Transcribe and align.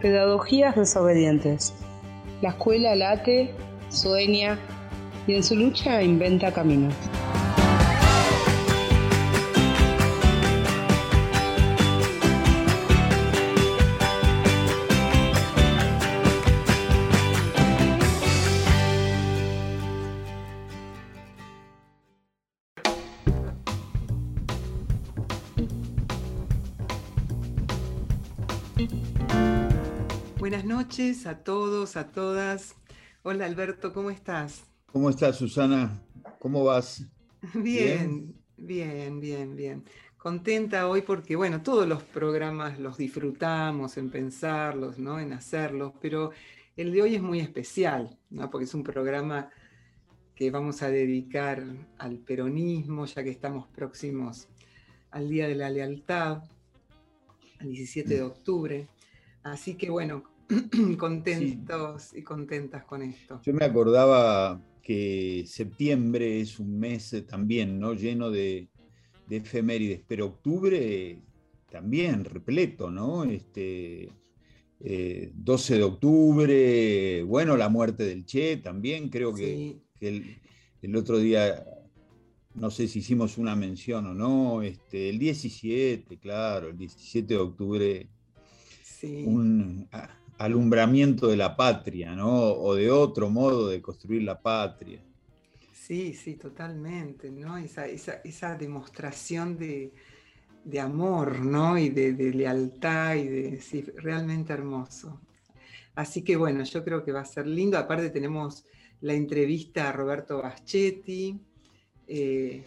Pedagogías 0.00 0.76
desobedientes. 0.76 1.74
La 2.42 2.50
escuela 2.50 2.94
late, 2.94 3.54
sueña 3.88 4.58
y 5.26 5.34
en 5.34 5.42
su 5.42 5.56
lucha 5.56 6.02
inventa 6.02 6.52
caminos. 6.52 6.94
Noches 30.86 31.26
a 31.26 31.42
todos, 31.42 31.96
a 31.96 32.12
todas. 32.12 32.76
Hola 33.24 33.46
Alberto, 33.46 33.92
¿cómo 33.92 34.08
estás? 34.08 34.62
¿Cómo 34.92 35.10
estás, 35.10 35.36
Susana? 35.36 36.00
¿Cómo 36.38 36.62
vas? 36.62 37.04
Bien, 37.54 38.32
bien, 38.56 39.18
bien, 39.18 39.56
bien. 39.56 39.84
Contenta 40.16 40.86
hoy 40.88 41.02
porque, 41.02 41.34
bueno, 41.34 41.60
todos 41.60 41.88
los 41.88 42.04
programas 42.04 42.78
los 42.78 42.98
disfrutamos 42.98 43.96
en 43.96 44.10
pensarlos, 44.10 44.96
¿no? 44.96 45.18
En 45.18 45.32
hacerlos, 45.32 45.92
pero 46.00 46.30
el 46.76 46.92
de 46.92 47.02
hoy 47.02 47.16
es 47.16 47.22
muy 47.22 47.40
especial, 47.40 48.16
¿no? 48.30 48.48
Porque 48.48 48.66
es 48.66 48.74
un 48.74 48.84
programa 48.84 49.50
que 50.36 50.52
vamos 50.52 50.82
a 50.82 50.88
dedicar 50.88 51.64
al 51.98 52.18
peronismo, 52.18 53.06
ya 53.06 53.24
que 53.24 53.30
estamos 53.30 53.66
próximos 53.74 54.46
al 55.10 55.28
Día 55.28 55.48
de 55.48 55.56
la 55.56 55.68
Lealtad, 55.68 56.44
el 57.58 57.72
17 57.72 58.14
de 58.14 58.22
octubre. 58.22 58.86
Así 59.42 59.74
que 59.74 59.90
bueno, 59.90 60.35
contentos 60.98 62.14
y 62.14 62.22
contentas 62.22 62.84
con 62.84 63.02
esto. 63.02 63.40
Yo 63.42 63.52
me 63.52 63.64
acordaba 63.64 64.60
que 64.82 65.44
septiembre 65.46 66.40
es 66.40 66.60
un 66.60 66.78
mes 66.78 67.24
también, 67.28 67.80
¿no? 67.80 67.94
Lleno 67.94 68.30
de, 68.30 68.68
efemérides, 69.28 70.02
pero 70.06 70.26
octubre 70.26 71.18
también 71.68 72.24
repleto, 72.24 72.90
¿no? 72.90 73.24
Este, 73.24 74.12
12 74.78 75.74
eh, 75.74 75.78
de 75.78 75.82
octubre, 75.82 77.22
bueno, 77.24 77.56
la 77.56 77.68
muerte 77.68 78.04
del 78.04 78.24
Che 78.24 78.58
también, 78.58 79.08
creo 79.08 79.34
que, 79.34 79.80
el, 80.00 80.36
el, 80.82 80.96
otro 80.96 81.18
día, 81.18 81.64
no 82.54 82.70
sé 82.70 82.86
si 82.86 83.00
hicimos 83.00 83.38
una 83.38 83.56
mención 83.56 84.06
o 84.06 84.14
no, 84.14 84.62
este, 84.62 85.08
el 85.08 85.18
17, 85.18 86.18
claro, 86.18 86.68
el 86.68 86.78
17 86.78 87.34
de 87.34 87.40
octubre, 87.40 88.08
un, 89.02 89.88
alumbramiento 90.38 91.28
de 91.28 91.36
la 91.36 91.56
patria, 91.56 92.14
¿no? 92.14 92.52
O 92.52 92.74
de 92.74 92.90
otro 92.90 93.30
modo 93.30 93.68
de 93.68 93.80
construir 93.80 94.22
la 94.22 94.40
patria. 94.40 95.02
Sí, 95.72 96.14
sí, 96.14 96.34
totalmente, 96.34 97.30
¿no? 97.30 97.56
Esa, 97.56 98.54
demostración 98.56 99.56
de, 99.56 99.92
amor, 100.80 101.40
¿no? 101.40 101.78
Y 101.78 101.90
de, 101.90 102.12
lealtad 102.32 103.14
y 103.14 103.28
de, 103.28 103.60
sí, 103.60 103.82
realmente 103.82 104.52
hermoso. 104.52 105.20
Así 105.94 106.22
que 106.22 106.36
bueno, 106.36 106.64
yo 106.64 106.84
creo 106.84 107.04
que 107.04 107.12
va 107.12 107.20
a 107.20 107.24
ser 107.24 107.46
lindo. 107.46 107.78
Aparte 107.78 108.10
tenemos 108.10 108.64
la 109.00 109.14
entrevista 109.14 109.88
a 109.88 109.92
Roberto 109.92 110.42
Baschetti. 110.42 111.40
Eh, 112.08 112.64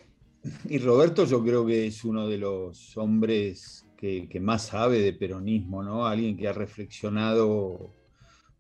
y 0.69 0.77
Roberto 0.79 1.25
yo 1.25 1.43
creo 1.43 1.65
que 1.65 1.87
es 1.87 2.03
uno 2.03 2.27
de 2.27 2.37
los 2.37 2.97
hombres 2.97 3.85
que, 3.99 4.39
más 4.39 4.67
sabe 4.67 5.01
de 5.01 5.11
peronismo, 5.11 5.83
¿no? 5.83 6.07
Alguien 6.07 6.37
que 6.37 6.47
ha 6.47 6.53
reflexionado 6.53 7.93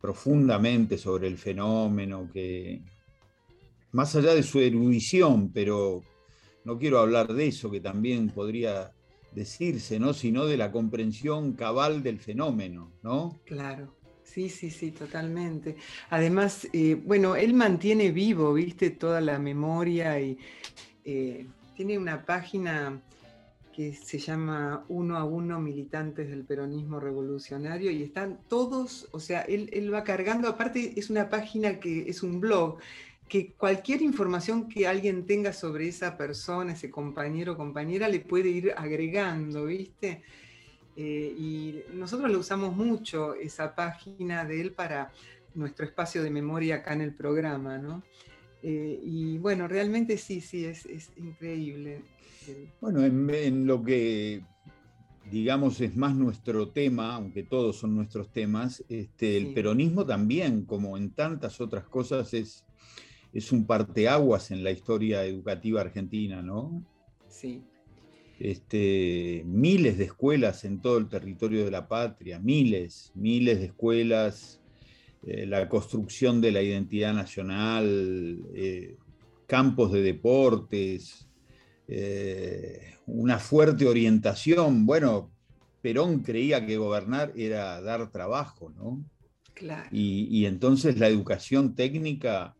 profundamente 0.01 0.97
sobre 0.97 1.27
el 1.27 1.37
fenómeno, 1.37 2.29
que 2.31 2.81
más 3.93 4.15
allá 4.15 4.35
de 4.35 4.43
su 4.43 4.59
erudición, 4.59 5.51
pero 5.53 6.01
no 6.65 6.77
quiero 6.77 6.99
hablar 6.99 7.33
de 7.33 7.47
eso, 7.47 7.71
que 7.71 7.79
también 7.79 8.29
podría 8.29 8.91
decirse, 9.31 9.97
¿no? 9.97 10.13
Sino 10.13 10.45
de 10.45 10.57
la 10.57 10.73
comprensión 10.73 11.53
cabal 11.53 12.03
del 12.03 12.19
fenómeno, 12.19 12.91
¿no? 13.01 13.39
Claro. 13.45 13.95
Sí, 14.23 14.49
sí, 14.49 14.69
sí, 14.69 14.91
totalmente. 14.91 15.77
Además, 16.09 16.67
eh, 16.71 16.95
bueno, 16.95 17.35
él 17.35 17.53
mantiene 17.53 18.11
vivo, 18.11 18.53
viste, 18.53 18.91
toda 18.91 19.21
la 19.21 19.39
memoria 19.39 20.19
y 20.19 20.37
eh, 21.03 21.47
tiene 21.75 21.97
una 21.97 22.25
página 22.25 23.01
que 23.79 23.93
se 23.93 24.19
llama 24.19 24.83
Uno 24.89 25.15
a 25.15 25.23
Uno 25.23 25.61
Militantes 25.61 26.29
del 26.29 26.43
Peronismo 26.43 26.99
Revolucionario 26.99 27.89
y 27.91 28.03
están 28.03 28.41
todos, 28.49 29.07
o 29.11 29.21
sea, 29.21 29.43
él, 29.43 29.93
va 29.93 30.03
cargando, 30.03 30.49
aparte 30.49 30.99
es 30.99 31.09
una 31.09 31.29
página 31.29 31.79
que 31.79 32.09
es 32.09 32.21
un 32.21 32.41
blog, 32.41 32.79
que 33.29 33.53
cualquier 33.53 34.01
información 34.01 34.67
que 34.67 34.85
alguien 34.85 35.25
tenga 35.25 35.53
sobre 35.53 35.87
esa 35.87 36.17
persona, 36.17 36.73
ese 36.73 36.89
compañero 36.91 37.53
o 37.53 37.55
compañera, 37.55 38.09
le 38.09 38.19
puede 38.19 38.49
ir 38.49 38.73
agregando, 38.75 39.67
¿viste? 39.67 40.23
Eh, 40.97 41.33
y 41.37 41.83
nosotros 41.93 42.29
lo 42.29 42.39
usamos 42.39 42.75
mucho, 42.75 43.33
esa 43.33 43.75
página 43.75 44.43
de 44.43 44.59
él, 44.59 44.73
para 44.73 45.13
nuestro 45.55 45.85
espacio 45.85 46.21
de 46.21 46.29
memoria 46.29 46.75
acá 46.75 46.91
en 46.91 46.99
el 46.99 47.13
programa, 47.13 47.77
¿no? 47.77 48.03
Eh, 48.61 48.99
y 49.01 49.37
bueno, 49.37 49.69
realmente 49.69 50.17
sí, 50.17 50.41
sí, 50.41 50.65
es, 50.65 50.85
es 50.85 51.11
increíble. 51.15 52.01
Bueno, 52.81 53.03
en, 53.03 53.67
lo 53.67 53.83
que 53.83 54.41
digamos 55.29 55.79
es 55.81 55.95
más 55.95 56.15
nuestro 56.15 56.69
tema, 56.69 57.15
aunque 57.15 57.43
todos 57.43 57.77
son 57.77 57.95
nuestros 57.95 58.31
temas, 58.31 58.83
este, 58.89 59.37
el 59.37 59.53
peronismo 59.53 60.05
también, 60.05 60.65
como 60.65 60.97
en 60.97 61.11
tantas 61.11 61.61
otras 61.61 61.85
cosas, 61.85 62.33
es, 62.33 62.65
es 63.33 63.51
un 63.51 63.65
parteaguas 63.65 64.51
en 64.51 64.63
la 64.63 64.71
historia 64.71 65.23
educativa 65.25 65.81
argentina, 65.81 66.41
¿no? 66.41 66.83
Sí. 67.27 67.61
Este, 68.39 69.43
miles 69.45 69.97
de 69.97 70.05
escuelas 70.05 70.63
en 70.63 70.81
todo 70.81 70.97
el 70.97 71.09
territorio 71.09 71.65
de 71.65 71.71
la 71.71 71.87
patria, 71.87 72.39
miles, 72.39 73.11
miles 73.13 73.59
de 73.59 73.65
escuelas, 73.65 74.61
eh, 75.27 75.45
la 75.45 75.67
construcción 75.67 76.39
de 76.39 76.53
la 76.53 76.61
identidad 76.61 77.13
nacional, 77.13 78.39
eh, 78.55 78.95
campos 79.45 79.91
de 79.91 80.01
deportes, 80.01 81.28
eh, 81.91 82.93
una 83.07 83.39
fuerte 83.39 83.87
orientación. 83.87 84.85
Bueno, 84.85 85.31
Perón 85.81 86.19
creía 86.19 86.63
que 86.63 86.77
gobernar 86.77 87.33
era 87.35 87.81
dar 87.81 88.11
trabajo, 88.11 88.71
¿no? 88.77 89.03
Claro. 89.55 89.89
Y, 89.91 90.45
entonces 90.45 90.99
la 90.99 91.07
educación 91.07 91.75
técnica, 91.75 92.55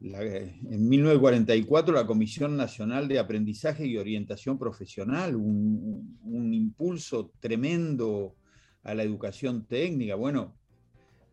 en 0.00 0.88
1944 0.88 1.94
la 1.94 2.06
Comisión 2.06 2.56
Nacional 2.56 3.06
de 3.06 3.18
Aprendizaje 3.18 3.86
y 3.86 3.98
Orientación 3.98 4.58
Profesional, 4.58 5.36
un, 5.36 6.54
impulso 6.54 7.30
tremendo 7.38 8.34
a 8.82 8.94
la 8.94 9.02
educación 9.02 9.66
técnica. 9.66 10.14
Bueno, 10.14 10.56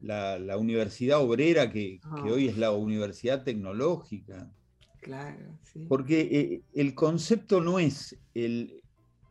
la, 0.01 0.57
Universidad 0.57 1.21
Obrera, 1.21 1.71
que, 1.71 2.01
que, 2.23 2.31
hoy 2.31 2.50
es 2.50 2.57
la 2.57 2.71
Universidad 2.71 3.44
Tecnológica. 3.44 4.51
Claro, 5.03 5.59
sí. 5.64 5.86
Porque 5.88 6.22
eh, 6.22 6.62
el 6.74 6.96
concepto 6.96 7.62
no 7.62 7.78
es 7.78 8.18
el, 8.34 8.81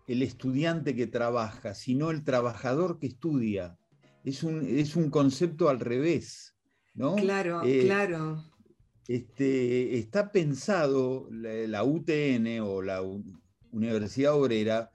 estudiante 0.06 0.94
que 0.94 1.06
trabaja, 1.06 1.74
sino 1.74 2.10
el 2.10 2.22
trabajador 2.22 2.98
que 2.98 3.06
estudia. 3.06 3.78
Es 4.22 4.42
un, 4.42 4.66
es 4.66 4.94
un 4.94 5.08
concepto 5.08 5.70
al 5.70 5.80
revés, 5.80 6.54
¿no? 6.94 7.16
Claro, 7.16 7.62
eh, 7.64 7.84
claro. 7.86 8.44
Este, 9.08 9.98
está 9.98 10.30
pensado 10.30 11.28
la, 11.30 11.82
UTN 11.82 12.60
o 12.60 12.82
la 12.82 13.02
Universidad 13.72 14.34
Obrera 14.34 14.90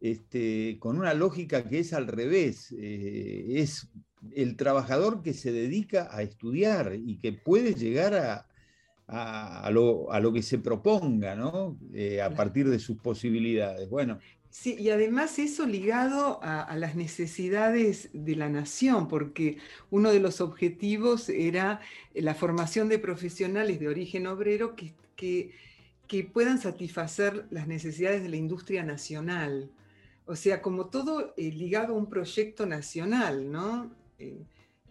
este, 0.00 0.78
con 0.80 0.98
una 0.98 1.12
lógica 1.12 1.68
que 1.68 1.80
es 1.80 1.92
al 1.92 2.06
revés. 2.06 2.74
Eh, 2.78 3.60
es 3.60 3.88
el 4.34 4.56
trabajador 4.56 5.22
que 5.22 5.34
se 5.34 5.52
dedica 5.52 6.08
a 6.10 6.22
estudiar 6.22 6.94
y 6.94 7.18
que 7.18 7.32
puede 7.32 7.74
llegar 7.74 8.14
a, 8.14 8.46
a, 9.08 9.70
lo, 9.70 10.32
que 10.32 10.42
se 10.42 10.58
proponga, 10.58 11.34
¿no? 11.34 11.78
Eh, 11.92 12.20
a 12.20 12.34
partir 12.34 12.68
de 12.68 12.78
sus 12.78 12.96
posibilidades. 12.98 13.88
Bueno. 13.88 14.18
Sí, 14.50 14.74
y 14.78 14.88
además 14.90 15.38
eso 15.38 15.66
ligado 15.66 16.40
a, 16.42 16.74
las 16.76 16.96
necesidades 16.96 18.08
de 18.12 18.36
la 18.36 18.48
nación, 18.48 19.06
porque 19.06 19.58
uno 19.90 20.10
de 20.10 20.20
los 20.20 20.40
objetivos 20.40 21.28
era 21.28 21.80
la 22.14 22.34
formación 22.34 22.88
de 22.88 22.98
profesionales 22.98 23.78
de 23.78 23.88
origen 23.88 24.26
obrero 24.26 24.74
que, 24.74 24.94
que, 25.14 26.24
puedan 26.32 26.58
satisfacer 26.58 27.46
las 27.50 27.68
necesidades 27.68 28.22
de 28.22 28.30
la 28.30 28.36
industria 28.36 28.82
nacional. 28.82 29.70
O 30.24 30.36
sea, 30.36 30.62
como 30.62 30.86
todo 30.86 31.34
eh, 31.36 31.52
ligado 31.52 31.94
a 31.94 31.98
un 31.98 32.08
proyecto 32.08 32.64
nacional, 32.64 33.52
¿no? 33.52 33.90
Eh, 34.18 34.42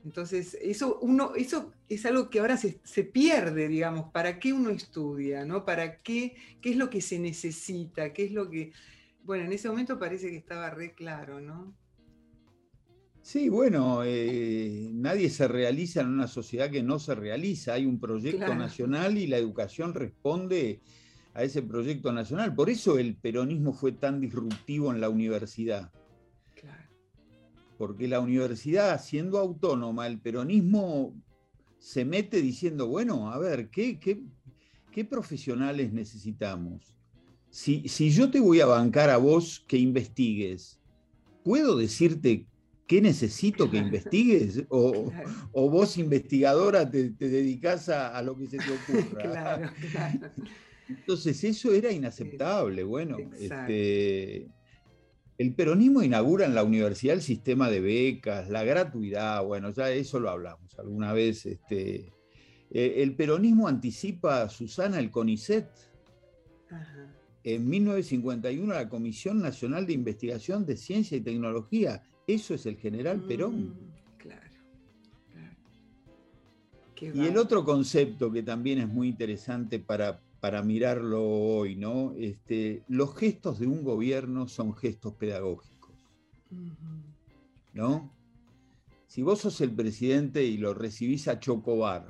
entonces, 0.06 0.56
eso, 0.62 1.00
uno, 1.02 1.34
eso 1.36 1.74
es 1.90 2.06
algo 2.06 2.30
que 2.30 2.40
ahora 2.40 2.58
se, 2.58 3.04
pierde, 3.04 3.68
digamos, 3.68 4.12
¿para 4.12 4.40
qué 4.40 4.54
uno 4.54 4.70
estudia? 4.70 5.44
¿no? 5.46 5.66
¿Para 5.66 6.04
qué? 6.04 6.36
¿Qué 6.62 6.70
es 6.70 6.78
lo 6.78 6.92
que 6.92 7.02
se 7.02 7.18
necesita? 7.18 8.14
¿Qué 8.14 8.26
es 8.26 8.32
lo 8.32 8.48
que...? 8.48 8.72
Bueno, 9.24 9.46
en 9.46 9.54
ese 9.54 9.68
momento 9.68 9.98
parece 9.98 10.30
que 10.30 10.38
estaba 10.38 10.70
re 10.70 10.94
claro, 10.94 11.42
¿no? 11.42 11.76
Sí, 13.24 13.50
bueno, 13.50 14.04
eh, 14.06 14.90
nadie 14.94 15.32
se 15.32 15.48
realiza 15.48 16.02
en 16.02 16.10
una 16.10 16.28
sociedad 16.28 16.70
que 16.70 16.84
no 16.84 17.00
se 17.00 17.16
realiza. 17.16 17.74
Hay 17.74 17.88
un 17.88 18.00
proyecto 18.00 18.54
nacional 18.54 19.18
y 19.18 19.26
la 19.26 19.38
educación 19.38 19.96
responde 19.96 20.82
a 21.34 21.42
ese 21.42 21.64
proyecto 21.64 22.12
nacional. 22.12 22.54
Por 22.54 22.70
eso 22.70 23.00
el 23.00 23.16
peronismo 23.16 23.74
fue 23.74 23.94
tan 23.94 24.22
disruptivo 24.22 24.94
en 24.94 25.02
la 25.02 25.10
universidad. 25.10 25.92
Porque 27.78 28.08
la 28.08 28.20
universidad, 28.20 29.02
siendo 29.02 29.38
autónoma, 29.38 30.08
el 30.08 30.20
peronismo 30.20 31.14
se 31.80 32.06
mete 32.06 32.42
diciendo, 32.42 32.88
bueno, 32.88 33.32
a 33.32 33.38
ver, 33.38 33.70
¿qué, 33.70 34.00
qué, 34.00 35.06
profesionales 35.06 35.92
necesitamos? 35.92 36.96
Si, 37.50 37.88
si 37.88 38.12
yo 38.12 38.32
te 38.32 38.40
voy 38.40 38.62
a 38.62 38.66
bancar 38.66 39.10
a 39.10 39.18
vos 39.18 39.64
que 39.68 39.78
investigues, 39.78 40.80
¿puedo 41.44 41.78
decirte 41.78 42.48
¿qué 42.88 43.02
necesito 43.02 43.70
que 43.70 43.78
investigues? 43.78 44.64
O, 44.70 45.12
vos, 45.54 45.98
investigadora, 45.98 46.90
te, 46.90 47.10
dedicas 47.12 47.90
a, 47.90 48.22
lo 48.22 48.38
que 48.38 48.48
se 48.48 48.58
te 48.58 48.72
ocurra. 48.72 49.22
claro, 49.32 49.70
claro. 49.92 50.20
Entonces, 50.88 51.44
eso 51.44 51.74
era 51.74 51.92
inaceptable. 51.92 52.84
Bueno, 52.84 53.18
este, 53.40 54.48
el 55.38 55.54
peronismo 55.54 56.02
inaugura 56.02 56.46
en 56.46 56.56
la 56.56 56.64
universidad 56.64 57.16
el 57.16 57.22
sistema 57.22 57.70
de 57.70 57.82
becas, 57.82 58.50
la 58.50 58.64
gratuidad, 58.64 59.44
bueno, 59.44 59.72
ya 59.72 59.90
eso 59.90 60.20
lo 60.20 60.30
hablamos 60.30 60.78
alguna 60.80 61.14
vez. 61.14 61.46
Este, 61.46 62.14
eh, 62.72 62.94
el 62.98 63.16
peronismo 63.16 63.68
anticipa, 63.68 64.48
Susana, 64.50 65.00
el 65.00 65.12
CONICET. 65.12 65.68
En 67.44 67.70
1951 67.70 68.74
la 68.74 68.90
Comisión 68.90 69.40
Nacional 69.40 69.86
de 69.86 69.94
Investigación 69.94 70.66
de 70.66 70.76
Ciencia 70.76 71.16
y 71.16 71.22
Tecnología 71.22 72.02
eso 72.28 72.56
es 72.56 72.66
el 72.66 72.78
general 72.78 73.22
Perón. 73.22 73.70
Mm, 73.70 74.18
claro, 74.18 74.42
Y 77.14 77.26
el 77.26 77.38
otro 77.38 77.64
concepto 77.64 78.32
que 78.32 78.42
también 78.42 78.80
es 78.80 78.88
muy 78.88 79.10
interesante 79.10 79.80
para, 79.80 80.22
para 80.46 80.62
mirarlo 80.62 81.24
hoy, 81.24 81.76
¿no? 81.76 82.14
Este, 82.16 82.84
los 82.88 83.16
gestos 83.16 83.58
de 83.58 83.66
un 83.66 83.84
gobierno 83.84 84.48
son 84.48 84.76
gestos 84.76 85.16
pedagógicos. 85.16 85.92
¿No? 87.74 88.14
Si 89.08 89.24
vos 89.24 89.40
sos 89.40 89.60
el 89.62 89.72
presidente 89.72 90.44
y 90.44 90.58
lo 90.58 90.76
recibís 90.76 91.28
a 91.28 91.40
Chocobar, 91.40 92.06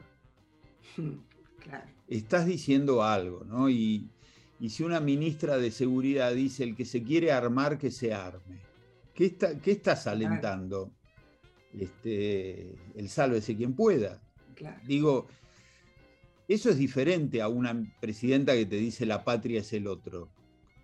estás 2.10 2.46
diciendo 2.46 3.04
algo, 3.04 3.46
¿no? 3.46 3.70
Y, 3.70 4.10
y 4.60 4.70
si 4.70 4.84
una 4.84 5.00
ministra 5.00 5.58
de 5.58 5.72
seguridad 5.72 6.34
dice 6.34 6.66
el 6.66 6.76
que 6.76 6.84
se 6.84 7.04
quiere 7.04 7.32
armar, 7.32 7.78
que 7.78 7.90
se 7.90 8.14
arme. 8.14 8.60
¿Qué, 9.14 9.34
estás 9.64 10.08
alentando? 10.08 10.92
Este, 11.72 12.76
el 12.96 13.08
sálvese 13.08 13.56
quien 13.56 13.76
pueda. 13.76 14.22
Digo, 14.86 15.28
eso 16.48 16.70
es 16.70 16.78
diferente 16.78 17.42
a 17.42 17.48
una 17.48 17.76
presidenta 18.00 18.54
que 18.54 18.66
te 18.66 18.78
dice 18.78 19.06
la 19.06 19.24
patria 19.24 19.62
es 19.62 19.74
el 19.74 19.88
otro, 19.88 20.30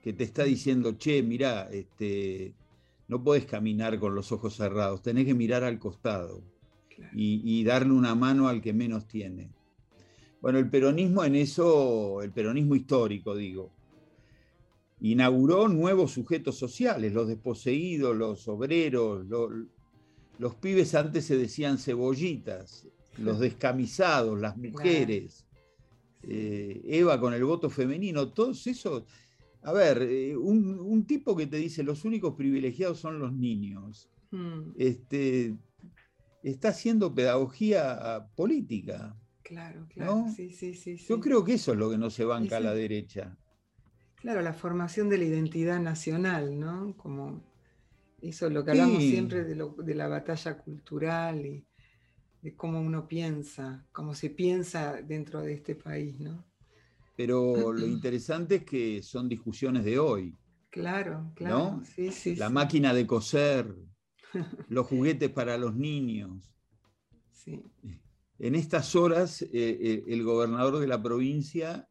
que 0.04 0.14
te 0.14 0.24
está 0.24 0.44
diciendo, 0.44 0.94
che, 0.98 1.22
mira, 1.22 1.70
este, 1.72 2.54
no 3.08 3.24
podés 3.24 3.46
caminar 3.46 4.00
con 4.00 4.16
los 4.16 4.32
ojos 4.32 4.56
cerrados, 4.56 5.02
tenés 5.02 5.26
que 5.26 5.36
mirar 5.36 5.64
al 5.64 5.80
costado 5.80 6.42
y, 7.14 7.42
y, 7.44 7.64
darle 7.64 7.94
una 7.94 8.16
mano 8.16 8.48
al 8.48 8.62
que 8.62 8.74
menos 8.74 9.08
tiene. 9.08 9.50
Bueno, 10.42 10.58
el 10.58 10.70
peronismo 10.70 11.24
en 11.24 11.36
eso, 11.36 12.22
el 12.22 12.32
peronismo 12.32 12.76
histórico, 12.76 13.36
digo, 13.36 13.72
inauguró 15.02 15.68
nuevos 15.68 16.12
sujetos 16.12 16.58
sociales, 16.58 17.12
los 17.14 17.28
desposeídos, 17.28 18.16
los 18.16 18.48
obreros, 18.48 19.26
los, 20.38 20.56
pibes 20.56 20.96
antes 20.96 21.26
se 21.26 21.38
decían 21.38 21.78
cebollitas, 21.78 22.88
los 23.18 23.40
descamisados, 23.40 24.40
las 24.40 24.58
mujeres, 24.58 25.46
eh, 26.24 26.82
Eva 26.86 27.20
con 27.20 27.34
el 27.34 27.44
voto 27.44 27.70
femenino, 27.70 28.30
todos 28.30 28.66
esos. 28.68 29.04
A 29.64 29.72
ver, 29.74 30.02
eh, 30.02 30.36
un, 30.36 31.06
tipo 31.06 31.36
que 31.36 31.48
te 31.48 31.58
dice 31.58 31.84
los 31.84 32.04
únicos 32.06 32.36
privilegiados 32.36 33.00
son 33.00 33.20
los 33.20 33.34
niños, 33.34 34.10
hmm. 34.32 34.72
este, 34.78 35.56
está 36.44 36.70
haciendo 36.70 37.14
pedagogía 37.14 38.28
política. 38.36 39.16
Claro, 39.44 39.86
claro. 39.90 40.26
Sí, 40.36 40.52
sí, 40.52 40.74
sí, 40.74 40.96
Yo 40.96 41.20
creo 41.20 41.44
que 41.44 41.56
eso 41.56 41.74
es 41.74 41.78
lo 41.78 41.90
que 41.90 41.98
no 41.98 42.10
se 42.10 42.26
banca 42.26 42.58
a 42.58 42.62
la 42.62 42.74
derecha. 42.74 43.38
Claro, 44.16 44.42
la 44.42 44.54
formación 44.54 45.10
de 45.10 45.18
la 45.18 45.26
identidad 45.26 45.80
nacional, 45.80 46.60
¿no? 46.60 46.96
Como 46.96 47.44
eso 48.22 48.48
es 48.48 48.54
lo 48.54 48.64
que 48.64 48.72
hablamos 48.72 49.02
siempre 49.02 49.44
de, 49.44 49.96
la 49.96 50.08
batalla 50.08 50.58
cultural 50.58 51.46
y 51.46 51.66
de 52.42 52.56
cómo 52.56 52.82
uno 52.82 53.08
piensa, 53.08 53.86
cómo 53.92 54.14
se 54.16 54.30
piensa 54.30 55.02
dentro 55.02 55.42
de 55.42 55.54
este 55.54 55.76
país, 55.76 56.20
¿no? 56.20 56.46
Pero 57.16 57.54
lo 57.74 57.86
interesante 57.86 58.56
es 58.56 58.64
que 58.64 59.04
son 59.04 59.30
discusiones 59.30 59.86
de 59.86 60.00
hoy. 60.00 60.36
Claro, 60.70 61.32
claro. 61.36 61.82
Sí, 61.84 62.12
sí, 62.12 62.36
la 62.36 62.50
máquina 62.50 62.94
de 62.94 63.06
coser, 63.06 63.76
los 64.70 64.88
juguetes 64.88 65.30
para 65.30 65.58
los 65.58 65.76
niños. 65.76 66.56
Sí. 67.32 67.62
En 68.40 68.56
estas 68.56 68.96
horas, 68.96 69.42
eh, 69.42 69.50
eh, 69.54 70.04
el 70.08 70.24
gobernador 70.24 70.80
de 70.80 70.88
la 70.88 71.02
provincia 71.02 71.88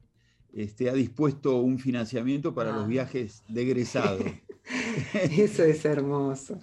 este, 0.53 0.91
ha 0.91 0.95
dispuesto 0.95 1.61
un 1.61 1.79
financiamiento 1.79 2.55
para 2.55 2.73
los 2.73 2.85
ah. 2.85 2.89
viajes 2.89 3.45
de 3.49 3.63
egresado. 3.63 4.19
Eso 5.15 5.65
es 5.65 5.85
hermoso. 5.85 6.59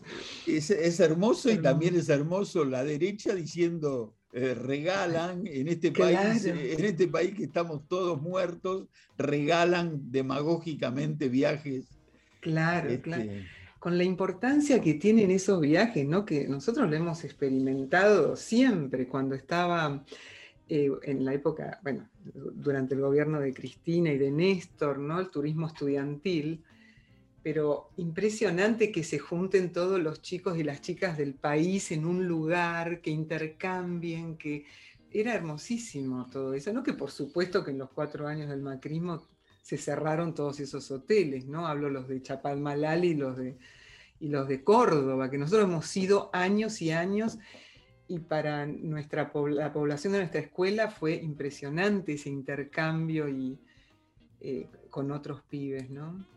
Es, 0.45 1.00
hermoso 1.00 1.51
y 1.51 1.57
también 1.57 1.95
es 1.95 2.09
hermoso 2.09 2.65
la 2.65 2.83
derecha 2.83 3.33
diciendo 3.35 4.15
eh, 4.33 4.53
regalan 4.53 5.45
en 5.47 5.68
este 5.68 5.91
país, 5.91 6.45
en 6.45 6.85
este 6.85 7.07
país 7.07 7.33
que 7.33 7.45
estamos 7.45 7.88
todos 7.88 8.21
muertos, 8.21 8.88
regalan 9.18 10.12
demagógicamente 10.12 11.29
viajes. 11.29 11.88
Claro, 12.41 12.89
este, 12.89 13.01
claro. 13.01 13.31
Con 13.79 13.97
la 13.97 14.03
importancia 14.03 14.81
que 14.81 14.95
tienen 14.95 15.31
esos 15.31 15.62
viajes, 15.62 16.06
¿no? 16.07 16.25
Que 16.25 16.47
nosotros 16.47 16.89
lo 16.89 16.95
hemos 16.95 17.24
experimentado 17.24 18.35
siempre 18.35 19.07
cuando 19.07 19.35
estaba 19.35 20.03
eh, 20.69 20.91
en 21.03 21.24
la 21.24 21.33
época, 21.33 21.79
bueno, 21.81 22.09
durante 22.33 22.95
el 22.95 23.01
gobierno 23.01 23.39
de 23.39 23.53
Cristina 23.53 24.12
y 24.12 24.18
de 24.18 24.31
Néstor, 24.31 25.00
¿no? 25.00 25.19
El 25.19 25.29
turismo 25.29 25.68
estudiantil, 25.68 26.63
pero 27.48 27.92
impresionante 27.96 28.92
que 28.92 29.06
se 29.06 29.20
junten 29.20 29.72
todos 29.72 30.02
los 30.02 30.22
chicos 30.22 30.58
y 30.58 30.64
las 30.64 30.82
chicas 30.82 31.18
del 31.18 31.34
país 31.34 31.94
en 31.94 32.06
un 32.06 32.27
lugar, 32.27 33.00
que 33.00 33.10
intercambien, 33.10 34.36
que 34.36 34.66
era 35.13 35.34
hermosísimo 35.34 36.27
todo 36.30 36.54
eso, 36.54 36.74
¿no? 36.74 36.84
Que 36.84 36.92
por 36.92 37.10
supuesto 37.10 37.63
que 37.63 37.72
en 37.72 37.77
los 37.77 37.89
cuatro 37.92 38.27
años 38.27 38.50
del 38.50 38.62
macrismo 38.62 39.25
se 39.62 39.77
cerraron 39.77 40.36
todos 40.36 40.60
esos 40.60 40.92
hoteles, 40.92 41.46
¿no? 41.46 41.68
Hablo 41.68 41.89
los 41.89 42.10
de 42.10 42.22
Chapalmalal 42.22 43.06
y 43.06 43.13
los 43.13 43.38
de, 43.38 43.58
y 44.20 44.27
los 44.27 44.46
de 44.50 44.62
Córdoba, 44.66 45.32
que 45.32 45.38
nosotros 45.38 45.70
hemos 45.70 45.96
ido 45.96 46.30
años 46.34 46.82
y 46.82 46.92
años 46.92 47.39
y 48.10 48.20
para 48.20 48.66
nuestra, 48.66 49.32
la 49.51 49.72
población 49.72 50.12
de 50.12 50.20
nuestra 50.20 50.42
escuela 50.42 50.92
fue 50.92 51.16
impresionante 51.16 52.16
ese 52.16 52.30
intercambio 52.30 53.30
y, 53.30 53.58
eh, 54.42 54.68
con 54.89 55.12
otros 55.12 55.44
pibes, 55.44 55.89
¿no? 55.89 56.37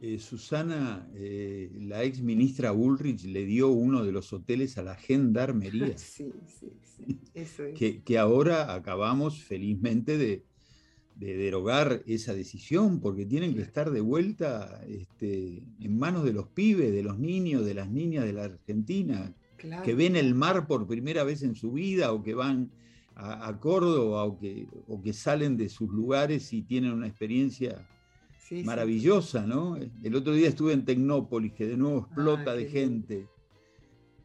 Eh, 0.00 0.20
Susana, 0.20 1.08
eh, 1.14 1.72
la 1.80 2.04
ex 2.04 2.20
ministra 2.22 2.72
Ulrich 2.72 3.24
le 3.24 3.44
dio 3.44 3.70
uno 3.70 4.04
de 4.04 4.12
los 4.12 4.32
hoteles 4.32 4.78
a 4.78 4.82
la 4.82 4.94
gendarmería. 4.94 5.98
sí, 5.98 6.32
sí, 6.46 6.72
sí, 6.82 7.18
eso 7.34 7.64
es. 7.64 7.74
Que, 7.76 8.18
ahora 8.18 8.74
acabamos 8.74 9.42
felizmente 9.42 10.16
de, 10.16 10.44
derogar 11.16 12.04
esa 12.06 12.32
decisión, 12.32 13.00
porque 13.00 13.26
tienen 13.26 13.56
que 13.56 13.62
estar 13.62 13.90
de 13.90 14.00
vuelta 14.00 14.84
este, 14.86 15.64
en 15.80 15.98
manos 15.98 16.22
de 16.22 16.32
los 16.32 16.46
pibes, 16.46 16.92
de 16.92 17.02
los 17.02 17.18
niños, 17.18 17.64
de 17.64 17.74
las 17.74 17.90
niñas 17.90 18.24
de 18.24 18.34
la 18.34 18.44
Argentina, 18.44 19.34
que 19.84 19.94
ven 19.94 20.14
el 20.14 20.36
mar 20.36 20.68
por 20.68 20.86
primera 20.86 21.24
vez 21.24 21.42
en 21.42 21.56
su 21.56 21.72
vida 21.72 22.12
o 22.12 22.22
que 22.22 22.34
van 22.34 22.70
a, 23.16 23.58
Córdoba 23.58 24.22
o 24.22 24.38
que, 24.38 24.68
o 24.86 25.02
que 25.02 25.12
salen 25.12 25.56
de 25.56 25.68
sus 25.68 25.90
lugares 25.90 26.52
y 26.52 26.62
tienen 26.62 26.92
una 26.92 27.08
experiencia 27.08 27.84
maravillosa, 28.64 29.46
¿no? 29.46 29.76
El 29.76 30.14
otro 30.14 30.32
día 30.32 30.48
estuve 30.48 30.72
en 30.72 30.84
Tecnópolis, 30.84 31.52
que 31.52 31.66
de 31.66 31.76
nuevo 31.76 32.00
explota 32.00 32.54
de 32.54 32.66
gente. 32.66 33.26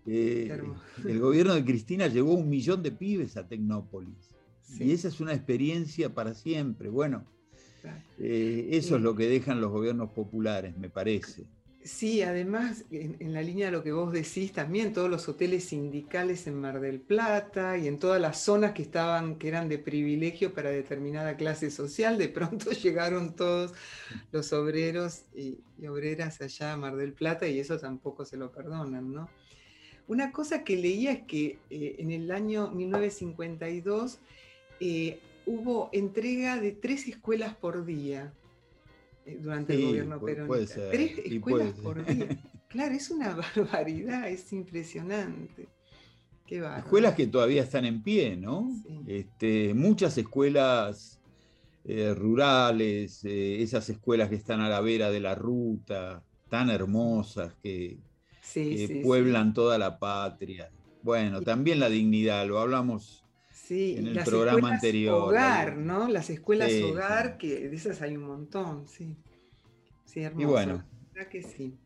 Eh, 0.06 0.62
el 1.08 1.20
gobierno 1.20 1.54
de 1.54 1.64
Cristina 1.64 2.08
llevó 2.08 2.34
un 2.34 2.50
millón 2.50 2.84
de 2.84 2.92
pibes 2.92 3.38
a 3.38 3.48
Tecnópolis. 3.48 4.34
Y 4.80 4.92
esa 4.92 5.08
es 5.08 5.20
una 5.20 5.34
experiencia 5.34 6.14
para 6.14 6.34
siempre. 6.34 6.90
Bueno, 6.90 7.26
eh, 8.18 8.70
eso 8.72 8.96
es 8.96 9.02
lo 9.02 9.16
que 9.16 9.28
dejan 9.28 9.62
los 9.62 9.72
gobiernos 9.72 10.10
populares, 10.12 10.78
me 10.78 10.90
parece. 10.90 11.46
Sí, 11.84 12.22
además, 12.22 12.86
en, 12.92 13.34
la 13.34 13.42
línea 13.42 13.66
de 13.66 13.74
lo 13.74 13.84
que 13.84 13.92
vos 13.92 14.14
decís, 14.14 14.54
también 14.54 14.94
todos 14.94 15.10
los 15.10 15.28
hoteles 15.28 15.66
sindicales 15.66 16.48
en 16.48 16.62
Mar 16.62 16.80
del 16.80 17.02
Plata 17.02 17.78
y 17.78 17.88
en 17.88 18.00
todas 18.00 18.22
las 18.22 18.40
zonas 18.40 18.72
que 18.72 18.82
estaban, 18.82 19.36
que 19.36 19.50
eran 19.50 19.68
de 19.68 19.80
privilegio 19.80 20.54
para 20.54 20.70
determinada 20.70 21.36
clase 21.36 21.70
social, 21.72 22.18
de 22.18 22.30
pronto 22.30 22.72
llegaron 22.84 23.36
todos 23.36 23.74
los 24.32 24.54
obreros 24.54 25.24
y, 25.36 25.58
obreras 25.86 26.40
allá 26.40 26.72
a 26.72 26.78
Mar 26.78 26.96
del 26.96 27.12
Plata 27.12 27.46
y 27.48 27.60
eso 27.60 27.78
tampoco 27.78 28.24
se 28.24 28.38
lo 28.38 28.50
perdonan, 28.50 29.12
¿no? 29.12 29.30
Una 30.08 30.32
cosa 30.32 30.64
que 30.64 30.78
leía 30.78 31.12
es 31.12 31.24
que 31.24 31.60
eh, 31.70 31.96
en 32.00 32.12
el 32.12 32.32
año 32.32 32.72
1952 32.72 34.20
eh, 34.80 35.20
hubo 35.46 35.90
entrega 35.92 36.58
de 36.60 36.72
tres 36.72 37.08
escuelas 37.10 37.56
por 37.56 37.86
día 37.86 38.32
eh, 39.26 39.40
durante 39.42 39.74
el 39.76 39.86
gobierno 39.86 40.22
peronista. 40.22 40.90
Tres 40.92 41.20
escuelas 41.26 41.74
por 41.80 42.06
día. 42.06 42.38
Claro, 42.68 42.96
es 42.96 43.10
una 43.12 43.36
barbaridad, 43.56 44.30
es 44.30 44.52
impresionante. 44.54 45.68
Qué 46.46 46.58
escuelas 46.78 47.16
que 47.16 47.28
todavía 47.28 47.64
están 47.64 47.86
en 47.86 48.04
pie, 48.04 48.36
¿no? 48.36 48.70
Este, 49.08 49.74
muchas 49.74 50.18
escuelas 50.18 51.20
rurales, 52.16 53.24
esas 53.24 53.90
escuelas 53.90 54.30
que 54.30 54.36
están 54.36 54.60
a 54.62 54.70
la 54.70 54.82
vera 54.82 55.10
de 55.10 55.20
la 55.20 55.36
ruta, 55.36 56.24
tan 56.50 56.70
hermosas 56.70 57.54
que, 57.64 57.98
que 58.54 59.02
pueblan 59.04 59.54
toda 59.54 59.78
la 59.78 59.98
patria. 59.98 60.70
Bueno, 61.02 61.42
también 61.42 61.80
la 61.80 61.90
dignidad, 61.90 62.48
lo 62.48 62.60
hablamos 62.60 63.23
en 63.72 64.08
el 64.08 64.24
programa 64.24 64.74
anterior. 64.74 65.30
Hogar, 65.30 65.78
¿no? 65.78 66.08
Las 66.08 66.30
escuelas 66.30 66.72
hogar, 66.84 67.38
que 67.38 67.70
de 67.70 67.76
esas 67.76 68.02
hay 68.02 68.18
un 68.18 68.24
montón, 68.24 68.88
sí. 68.88 69.16
Sí, 70.06 70.22
hermoso. 70.22 70.42
Y 70.42 70.46
bueno. 70.46 70.84
que 71.32 71.44
sí. 71.44 71.78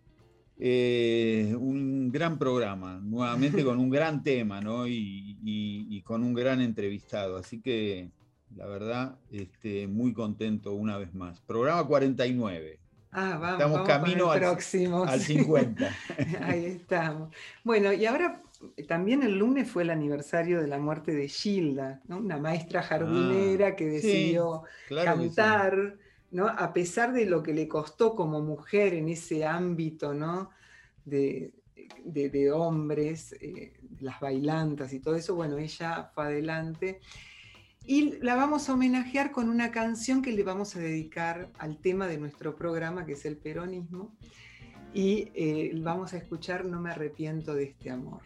Eh, 0.60 1.56
un 1.58 2.12
gran 2.12 2.40
programa, 2.40 3.00
nuevamente 3.04 3.64
con 3.64 3.80
un 3.80 3.92
gran 3.92 4.24
tema, 4.24 4.60
¿no? 4.60 4.88
Y, 4.88 6.02
con 6.06 6.24
un 6.24 6.34
gran 6.34 6.62
entrevistado. 6.62 7.38
Así 7.38 7.62
que, 7.62 8.10
la 8.56 8.66
verdad, 8.66 9.18
este, 9.32 9.88
muy 9.88 10.14
contento 10.14 10.74
una 10.74 10.98
vez 10.98 11.14
más. 11.14 11.42
Programa 11.42 11.86
49. 11.86 12.80
Ah, 13.12 13.38
vamos, 13.40 13.60
estamos 13.62 13.88
camino 13.88 14.32
al, 14.32 14.40
próximo, 14.40 15.04
al 15.04 15.20
50. 15.20 15.96
Ahí 16.42 16.66
estamos. 16.66 17.34
Bueno, 17.64 17.94
y 17.94 18.06
ahora 18.06 18.42
también 18.88 19.24
el 19.24 19.38
lunes 19.38 19.70
fue 19.70 19.84
el 19.84 19.90
aniversario 19.90 20.62
de 20.62 20.68
la 20.68 20.80
muerte 20.80 21.14
de 21.14 21.28
Gilda, 21.28 22.02
¿no? 22.08 22.18
una 22.18 22.38
maestra 22.38 22.82
jardinera 22.82 23.68
ah, 23.68 23.76
que 23.76 23.86
decidió 23.86 24.64
cantar, 24.90 25.98
¿no? 26.32 26.48
a 26.48 26.74
pesar 26.74 27.14
de 27.14 27.26
lo 27.26 27.44
que 27.44 27.54
le 27.54 27.68
costó 27.68 28.16
como 28.16 28.42
mujer 28.42 28.94
en 28.94 29.10
ese 29.10 29.46
ámbito 29.46 30.14
¿no? 30.14 30.50
de, 31.06 31.52
hombres, 32.54 33.34
eh, 33.40 33.74
las 34.00 34.20
bailantas 34.20 34.94
y 34.94 35.00
todo 35.00 35.16
eso, 35.16 35.36
bueno, 35.36 35.58
ella 35.58 36.12
fue 36.14 36.26
adelante. 36.26 37.00
Y 37.86 38.18
la 38.20 38.36
vamos 38.36 38.68
a 38.68 38.74
homenajear 38.74 39.32
con 39.32 39.50
una 39.50 39.72
canción 39.72 40.22
que 40.22 40.34
le 40.34 40.44
vamos 40.44 40.76
a 40.76 40.80
dedicar 40.80 41.50
al 41.58 41.78
tema 41.78 42.08
de 42.08 42.18
nuestro 42.18 42.56
programa, 42.56 43.06
que 43.06 43.14
es 43.14 43.26
el 43.26 43.38
peronismo. 43.38 44.14
Y 44.94 45.32
eh, 45.34 45.72
vamos 45.76 46.14
a 46.14 46.18
escuchar 46.18 46.66
No 46.66 46.82
me 46.82 46.92
arrepiento 46.92 47.54
de 47.54 47.64
este 47.64 47.90
amor. 47.90 48.22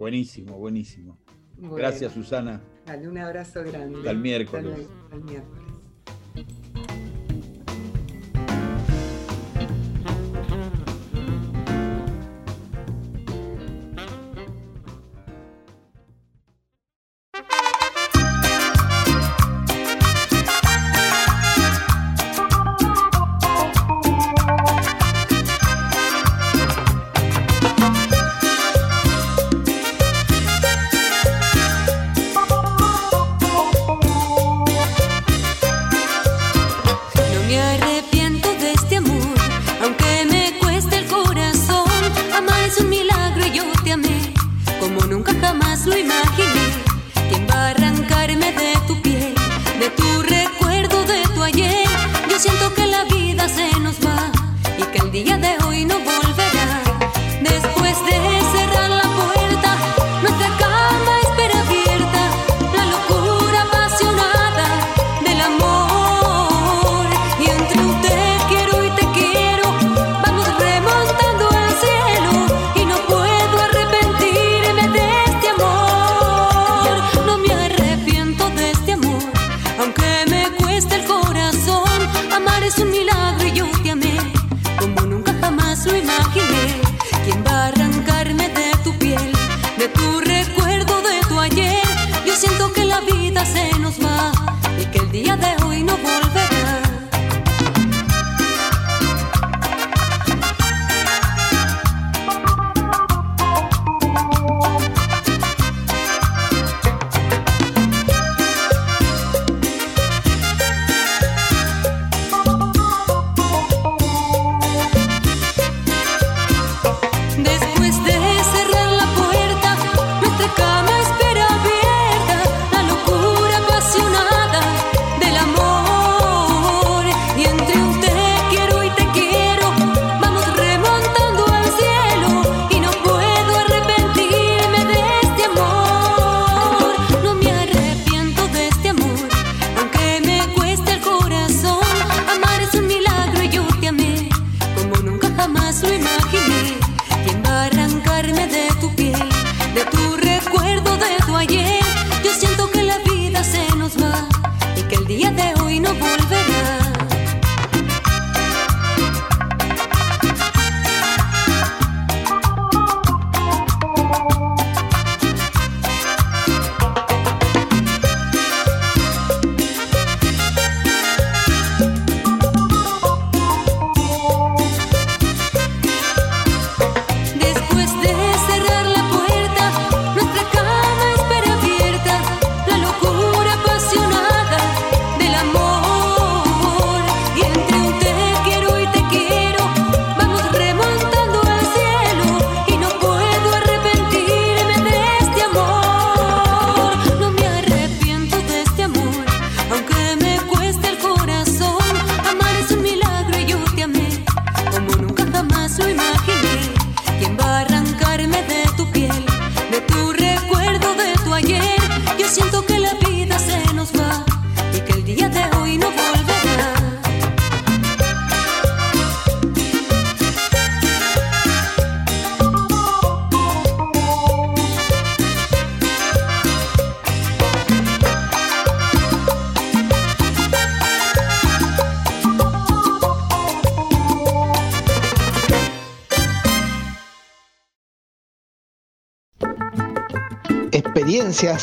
Buenísimo, 0.00 0.56
buenísimo. 0.56 1.18
Gracias, 1.58 2.14
Susana. 2.14 2.58
Dale 2.86 3.06
un 3.06 3.18
abrazo 3.18 3.62
grande. 3.62 3.98
Hasta 3.98 4.10
el 4.12 4.18
miércoles. 4.18 4.88
Hasta 5.02 5.16
el 5.16 5.24
miércoles. 5.24 5.74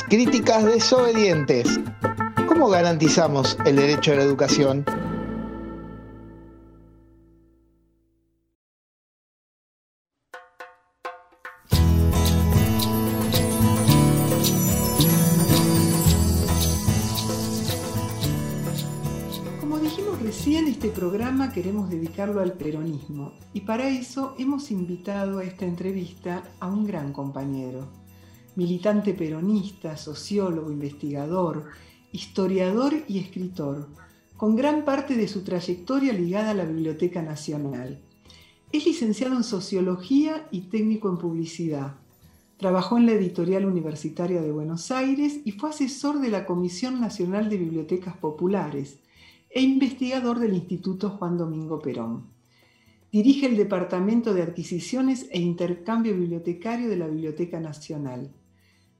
Críticas 0.09 0.65
desobedientes. 0.65 1.79
¿Cómo 2.47 2.67
garantizamos 2.67 3.55
el 3.63 3.75
derecho 3.75 4.11
a 4.11 4.15
la 4.15 4.23
educación? 4.23 4.83
Como 19.59 19.77
dijimos 19.77 20.19
recién, 20.23 20.67
este 20.67 20.89
programa 20.89 21.51
queremos 21.51 21.91
dedicarlo 21.91 22.41
al 22.41 22.53
peronismo 22.53 23.33
y 23.53 23.61
para 23.61 23.87
eso 23.89 24.33
hemos 24.39 24.71
invitado 24.71 25.37
a 25.37 25.43
esta 25.43 25.65
entrevista 25.65 26.41
a 26.59 26.65
un 26.65 26.87
gran 26.87 27.13
compañero, 27.13 27.87
militante 28.57 29.13
peronista, 29.13 29.95
sociólogo, 29.97 30.71
investigador, 30.71 31.65
historiador 32.11 32.95
y 33.07 33.19
escritor, 33.19 33.87
con 34.35 34.55
gran 34.55 34.83
parte 34.83 35.15
de 35.15 35.27
su 35.27 35.43
trayectoria 35.43 36.11
ligada 36.11 36.49
a 36.49 36.53
la 36.55 36.65
Biblioteca 36.65 37.21
Nacional. 37.21 38.01
Es 38.71 38.87
licenciado 38.87 39.35
en 39.35 39.43
Sociología 39.43 40.47
y 40.49 40.61
técnico 40.61 41.07
en 41.07 41.19
Publicidad. 41.19 41.97
Trabajó 42.57 42.97
en 42.97 43.05
la 43.05 43.11
Editorial 43.11 43.63
Universitaria 43.63 44.41
de 44.41 44.51
Buenos 44.51 44.89
Aires 44.89 45.39
y 45.45 45.51
fue 45.51 45.69
asesor 45.69 46.19
de 46.19 46.29
la 46.29 46.47
Comisión 46.47 46.99
Nacional 46.99 47.49
de 47.49 47.57
Bibliotecas 47.57 48.17
Populares 48.17 48.97
e 49.51 49.61
investigador 49.61 50.39
del 50.39 50.55
Instituto 50.55 51.11
Juan 51.11 51.37
Domingo 51.37 51.79
Perón. 51.79 52.23
Dirige 53.11 53.45
el 53.45 53.55
Departamento 53.55 54.33
de 54.33 54.41
Adquisiciones 54.41 55.27
e 55.29 55.39
Intercambio 55.39 56.17
Bibliotecario 56.17 56.89
de 56.89 56.97
la 56.97 57.07
Biblioteca 57.07 57.59
Nacional. 57.59 58.31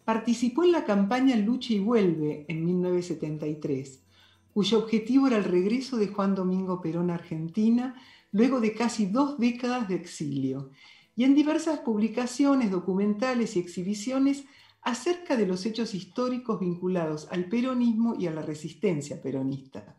Participó 0.08 0.64
en 0.64 0.72
la 0.72 0.86
campaña 0.86 1.36
Lucha 1.36 1.74
y 1.74 1.80
Vuelve 1.80 2.46
en 2.48 2.64
1973, 2.64 4.06
cuyo 4.54 4.80
objetivo 4.80 5.28
era 5.28 5.36
el 5.36 5.44
regreso 5.44 5.98
de 5.98 6.08
Juan 6.08 6.34
Domingo 6.34 6.80
Perón 6.80 7.12
a 7.12 7.16
Argentina 7.16 7.94
luego 8.32 8.62
de 8.62 8.74
casi 8.74 9.08
dos 9.08 9.38
décadas 9.38 9.90
de 9.90 9.96
exilio, 9.96 10.72
y 11.18 11.26
en 11.26 11.36
diversas 11.36 11.80
publicaciones, 11.80 12.72
documentales 12.72 13.58
y 13.58 13.60
exhibiciones 13.60 14.46
acerca 14.82 15.36
de 15.36 15.46
los 15.46 15.66
hechos 15.66 15.94
históricos 15.94 16.62
vinculados 16.62 17.28
al 17.30 17.50
peronismo 17.50 18.16
y 18.18 18.28
a 18.28 18.32
la 18.32 18.44
resistencia 18.44 19.22
peronista. 19.22 19.98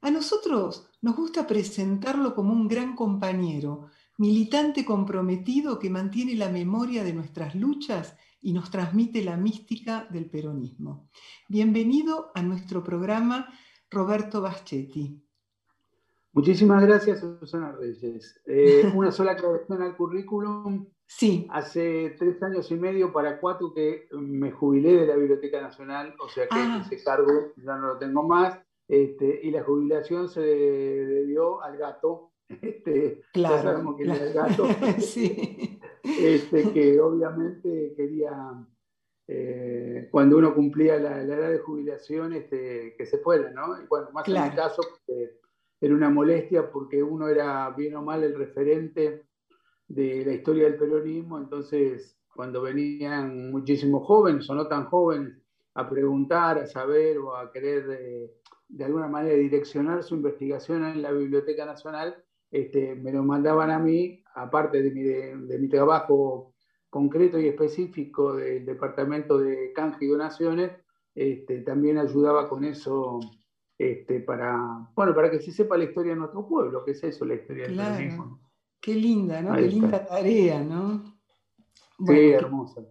A 0.00 0.10
nosotros 0.10 0.88
nos 1.02 1.16
gusta 1.16 1.46
presentarlo 1.46 2.34
como 2.34 2.54
un 2.54 2.66
gran 2.66 2.96
compañero, 2.96 3.90
militante 4.16 4.86
comprometido 4.86 5.78
que 5.78 5.90
mantiene 5.90 6.34
la 6.34 6.48
memoria 6.48 7.04
de 7.04 7.12
nuestras 7.12 7.54
luchas 7.54 8.16
y 8.42 8.52
nos 8.52 8.70
transmite 8.70 9.22
la 9.24 9.36
mística 9.36 10.06
del 10.10 10.28
peronismo. 10.28 11.08
Bienvenido 11.48 12.30
a 12.34 12.42
nuestro 12.42 12.82
programa, 12.82 13.48
Roberto 13.90 14.42
Baschetti. 14.42 15.22
Muchísimas 16.32 16.82
gracias, 16.84 17.20
Susana 17.20 17.72
Reyes. 17.72 18.40
Eh, 18.46 18.90
una 18.94 19.12
sola 19.12 19.32
aclaración 19.32 19.82
al 19.82 19.96
currículum. 19.96 20.86
Sí. 21.06 21.46
Hace 21.50 22.16
tres 22.18 22.42
años 22.42 22.70
y 22.70 22.74
medio 22.74 23.12
para 23.12 23.38
cuatro 23.38 23.72
que 23.74 24.08
me 24.12 24.50
jubilé 24.50 24.96
de 24.96 25.06
la 25.06 25.16
Biblioteca 25.16 25.60
Nacional, 25.60 26.14
o 26.18 26.28
sea 26.28 26.44
que 26.48 26.56
Ah. 26.58 26.82
ese 26.84 27.02
cargo 27.04 27.52
ya 27.56 27.76
no 27.76 27.88
lo 27.88 27.98
tengo 27.98 28.22
más. 28.22 28.58
Este, 28.88 29.40
y 29.42 29.50
la 29.50 29.62
jubilación 29.62 30.28
se 30.28 30.40
debió 30.40 31.62
al 31.62 31.76
gato. 31.76 32.30
Este, 32.62 33.20
ya 33.20 33.30
Claro. 33.32 33.62
sabemos 33.62 33.96
que 33.96 34.02
era 34.04 34.14
el 34.16 34.32
gato. 34.34 34.66
sí. 35.00 35.78
este, 36.02 36.72
que 36.72 37.00
obviamente 37.00 37.94
quería, 37.96 38.32
eh, 39.28 40.08
cuando 40.10 40.38
uno 40.38 40.54
cumplía 40.54 40.98
la, 40.98 41.22
la 41.22 41.34
edad 41.34 41.50
de 41.50 41.58
jubilación, 41.58 42.32
este, 42.32 42.94
que 42.96 43.06
se 43.06 43.18
fuera, 43.18 43.50
¿no? 43.50 43.80
Y 43.80 43.86
bueno, 43.86 44.10
más 44.12 44.26
en 44.28 44.42
mi 44.42 44.50
caso, 44.50 44.82
era 45.80 45.94
una 45.94 46.10
molestia 46.10 46.70
porque 46.70 47.02
uno 47.02 47.28
era 47.28 47.70
bien 47.70 47.96
o 47.96 48.02
mal 48.02 48.22
el 48.22 48.36
referente 48.36 49.26
de 49.88 50.24
la 50.24 50.32
historia 50.32 50.64
del 50.64 50.76
peronismo, 50.76 51.38
entonces 51.38 52.18
cuando 52.34 52.62
venían 52.62 53.50
muchísimos 53.50 54.06
jóvenes 54.06 54.48
o 54.48 54.54
no 54.54 54.66
tan 54.66 54.86
jóvenes 54.86 55.38
a 55.74 55.88
preguntar, 55.88 56.58
a 56.58 56.66
saber 56.66 57.18
o 57.18 57.36
a 57.36 57.50
querer 57.50 57.84
eh, 57.90 58.30
de 58.68 58.84
alguna 58.84 59.08
manera 59.08 59.36
direccionar 59.36 60.02
su 60.02 60.14
investigación 60.14 60.84
en 60.84 61.02
la 61.02 61.12
Biblioteca 61.12 61.66
Nacional, 61.66 62.16
este, 62.50 62.94
me 62.94 63.12
lo 63.12 63.22
mandaban 63.22 63.70
a 63.70 63.78
mí, 63.78 64.21
aparte 64.34 64.82
de 64.82 64.90
mi, 64.90 65.02
de, 65.02 65.36
de 65.36 65.58
mi 65.58 65.68
trabajo 65.68 66.54
concreto 66.90 67.38
y 67.38 67.48
específico 67.48 68.34
del 68.34 68.66
Departamento 68.66 69.38
de 69.38 69.72
Canje 69.72 70.04
y 70.04 70.08
Donaciones, 70.08 70.72
este, 71.14 71.60
también 71.62 71.98
ayudaba 71.98 72.48
con 72.48 72.64
eso 72.64 73.20
este, 73.78 74.20
para, 74.20 74.88
bueno, 74.94 75.14
para 75.14 75.30
que 75.30 75.40
se 75.40 75.50
sepa 75.52 75.76
la 75.76 75.84
historia 75.84 76.12
de 76.12 76.18
nuestro 76.18 76.46
pueblo, 76.46 76.84
que 76.84 76.92
es 76.92 77.02
eso, 77.02 77.24
la 77.24 77.34
historia 77.34 77.64
del 77.64 77.74
Claro. 77.74 77.94
peronismo. 77.96 78.40
Qué 78.80 78.94
linda, 78.94 79.40
¿no? 79.42 79.52
Ahí 79.52 79.60
Qué 79.62 79.66
está. 79.68 79.80
linda 79.80 80.06
tarea, 80.06 80.62
¿no? 80.62 81.04
Sí, 81.04 81.12
Bueno, 81.98 82.20
qué- 82.20 82.34
hermosa. 82.34 82.82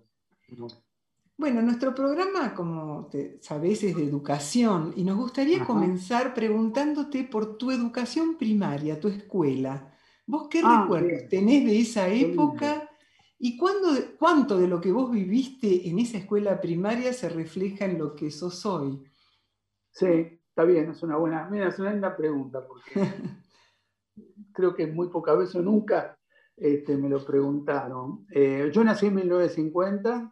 Bueno, 1.37 1.61
nuestro 1.63 1.95
programa, 1.95 2.53
como 2.53 3.07
te 3.11 3.41
sabés, 3.41 3.83
es 3.83 3.95
de 3.95 4.03
educación 4.03 4.93
y 4.95 5.03
nos 5.03 5.17
gustaría 5.17 5.57
Ajá. 5.57 5.65
comenzar 5.65 6.33
preguntándote 6.35 7.23
por 7.23 7.57
tu 7.57 7.71
educación 7.71 8.37
primaria, 8.37 8.99
tu 8.99 9.07
escuela. 9.07 9.91
¿Vos 10.25 10.47
qué 10.49 10.61
Ah, 10.63 10.81
recuerdos 10.83 11.09
bien. 11.09 11.29
tenés 11.29 11.65
de 11.65 11.79
esa 11.79 12.07
época 12.07 12.89
y 13.39 13.57
cuándo- 13.57 13.89
cuánto 14.19 14.57
de 14.57 14.67
lo 14.67 14.79
que 14.79 14.91
vos 14.91 15.11
viviste 15.11 15.87
en 15.89 15.99
esa 15.99 16.17
escuela 16.19 16.61
primaria 16.61 17.11
se 17.13 17.27
refleja 17.29 17.85
en 17.85 17.97
lo 17.97 18.15
que 18.15 18.31
sos 18.31 18.65
hoy? 18.65 19.03
Sí, 19.91 20.05
está 20.49 20.63
bien, 20.63 20.91
es 20.91 21.03
una 21.03 21.17
buena, 21.17 21.49
mira, 21.49 21.67
es 21.69 21.79
una 21.79 21.91
linda 21.91 22.15
pregunta, 22.15 22.65
porque 22.65 22.91
creo 24.53 24.73
que 24.75 24.87
muy 24.87 25.09
pocas 25.09 25.37
veces 25.37 25.55
o 25.55 25.61
nunca 25.61 26.17
este, 26.55 26.95
me 26.97 27.09
lo 27.09 27.25
preguntaron. 27.25 28.25
Eh, 28.31 28.69
yo 28.73 28.83
nací 28.83 29.07
en 29.07 29.15
1950, 29.15 30.31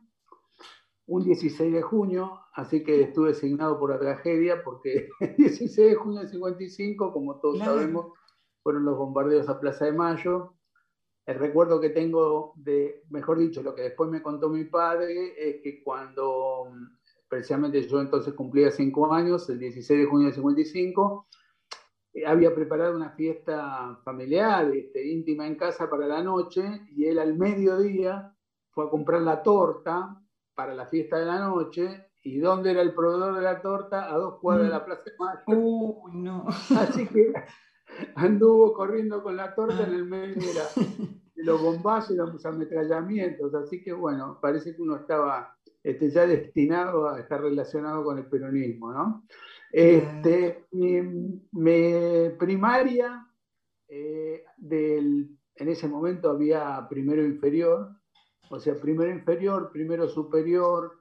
un 1.08 1.23
16 1.23 1.73
de 1.73 1.82
junio, 1.82 2.39
así 2.54 2.84
que 2.84 3.02
estuve 3.02 3.32
asignado 3.32 3.80
por 3.80 3.89
la 3.89 3.99
tragedia, 3.99 4.63
porque 4.63 5.10
el 5.19 5.36
16 5.36 5.89
de 5.89 5.95
junio 5.95 6.19
del 6.19 6.30
55, 6.30 7.12
como 7.12 7.39
todos 7.39 7.56
Claro. 7.56 7.73
sabemos, 7.73 8.13
fueron 8.69 8.86
los 8.86 8.99
bombardeos 8.99 9.49
a 9.49 9.60
Plaza 9.60 9.86
de 9.86 9.93
Mayo. 9.93 10.53
El 11.25 11.39
recuerdo 11.39 11.82
que 11.82 11.89
tengo 11.89 12.53
de, 12.55 13.01
mejor 13.10 13.39
dicho, 13.39 13.63
lo 13.63 13.73
que 13.73 13.82
después 13.82 14.12
me 14.12 14.21
contó 14.21 14.47
mi 14.47 14.65
padre, 14.65 15.34
es 15.36 15.60
que 15.63 15.82
cuando 15.84 16.71
precisamente 17.27 17.82
yo 17.88 17.99
entonces 17.99 18.36
cumplía 18.36 18.69
cinco 18.69 19.12
años, 19.12 19.49
el 19.49 19.58
16 19.58 20.01
de 20.01 20.05
junio 20.05 20.27
del 20.27 20.36
55, 20.36 21.27
eh, 22.13 22.27
había 22.27 22.53
preparado 22.53 22.95
una 22.95 23.10
fiesta 23.10 23.99
familiar, 24.05 24.71
este, 24.75 25.03
íntima 25.03 25.47
en 25.47 25.55
casa 25.55 25.89
para 25.89 26.05
la 26.05 26.21
noche, 26.21 26.62
y 26.91 27.08
él 27.08 27.17
al 27.17 27.39
mediodía 27.39 28.36
fue 28.69 28.86
a 28.86 28.89
comprar 28.91 29.23
la 29.23 29.41
torta 29.41 30.15
para 30.53 30.75
la 30.75 30.86
fiesta 30.86 31.17
de 31.17 31.25
la 31.25 31.39
noche, 31.39 32.05
y 32.21 32.38
¿dónde 32.38 32.69
era 32.69 32.84
el 32.84 32.93
proveedor 32.93 33.34
de 33.34 33.41
la 33.41 33.63
torta? 33.63 34.13
A 34.13 34.15
dos 34.15 34.38
cuadras 34.39 34.67
de 34.67 34.73
la 34.73 34.86
Plaza 34.86 35.05
de 35.05 35.13
Mayo. 35.17 35.60
Uy, 35.60 36.12
no. 36.17 36.45
Así 36.77 37.08
que 37.08 37.34
anduvo 38.15 38.73
corriendo 38.73 39.21
con 39.23 39.35
la 39.35 39.53
torta 39.55 39.79
Ah. 39.81 39.88
en 39.88 39.93
el 39.93 40.05
medio 40.05 40.35
de, 40.35 40.53
la- 40.53 40.69
de 41.35 41.43
los 41.43 41.62
bombazos 41.62 42.12
y 42.12 42.15
los 42.17 42.45
ametrallamientos. 42.45 43.53
Así 43.55 43.81
que 43.83 43.93
bueno, 43.93 44.39
parece 44.41 44.75
que 44.75 44.81
uno 44.81 44.95
estaba 44.97 45.55
este, 45.83 46.09
ya 46.09 46.27
destinado 46.27 47.07
a 47.09 47.19
estar 47.19 47.41
relacionado 47.41 48.03
con 48.03 48.17
el 48.17 48.25
peronismo, 48.27 48.91
¿no? 48.93 49.23
Este, 49.71 50.65
mi, 50.71 51.01
mi 51.51 52.29
primaria, 52.38 53.25
eh, 53.88 54.43
del, 54.57 55.38
en 55.55 55.67
ese 55.69 55.88
momento 55.88 56.29
había 56.31 56.85
primero 56.89 57.23
inferior, 57.23 57.89
o 58.49 58.59
sea, 58.59 58.75
primero 58.75 59.12
inferior, 59.12 59.69
primero 59.71 60.07
superior, 60.09 60.99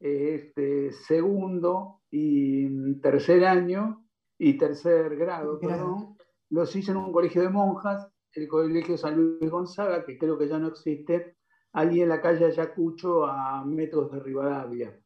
eh, 0.00 0.34
este, 0.46 0.92
segundo 0.92 2.02
y 2.10 2.94
tercer 3.00 3.44
año 3.44 4.04
y 4.36 4.58
tercer 4.58 5.16
grado, 5.16 5.58
Grado. 5.60 5.76
perdón, 5.78 6.16
los 6.50 6.74
hice 6.74 6.90
en 6.92 6.98
un 6.98 7.12
colegio 7.12 7.42
de 7.42 7.48
monjas, 7.48 8.08
el 8.32 8.48
colegio 8.48 8.96
San 8.96 9.16
Luis 9.16 9.50
Gonzaga, 9.50 10.04
que 10.04 10.18
creo 10.18 10.38
que 10.38 10.48
ya 10.48 10.58
no 10.58 10.68
existe, 10.68 11.36
allí 11.72 12.02
en 12.02 12.08
la 12.08 12.20
calle 12.20 12.46
Ayacucho, 12.46 13.26
a 13.26 13.64
metros 13.64 14.10
de 14.12 14.20
Rivadavia. 14.20 14.98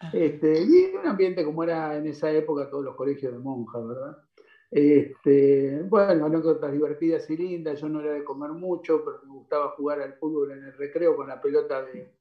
Ajá. 0.00 0.16
Este, 0.16 0.62
y 0.62 0.96
un 0.96 1.06
ambiente 1.06 1.44
como 1.44 1.62
era 1.62 1.96
en 1.96 2.06
esa 2.06 2.30
época 2.30 2.70
todos 2.70 2.84
los 2.84 2.96
colegios 2.96 3.32
de 3.32 3.38
monjas, 3.38 3.86
¿verdad? 3.86 4.16
Este, 4.70 5.82
bueno, 5.82 6.26
anécdotas 6.26 6.72
divertidas 6.72 7.28
y 7.28 7.36
lindas. 7.36 7.80
Yo 7.80 7.88
no 7.88 8.00
era 8.00 8.12
de 8.12 8.24
comer 8.24 8.50
mucho, 8.52 9.04
pero 9.04 9.20
me 9.24 9.32
gustaba 9.32 9.70
jugar 9.70 10.00
al 10.00 10.14
fútbol 10.14 10.52
en 10.52 10.64
el 10.64 10.72
recreo 10.74 11.16
con 11.16 11.28
la 11.28 11.40
pelota 11.40 11.84
de, 11.84 12.14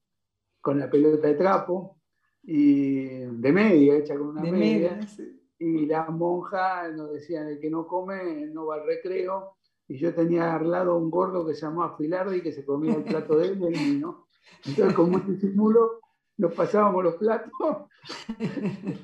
con 0.60 0.80
la 0.80 0.90
pelota 0.90 1.28
de 1.28 1.36
trapo 1.36 2.02
y 2.44 3.06
de 3.20 3.52
media, 3.52 3.98
hecha 3.98 4.18
con 4.18 4.30
una 4.30 4.42
De 4.42 4.52
media. 4.52 4.92
media, 4.92 5.08
sí. 5.08 5.39
Y 5.60 5.86
las 5.86 6.10
monjas 6.10 6.94
nos 6.94 7.12
decían, 7.12 7.48
el 7.48 7.60
que 7.60 7.70
no 7.70 7.86
come 7.86 8.48
no 8.48 8.68
va 8.68 8.76
al 8.76 8.86
recreo. 8.86 9.56
Y 9.88 9.98
yo 9.98 10.14
tenía 10.14 10.56
al 10.56 10.70
lado 10.70 10.98
un 10.98 11.10
gordo 11.10 11.46
que 11.46 11.54
se 11.54 11.62
llamaba 11.62 11.98
Filardi 11.98 12.42
que 12.42 12.52
se 12.52 12.64
comía 12.64 12.96
el 12.96 13.04
plato 13.04 13.38
de 13.38 13.48
él 13.48 13.60
y 13.62 13.66
el 13.66 13.96
mío. 13.96 14.28
Entonces, 14.66 14.96
con 14.96 15.12
mucho 15.12 15.28
disimulo, 15.28 16.00
nos 16.38 16.54
pasábamos 16.54 17.04
los 17.04 17.16
platos 17.16 17.52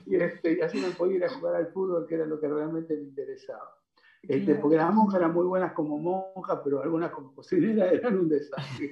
y, 0.06 0.16
este, 0.16 0.58
y 0.58 0.62
así 0.62 0.80
no 0.80 0.88
podía 0.90 1.18
ir 1.18 1.26
a 1.26 1.30
jugar 1.30 1.56
al 1.56 1.68
fútbol, 1.68 2.06
que 2.08 2.16
era 2.16 2.26
lo 2.26 2.40
que 2.40 2.48
realmente 2.48 2.96
me 2.96 3.04
interesaba. 3.04 3.76
Este, 4.24 4.56
porque 4.56 4.78
las 4.78 4.94
monjas 4.94 5.20
eran 5.20 5.34
muy 5.34 5.46
buenas 5.46 5.74
como 5.74 6.00
monjas, 6.00 6.62
pero 6.64 6.82
algunas 6.82 7.12
como 7.12 7.34
cocineras 7.36 7.94
eran 7.94 8.18
un 8.18 8.30
desastre. 8.30 8.92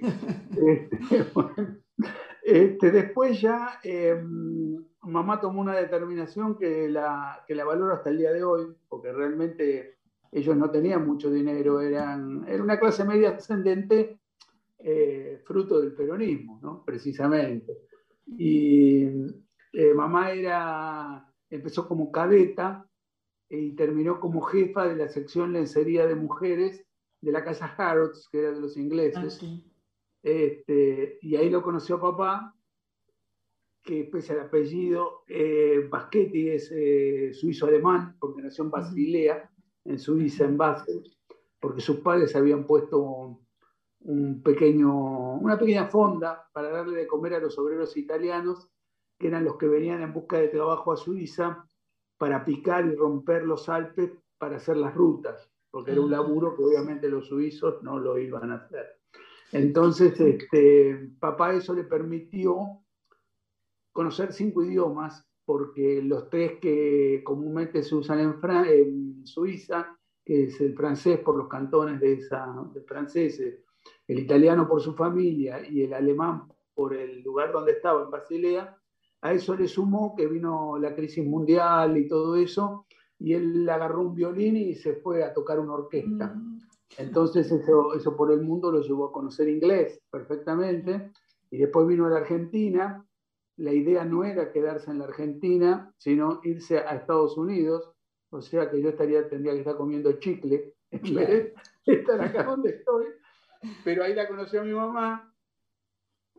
este, 0.51 1.25
este, 2.45 2.91
después 2.91 3.39
ya 3.39 3.79
em, 3.83 4.83
mamá 5.03 5.39
tomó 5.39 5.61
una 5.61 5.75
determinación 5.75 6.57
que 6.57 6.89
la, 6.89 7.43
que 7.47 7.55
la 7.55 7.63
valoro 7.63 7.93
hasta 7.93 8.09
el 8.09 8.17
día 8.17 8.33
de 8.33 8.43
hoy, 8.43 8.67
porque 8.89 9.11
realmente 9.11 9.97
ellos 10.31 10.57
no 10.57 10.69
tenían 10.69 11.05
mucho 11.05 11.31
dinero, 11.31 11.79
eran, 11.79 12.45
era 12.47 12.61
una 12.61 12.79
clase 12.79 13.05
media 13.05 13.31
ascendente 13.31 14.19
eh, 14.79 15.41
fruto 15.45 15.79
del 15.79 15.93
peronismo, 15.93 16.59
¿no? 16.61 16.83
precisamente. 16.83 17.77
Y 18.25 19.05
eh, 19.71 19.93
mamá 19.95 20.31
era, 20.31 21.25
empezó 21.49 21.87
como 21.87 22.11
cadeta 22.11 22.85
y 23.49 23.73
terminó 23.75 24.19
como 24.19 24.41
jefa 24.41 24.87
de 24.87 24.95
la 24.95 25.07
sección 25.07 25.53
lencería 25.53 26.07
de 26.07 26.15
mujeres 26.15 26.83
de 27.21 27.31
la 27.31 27.43
casa 27.45 27.73
Harrods, 27.77 28.27
que 28.29 28.39
era 28.39 28.51
de 28.51 28.59
los 28.59 28.75
ingleses. 28.75 29.39
Ah, 29.41 29.72
este, 30.23 31.19
y 31.21 31.35
ahí 31.35 31.49
lo 31.49 31.61
conoció 31.61 31.99
papá, 31.99 32.55
que 33.83 34.05
pese 34.05 34.33
al 34.33 34.39
apellido, 34.39 35.23
eh, 35.27 35.87
Baschetti 35.89 36.49
es 36.49 36.71
eh, 36.71 37.31
suizo-alemán, 37.33 38.15
porque 38.17 38.41
nació 38.41 38.63
en 38.63 38.71
Basilea, 38.71 39.51
en 39.83 39.99
Suiza, 39.99 40.45
en 40.45 40.57
Basel, 40.57 41.03
porque 41.59 41.81
sus 41.81 41.97
padres 41.97 42.33
habían 42.35 42.65
puesto 42.65 43.37
un 43.99 44.41
pequeño, 44.41 45.35
una 45.35 45.59
pequeña 45.59 45.87
fonda 45.87 46.49
para 46.53 46.69
darle 46.69 46.99
de 46.99 47.07
comer 47.07 47.33
a 47.33 47.39
los 47.39 47.57
obreros 47.59 47.95
italianos, 47.97 48.69
que 49.19 49.27
eran 49.27 49.43
los 49.43 49.57
que 49.57 49.67
venían 49.67 50.01
en 50.01 50.13
busca 50.13 50.37
de 50.37 50.47
trabajo 50.47 50.93
a 50.93 50.97
Suiza 50.97 51.65
para 52.17 52.45
picar 52.45 52.85
y 52.85 52.95
romper 52.95 53.43
los 53.43 53.67
Alpes 53.67 54.11
para 54.37 54.57
hacer 54.57 54.77
las 54.77 54.93
rutas, 54.93 55.49
porque 55.69 55.91
era 55.91 56.01
un 56.01 56.11
laburo 56.11 56.55
que 56.55 56.63
obviamente 56.63 57.09
los 57.09 57.27
suizos 57.27 57.83
no 57.83 57.99
lo 57.99 58.17
iban 58.17 58.51
a 58.51 58.55
hacer. 58.55 58.99
Entonces, 59.53 60.19
este, 60.19 61.11
papá 61.19 61.53
eso 61.53 61.75
le 61.75 61.83
permitió 61.83 62.81
conocer 63.91 64.33
cinco 64.33 64.63
idiomas, 64.63 65.25
porque 65.45 66.01
los 66.01 66.29
tres 66.29 66.53
que 66.59 67.21
comúnmente 67.23 67.83
se 67.83 67.93
usan 67.95 68.19
en, 68.19 69.25
Suiza, 69.25 69.95
que 70.25 70.45
es 70.45 70.59
el 70.59 70.75
francés 70.75 71.19
por 71.19 71.37
los 71.37 71.47
cantones 71.47 71.99
de, 71.99 72.13
esa, 72.13 72.45
franceses, 72.87 73.59
el 74.07 74.19
italiano 74.19 74.67
por 74.67 74.81
su 74.81 74.95
familia 74.95 75.61
y 75.69 75.83
el 75.83 75.93
alemán 75.93 76.47
por 76.73 76.95
el 76.95 77.21
lugar 77.21 77.51
donde 77.51 77.73
estaba, 77.73 78.03
en 78.03 78.09
Basilea, 78.09 78.75
a 79.21 79.33
eso 79.33 79.55
le 79.55 79.67
sumó 79.67 80.15
que 80.15 80.27
vino 80.27 80.77
la 80.79 80.95
crisis 80.95 81.23
mundial 81.23 81.95
y 81.95 82.07
todo 82.07 82.35
eso, 82.35 82.87
y 83.19 83.33
él 83.33 83.69
agarró 83.69 84.01
un 84.01 84.15
violín 84.15 84.57
y 84.57 84.73
se 84.73 84.95
fue 84.95 85.23
a 85.23 85.33
tocar 85.33 85.59
una 85.59 85.73
orquesta. 85.73 86.33
Mm. 86.33 86.59
Entonces 86.97 87.51
eso, 87.51 87.93
eso 87.95 88.15
por 88.15 88.31
el 88.31 88.41
mundo 88.41 88.71
lo 88.71 88.81
llevó 88.81 89.05
a 89.05 89.11
conocer 89.11 89.49
inglés 89.49 90.01
perfectamente, 90.11 91.11
y 91.49 91.57
después 91.57 91.87
vino 91.87 92.07
a 92.07 92.09
la 92.09 92.17
Argentina. 92.17 93.05
La 93.57 93.71
idea 93.71 94.03
no 94.03 94.23
era 94.23 94.51
quedarse 94.51 94.89
en 94.89 94.97
la 94.97 95.05
Argentina, 95.05 95.93
sino 95.99 96.39
irse 96.43 96.79
a 96.79 96.95
Estados 96.95 97.37
Unidos, 97.37 97.93
o 98.31 98.41
sea 98.41 98.71
que 98.71 98.81
yo 98.81 98.89
estaría, 98.89 99.29
tendría 99.29 99.53
que 99.53 99.59
estar 99.59 99.77
comiendo 99.77 100.11
chicle 100.13 100.73
en 100.89 101.15
vez 101.15 101.27
de 101.27 101.53
estar 101.85 102.19
acá 102.19 102.43
donde 102.43 102.71
estoy. 102.71 103.05
Pero 103.83 104.03
ahí 104.03 104.15
la 104.15 104.27
conoció 104.27 104.61
a 104.61 104.63
mi 104.63 104.73
mamá 104.73 105.31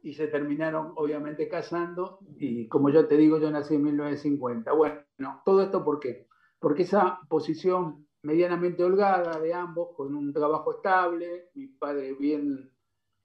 y 0.03 0.15
se 0.15 0.27
terminaron 0.27 0.93
obviamente 0.97 1.49
casando 1.49 2.19
y 2.37 2.69
como 2.69 2.91
yo 2.91 3.07
te 3.07 3.17
digo, 3.17 3.39
yo 3.39 3.51
nací 3.51 3.77
en 3.77 3.85
1950. 3.85 4.73
Bueno, 4.73 5.05
todo 5.45 5.63
esto 5.63 5.85
¿por 5.85 6.01
qué? 6.01 6.27
Porque 6.59 6.83
esa 6.83 7.21
posición 7.29 8.07
medianamente 8.25 8.83
holgada 8.83 9.39
de 9.39 9.55
ambos, 9.55 9.91
con 9.95 10.15
un 10.15 10.33
trabajo 10.33 10.73
estable, 10.73 11.51
mi 11.55 11.67
padre 11.67 12.15
bien 12.15 12.71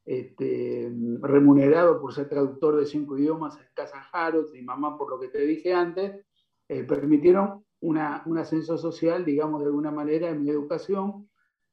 este, 0.05 0.91
remunerado 1.21 2.01
por 2.01 2.13
ser 2.13 2.27
traductor 2.27 2.77
de 2.77 2.85
cinco 2.85 3.17
idiomas 3.17 3.57
en 3.57 3.67
Casa 3.73 4.07
Harrods 4.11 4.53
y 4.55 4.61
mamá 4.61 4.97
por 4.97 5.09
lo 5.09 5.19
que 5.19 5.27
te 5.27 5.39
dije 5.45 5.73
antes, 5.73 6.25
eh, 6.67 6.83
permitieron 6.83 7.63
una, 7.81 8.23
un 8.25 8.37
ascenso 8.37 8.77
social, 8.77 9.23
digamos, 9.23 9.61
de 9.61 9.67
alguna 9.67 9.91
manera 9.91 10.29
en 10.29 10.43
mi 10.43 10.49
educación. 10.49 11.29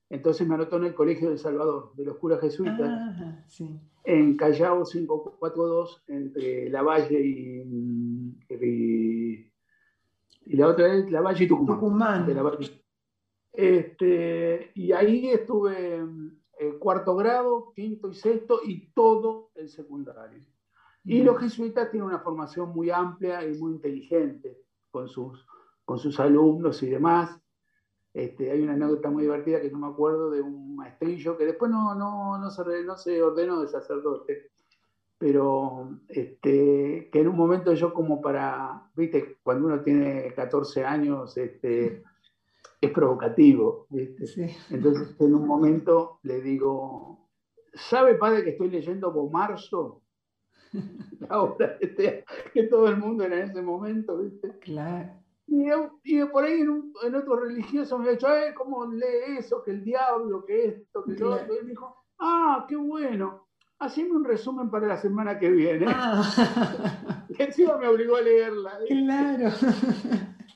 Entonces 0.09 0.47
me 0.47 0.55
anotó 0.55 0.77
en 0.77 0.85
el 0.85 0.95
Colegio 0.95 1.31
del 1.31 1.39
Salvador, 1.39 1.93
de 1.97 2.05
los 2.05 2.17
curas 2.19 2.41
jesuitas, 2.41 2.91
en 4.05 4.37
Callao 4.37 4.85
542, 4.85 6.05
entre 6.07 6.71
La 6.71 6.83
Valle 6.83 7.21
y, 7.21 7.63
y, 10.45 10.57
la 10.57 10.69
otra 10.69 10.95
es 10.95 11.11
La 11.11 11.23
Valle 11.23 11.45
y 11.45 11.49
Tucumán. 11.49 12.25
Este, 13.57 14.71
y 14.75 14.93
ahí 14.93 15.31
estuve 15.31 15.97
en 15.97 16.79
cuarto 16.79 17.17
grado, 17.17 17.73
quinto 17.75 18.11
y 18.11 18.15
sexto 18.15 18.61
y 18.65 18.89
todo 18.93 19.51
el 19.55 19.69
secundario. 19.69 20.45
Y 21.05 21.23
los 21.23 21.39
jesuitas 21.39 21.91
tienen 21.91 22.09
una 22.09 22.19
formación 22.19 22.71
muy 22.71 22.91
amplia 22.91 23.47
y 23.47 23.57
muy 23.57 23.73
inteligente 23.73 24.59
con 24.91 25.09
sus, 25.09 25.47
con 25.85 25.99
sus 25.99 26.19
alumnos 26.21 26.83
y 26.83 26.91
demás. 26.91 27.41
Este, 28.13 28.51
hay 28.51 28.63
una 28.63 28.73
anécdota 28.73 29.09
muy 29.09 29.23
divertida 29.23 29.61
que 29.61 29.71
no 29.71 29.79
me 29.79 29.87
acuerdo 29.87 30.31
de 30.31 30.43
un 30.43 30.75
maestrillo 30.75 31.37
que 31.37 31.45
después 31.45 31.71
no, 31.71 31.95
no, 31.95 32.39
no, 32.39 32.51
se, 32.51 32.83
no 32.83 32.97
se 32.97 33.23
ordenó 33.23 33.61
de 33.61 33.69
sacerdote, 33.69 34.51
pero 35.17 36.01
este, 36.09 37.09
que 37.13 37.21
en 37.21 37.29
un 37.29 37.37
momento 37.37 37.73
yo 37.75 37.95
como 37.95 38.21
para, 38.21 38.91
viste, 38.97 39.39
cuando 39.43 39.69
uno 39.69 39.81
tiene 39.81 40.33
14 40.35 40.85
años, 40.85 41.37
este, 41.37 42.03
es 42.81 42.91
provocativo, 42.91 43.87
Entonces 44.71 45.17
en 45.19 45.35
un 45.35 45.47
momento 45.47 46.19
le 46.23 46.41
digo, 46.41 47.29
¿sabe 47.75 48.15
padre 48.15 48.45
que 48.45 48.51
estoy 48.51 48.71
leyendo 48.71 49.13
Bomarzo? 49.13 50.03
Ahora, 51.29 51.77
este, 51.81 52.25
que 52.53 52.65
todo 52.65 52.89
el 52.89 52.99
mundo 52.99 53.25
era 53.25 53.39
en 53.39 53.51
ese 53.51 53.63
momento, 53.63 54.19
¿viste? 54.19 54.59
Claro. 54.61 55.11
Y, 55.49 56.25
por 56.25 56.45
ahí 56.45 56.61
en, 56.61 56.93
en, 57.05 57.15
otro 57.15 57.37
religioso 57.37 57.99
me 57.99 58.09
ha 58.09 58.13
dicho, 58.13 58.27
¿cómo 58.57 58.85
lee 58.87 59.39
eso? 59.39 59.63
Que 59.63 59.71
el 59.71 59.85
diablo, 59.85 60.45
que 60.45 60.67
esto, 60.67 61.05
que 61.05 61.13
lo 61.13 61.35
otro. 61.35 61.55
Y 61.55 61.65
me 61.65 61.71
dijo, 61.71 62.05
ah, 62.19 62.67
qué 62.69 62.77
bueno. 62.77 63.47
Haceme 63.79 64.11
un 64.13 64.25
resumen 64.25 64.71
para 64.71 64.87
la 64.89 64.97
semana 64.97 65.39
que 65.39 65.51
viene. 65.51 65.87
Ah. 65.89 67.27
y 67.29 67.43
encima 67.43 67.77
me 67.77 67.87
obligó 67.87 68.17
a 68.17 68.23
leerla. 68.23 68.79
Claro. 68.89 69.51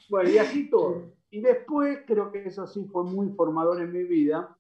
Bueno, 0.09 0.31
y 0.31 0.39
así 0.39 0.69
todo. 0.69 1.20
Y 1.31 1.41
después, 1.41 2.01
creo 2.07 2.33
que 2.33 2.47
eso 2.47 2.67
sí 2.67 2.85
fue 2.93 3.05
muy 3.05 3.31
formador 3.31 3.81
en 3.81 3.93
mi 3.93 4.03
vida. 4.03 4.57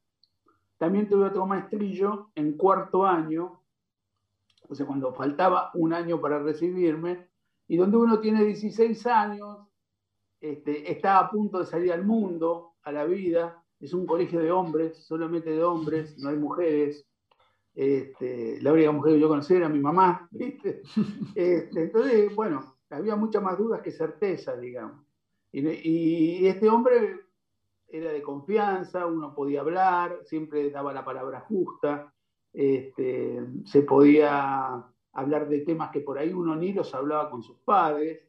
También 0.78 1.09
tuve 1.09 1.26
otro 1.26 1.46
maestrillo 1.46 2.30
en 2.35 2.56
cuarto 2.56 3.04
año, 3.04 3.61
o 4.68 4.74
sea, 4.74 4.87
cuando 4.87 5.12
faltaba 5.12 5.70
un 5.74 5.92
año 5.92 6.20
para 6.20 6.38
recibirme, 6.38 7.28
y 7.66 7.76
donde 7.76 7.96
uno 7.96 8.20
tiene 8.20 8.44
16 8.44 9.06
años, 9.06 9.59
este, 10.40 10.90
está 10.90 11.18
a 11.18 11.30
punto 11.30 11.59
de 11.59 11.66
salir 11.66 11.92
al 11.92 12.04
mundo, 12.04 12.74
a 12.83 12.92
la 12.92 13.04
vida, 13.04 13.62
es 13.80 13.92
un 13.92 14.06
colegio 14.06 14.40
de 14.40 14.52
hombres, 14.52 14.96
solamente 14.98 15.50
de 15.50 15.62
hombres, 15.62 16.18
no 16.18 16.30
hay 16.30 16.37
mujeres. 16.37 17.06
Este, 17.74 18.61
la 18.61 18.72
única 18.72 18.92
mujer 18.92 19.14
que 19.14 19.20
yo 19.20 19.28
conocí 19.28 19.54
era 19.54 19.68
mi 19.68 19.80
mamá, 19.80 20.28
¿viste? 20.33 20.83
Este, 21.35 21.83
entonces, 21.83 22.35
bueno, 22.35 22.76
había 22.90 23.16
muchas 23.16 23.42
más 23.42 23.59
dudas 23.59 23.80
que 23.83 23.90
certezas, 23.90 24.61
digamos. 24.61 25.09
Y, 25.52 26.46
este 26.46 26.68
hombre 26.68 27.20
era 27.88 28.12
de 28.12 28.22
confianza, 28.22 29.06
uno 29.06 29.34
podía 29.34 29.60
hablar, 29.60 30.20
siempre 30.24 30.70
daba 30.70 30.92
la 30.92 31.04
palabra 31.04 31.40
justa, 31.40 32.12
este, 32.52 33.40
se 33.64 33.82
podía 33.82 34.84
hablar 35.12 35.48
de 35.48 35.60
temas 35.60 35.90
que 35.90 36.00
por 36.00 36.18
ahí 36.18 36.32
uno 36.32 36.54
ni 36.54 36.72
los 36.72 36.94
hablaba 36.94 37.30
con 37.30 37.42
sus 37.42 37.58
padres. 37.58 38.20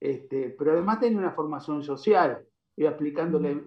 Este, 0.00 0.50
pero 0.50 0.72
además 0.72 1.00
tenía 1.00 1.18
una 1.18 1.32
formación 1.32 1.82
social, 1.82 2.46
iba 2.76 2.90
explicándole 2.90 3.64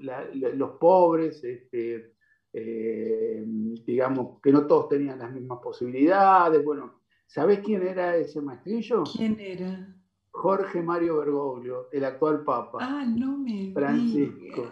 los 0.55 0.71
pobres, 0.77 1.43
este, 1.43 2.13
eh, 2.53 3.43
digamos, 3.45 4.39
que 4.41 4.51
no 4.53 4.65
todos 4.65 4.87
tenían 4.87 5.19
las 5.19 5.33
mismas 5.33 5.59
posibilidades. 5.59 6.63
Bueno, 6.63 7.01
¿sabés 7.27 7.59
quién 7.59 7.85
era 7.85 8.15
ese 8.15 8.41
maestrillo? 8.41 9.03
¿Quién 9.03 9.37
era? 9.39 10.00
Jorge 10.31 10.81
Mario 10.81 11.17
Bergoglio, 11.17 11.89
el 11.91 12.05
actual 12.05 12.43
Papa. 12.43 12.79
Ah, 12.81 13.05
no 13.05 13.37
me 13.37 13.71
Francisco. 13.73 14.71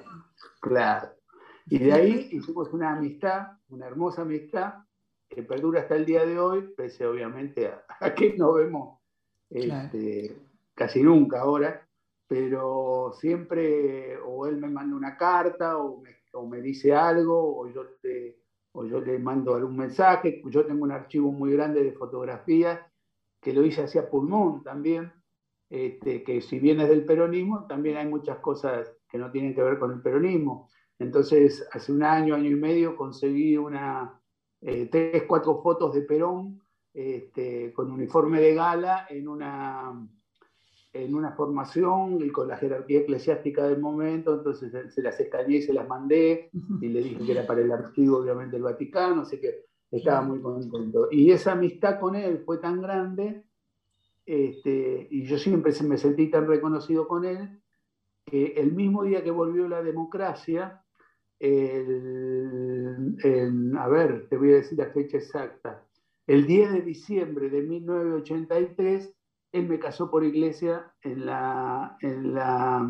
Claro. 0.61 1.09
Y 1.67 1.77
de 1.77 1.93
ahí 1.93 2.29
hicimos 2.31 2.73
una 2.73 2.93
amistad, 2.93 3.47
una 3.69 3.85
hermosa 3.87 4.23
amistad, 4.23 4.73
que 5.29 5.43
perdura 5.43 5.81
hasta 5.81 5.95
el 5.95 6.05
día 6.05 6.25
de 6.25 6.39
hoy, 6.39 6.73
pese 6.75 7.05
obviamente 7.05 7.67
a, 7.67 8.13
que 8.15 8.35
no 8.35 8.53
vemos 8.53 8.99
este, 9.49 10.35
casi 10.73 11.03
nunca 11.03 11.41
ahora, 11.41 11.87
pero 12.27 13.13
siempre 13.19 14.17
o 14.17 14.47
él 14.47 14.57
me 14.57 14.69
manda 14.69 14.95
una 14.95 15.17
carta 15.17 15.77
o 15.77 16.01
me, 16.47 16.61
dice 16.61 16.93
algo 16.93 17.59
o 17.59 17.67
yo, 17.67 17.85
o 18.73 18.85
yo 18.85 19.01
le 19.01 19.19
mando 19.19 19.55
algún 19.55 19.77
mensaje. 19.77 20.41
Yo 20.45 20.65
tengo 20.65 20.83
un 20.83 20.91
archivo 20.91 21.31
muy 21.31 21.53
grande 21.53 21.83
de 21.83 21.91
fotografías 21.91 22.79
que 23.41 23.53
lo 23.53 23.63
hice 23.63 23.83
hacia 23.83 24.09
pulmón 24.09 24.63
también, 24.63 25.11
este, 25.69 26.23
que 26.23 26.41
si 26.41 26.59
bien 26.59 26.79
es 26.81 26.89
del 26.89 27.05
peronismo, 27.05 27.65
también 27.67 27.97
hay 27.97 28.07
muchas 28.07 28.39
cosas 28.39 28.91
que 29.09 29.17
no 29.17 29.31
tienen 29.31 29.53
que 29.53 29.61
ver 29.61 29.77
con 29.77 29.91
el 29.91 30.01
peronismo. 30.01 30.69
Entonces, 30.97 31.67
hace 31.71 31.91
un 31.91 32.03
año, 32.03 32.35
año 32.35 32.49
y 32.49 32.55
medio, 32.55 32.95
conseguí 32.95 33.55
una, 33.55 34.19
eh, 34.61 34.89
tres, 34.91 35.23
cuatro 35.27 35.61
fotos 35.61 35.93
de 35.93 36.01
Perón 36.01 36.61
este, 36.93 37.71
con 37.71 37.91
uniforme 37.91 38.41
de 38.41 38.55
gala 38.55 39.05
en 39.09 39.27
una, 39.27 40.07
en 40.91 41.15
una 41.15 41.31
formación 41.31 42.19
y 42.21 42.29
con 42.29 42.47
la 42.47 42.57
jerarquía 42.57 43.01
eclesiástica 43.01 43.67
del 43.67 43.79
momento, 43.79 44.33
entonces 44.33 44.93
se 44.93 45.01
las 45.01 45.19
escaneé 45.19 45.57
y 45.57 45.61
se 45.61 45.73
las 45.73 45.87
mandé 45.87 46.49
y 46.81 46.87
le 46.89 47.01
dije 47.01 47.23
que 47.23 47.31
era 47.31 47.45
para 47.45 47.61
el 47.61 47.71
archivo, 47.71 48.17
obviamente, 48.17 48.55
del 48.55 48.63
Vaticano, 48.63 49.21
así 49.21 49.39
que 49.39 49.65
estaba 49.91 50.21
muy 50.21 50.41
contento. 50.41 51.07
Y 51.11 51.31
esa 51.31 51.53
amistad 51.53 51.99
con 51.99 52.15
él 52.15 52.39
fue 52.43 52.57
tan 52.57 52.81
grande 52.81 53.43
este, 54.31 55.07
y 55.09 55.25
yo 55.25 55.39
siempre 55.39 55.73
me 55.81 55.97
sentí 55.97 56.29
tan 56.29 56.45
reconocido 56.45 57.07
con 57.07 57.25
él 57.25 57.49
que 58.25 58.53
el 58.57 58.73
mismo 58.73 59.01
día 59.01 59.23
que 59.23 59.31
volvió 59.31 59.67
la 59.67 59.81
democracia, 59.81 60.83
a 61.41 61.47
ver, 63.87 64.27
te 64.29 64.37
voy 64.37 64.51
a 64.51 64.57
decir 64.57 64.77
la 64.77 64.91
fecha 64.91 65.17
exacta, 65.17 65.83
el 66.27 66.45
10 66.45 66.73
de 66.73 66.81
diciembre 66.81 67.49
de 67.49 67.63
1983, 67.63 69.15
él 69.51 69.67
me 69.67 69.79
casó 69.79 70.11
por 70.11 70.23
iglesia 70.23 70.93
en 71.01 71.25
la, 71.25 71.97
en 72.01 72.35
la, 72.35 72.87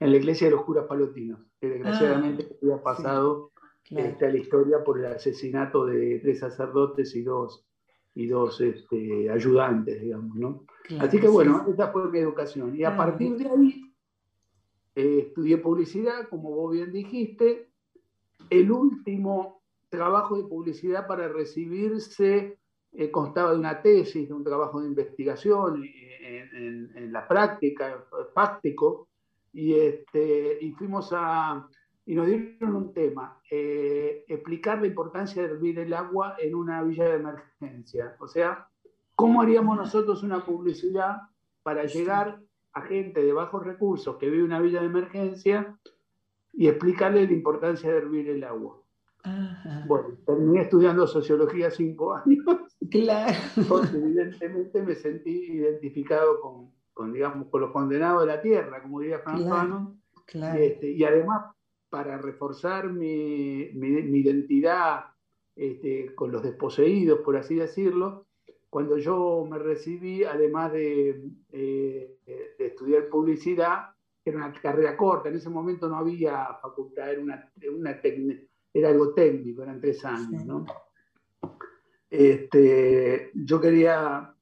en 0.00 0.10
la 0.10 0.16
iglesia 0.18 0.48
de 0.48 0.50
los 0.50 0.66
curas 0.66 0.84
palotinos, 0.84 1.40
que 1.62 1.70
desgraciadamente 1.70 2.46
ah, 2.46 2.56
había 2.60 2.82
pasado 2.82 3.52
este, 3.88 4.30
la 4.30 4.36
historia 4.36 4.84
por 4.84 4.98
el 4.98 5.06
asesinato 5.06 5.86
de 5.86 6.18
tres 6.18 6.40
sacerdotes 6.40 7.16
y 7.16 7.22
dos, 7.22 7.64
y 8.18 8.26
dos 8.26 8.60
este, 8.60 9.30
ayudantes, 9.30 10.02
digamos, 10.02 10.34
¿no? 10.34 10.66
Así 10.98 11.20
que 11.20 11.28
bueno, 11.28 11.64
esa 11.72 11.92
fue 11.92 12.10
mi 12.10 12.18
educación. 12.18 12.74
Y 12.76 12.82
a 12.82 12.96
partir 12.96 13.36
de 13.36 13.48
ahí 13.48 13.94
eh, 14.96 15.26
estudié 15.28 15.58
publicidad, 15.58 16.28
como 16.28 16.50
vos 16.50 16.72
bien 16.72 16.90
dijiste. 16.90 17.70
El 18.50 18.72
último 18.72 19.62
trabajo 19.88 20.36
de 20.36 20.48
publicidad 20.48 21.06
para 21.06 21.28
recibirse 21.28 22.58
eh, 22.92 23.10
constaba 23.12 23.52
de 23.52 23.58
una 23.60 23.80
tesis, 23.80 24.26
de 24.26 24.34
un 24.34 24.42
trabajo 24.42 24.80
de 24.80 24.88
investigación 24.88 25.84
en, 25.84 27.12
la 27.12 27.26
práctica, 27.28 28.04
práctico, 28.34 29.08
y, 29.52 29.74
este, 29.74 30.58
y 30.60 30.72
fuimos 30.72 31.10
a, 31.12 31.68
y 32.08 32.14
nos 32.14 32.26
dieron 32.26 32.74
un 32.74 32.94
tema, 32.94 33.38
eh, 33.50 34.24
explicar 34.28 34.80
la 34.80 34.86
importancia 34.86 35.42
de 35.42 35.48
hervir 35.50 35.78
el 35.78 35.92
agua 35.92 36.36
en 36.38 36.54
una 36.54 36.82
villa 36.82 37.04
de 37.04 37.16
emergencia. 37.16 38.16
O 38.18 38.26
sea, 38.26 38.66
¿cómo 39.14 39.42
haríamos 39.42 39.76
nosotros 39.76 40.22
una 40.22 40.42
publicidad 40.42 41.18
para 41.62 41.84
llegar 41.84 42.40
a 42.72 42.80
gente 42.80 43.22
de 43.22 43.30
bajos 43.34 43.62
recursos 43.62 44.16
que 44.16 44.30
vive 44.30 44.42
una 44.42 44.58
villa 44.58 44.80
de 44.80 44.86
emergencia 44.86 45.78
y 46.54 46.68
explicarle 46.68 47.26
la 47.26 47.32
importancia 47.32 47.90
de 47.90 47.98
hervir 47.98 48.30
el 48.30 48.42
agua? 48.42 48.80
Bueno, 49.86 50.16
terminé 50.24 50.62
estudiando 50.62 51.06
sociología 51.06 51.70
cinco 51.70 52.14
años. 52.14 52.42
Claro. 52.90 53.36
Porque 53.68 53.98
evidentemente 53.98 54.82
me 54.82 54.94
sentí 54.94 55.52
identificado 55.52 56.40
con, 56.40 56.70
con, 56.94 57.12
digamos, 57.12 57.48
con 57.48 57.60
los 57.60 57.70
condenados 57.70 58.22
de 58.22 58.28
la 58.28 58.40
tierra, 58.40 58.80
como 58.80 59.00
diría 59.00 59.18
Franz 59.18 59.46
Fanon. 59.46 60.00
Este, 60.58 60.90
y 60.90 61.04
además, 61.04 61.54
para 61.90 62.18
reforzar 62.18 62.92
mi, 62.92 63.70
mi, 63.74 64.18
identidad 64.18 65.06
este, 65.56 66.14
con 66.14 66.32
los 66.32 66.42
desposeídos, 66.42 67.20
por 67.20 67.36
así 67.36 67.54
decirlo, 67.54 68.26
cuando 68.70 68.98
yo 68.98 69.46
me 69.50 69.58
recibí, 69.58 70.24
además 70.24 70.72
de, 70.72 71.22
eh, 71.52 72.18
de 72.58 72.66
estudiar 72.66 73.08
publicidad, 73.08 73.94
era 74.24 74.36
una 74.36 74.52
carrera 74.52 74.96
corta, 74.96 75.28
en 75.28 75.36
ese 75.36 75.48
momento 75.48 75.88
no 75.88 75.96
había 75.96 76.58
facultad, 76.60 77.10
era 77.10 77.20
una, 77.20 77.52
una 77.72 78.00
era 78.74 78.88
algo 78.88 79.14
técnico, 79.14 79.62
eran 79.62 79.80
tres 79.80 80.04
años, 80.04 80.44
¿no? 80.44 80.66
Este, 82.10 83.30
yo 83.34 83.60
quería, 83.60 84.34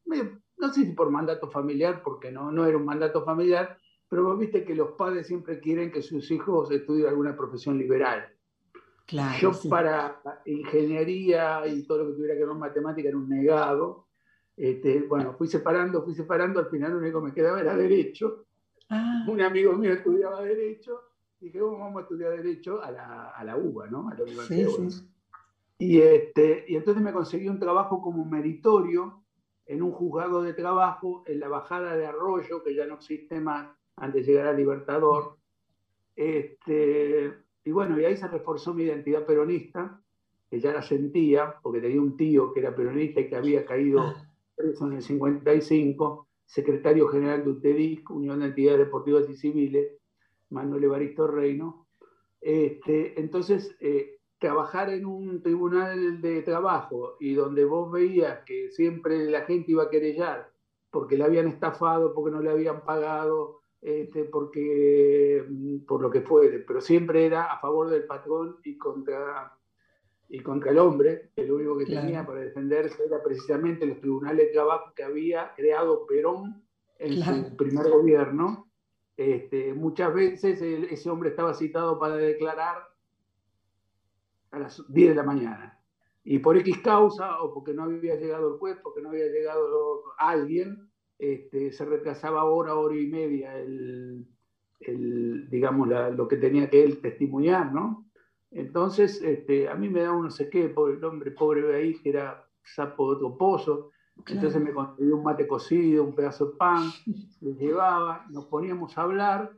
no 0.58 0.72
sé 0.72 0.84
si 0.84 0.92
por 0.92 1.10
mandato 1.10 1.50
familiar, 1.50 2.02
porque 2.02 2.30
no, 2.30 2.50
no 2.50 2.66
era 2.66 2.76
un 2.76 2.84
mandato 2.84 3.24
familiar, 3.24 3.78
pero 4.08 4.24
vos 4.24 4.38
viste 4.38 4.64
que 4.64 4.74
los 4.74 4.92
padres 4.92 5.26
siempre 5.26 5.60
quieren 5.60 5.90
que 5.90 6.02
sus 6.02 6.30
hijos 6.30 6.70
estudien 6.70 7.08
alguna 7.08 7.36
profesión 7.36 7.78
liberal. 7.78 8.28
Claro, 9.06 9.38
yo 9.38 9.68
para 9.68 10.20
ingeniería 10.46 11.66
y 11.66 11.86
todo 11.86 11.98
lo 11.98 12.06
que 12.08 12.16
tuviera 12.16 12.34
que 12.34 12.40
ver 12.40 12.48
con 12.48 12.58
matemática 12.58 13.08
era 13.08 13.16
un 13.16 13.28
negado. 13.28 14.06
Este, 14.56 15.02
bueno, 15.02 15.34
fui 15.34 15.46
separando, 15.46 16.02
fui 16.02 16.14
separando, 16.14 16.58
al 16.60 16.70
final 16.70 16.92
lo 16.92 16.98
único 16.98 17.20
que 17.20 17.26
me 17.26 17.34
quedaba 17.34 17.60
era 17.60 17.76
derecho. 17.76 18.46
Ah. 18.88 19.24
Un 19.28 19.40
amigo 19.42 19.72
mío 19.74 19.92
estudiaba 19.92 20.42
derecho 20.42 21.00
dije, 21.40 21.60
vamos 21.60 21.96
a 21.96 22.00
estudiar 22.02 22.36
Derecho 22.36 22.82
a 22.82 22.90
la, 22.90 23.30
a 23.30 23.44
la 23.44 23.56
UBA, 23.56 23.88
¿no? 23.88 24.08
A 24.08 24.14
la 24.14 24.22
Universidad 24.22 24.68
Y, 25.78 26.00
este, 26.00 26.64
y 26.68 26.76
entonces 26.76 27.02
me 27.02 27.12
conseguí 27.12 27.48
un 27.48 27.58
trabajo 27.58 28.00
como 28.00 28.24
meritorio 28.24 29.22
en 29.66 29.82
un 29.82 29.92
juzgado 29.92 30.42
de 30.42 30.54
trabajo 30.54 31.24
en 31.26 31.40
la 31.40 31.48
bajada 31.48 31.96
de 31.96 32.06
Arroyo, 32.06 32.62
que 32.62 32.74
ya 32.74 32.86
no 32.86 32.94
existe 32.94 33.40
más, 33.40 33.75
antes 33.96 34.26
de 34.26 34.32
llegar 34.32 34.48
a 34.48 34.52
Libertador. 34.52 35.36
Este, 36.14 37.32
y 37.64 37.70
bueno, 37.70 37.98
y 38.00 38.04
ahí 38.04 38.16
se 38.16 38.28
reforzó 38.28 38.74
mi 38.74 38.84
identidad 38.84 39.26
peronista, 39.26 40.00
que 40.50 40.60
ya 40.60 40.72
la 40.72 40.82
sentía, 40.82 41.56
porque 41.62 41.80
tenía 41.80 42.00
un 42.00 42.16
tío 42.16 42.52
que 42.52 42.60
era 42.60 42.74
peronista 42.74 43.20
y 43.20 43.28
que 43.28 43.36
había 43.36 43.64
caído 43.64 44.00
ah. 44.00 44.30
preso 44.54 44.86
en 44.86 44.94
el 44.94 45.02
55, 45.02 46.28
secretario 46.44 47.08
general 47.08 47.44
de 47.44 47.50
UTEDIC, 47.50 48.10
Unión 48.10 48.40
de 48.40 48.46
Entidades 48.46 48.86
Deportivas 48.86 49.28
y 49.28 49.36
Civiles, 49.36 49.92
Manuel 50.50 50.84
Evaristo 50.84 51.26
Reino. 51.26 51.86
Este, 52.40 53.18
entonces, 53.20 53.76
eh, 53.80 54.20
trabajar 54.38 54.90
en 54.90 55.06
un 55.06 55.42
tribunal 55.42 56.20
de 56.20 56.42
trabajo 56.42 57.16
y 57.18 57.34
donde 57.34 57.64
vos 57.64 57.90
veías 57.90 58.40
que 58.44 58.70
siempre 58.70 59.24
la 59.30 59.42
gente 59.42 59.72
iba 59.72 59.84
a 59.84 59.90
querellar 59.90 60.52
porque 60.90 61.16
le 61.16 61.24
habían 61.24 61.48
estafado, 61.48 62.14
porque 62.14 62.30
no 62.30 62.40
le 62.40 62.50
habían 62.50 62.84
pagado, 62.84 63.60
este, 63.86 64.24
porque, 64.24 65.44
mm, 65.48 65.86
por 65.86 66.02
lo 66.02 66.10
que 66.10 66.20
fuere, 66.20 66.58
pero 66.58 66.80
siempre 66.80 67.24
era 67.24 67.44
a 67.44 67.60
favor 67.60 67.88
del 67.88 68.04
patrón 68.04 68.56
y 68.64 68.76
contra, 68.76 69.56
y 70.28 70.40
contra 70.40 70.72
el 70.72 70.78
hombre, 70.78 71.30
lo 71.36 71.54
único 71.54 71.78
que 71.78 71.86
tenía 71.86 72.26
para 72.26 72.40
defenderse 72.40 73.04
era 73.04 73.22
precisamente 73.22 73.86
los 73.86 74.00
tribunales 74.00 74.48
de 74.48 74.52
trabajo 74.52 74.92
que 74.92 75.04
había 75.04 75.52
creado 75.54 76.04
Perón 76.04 76.64
en 76.98 77.22
su 77.22 77.56
primer 77.56 77.88
gobierno. 77.88 78.66
Este, 79.16 79.72
muchas 79.72 80.12
veces 80.12 80.60
ese 80.60 81.08
hombre 81.08 81.28
estaba 81.28 81.54
citado 81.54 81.96
para 81.96 82.16
declarar 82.16 82.88
a 84.50 84.58
las 84.58 84.82
10 84.88 85.10
de 85.10 85.14
la 85.14 85.22
mañana. 85.22 85.80
Y 86.24 86.40
por 86.40 86.56
X 86.56 86.78
causa, 86.82 87.40
o 87.40 87.54
porque 87.54 87.72
no 87.72 87.84
había 87.84 88.16
llegado 88.16 88.52
el 88.52 88.58
juez, 88.58 88.78
porque 88.82 89.00
no 89.00 89.10
había 89.10 89.28
llegado 89.28 90.02
alguien, 90.18 90.90
este, 91.18 91.72
se 91.72 91.84
retrasaba 91.84 92.44
hora, 92.44 92.74
hora 92.74 92.96
y 92.96 93.06
media 93.06 93.58
el, 93.58 94.26
digamos, 95.50 95.88
lo 95.88 96.28
que 96.28 96.36
tenía 96.36 96.68
que 96.68 96.82
él 96.82 97.00
testimoniar, 97.00 97.72
¿no? 97.72 98.06
Entonces, 98.50 99.20
este, 99.22 99.68
a 99.68 99.74
mí 99.74 99.88
me 99.88 100.02
da 100.02 100.12
un 100.12 100.24
no 100.24 100.30
sé 100.30 100.48
qué, 100.48 100.68
pobre 100.68 100.94
el 100.94 101.04
hombre, 101.04 101.30
pobre 101.30 101.74
ahí, 101.74 101.94
que 101.94 102.10
era 102.10 102.46
sapo 102.62 103.10
de 103.10 103.16
otro 103.16 103.36
pozo, 103.36 103.90
entonces 104.26 104.62
me 104.62 104.72
conseguí 104.72 105.10
un 105.10 105.22
mate 105.22 105.46
cocido, 105.46 106.04
un 106.04 106.14
pedazo 106.14 106.46
de 106.46 106.56
pan, 106.56 106.90
le 107.40 107.54
llevaba, 107.54 108.26
nos 108.30 108.46
poníamos 108.46 108.96
a 108.96 109.02
hablar. 109.02 109.52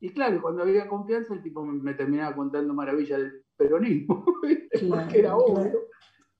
Y 0.00 0.10
claro, 0.10 0.42
cuando 0.42 0.62
había 0.62 0.88
confianza, 0.88 1.34
el 1.34 1.42
tipo 1.42 1.64
me, 1.64 1.94
terminaba 1.94 2.34
contando 2.34 2.74
maravillas 2.74 3.18
del 3.20 3.44
peronismo, 3.56 4.24
porque 4.88 5.18
era 5.18 5.36
obvio. 5.36 5.86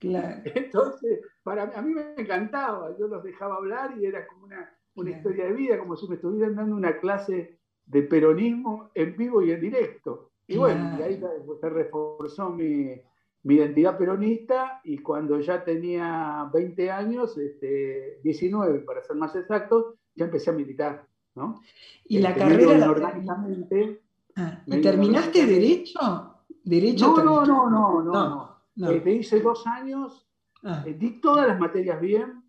Entonces, 0.54 1.20
para 1.42 1.64
a 1.64 1.82
mí 1.82 1.94
me 1.94 2.14
encantaba, 2.16 2.96
yo 2.98 3.06
los 3.08 3.22
dejaba 3.22 3.56
hablar 3.56 3.94
y 3.98 4.06
era 4.06 4.26
como 4.26 4.44
una, 4.44 4.70
una 4.94 5.10
historia 5.10 5.46
de 5.46 5.52
vida, 5.52 5.78
como 5.78 5.96
si 5.96 6.08
me 6.08 6.16
estuvieran 6.16 6.56
dando 6.56 6.76
una 6.76 6.98
clase 6.98 7.58
de 7.86 8.02
peronismo 8.02 8.90
en 8.94 9.16
vivo 9.16 9.42
y 9.42 9.52
en 9.52 9.60
directo. 9.60 10.30
Y 10.48 10.56
bueno, 10.56 10.96
y 10.98 11.02
ahí 11.02 11.20
se 11.60 11.68
reforzó 11.68 12.50
mi, 12.50 13.00
mi 13.42 13.54
identidad 13.54 13.98
peronista 13.98 14.80
y 14.84 14.98
cuando 14.98 15.40
ya 15.40 15.64
tenía 15.64 16.48
20 16.52 16.90
años, 16.90 17.36
este, 17.38 18.20
19 18.22 18.80
para 18.80 19.02
ser 19.02 19.16
más 19.16 19.34
exactos, 19.34 19.94
ya 20.14 20.26
empecé 20.26 20.50
a 20.50 20.54
militar. 20.54 21.06
¿no? 21.36 21.60
¿Y 22.06 22.18
la 22.18 22.30
este, 22.30 22.40
carrera? 22.40 22.90
orgánicamente, 22.90 24.02
ah, 24.36 24.62
¿Y 24.66 24.80
terminaste 24.80 25.46
derecho? 25.46 26.34
¿Derecho 26.64 27.14
no, 27.18 27.22
no, 27.22 27.46
no, 27.46 27.70
no, 27.70 28.02
no, 28.02 28.12
no, 28.12 28.55
eh, 28.76 29.02
hice 29.06 29.40
dos 29.40 29.66
años, 29.66 30.28
ah. 30.62 30.84
eh, 30.86 30.94
di 30.94 31.20
todas 31.20 31.46
las 31.48 31.58
materias 31.58 32.00
bien, 32.00 32.42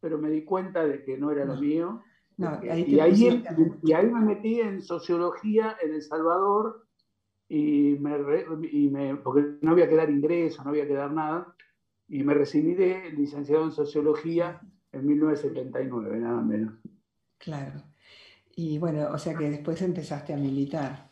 pero 0.00 0.18
me 0.18 0.30
di 0.30 0.44
cuenta 0.44 0.84
de 0.84 1.04
que 1.04 1.16
no 1.16 1.30
era 1.30 1.44
lo 1.44 1.56
mío. 1.56 2.02
y, 2.38 2.98
ahí, 2.98 3.44
y 3.82 3.92
ahí 3.92 4.06
me 4.06 4.20
metí 4.20 4.60
en 4.60 4.80
sociología 4.80 5.76
en 5.82 5.94
El 5.94 6.02
Salvador 6.02 6.86
y 7.48 7.96
me, 8.00 8.16
y 8.70 8.88
me, 8.88 9.16
porque 9.16 9.58
no 9.60 9.72
había 9.72 9.88
que 9.88 9.96
dar 9.96 10.08
ingreso, 10.08 10.62
no 10.62 10.70
había 10.70 10.86
que 10.86 10.94
dar 10.94 11.12
nada, 11.12 11.54
y 12.08 12.22
me 12.22 12.34
recibí 12.34 12.74
de 12.74 13.10
licenciado 13.10 13.64
en 13.64 13.72
sociología 13.72 14.60
en 14.92 15.06
1979, 15.06 16.18
nada 16.18 16.42
menos. 16.42 16.74
Claro. 17.38 17.82
Y 18.56 18.78
bueno, 18.78 19.08
o 19.12 19.18
sea 19.18 19.34
que 19.34 19.50
después 19.50 19.80
empezaste 19.82 20.32
a 20.32 20.36
militar. 20.36 21.08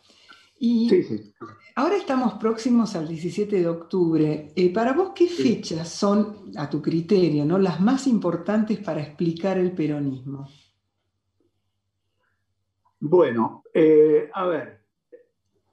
Y 0.58 0.88
sí, 0.88 1.02
sí. 1.02 1.34
Ahora 1.78 1.96
estamos 1.96 2.34
próximos 2.34 2.96
al 2.96 3.06
17 3.06 3.60
de 3.60 3.68
octubre. 3.68 4.52
Eh, 4.56 4.72
para 4.72 4.94
vos, 4.94 5.12
¿qué 5.14 5.28
fechas 5.28 5.88
son, 5.88 6.50
a 6.56 6.68
tu 6.68 6.82
criterio, 6.82 7.44
¿no? 7.44 7.56
las 7.56 7.80
más 7.80 8.08
importantes 8.08 8.80
para 8.80 9.00
explicar 9.00 9.58
el 9.58 9.70
peronismo? 9.70 10.48
Bueno, 12.98 13.62
eh, 13.72 14.28
a 14.34 14.46
ver, 14.46 14.80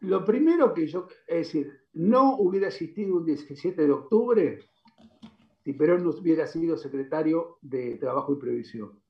lo 0.02 0.24
primero 0.24 0.76
que 0.76 0.86
yo, 0.86 1.08
es 1.26 1.48
decir, 1.48 1.74
no 1.94 2.36
hubiera 2.36 2.68
existido 2.68 3.18
un 3.18 3.26
17 3.26 3.88
de 3.88 3.92
octubre 3.92 4.60
si 5.64 5.74
Perón 5.74 6.04
no 6.04 6.12
hubiera 6.12 6.46
sido 6.46 6.78
secretario 6.78 7.58
de 7.64 7.96
Trabajo 7.96 8.34
y 8.34 8.40
Previsión. 8.40 9.02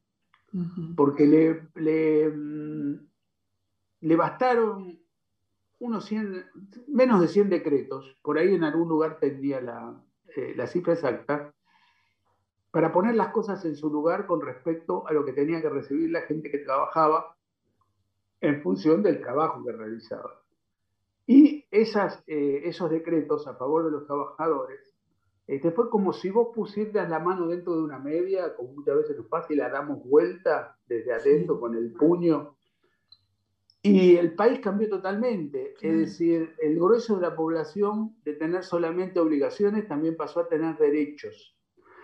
Porque 0.95 1.25
le, 1.25 1.67
le, 1.75 2.29
mm, 2.29 3.07
le 3.99 4.15
bastaron 4.15 5.04
unos 5.79 6.05
100, 6.05 6.45
menos 6.87 7.21
de 7.21 7.27
100 7.27 7.49
decretos, 7.49 8.17
por 8.21 8.37
ahí 8.37 8.53
en 8.53 8.63
algún 8.63 8.87
lugar 8.87 9.19
tendría 9.19 9.61
la, 9.61 10.01
eh, 10.35 10.53
la 10.55 10.67
cifra 10.67 10.93
exacta, 10.93 11.53
para 12.71 12.91
poner 12.91 13.15
las 13.15 13.29
cosas 13.29 13.63
en 13.65 13.75
su 13.75 13.89
lugar 13.89 14.25
con 14.25 14.41
respecto 14.41 15.07
a 15.07 15.13
lo 15.13 15.23
que 15.23 15.33
tenía 15.33 15.61
que 15.61 15.69
recibir 15.69 16.11
la 16.11 16.21
gente 16.21 16.51
que 16.51 16.57
trabajaba 16.59 17.35
en 18.41 18.61
función 18.61 19.01
del 19.01 19.21
trabajo 19.21 19.63
que 19.63 19.71
realizaba. 19.71 20.41
Y 21.25 21.65
esas, 21.71 22.23
eh, 22.27 22.61
esos 22.65 22.89
decretos 22.89 23.47
a 23.47 23.55
favor 23.55 23.85
de 23.85 23.91
los 23.91 24.05
trabajadores, 24.05 24.95
este 25.47 25.71
fue 25.71 25.89
como 25.89 26.11
si 26.11 26.29
vos 26.29 26.49
pusieras 26.55 27.09
la 27.09 27.19
mano 27.19 27.47
dentro 27.47 27.75
de 27.75 27.83
una 27.83 27.99
media, 27.99 28.55
como 28.55 28.73
muchas 28.73 28.97
veces 28.97 29.17
nos 29.17 29.27
pasa, 29.27 29.53
y 29.53 29.55
la 29.55 29.69
damos 29.69 30.03
vuelta 30.03 30.77
desde 30.87 31.13
adentro 31.13 31.59
con 31.59 31.75
el 31.75 31.93
puño. 31.93 32.54
Y 33.85 34.15
el 34.15 34.33
país 34.33 34.59
cambió 34.59 34.89
totalmente. 34.89 35.75
Es 35.79 35.97
decir, 35.97 36.55
el 36.59 36.75
grueso 36.75 37.15
de 37.15 37.21
la 37.21 37.35
población 37.35 38.15
de 38.23 38.33
tener 38.33 38.63
solamente 38.63 39.19
obligaciones 39.19 39.87
también 39.87 40.17
pasó 40.17 40.39
a 40.39 40.47
tener 40.47 40.77
derechos. 40.77 41.55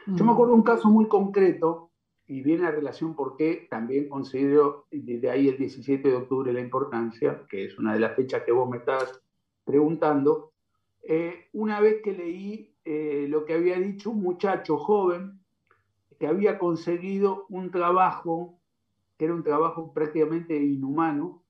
Yo 0.07 0.25
me 0.25 0.31
acuerdo 0.31 0.53
de 0.53 0.59
un 0.59 0.63
caso 0.63 0.89
muy 0.89 1.07
concreto 1.07 1.91
y 2.27 2.41
viene 2.41 2.65
a 2.65 2.71
relación 2.71 3.15
porque 3.15 3.67
también 3.69 4.09
considero 4.09 4.87
desde 4.91 5.29
ahí 5.29 5.47
el 5.47 5.57
17 5.57 6.07
de 6.07 6.15
octubre 6.15 6.53
la 6.53 6.61
importancia, 6.61 7.45
que 7.49 7.65
es 7.65 7.77
una 7.77 7.93
de 7.93 7.99
las 7.99 8.15
fechas 8.15 8.43
que 8.43 8.51
vos 8.51 8.69
me 8.69 8.77
estás 8.77 9.21
preguntando, 9.65 10.53
eh, 11.03 11.47
una 11.53 11.79
vez 11.79 12.01
que 12.03 12.13
leí 12.13 12.75
eh, 12.85 13.25
lo 13.27 13.45
que 13.45 13.53
había 13.53 13.77
dicho 13.77 14.11
un 14.11 14.21
muchacho 14.21 14.77
joven 14.77 15.39
que 16.19 16.27
había 16.27 16.57
conseguido 16.59 17.45
un 17.49 17.71
trabajo, 17.71 18.59
que 19.17 19.25
era 19.25 19.33
un 19.33 19.43
trabajo 19.43 19.91
prácticamente 19.93 20.55
inhumano, 20.55 21.40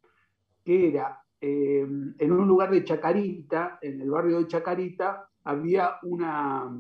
que 0.63 0.89
era 0.89 1.21
eh, 1.39 1.82
en 1.82 2.32
un 2.32 2.47
lugar 2.47 2.69
de 2.69 2.84
Chacarita, 2.84 3.80
en 3.82 4.00
el 4.00 4.12
barrio 4.12 4.38
de 4.38 4.47
Chacarita, 4.47 5.28
había 5.43 5.95
una, 6.04 6.71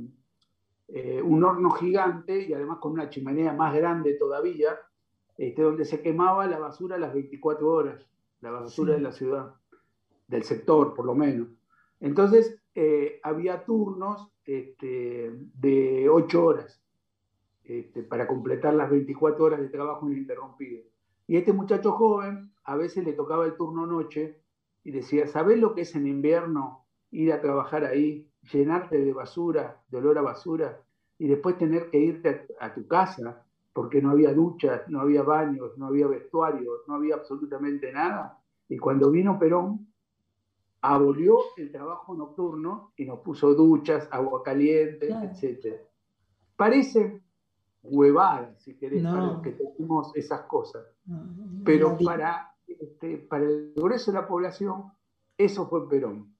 eh, 0.87 1.21
un 1.21 1.43
horno 1.43 1.71
gigante 1.71 2.47
y 2.47 2.53
además 2.53 2.77
con 2.79 2.93
una 2.93 3.09
chimenea 3.09 3.53
más 3.53 3.73
grande 3.73 4.13
todavía, 4.13 4.77
este, 5.35 5.63
donde 5.63 5.85
se 5.85 6.01
quemaba 6.01 6.45
la 6.45 6.59
basura 6.59 6.97
a 6.97 6.99
las 6.99 7.13
24 7.13 7.67
horas, 7.67 8.07
la 8.41 8.51
basura 8.51 8.93
de 8.93 9.01
la 9.01 9.11
ciudad, 9.11 9.55
del 10.27 10.43
sector 10.43 10.93
por 10.93 11.05
lo 11.05 11.15
menos. 11.15 11.47
Entonces 11.99 12.61
eh, 12.75 13.19
había 13.23 13.65
turnos 13.65 14.31
este, 14.45 15.31
de 15.55 16.07
8 16.07 16.45
horas 16.45 16.83
este, 17.63 18.03
para 18.03 18.27
completar 18.27 18.75
las 18.75 18.91
24 18.91 19.43
horas 19.43 19.59
de 19.59 19.69
trabajo 19.69 20.07
ininterrumpido. 20.09 20.83
Y 21.31 21.37
este 21.37 21.53
muchacho 21.53 21.93
joven 21.93 22.51
a 22.65 22.75
veces 22.75 23.05
le 23.05 23.13
tocaba 23.13 23.45
el 23.45 23.55
turno 23.55 23.85
noche 23.85 24.41
y 24.83 24.91
decía, 24.91 25.27
¿sabés 25.27 25.61
lo 25.61 25.73
que 25.73 25.83
es 25.83 25.95
en 25.95 26.05
invierno 26.05 26.85
ir 27.09 27.31
a 27.31 27.39
trabajar 27.39 27.85
ahí 27.85 28.29
llenarte 28.51 28.97
de 28.97 29.13
basura, 29.13 29.81
de 29.87 29.97
olor 29.99 30.17
a 30.17 30.23
basura, 30.23 30.81
y 31.17 31.29
después 31.29 31.57
tener 31.57 31.89
que 31.89 31.99
irte 31.99 32.47
a, 32.59 32.73
tu 32.73 32.85
casa 32.85 33.45
porque 33.71 34.01
no 34.01 34.11
había 34.11 34.33
duchas, 34.33 34.85
no 34.89 34.99
había 34.99 35.23
baños, 35.23 35.77
no 35.77 35.85
había 35.85 36.05
vestuarios, 36.05 36.81
no 36.85 36.95
había 36.95 37.15
absolutamente 37.15 37.93
nada. 37.93 38.37
Y 38.67 38.77
cuando 38.77 39.09
vino 39.09 39.39
Perón, 39.39 39.87
abolió 40.81 41.37
el 41.55 41.71
trabajo 41.71 42.13
nocturno 42.13 42.91
y 42.97 43.05
nos 43.05 43.19
puso 43.19 43.53
duchas, 43.53 44.05
agua 44.11 44.43
caliente, 44.43 45.07
etc. 45.07 45.79
Parece 46.57 47.21
huevada, 47.83 48.53
si 48.57 48.75
querés, 48.75 49.01
para 49.01 49.27
los 49.27 49.41
que 49.41 49.51
tenemos 49.51 50.13
esas 50.13 50.41
cosas. 50.41 50.90
Pero 51.63 51.97
para, 51.97 52.53
este, 52.67 53.17
para 53.17 53.45
el 53.45 53.73
grueso 53.75 54.11
de 54.11 54.19
la 54.19 54.27
población, 54.27 54.91
eso 55.37 55.67
fue 55.67 55.87
Perón. 55.89 56.35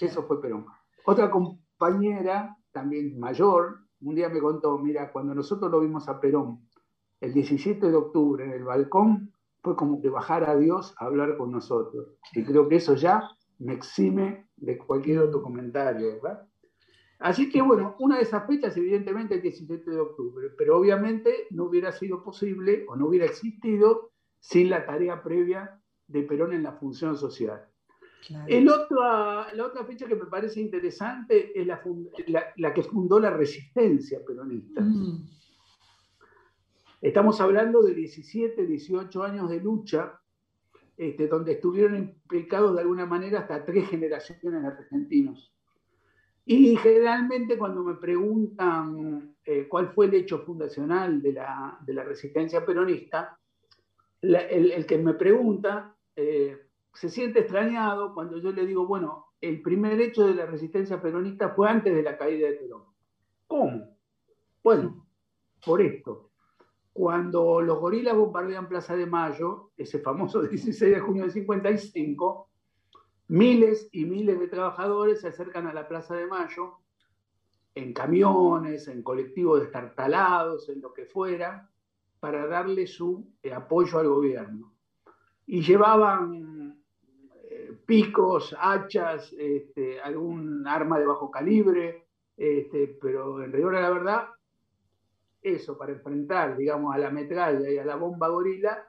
Eso 0.00 0.22
fue 0.24 0.40
Perón. 0.40 0.66
Otra 1.06 1.30
compañera, 1.30 2.56
también 2.72 3.18
mayor, 3.18 3.80
un 4.00 4.14
día 4.14 4.28
me 4.28 4.40
contó, 4.40 4.78
mira, 4.78 5.12
cuando 5.12 5.34
nosotros 5.34 5.70
lo 5.70 5.80
vimos 5.80 6.08
a 6.08 6.20
Perón, 6.20 6.68
el 7.20 7.32
17 7.32 7.90
de 7.90 7.96
octubre 7.96 8.44
en 8.44 8.52
el 8.52 8.64
balcón, 8.64 9.32
fue 9.62 9.76
como 9.76 10.00
que 10.00 10.10
bajara 10.10 10.50
a 10.50 10.56
Dios 10.56 10.94
a 10.98 11.06
hablar 11.06 11.38
con 11.38 11.50
nosotros. 11.50 12.18
Y 12.34 12.44
creo 12.44 12.68
que 12.68 12.76
eso 12.76 12.94
ya 12.94 13.22
me 13.58 13.72
exime 13.72 14.48
de 14.56 14.76
cualquier 14.76 15.20
otro 15.20 15.42
comentario, 15.42 16.20
¿verdad? 16.22 16.46
Así 17.24 17.48
que 17.48 17.62
bueno, 17.62 17.96
una 18.00 18.16
de 18.16 18.22
esas 18.24 18.46
fechas 18.46 18.76
evidentemente 18.76 19.36
es 19.36 19.38
el 19.38 19.42
17 19.44 19.90
de 19.92 19.98
octubre, 19.98 20.50
pero 20.58 20.76
obviamente 20.76 21.46
no 21.52 21.64
hubiera 21.64 21.90
sido 21.90 22.22
posible 22.22 22.84
o 22.86 22.96
no 22.96 23.06
hubiera 23.06 23.24
existido 23.24 24.10
sin 24.40 24.68
la 24.68 24.84
tarea 24.84 25.22
previa 25.22 25.80
de 26.06 26.22
Perón 26.24 26.52
en 26.52 26.62
la 26.62 26.72
función 26.72 27.16
social. 27.16 27.66
El 28.46 28.66
la 28.66 29.46
otra 29.64 29.86
fecha 29.86 30.06
que 30.06 30.16
me 30.16 30.26
parece 30.26 30.60
interesante 30.60 31.58
es 31.58 31.66
la, 31.66 32.74
que 32.74 32.82
fundó 32.82 33.18
la 33.18 33.30
resistencia 33.30 34.20
peronista. 34.22 34.82
Mm. 34.82 35.26
Estamos 37.00 37.40
hablando 37.40 37.82
de 37.82 37.94
17, 37.94 38.66
18 38.66 39.22
años 39.22 39.48
de 39.48 39.60
lucha, 39.60 40.20
este, 40.98 41.26
donde 41.26 41.52
estuvieron 41.52 41.96
implicados 41.96 42.74
de 42.74 42.82
alguna 42.82 43.06
manera 43.06 43.40
hasta 43.40 43.64
tres 43.64 43.88
generaciones 43.88 44.60
de 44.60 44.68
argentinos. 44.68 45.53
Y 46.46 46.76
generalmente 46.76 47.56
cuando 47.56 47.82
me 47.82 47.94
preguntan 47.94 49.34
eh, 49.44 49.66
cuál 49.68 49.88
fue 49.94 50.06
el 50.06 50.14
hecho 50.14 50.40
fundacional 50.40 51.22
de 51.22 51.32
la, 51.32 52.04
resistencia 52.04 52.64
peronista, 52.64 53.38
el, 54.20 54.84
que 54.86 54.98
me 54.98 55.14
pregunta 55.14 55.96
eh, 56.16 56.68
se 56.92 57.08
siente 57.08 57.40
extrañado 57.40 58.14
cuando 58.14 58.38
yo 58.38 58.52
le 58.52 58.66
digo, 58.66 58.86
bueno, 58.86 59.26
el 59.40 59.60
primer 59.62 60.00
hecho 60.00 60.26
de 60.26 60.34
la 60.34 60.46
resistencia 60.46 61.00
peronista 61.00 61.50
fue 61.50 61.68
antes 61.68 61.94
de 61.94 62.02
la 62.02 62.16
caída 62.16 62.48
de 62.48 62.54
Perón. 62.54 62.84
¿Cómo? 63.46 63.96
Bueno, 64.62 65.06
por 65.64 65.82
esto. 65.82 66.30
Cuando 66.92 67.60
los 67.60 67.78
gorilas 67.78 68.16
bombardean 68.16 68.68
Plaza 68.68 68.96
de 68.96 69.06
Mayo, 69.06 69.72
ese 69.76 69.98
famoso 69.98 70.42
16 70.48 70.94
de 70.94 71.00
junio 71.00 71.22
del 71.24 71.32
55, 71.32 72.48
miles 73.28 73.88
y 73.92 74.04
miles 74.04 74.38
de 74.38 74.48
trabajadores 74.48 75.20
se 75.20 75.28
acercan 75.28 75.66
a 75.66 75.74
la 75.74 75.88
Plaza 75.88 76.14
de 76.14 76.26
Mayo 76.26 76.78
en 77.74 77.92
camiones, 77.92 78.88
en 78.88 79.02
colectivos 79.02 79.60
destartalados, 79.60 80.68
en 80.68 80.80
lo 80.80 80.92
que 80.92 81.06
fuera, 81.06 81.70
para 82.20 82.46
darle 82.46 82.86
su 82.86 83.26
eh, 83.42 83.52
apoyo 83.52 83.98
al 83.98 84.08
gobierno. 84.08 84.72
Y 85.46 85.62
llevaban 85.62 86.54
picos, 87.86 88.54
hachas, 88.58 89.32
este, 89.38 90.00
algún 90.00 90.66
arma 90.66 90.98
de 90.98 91.06
bajo 91.06 91.30
calibre, 91.30 92.06
este, 92.36 92.98
pero 93.00 93.42
en 93.42 93.52
rigor 93.52 93.76
a 93.76 93.80
la 93.80 93.90
verdad, 93.90 94.28
eso 95.42 95.76
para 95.76 95.92
enfrentar, 95.92 96.56
digamos, 96.56 96.94
a 96.94 96.98
la 96.98 97.10
metralla 97.10 97.70
y 97.70 97.78
a 97.78 97.84
la 97.84 97.96
bomba 97.96 98.28
gorila, 98.28 98.88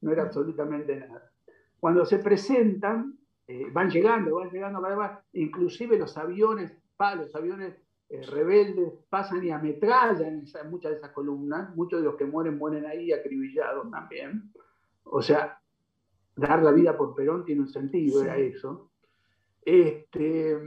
no 0.00 0.10
era 0.10 0.22
absolutamente 0.22 0.96
nada. 0.96 1.30
Cuando 1.78 2.06
se 2.06 2.18
presentan, 2.18 3.18
eh, 3.48 3.66
van 3.72 3.90
llegando, 3.90 4.36
van 4.36 4.50
llegando 4.50 4.80
para 4.80 4.96
más, 4.96 5.18
inclusive 5.32 5.98
los 5.98 6.16
aviones, 6.16 6.72
los 6.98 7.34
aviones 7.34 7.76
eh, 8.08 8.22
rebeldes 8.22 8.92
pasan 9.08 9.42
y 9.44 9.50
ametrallan 9.50 10.44
en 10.44 10.70
muchas 10.70 10.92
de 10.92 10.98
esas 10.98 11.12
columnas, 11.12 11.74
muchos 11.74 12.00
de 12.00 12.06
los 12.06 12.16
que 12.16 12.26
mueren 12.26 12.58
mueren 12.58 12.86
ahí 12.86 13.10
acribillados 13.12 13.90
también. 13.90 14.52
O 15.04 15.22
sea, 15.22 15.58
dar 16.36 16.62
la 16.62 16.72
vida 16.72 16.96
por 16.96 17.14
Perón 17.14 17.44
tiene 17.44 17.62
un 17.62 17.68
sentido, 17.68 18.22
era 18.22 18.36
eso. 18.36 18.90
Este, 19.64 20.58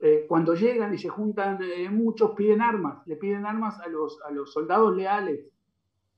eh, 0.00 0.26
cuando 0.28 0.54
llegan 0.54 0.92
y 0.92 0.98
se 0.98 1.08
juntan 1.08 1.58
eh, 1.62 1.88
muchos, 1.88 2.32
piden 2.32 2.60
armas, 2.60 3.06
le 3.06 3.16
piden 3.16 3.46
armas 3.46 3.80
a 3.80 3.88
los, 3.88 4.20
a 4.22 4.30
los 4.30 4.52
soldados 4.52 4.94
leales. 4.94 5.46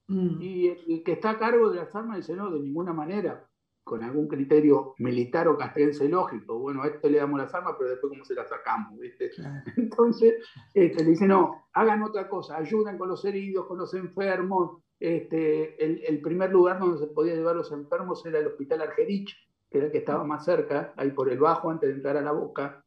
Mm. 0.09 0.41
Y 0.41 0.69
el, 0.69 1.03
que 1.05 1.13
está 1.13 1.31
a 1.31 1.39
cargo 1.39 1.71
de 1.71 1.77
las 1.77 1.95
armas 1.95 2.17
dice, 2.17 2.35
no, 2.35 2.51
de 2.51 2.59
ninguna 2.59 2.93
manera. 2.93 3.47
Con 3.87 4.03
algún 4.03 4.27
criterio 4.27 4.95
militar 4.99 5.47
o 5.47 5.57
castrense 5.57 6.09
lógico. 6.09 6.59
Bueno, 6.59 6.83
a 6.83 6.89
esto 6.89 7.09
le 7.09 7.19
damos 7.19 7.39
las 7.39 7.55
armas, 7.55 7.77
pero 7.79 7.91
después 7.91 8.11
cómo 8.11 8.25
se 8.25 8.35
las 8.35 8.49
sacamos, 8.49 8.99
¿viste? 8.99 9.31
Entonces, 9.77 10.35
este, 10.75 11.05
le 11.05 11.11
dice, 11.11 11.29
no, 11.29 11.69
hagan 11.73 12.03
otra 12.03 12.29
cosa, 12.29 12.57
ayuden 12.57 12.99
con 12.99 13.09
los 13.09 13.25
heridos, 13.25 13.67
con 13.67 13.79
los 13.79 13.95
enfermos. 13.95 14.83
Este, 14.99 15.85
el, 15.85 16.21
primer 16.21 16.51
lugar 16.51 16.81
donde 16.81 16.99
se 16.99 17.07
podía 17.07 17.37
llevar 17.37 17.55
los 17.55 17.71
enfermos 17.71 18.27
era 18.27 18.41
el 18.41 18.49
Hospital 18.49 18.83
Argerich, 18.83 19.37
que 19.71 19.79
era 19.79 19.87
el 19.87 19.93
que 19.93 19.99
estaba 19.99 20.25
más 20.25 20.45
cerca, 20.45 20.93
ahí 20.97 21.13
por 21.13 21.31
el 21.31 21.39
bajo, 21.39 21.71
antes 21.71 21.89
de 21.89 21.95
entrar 21.95 22.17
a 22.17 22.23
la 22.23 22.33
boca. 22.33 22.85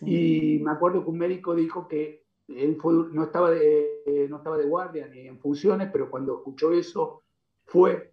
Y 0.00 0.58
me 0.60 0.72
acuerdo 0.72 1.04
que 1.04 1.10
un 1.10 1.18
médico 1.18 1.54
dijo 1.54 1.86
que 1.86 2.24
él 2.48 2.76
fue, 2.82 2.94
no, 3.12 3.22
estaba 3.22 3.52
de, 3.52 4.26
no 4.28 4.38
estaba 4.38 4.58
de 4.58 4.66
guardia 4.66 5.06
ni 5.06 5.20
en 5.20 5.38
funciones, 5.38 5.88
pero 5.92 6.10
cuando 6.10 6.38
escuchó 6.38 6.72
eso, 6.72 7.22
fue 7.64 8.11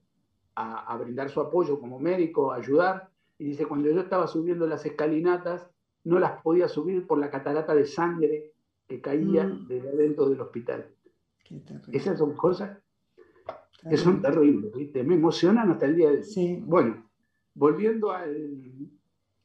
a, 0.59 0.97
brindar 0.97 1.29
su 1.29 1.39
apoyo 1.39 1.79
como 1.79 1.99
médico, 1.99 2.51
a 2.51 2.57
ayudar. 2.57 3.09
Y 3.37 3.45
dice, 3.45 3.65
cuando 3.65 3.89
yo 3.89 4.01
estaba 4.01 4.27
subiendo 4.27 4.67
las 4.67 4.85
escalinatas, 4.85 5.69
no 6.03 6.19
las 6.19 6.41
podía 6.41 6.67
subir 6.67 7.07
por 7.07 7.19
la 7.19 7.29
catarata 7.29 7.73
de 7.73 7.85
sangre 7.85 8.51
que 8.87 9.01
caía 9.01 9.45
mm. 9.45 9.67
desde 9.67 9.89
adentro 9.89 10.29
del 10.29 10.41
hospital. 10.41 10.87
Esas 11.91 12.19
son 12.19 12.35
cosas 12.35 12.77
que 13.89 13.97
son 13.97 14.21
terribles, 14.21 14.73
¿viste? 14.73 15.03
me 15.03 15.15
emocionan 15.15 15.71
hasta 15.71 15.85
el 15.85 15.95
día 15.95 16.11
de 16.11 16.17
hoy. 16.17 16.63
Bueno, 16.65 17.09
volviendo 17.53 18.11
al, 18.11 18.89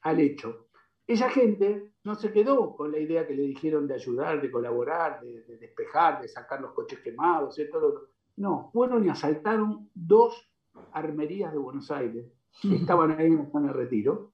al 0.02 0.20
hecho, 0.20 0.66
esa 1.06 1.30
gente 1.30 1.92
no 2.02 2.14
se 2.14 2.32
quedó 2.32 2.74
con 2.76 2.90
la 2.90 2.98
idea 2.98 3.26
que 3.26 3.34
le 3.34 3.42
dijeron 3.42 3.86
de 3.86 3.94
ayudar, 3.94 4.42
de 4.42 4.50
colaborar, 4.50 5.20
de, 5.20 5.56
despejar, 5.58 6.20
de 6.20 6.28
sacar 6.28 6.60
los 6.60 6.72
coches 6.72 6.98
quemados, 7.00 7.56
todo 7.70 8.08
No, 8.36 8.70
fueron 8.72 9.04
y 9.04 9.08
asaltaron 9.08 9.88
dos 9.94 10.50
armerías 10.92 11.52
de 11.52 11.58
Buenos 11.58 11.90
Aires, 11.90 12.26
que 12.60 12.76
estaban 12.76 13.12
ahí 13.12 13.26
en 13.26 13.64
el 13.64 13.74
retiro, 13.74 14.32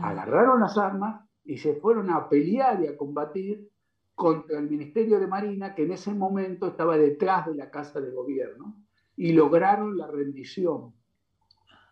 agarraron 0.00 0.60
las 0.60 0.76
armas 0.76 1.24
y 1.44 1.58
se 1.58 1.74
fueron 1.74 2.10
a 2.10 2.28
pelear 2.28 2.82
y 2.82 2.86
a 2.86 2.96
combatir 2.96 3.68
contra 4.14 4.58
el 4.58 4.68
Ministerio 4.68 5.20
de 5.20 5.26
Marina, 5.26 5.74
que 5.74 5.84
en 5.84 5.92
ese 5.92 6.12
momento 6.12 6.66
estaba 6.66 6.98
detrás 6.98 7.46
de 7.46 7.54
la 7.54 7.70
Casa 7.70 8.00
de 8.00 8.10
Gobierno, 8.10 8.84
y 9.16 9.32
lograron 9.32 9.96
la 9.96 10.06
rendición 10.06 10.94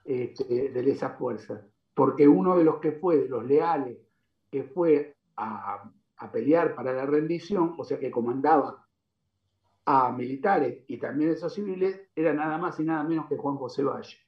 este, 0.05 0.71
de 0.71 0.91
esas 0.91 1.19
fuerzas, 1.19 1.65
porque 1.95 2.29
uno 2.29 2.57
de 2.57 2.65
los 2.65 2.79
que 2.79 2.93
fue, 2.93 3.17
de 3.19 3.29
los 3.29 3.45
leales, 3.45 3.99
que 4.51 4.65
fue 4.65 5.17
a, 5.37 5.91
a 6.19 6.33
pelear 6.33 6.75
para 6.75 6.93
la 6.93 7.07
rendición, 7.07 7.75
o 7.77 7.85
sea, 7.85 7.99
que 7.99 8.11
comandaba 8.11 8.86
a 9.87 10.11
militares 10.11 10.85
y 10.89 10.99
también 10.99 11.31
a 11.31 11.33
esos 11.35 11.55
civiles 11.55 12.01
era 12.15 12.35
nada 12.35 12.59
más 12.59 12.79
y 12.81 12.85
nada 12.85 13.05
menos 13.05 13.27
que 13.27 13.37
Juan 13.37 13.57
José 13.57 13.85
Valle, 13.85 14.19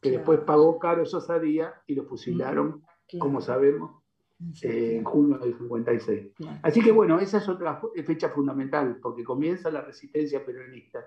que 0.00 0.10
después 0.10 0.40
pagó 0.40 0.78
caro 0.78 1.02
esa 1.02 1.18
osadía 1.18 1.72
y 1.86 1.94
lo 1.94 2.04
fusilaron, 2.04 2.82
como 3.18 3.40
sabemos, 3.40 4.02
en 4.62 5.04
junio 5.04 5.38
del 5.38 5.56
56. 5.56 6.32
Así 6.62 6.80
que 6.80 6.90
bueno, 6.90 7.20
esa 7.20 7.38
es 7.38 7.48
otra 7.48 7.80
fecha 8.04 8.28
fundamental, 8.28 8.98
porque 9.00 9.22
comienza 9.22 9.70
la 9.70 9.82
resistencia 9.82 10.44
peronista, 10.44 11.06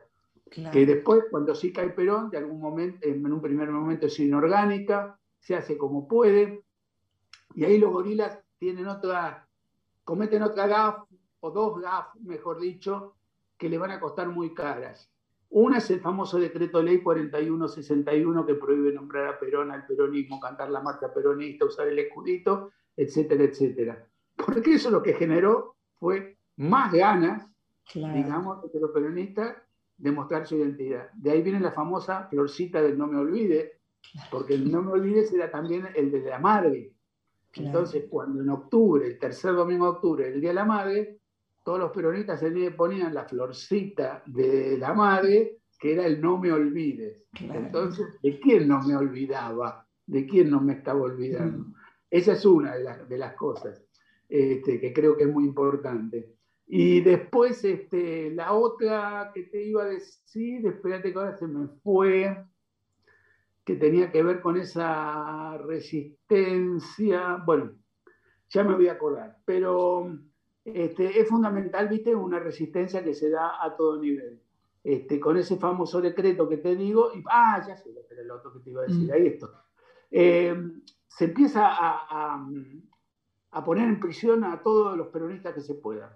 que 0.49 0.85
después, 0.85 1.25
cuando 1.29 1.53
sí 1.53 1.71
cae 1.71 1.89
Perón, 1.89 2.29
de 2.29 2.37
algún 2.37 2.59
momento, 2.59 3.07
en 3.07 3.25
un 3.25 3.41
primer 3.41 3.69
momento 3.69 4.07
es 4.07 4.19
inorgánica, 4.19 5.17
se 5.39 5.55
hace 5.55 5.77
como 5.77 6.07
puede, 6.07 6.63
y 7.55 7.65
ahí 7.65 7.77
los 7.77 7.91
gorilas 7.91 8.39
tienen 8.57 8.87
otra, 8.87 9.47
cometen 10.05 10.43
otra 10.43 10.67
gaf, 10.67 11.03
o 11.41 11.51
dos 11.51 11.81
gaf, 11.81 12.15
mejor 12.21 12.59
dicho, 12.59 13.15
que 13.62 13.70
le 13.70 13.78
van 13.78 13.91
a 13.91 13.99
costar 13.99 14.28
muy 14.28 14.55
caras. 14.55 15.14
Una 15.51 15.78
es 15.78 15.91
el 15.91 15.99
famoso 15.99 16.39
decreto 16.39 16.82
ley 16.82 16.99
4161 17.03 18.43
que 18.43 18.55
prohíbe 18.55 18.91
nombrar 18.91 19.28
a 19.28 19.39
Perón, 19.39 19.70
al 19.70 19.86
peronismo, 19.86 20.39
cantar 20.39 20.72
la 20.72 20.82
marcha 20.82 21.14
peronista, 21.14 21.66
usar 21.66 21.88
el 21.88 21.99
escudito, 21.99 22.72
etcétera, 22.97 23.43
etcétera. 23.43 24.07
Porque 24.36 24.74
eso 24.74 24.89
lo 24.89 25.03
que 25.03 25.14
generó 25.14 25.76
fue 25.99 26.38
más 26.57 26.91
ganas, 26.91 27.47
digamos, 27.93 28.64
de 28.74 28.80
los 28.80 28.89
peronistas 28.89 29.57
de 29.95 30.12
mostrar 30.12 30.47
su 30.47 30.55
identidad. 30.55 31.12
De 31.14 31.30
ahí 31.30 31.43
viene 31.43 31.59
la 31.59 31.72
famosa 31.72 32.28
florcita 32.32 32.82
del 32.82 32.97
no 32.97 33.05
me 33.05 33.20
olvide, 33.20 33.74
porque 34.32 34.55
el 34.55 34.72
no 34.72 34.82
me 34.82 34.93
olvides 34.93 35.32
era 35.34 35.51
también 35.51 35.88
el 35.93 36.12
de 36.12 36.22
la 36.22 36.39
madre. 36.39 36.95
Entonces, 37.53 38.05
cuando 38.09 38.41
en 38.41 38.49
octubre, 38.49 39.05
el 39.05 39.20
tercer 39.20 39.53
domingo 39.53 39.86
de 39.86 39.91
octubre, 39.91 40.28
el 40.30 40.41
Día 40.41 40.49
de 40.49 40.55
la 40.55 40.66
Madre, 40.66 41.20
todos 41.64 41.80
los 41.80 41.91
peronistas 41.91 42.39
se 42.39 42.72
ponían 42.72 43.14
la 43.14 43.26
florcita 43.26 44.24
de 44.26 44.78
la 44.78 44.93
madre, 44.93 45.59
que 45.80 45.93
era 45.93 46.05
el 46.05 46.22
no 46.22 46.38
me 46.38 46.51
olvides. 46.51 47.24
Entonces, 47.39 48.05
¿de 48.22 48.39
quién 48.39 48.68
no 48.68 48.82
me 48.82 48.95
olvidaba? 48.95 49.88
¿De 50.05 50.26
quién 50.26 50.49
no 50.49 50.62
me 50.62 50.74
estaba 50.74 51.01
olvidando? 51.01 51.66
Mm. 51.66 51.74
Esa 52.09 52.34
es 52.34 52.45
una 52.45 52.76
de, 52.76 53.18
las 53.18 53.34
cosas 53.36 53.82
este, 54.28 54.80
que 54.80 54.91
creo 54.91 55.16
que 55.16 55.24
es 55.24 55.30
muy 55.30 55.45
importante. 55.45 56.36
Y 56.68 57.01
después, 57.01 57.64
este, 57.64 58.32
la 58.32 58.53
otra 58.53 59.32
que 59.34 59.43
te 59.43 59.64
iba 59.64 59.84
a 59.84 59.88
decir, 59.88 60.66
espérate 60.66 61.12
que 61.12 61.20
ahora 61.20 61.38
se 61.38 61.47
me 61.47 61.68
fue, 61.84 62.45
que 63.64 63.76
tenía 63.76 64.12
que 64.12 64.24
ver 64.24 64.41
con 64.41 64.57
esa 64.57 65.57
resistencia. 65.59 67.41
Bueno, 67.45 67.72
ya 68.49 68.64
me 68.64 68.76
voy 68.76 68.88
a 68.88 68.93
acordar, 68.93 69.38
pero 69.45 70.18
este, 70.64 71.20
es 71.20 71.28
fundamental, 71.28 71.88
viste, 71.88 72.16
una 72.16 72.39
resistencia 72.39 73.03
que 73.03 73.14
se 73.14 73.30
da 73.30 73.64
a 73.64 73.76
todo 73.76 73.99
nivel. 73.99 74.39
Este, 74.84 75.20
con 75.20 75.38
ese 75.38 75.57
famoso 75.57 76.01
decreto 76.01 76.49
que 76.49 76.57
te 76.57 76.76
digo, 76.76 77.12
y, 77.14 77.24
ah, 77.30 77.64
ya 77.68 77.78
sé, 77.78 77.91
era 78.09 78.22
el 78.22 78.32
otro 78.32 78.51
que 78.53 78.59
te 78.59 78.70
iba 78.72 78.82
a 78.82 78.86
decir, 78.86 79.07
mm. 79.07 79.14
ahí 79.14 79.28
esto. 79.28 79.51
Eh, 80.09 80.55
se 81.07 81.26
empieza 81.26 81.68
a, 81.68 82.45
a, 83.51 83.64
poner 83.64 83.88
en 83.88 83.99
prisión 83.99 84.43
a 84.43 84.62
todos 84.62 84.97
los 84.97 85.07
peronistas 85.07 85.53
que 85.53 85.62
se 85.62 85.76
puedan. 85.76 86.09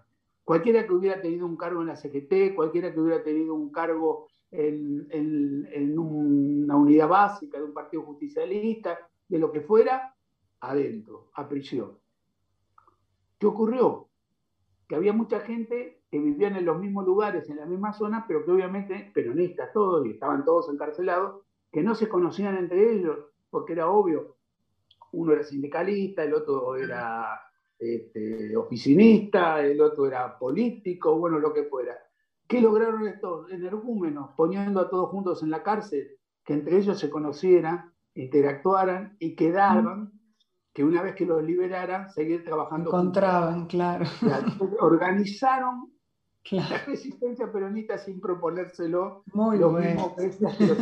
Cualquiera 0.43 0.85
que 0.85 0.93
hubiera 0.93 1.21
tenido 1.21 1.45
un 1.45 1.57
cargo 1.57 1.81
en 1.81 1.87
la 1.87 1.95
CGT, 1.95 2.55
cualquiera 2.55 2.93
que 2.93 2.99
hubiera 2.99 3.23
tenido 3.23 3.53
un 3.53 3.71
cargo 3.71 4.27
en, 4.51 5.07
en, 5.11 5.67
en 5.71 5.99
una 5.99 6.75
unidad 6.75 7.07
básica 7.07 7.57
de 7.57 7.65
un 7.65 7.73
partido 7.73 8.03
justicialista, 8.03 8.99
de 9.27 9.39
lo 9.39 9.51
que 9.51 9.61
fuera, 9.61 10.15
adentro, 10.59 11.29
a 11.33 11.47
prisión. 11.47 11.97
¿Qué 13.39 13.47
ocurrió? 13.47 14.07
Que 14.87 14.95
había 14.95 15.13
mucha 15.13 15.39
gente 15.39 16.03
que 16.09 16.19
vivían 16.19 16.55
en 16.55 16.65
los 16.65 16.79
mismos 16.79 17.05
lugares, 17.05 17.49
en 17.49 17.57
la 17.57 17.65
misma 17.65 17.93
zona, 17.93 18.25
pero 18.27 18.45
que 18.45 18.51
obviamente 18.51 19.11
peronistas 19.13 19.73
todos, 19.73 20.05
y 20.05 20.11
estaban 20.11 20.45
todos 20.45 20.69
encarcelados, 20.69 21.41
que 21.71 21.81
no 21.81 21.95
se 21.95 22.07
conocían 22.07 22.55
entre 22.55 22.93
ellos, 22.93 23.17
porque 23.49 23.73
era 23.73 23.89
obvio, 23.89 24.37
uno 25.11 25.33
era 25.33 25.43
sindicalista, 25.43 26.23
el 26.23 26.33
otro 26.33 26.75
era 26.75 27.39
este, 27.79 28.55
oficinista, 28.55 29.65
el 29.65 29.81
otro 29.81 30.05
era 30.05 30.37
político, 30.37 31.17
bueno, 31.17 31.39
lo 31.39 31.53
que 31.53 31.63
fuera. 31.63 31.97
¿Qué 32.47 32.61
lograron 32.61 33.07
estos 33.07 33.51
energúmenos 33.51 34.31
poniendo 34.37 34.79
a 34.79 34.89
todos 34.89 35.09
juntos 35.09 35.41
en 35.41 35.49
la 35.49 35.63
cárcel? 35.63 36.17
Que 36.43 36.53
entre 36.53 36.77
ellos 36.77 36.99
se 36.99 37.09
conocieran, 37.09 37.91
interactuaran 38.13 39.17
y 39.19 39.35
quedaban 39.35 40.11
que 40.75 40.83
una 40.83 41.01
vez 41.01 41.15
que 41.15 41.25
los 41.25 41.41
liberaran, 41.41 42.11
seguir 42.11 42.43
trabajando. 42.43 42.89
Encontraban, 42.89 43.65
claro. 43.65 44.03
Organizaron 44.81 45.89
la 46.51 46.77
resistencia 46.85 47.49
peronista 47.49 47.97
sin 47.97 48.19
proponérselo 48.19 49.23
Muy 49.33 49.57
los 49.57 49.73
mismos 49.73 50.13
precios 50.13 50.53
que 50.57 50.67
los 50.67 50.77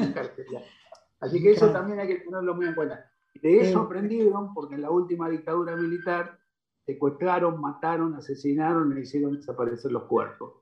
Así 1.19 1.41
que 1.41 1.51
eso 1.51 1.69
también 1.71 1.99
hay 1.99 2.07
que 2.07 2.15
tenerlo 2.15 2.55
muy 2.55 2.65
en 2.65 2.73
cuenta. 2.73 3.05
De 3.39 3.61
eso 3.61 3.81
aprendieron 3.81 4.51
porque 4.55 4.75
en 4.75 4.81
la 4.81 4.89
última 4.89 5.29
dictadura 5.29 5.75
militar 5.75 6.39
secuestraron, 6.85 7.61
mataron, 7.61 8.15
asesinaron 8.15 8.97
e 8.97 9.01
hicieron 9.01 9.35
desaparecer 9.35 9.91
los 9.91 10.03
cuerpos. 10.05 10.55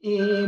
Eh, 0.00 0.46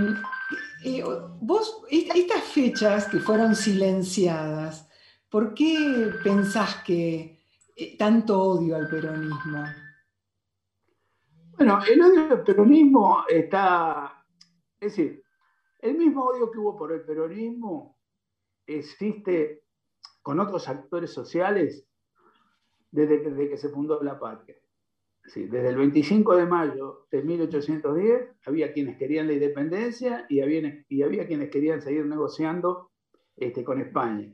vos, 1.42 1.84
estas 1.90 2.44
fechas 2.44 3.08
que 3.08 3.18
fueron 3.18 3.54
silenciadas, 3.54 4.88
¿por 5.28 5.52
qué 5.52 6.10
pensás 6.24 6.82
que 6.82 7.41
tanto 7.98 8.40
odio 8.40 8.76
al 8.76 8.88
peronismo? 8.88 9.64
Bueno, 11.56 11.78
el 11.88 12.02
odio 12.02 12.30
al 12.30 12.44
peronismo 12.44 13.24
está, 13.28 14.24
es 14.80 14.96
decir, 14.96 15.22
el 15.78 15.98
mismo 15.98 16.24
odio 16.24 16.50
que 16.50 16.58
hubo 16.58 16.76
por 16.76 16.92
el 16.92 17.02
peronismo 17.02 17.98
existe 18.66 19.64
con 20.22 20.38
otros 20.40 20.68
actores 20.68 21.12
sociales 21.12 21.86
desde 22.90 23.48
que, 23.48 23.56
se 23.56 23.68
fundó 23.70 24.02
la 24.02 24.18
patria. 24.18 24.56
desde 25.34 25.68
el 25.68 25.76
25 25.76 26.36
de 26.36 26.46
mayo 26.46 27.06
de 27.10 27.22
1810 27.22 28.28
había 28.46 28.72
quienes 28.72 28.96
querían 28.98 29.26
la 29.26 29.32
independencia 29.32 30.26
y 30.28 30.40
había, 30.40 30.84
y 30.88 31.02
había 31.02 31.26
quienes 31.26 31.50
querían 31.50 31.80
seguir 31.80 32.06
negociando 32.06 32.90
este, 33.36 33.64
con 33.64 33.80
España. 33.80 34.32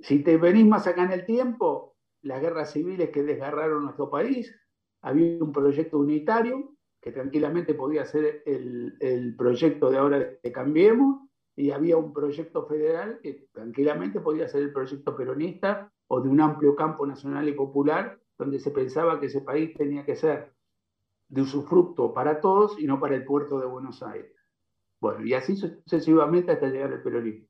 Si 0.00 0.22
te 0.22 0.36
venís 0.38 0.66
más 0.66 0.86
acá 0.86 1.04
en 1.04 1.12
el 1.12 1.26
tiempo, 1.26 1.87
las 2.22 2.40
guerras 2.40 2.72
civiles 2.72 3.10
que 3.10 3.22
desgarraron 3.22 3.84
nuestro 3.84 4.10
país, 4.10 4.54
había 5.02 5.42
un 5.42 5.52
proyecto 5.52 5.98
unitario 5.98 6.74
que 7.00 7.12
tranquilamente 7.12 7.74
podía 7.74 8.04
ser 8.04 8.42
el, 8.44 9.34
proyecto 9.36 9.90
de 9.90 9.98
ahora 9.98 10.18
de 10.18 10.52
Cambiemos, 10.52 11.28
y 11.54 11.72
había 11.72 11.96
un 11.96 12.12
proyecto 12.12 12.66
federal 12.66 13.18
que 13.20 13.48
tranquilamente 13.52 14.20
podía 14.20 14.46
ser 14.46 14.62
el 14.62 14.72
proyecto 14.72 15.16
peronista 15.16 15.92
o 16.06 16.20
de 16.20 16.28
un 16.28 16.40
amplio 16.40 16.76
campo 16.76 17.04
nacional 17.04 17.48
y 17.48 17.52
popular, 17.52 18.16
donde 18.38 18.60
se 18.60 18.70
pensaba 18.70 19.18
que 19.18 19.26
ese 19.26 19.40
país 19.40 19.74
tenía 19.74 20.04
que 20.04 20.14
ser 20.14 20.52
de 21.28 21.42
usufructo 21.42 22.14
para 22.14 22.40
todos 22.40 22.78
y 22.78 22.86
no 22.86 23.00
para 23.00 23.16
el 23.16 23.24
puerto 23.24 23.58
de 23.58 23.66
Buenos 23.66 24.04
Aires. 24.04 24.32
Bueno, 25.00 25.24
y 25.24 25.34
así 25.34 25.56
sucesivamente 25.56 26.52
hasta 26.52 26.68
llegar 26.68 26.92
al 26.92 27.02
peronismo. 27.02 27.48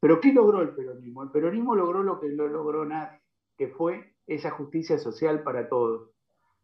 Pero 0.00 0.20
¿qué 0.20 0.30
logró 0.30 0.60
el 0.60 0.74
peronismo? 0.74 1.22
El 1.22 1.30
peronismo 1.30 1.74
logró 1.74 2.02
lo 2.02 2.20
que 2.20 2.28
no 2.28 2.46
logró 2.46 2.84
nadie, 2.84 3.20
que 3.56 3.68
fue 3.68 4.14
esa 4.26 4.50
justicia 4.50 4.98
social 4.98 5.42
para 5.42 5.68
todos. 5.68 6.10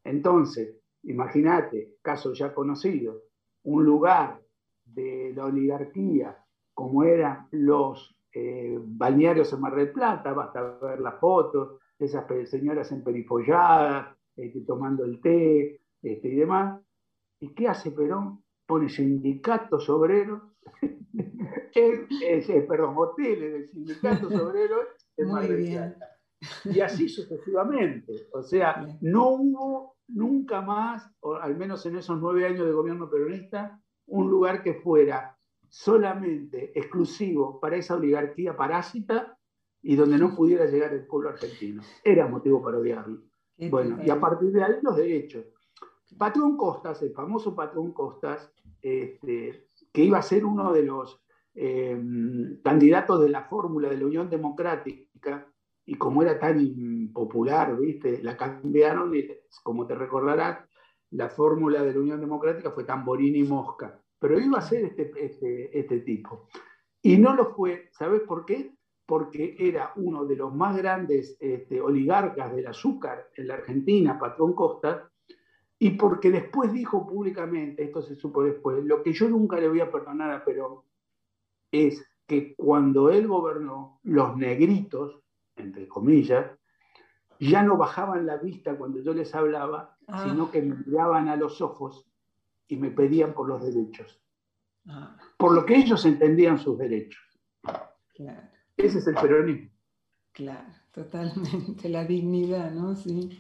Entonces, 0.05 0.77
imagínate, 1.03 1.97
caso 2.03 2.33
ya 2.33 2.55
conocido, 2.55 3.23
un 3.65 3.85
lugar 3.85 4.41
de 4.85 5.33
la 5.35 5.47
oligarquía 5.47 6.37
como 6.75 7.05
eran 7.05 7.47
los 7.51 8.17
eh, 8.33 8.79
balnearios 8.81 9.53
en 9.53 9.61
Mar 9.61 9.75
del 9.75 9.93
Plata, 9.93 10.33
basta 10.33 10.79
ver 10.79 11.01
las 11.01 11.21
fotos, 11.21 11.79
esas 11.99 12.25
señoras 12.49 12.91
emperifolladas, 12.91 14.17
este, 14.37 14.61
tomando 14.63 15.05
el 15.05 15.21
té 15.21 15.81
este, 16.03 16.29
y 16.29 16.37
demás. 16.37 16.81
¿Y 17.41 17.53
qué 17.55 17.69
hace 17.69 17.91
Perón? 17.91 18.43
Pone 18.67 18.89
sindicatos 18.89 19.91
obreros, 19.91 20.43
perdón, 22.69 22.95
hoteles 22.97 23.53
de 23.53 23.67
sindicatos 23.67 24.33
obreros 24.33 24.87
en 25.17 25.29
Mar 25.29 25.47
del 25.47 25.73
Plata. 25.73 26.10
Y 26.65 26.81
así 26.81 27.09
sucesivamente. 27.09 28.29
O 28.33 28.43
sea, 28.43 28.87
no 29.01 29.29
hubo 29.31 29.97
nunca 30.09 30.61
más, 30.61 31.11
o 31.21 31.35
al 31.35 31.57
menos 31.57 31.85
en 31.87 31.97
esos 31.97 32.19
nueve 32.21 32.47
años 32.47 32.67
de 32.67 32.73
gobierno 32.73 33.11
peronista, 33.11 33.81
un 34.07 34.31
lugar 34.31 34.63
que 34.63 34.75
fuera 34.75 35.37
solamente 35.69 36.73
exclusivo 36.79 37.61
para 37.61 37.77
esa 37.77 37.95
oligarquía 37.95 38.57
parásita 38.57 39.39
y 39.83 39.97
donde 39.97 40.19
no 40.19 40.35
pudiera 40.35 40.67
llegar 40.67 40.93
el 40.93 41.07
pueblo 41.07 41.31
argentino. 41.31 41.83
Era 42.05 42.27
motivo 42.27 42.63
para 42.63 42.79
odiarlo. 42.79 43.23
Bueno, 43.71 43.99
y 44.03 44.11
a 44.11 44.19
partir 44.19 44.53
de 44.53 44.65
ahí 44.65 44.75
los 44.83 44.97
derechos. 44.97 45.45
Patrón 46.19 46.57
Costas, 46.57 47.03
el 47.03 47.13
famoso 47.13 47.55
Patrón 47.55 47.93
Costas, 47.93 48.53
este, 48.83 49.67
que 49.93 50.05
iba 50.05 50.19
a 50.19 50.23
ser 50.23 50.45
uno 50.45 50.73
de 50.73 50.83
los 50.83 51.23
eh, 51.55 52.01
candidatos 52.65 53.21
de 53.21 53.29
la 53.29 53.45
fórmula 53.45 53.89
de 53.89 53.99
la 53.99 54.07
Unión 54.07 54.29
Democrática, 54.29 55.47
y 55.87 55.95
como 55.95 56.23
era 56.23 56.39
tan 56.39 57.11
popular, 57.13 57.77
¿viste? 57.77 58.23
La 58.23 58.37
cambiaron 58.37 59.15
y, 59.15 59.29
como 59.63 59.87
te 59.87 59.95
recordarás, 59.95 60.69
la 61.11 61.29
fórmula 61.29 61.83
de 61.83 61.93
la 61.93 62.01
Unión 62.01 62.21
Democrática 62.21 62.71
fue 62.71 62.85
Tamborini 62.85 63.41
y 63.41 63.49
Mosca. 63.49 64.01
Pero 64.19 64.39
iba 64.39 64.59
a 64.59 64.63
ser 64.63 64.85
este, 64.85 65.13
este, 65.17 65.79
este 65.79 66.01
tipo. 66.01 66.49
Y 67.03 67.17
no 67.17 67.35
lo 67.35 67.55
fue, 67.55 67.89
¿sabes 67.93 68.21
por 68.23 68.45
qué? 68.45 68.75
Porque 69.07 69.57
era 69.59 69.93
uno 69.97 70.25
de 70.25 70.37
los 70.37 70.55
más 70.55 70.77
grandes 70.77 71.37
este, 71.41 71.81
oligarcas 71.81 72.55
del 72.55 72.67
azúcar 72.67 73.29
en 73.35 73.49
la 73.49 73.55
Argentina, 73.55 74.19
Patrón 74.19 74.53
Costa, 74.53 75.11
y 75.79 75.93
porque 75.93 76.31
después 76.31 76.73
dijo 76.73 77.07
públicamente, 77.07 77.83
esto 77.83 78.03
se 78.03 78.15
supo 78.15 78.43
después, 78.43 78.85
lo 78.85 79.03
que 79.03 79.15
yo 79.15 79.29
nunca 79.31 79.59
le 79.59 79.69
voy 79.69 79.81
a 79.81 79.91
perdonar 79.91 80.31
a 80.31 80.45
Perón 80.45 80.83
es 81.73 82.07
que 82.27 82.55
cuando 82.55 83.11
él 83.11 83.27
gobernó, 83.27 83.99
los 84.03 84.37
negritos, 84.37 85.20
entre 85.61 85.87
comillas, 85.89 86.47
ya 87.39 87.63
no 87.63 87.77
bajaban 87.77 88.27
la 88.27 88.37
vista 88.37 88.77
cuando 88.77 89.01
yo 89.01 89.15
les 89.15 89.35
hablaba, 89.35 89.97
ah. 90.09 90.25
sino 90.25 90.51
que 90.51 90.61
me 90.63 90.75
miraban 90.75 91.29
a 91.29 91.37
los 91.37 91.61
ojos 91.61 92.07
y 92.69 92.77
me 92.77 92.91
pedían 92.91 93.33
por 93.33 93.49
los 93.49 93.63
derechos. 93.63 94.21
Ah. 94.87 95.17
Por 95.37 95.55
lo 95.55 95.65
que 95.65 95.77
ellos 95.77 96.05
entendían 96.05 96.59
sus 96.59 96.79
derechos. 96.79 97.23
Ese 98.77 98.99
es 98.99 99.07
el 99.07 99.15
peronismo. 99.15 99.71
Claro, 100.33 100.69
totalmente, 100.93 101.89
la 101.89 102.05
dignidad, 102.05 102.71
¿no? 102.71 102.95
Sí. 102.95 103.39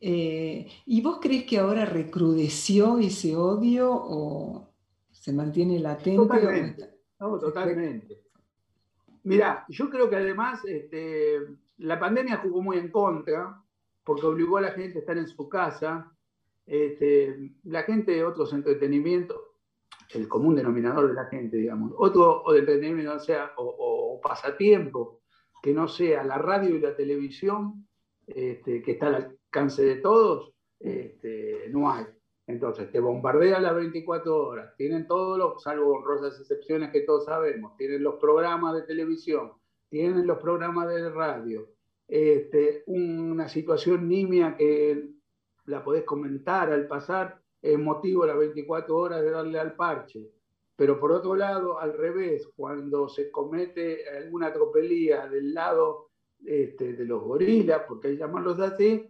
Eh, 0.00 0.66
¿Y 0.86 1.02
vos 1.02 1.18
crees 1.20 1.44
que 1.44 1.58
ahora 1.58 1.84
recrudeció 1.84 2.98
ese 2.98 3.36
odio 3.36 3.90
o 3.92 4.72
se 5.10 5.32
mantiene 5.32 5.78
latente? 5.78 6.16
Totalmente, 6.16 6.90
totalmente. 7.18 8.29
Mira, 9.24 9.64
yo 9.68 9.90
creo 9.90 10.08
que 10.08 10.16
además 10.16 10.64
este, 10.64 11.40
la 11.78 11.98
pandemia 11.98 12.38
jugó 12.38 12.62
muy 12.62 12.78
en 12.78 12.90
contra, 12.90 13.62
porque 14.04 14.26
obligó 14.26 14.58
a 14.58 14.62
la 14.62 14.72
gente 14.72 14.98
a 14.98 15.00
estar 15.00 15.18
en 15.18 15.28
su 15.28 15.48
casa. 15.48 16.10
Este, 16.66 17.52
la 17.64 17.82
gente 17.82 18.12
de 18.12 18.24
otros 18.24 18.52
entretenimientos, 18.52 19.38
el 20.10 20.28
común 20.28 20.56
denominador 20.56 21.08
de 21.08 21.14
la 21.14 21.26
gente, 21.26 21.56
digamos, 21.56 21.92
otro 21.96 22.42
de 22.52 22.60
entretenimiento, 22.60 23.14
o 23.14 23.20
sea, 23.20 23.52
o, 23.56 24.20
pasatiempo, 24.22 25.22
que 25.62 25.72
no 25.72 25.88
sea 25.88 26.22
la 26.24 26.38
radio 26.38 26.76
y 26.76 26.80
la 26.80 26.94
televisión, 26.94 27.86
este, 28.26 28.82
que 28.82 28.92
está 28.92 29.06
al 29.06 29.14
alcance 29.14 29.82
de 29.82 29.96
todos, 29.96 30.52
este, 30.78 31.68
no 31.70 31.90
hay. 31.90 32.06
Entonces, 32.50 32.90
te 32.90 32.98
bombardea 32.98 33.60
las 33.60 33.76
24 33.76 34.48
horas, 34.48 34.74
tienen 34.76 35.06
todos 35.06 35.38
los, 35.38 35.62
salvo 35.62 35.94
honrosas 35.94 36.40
excepciones 36.40 36.90
que 36.90 37.02
todos 37.02 37.24
sabemos, 37.24 37.76
tienen 37.76 38.02
los 38.02 38.16
programas 38.16 38.74
de 38.74 38.82
televisión, 38.82 39.52
tienen 39.88 40.26
los 40.26 40.38
programas 40.38 40.88
de 40.88 41.10
radio, 41.10 41.68
este, 42.08 42.82
una 42.86 43.48
situación 43.48 44.08
nimia 44.08 44.56
que 44.56 45.10
la 45.66 45.84
podés 45.84 46.02
comentar 46.02 46.72
al 46.72 46.88
pasar, 46.88 47.40
es 47.62 47.78
motivo 47.78 48.26
las 48.26 48.36
24 48.36 48.96
horas 48.96 49.22
de 49.22 49.30
darle 49.30 49.60
al 49.60 49.76
parche. 49.76 50.28
Pero 50.74 50.98
por 50.98 51.12
otro 51.12 51.36
lado, 51.36 51.78
al 51.78 51.92
revés, 51.96 52.48
cuando 52.56 53.08
se 53.08 53.30
comete 53.30 54.08
alguna 54.08 54.52
tropelía 54.52 55.28
del 55.28 55.54
lado 55.54 56.08
este, 56.44 56.94
de 56.94 57.04
los 57.04 57.22
gorilas, 57.22 57.82
porque 57.86 58.08
hay 58.08 58.16
llamarlos 58.16 58.58
así, 58.58 59.06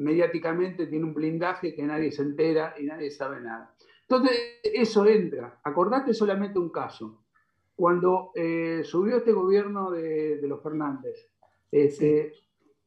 mediáticamente 0.00 0.86
tiene 0.86 1.04
un 1.04 1.14
blindaje 1.14 1.74
que 1.74 1.82
nadie 1.82 2.10
se 2.10 2.22
entera 2.22 2.74
y 2.78 2.84
nadie 2.84 3.10
sabe 3.10 3.40
nada. 3.40 3.74
Entonces, 4.02 4.36
eso 4.62 5.06
entra. 5.06 5.60
Acordate 5.62 6.14
solamente 6.14 6.58
un 6.58 6.70
caso. 6.70 7.22
Cuando 7.76 8.32
eh, 8.34 8.82
subió 8.84 9.18
este 9.18 9.32
gobierno 9.32 9.90
de, 9.90 10.40
los 10.42 10.62
Fernández, 10.62 11.30
este, 11.70 12.32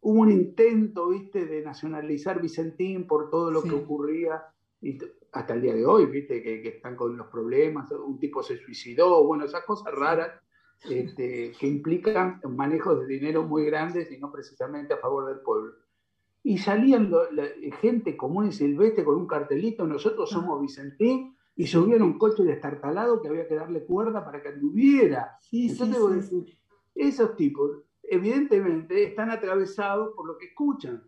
hubo 0.02 0.22
un 0.22 0.32
intento, 0.32 1.10
viste, 1.10 1.46
de 1.46 1.62
nacionalizar 1.62 2.42
Vicentín 2.42 3.08
por 3.08 3.30
todo 3.30 3.52
lo 3.52 3.64
que 3.64 3.72
ocurría, 3.72 4.44
y 4.82 4.98
hasta 5.32 5.54
el 5.54 5.62
día 5.62 5.74
de 5.74 5.86
hoy, 5.86 6.06
viste, 6.08 6.44
que, 6.44 6.68
están 6.68 6.96
con 6.96 7.16
los 7.16 7.28
problemas, 7.28 7.90
un 7.92 8.20
tipo 8.20 8.44
se 8.44 8.58
suicidó, 8.58 9.24
bueno, 9.26 9.46
esas 9.46 9.64
cosas 9.64 9.94
raras 9.94 10.32
este, 10.90 11.54
que 11.58 11.68
implican 11.68 12.42
manejos 12.50 13.00
de 13.00 13.08
dinero 13.08 13.44
muy 13.44 13.66
grandes 13.66 14.12
y 14.12 14.18
no 14.18 14.32
precisamente 14.32 14.94
a 14.94 14.98
favor 14.98 15.28
del 15.28 15.40
pueblo 15.40 15.83
y 16.44 16.58
salían 16.58 17.12
gente 17.82 18.18
común 18.18 18.48
y 18.48 18.52
silvestre 18.52 19.04
con 19.04 19.16
un 19.16 19.28
cartelito, 19.28 19.88
nosotros 19.88 20.30
ah. 20.32 20.36
somos 20.36 20.62
Vicentín, 20.62 21.36
y 21.56 21.68
subían 21.68 22.02
un 22.02 22.18
coche 22.18 22.44
destartalado 22.44 23.22
que 23.22 23.28
había 23.28 23.48
que 23.48 23.56
darle 23.56 23.86
cuerda 23.86 24.26
para 24.26 24.42
que 24.42 24.50
anduviera. 24.50 25.38
Sí, 25.40 25.70
Entonces, 25.70 26.32
decir, 26.32 26.58
esos 26.96 27.36
tipos, 27.36 27.84
evidentemente, 28.02 29.04
están 29.04 29.30
atravesados 29.30 30.16
por 30.16 30.28
lo 30.28 30.38
que 30.38 30.48
escuchan. 30.48 31.04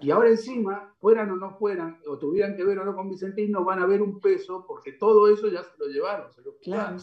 Y 0.00 0.10
ahora 0.10 0.28
encima, 0.28 0.94
fueran 1.00 1.30
o 1.30 1.36
no 1.36 1.56
fueran, 1.56 1.98
o 2.06 2.18
tuvieran 2.18 2.56
que 2.56 2.64
ver 2.64 2.78
o 2.78 2.84
no 2.84 2.94
con 2.94 3.08
Vicentín, 3.08 3.50
no 3.50 3.64
van 3.64 3.78
a 3.78 3.86
ver 3.86 4.02
un 4.02 4.20
peso, 4.20 4.66
porque 4.66 4.92
todo 4.92 5.32
eso 5.32 5.48
ya 5.48 5.62
se 5.62 5.78
lo 5.78 5.86
llevaron, 5.86 6.30
se 6.30 6.42
lo 6.42 6.58
Claro, 6.58 6.98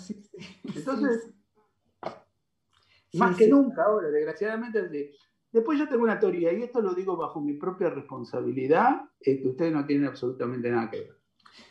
Entonces, 0.76 1.34
más 3.14 3.36
que 3.36 3.48
nunca 3.48 3.84
ahora, 3.86 4.10
desgraciadamente, 4.10 5.12
Después 5.52 5.80
yo 5.80 5.88
tengo 5.88 6.04
una 6.04 6.20
teoría, 6.20 6.54
y 6.54 6.62
esto 6.62 6.80
lo 6.82 6.94
digo 6.94 7.18
bajo 7.18 7.42
mi 7.42 7.54
propia 7.54 7.90
responsabilidad, 7.90 9.10
que 9.20 9.42
ustedes 9.46 9.74
no 9.74 9.86
tienen 9.86 10.08
absolutamente 10.08 10.70
nada 10.70 10.90
que 10.92 11.00
ver. 11.00 11.20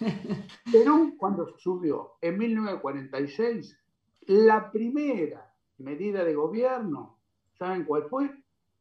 Perú, 0.73 1.15
cuando 1.17 1.57
subió 1.59 2.17
en 2.21 2.39
1946, 2.39 3.79
la 4.27 4.71
primera 4.71 5.55
medida 5.79 6.25
de 6.25 6.35
gobierno, 6.35 7.19
¿saben 7.57 7.85
cuál 7.85 8.09
fue? 8.09 8.31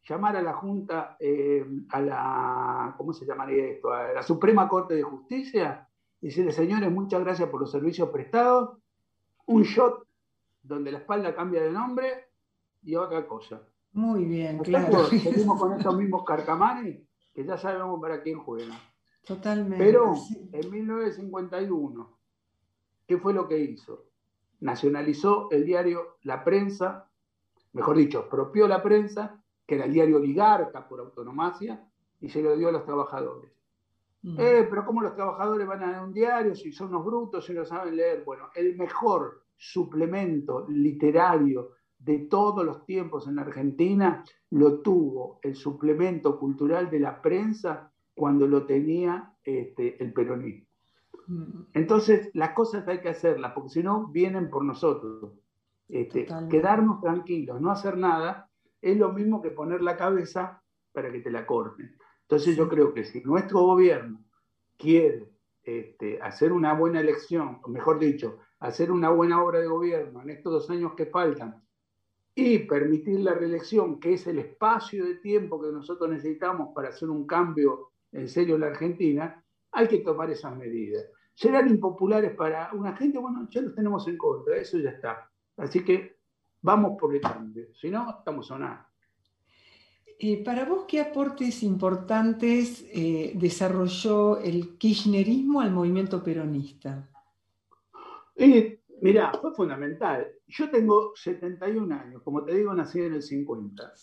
Llamar 0.09 0.35
a 0.37 0.41
la 0.41 0.53
Junta, 0.53 1.15
eh, 1.19 1.65
a 1.89 2.01
la, 2.01 2.95
¿cómo 2.97 3.13
se 3.13 3.25
llamaría 3.25 3.65
esto? 3.67 3.91
A 3.91 4.13
la 4.13 4.23
Suprema 4.23 4.67
Corte 4.67 4.95
de 4.95 5.03
Justicia, 5.03 5.87
y 6.21 6.27
decirle, 6.27 6.51
señores, 6.51 6.91
muchas 6.91 7.21
gracias 7.21 7.49
por 7.49 7.61
los 7.61 7.71
servicios 7.71 8.09
prestados, 8.09 8.77
un 9.45 9.63
shot 9.63 10.07
donde 10.63 10.91
la 10.91 10.99
espalda 10.99 11.35
cambia 11.35 11.61
de 11.61 11.71
nombre 11.71 12.29
y 12.81 12.95
otra 12.95 13.27
cosa. 13.27 13.61
Muy 13.93 14.25
bien, 14.25 14.59
claro. 14.59 15.05
Seguimos 15.09 15.59
con 15.59 15.73
estos 15.73 15.95
mismos 15.97 16.23
carcamanes 16.23 17.01
que 17.33 17.45
ya 17.45 17.57
sabemos 17.57 17.99
para 18.01 18.21
quién 18.21 18.39
juega. 18.39 18.75
Totalmente. 19.25 19.77
Pero 19.83 20.15
en 20.51 20.71
1951, 20.71 22.17
¿qué 23.05 23.17
fue 23.17 23.33
lo 23.33 23.47
que 23.47 23.59
hizo? 23.59 24.05
Nacionalizó 24.61 25.49
el 25.51 25.65
diario 25.65 26.17
La 26.23 26.43
Prensa, 26.43 27.09
mejor 27.73 27.97
dicho, 27.97 28.19
expropió 28.19 28.67
la 28.67 28.81
prensa, 28.81 29.43
que 29.65 29.75
era 29.75 29.85
el 29.85 29.93
diario 29.93 30.17
oligarca 30.17 30.87
por 30.87 30.99
autonomacia, 30.99 31.87
y 32.19 32.29
se 32.29 32.41
lo 32.41 32.55
dio 32.57 32.69
a 32.69 32.71
los 32.71 32.85
trabajadores. 32.85 33.51
Mm. 34.23 34.39
Eh, 34.39 34.67
pero 34.69 34.85
¿cómo 34.85 35.01
los 35.01 35.15
trabajadores 35.15 35.67
van 35.67 35.83
a 35.83 35.87
leer 35.91 36.03
un 36.03 36.13
diario 36.13 36.55
si 36.55 36.71
son 36.71 36.89
unos 36.89 37.05
brutos 37.05 37.49
y 37.49 37.53
no 37.53 37.65
saben 37.65 37.95
leer? 37.95 38.23
Bueno, 38.23 38.49
el 38.55 38.75
mejor 38.77 39.43
suplemento 39.55 40.65
literario 40.69 41.73
de 41.99 42.19
todos 42.19 42.65
los 42.65 42.85
tiempos 42.85 43.27
en 43.27 43.39
Argentina 43.39 44.23
lo 44.51 44.79
tuvo 44.81 45.39
el 45.41 45.55
suplemento 45.55 46.39
cultural 46.39 46.89
de 46.89 46.99
la 46.99 47.21
prensa 47.21 47.91
cuando 48.13 48.47
lo 48.47 48.65
tenía 48.65 49.33
este, 49.43 50.01
el 50.03 50.13
peronismo. 50.13 50.67
Mm. 51.27 51.61
Entonces, 51.73 52.29
las 52.33 52.51
cosas 52.51 52.87
hay 52.87 53.01
que 53.01 53.09
hacerlas, 53.09 53.51
porque 53.53 53.69
si 53.69 53.83
no, 53.83 54.07
vienen 54.07 54.49
por 54.49 54.63
nosotros. 54.63 55.33
Este, 55.89 56.27
quedarnos 56.49 56.99
tranquilos, 56.99 57.61
no 57.61 57.71
hacer 57.71 57.97
nada, 57.97 58.49
es 58.81 58.97
lo 58.97 59.13
mismo 59.13 59.41
que 59.41 59.51
poner 59.51 59.81
la 59.81 59.95
cabeza 59.95 60.61
para 60.91 61.11
que 61.11 61.21
te 61.21 61.31
la 61.31 61.45
corten. 61.45 61.95
Entonces 62.23 62.57
yo 62.57 62.67
creo 62.67 62.93
que 62.93 63.05
si 63.05 63.21
nuestro 63.21 63.61
gobierno 63.61 64.19
quiere 64.77 65.29
este, 65.63 66.21
hacer 66.21 66.51
una 66.51 66.73
buena 66.73 66.99
elección, 66.99 67.59
o 67.63 67.69
mejor 67.69 67.99
dicho, 67.99 68.39
hacer 68.59 68.91
una 68.91 69.09
buena 69.09 69.41
obra 69.41 69.59
de 69.59 69.67
gobierno 69.67 70.21
en 70.21 70.31
estos 70.31 70.51
dos 70.51 70.69
años 70.69 70.93
que 70.95 71.05
faltan 71.05 71.63
y 72.39 72.59
permitir 72.59 73.19
la 73.21 73.33
reelección, 73.33 73.99
que 73.99 74.13
es 74.13 74.27
el 74.27 74.37
espacio 74.37 75.03
de 75.03 75.15
tiempo 75.15 75.59
que 75.59 75.71
nosotros 75.71 76.07
necesitamos 76.07 76.69
para 76.75 76.89
hacer 76.89 77.09
un 77.09 77.25
cambio 77.25 77.93
en 78.11 78.29
serio 78.29 78.53
en 78.53 78.61
la 78.61 78.67
Argentina, 78.67 79.43
hay 79.71 79.87
que 79.87 79.97
tomar 79.97 80.29
esas 80.29 80.55
medidas. 80.55 81.03
Serán 81.33 81.67
impopulares 81.67 82.35
para 82.35 82.71
una 82.73 82.95
gente, 82.95 83.17
bueno, 83.17 83.47
ya 83.49 83.61
los 83.61 83.73
tenemos 83.73 84.07
en 84.07 84.17
contra, 84.19 84.55
eso 84.55 84.77
ya 84.77 84.91
está. 84.91 85.31
Así 85.57 85.83
que 85.83 86.17
vamos 86.61 86.95
por 86.99 87.15
el 87.15 87.21
cambio, 87.21 87.73
si 87.73 87.89
no, 87.89 88.07
estamos 88.19 88.51
a 88.51 88.59
nada. 88.59 88.91
Eh, 90.19 90.43
para 90.43 90.65
vos, 90.65 90.85
¿qué 90.87 91.01
aportes 91.01 91.63
importantes 91.63 92.85
eh, 92.93 93.31
desarrolló 93.33 94.37
el 94.37 94.77
kirchnerismo 94.77 95.59
al 95.59 95.71
movimiento 95.71 96.23
peronista? 96.23 97.09
Eh, 98.35 98.79
mirá, 99.01 99.31
fue 99.41 99.53
fundamental. 99.53 100.27
Yo 100.47 100.69
tengo 100.69 101.13
71 101.15 101.93
años, 101.93 102.21
como 102.23 102.43
te 102.43 102.55
digo, 102.55 102.73
nací 102.73 102.99
en 102.99 103.13
el 103.13 103.21
50. 103.21 103.93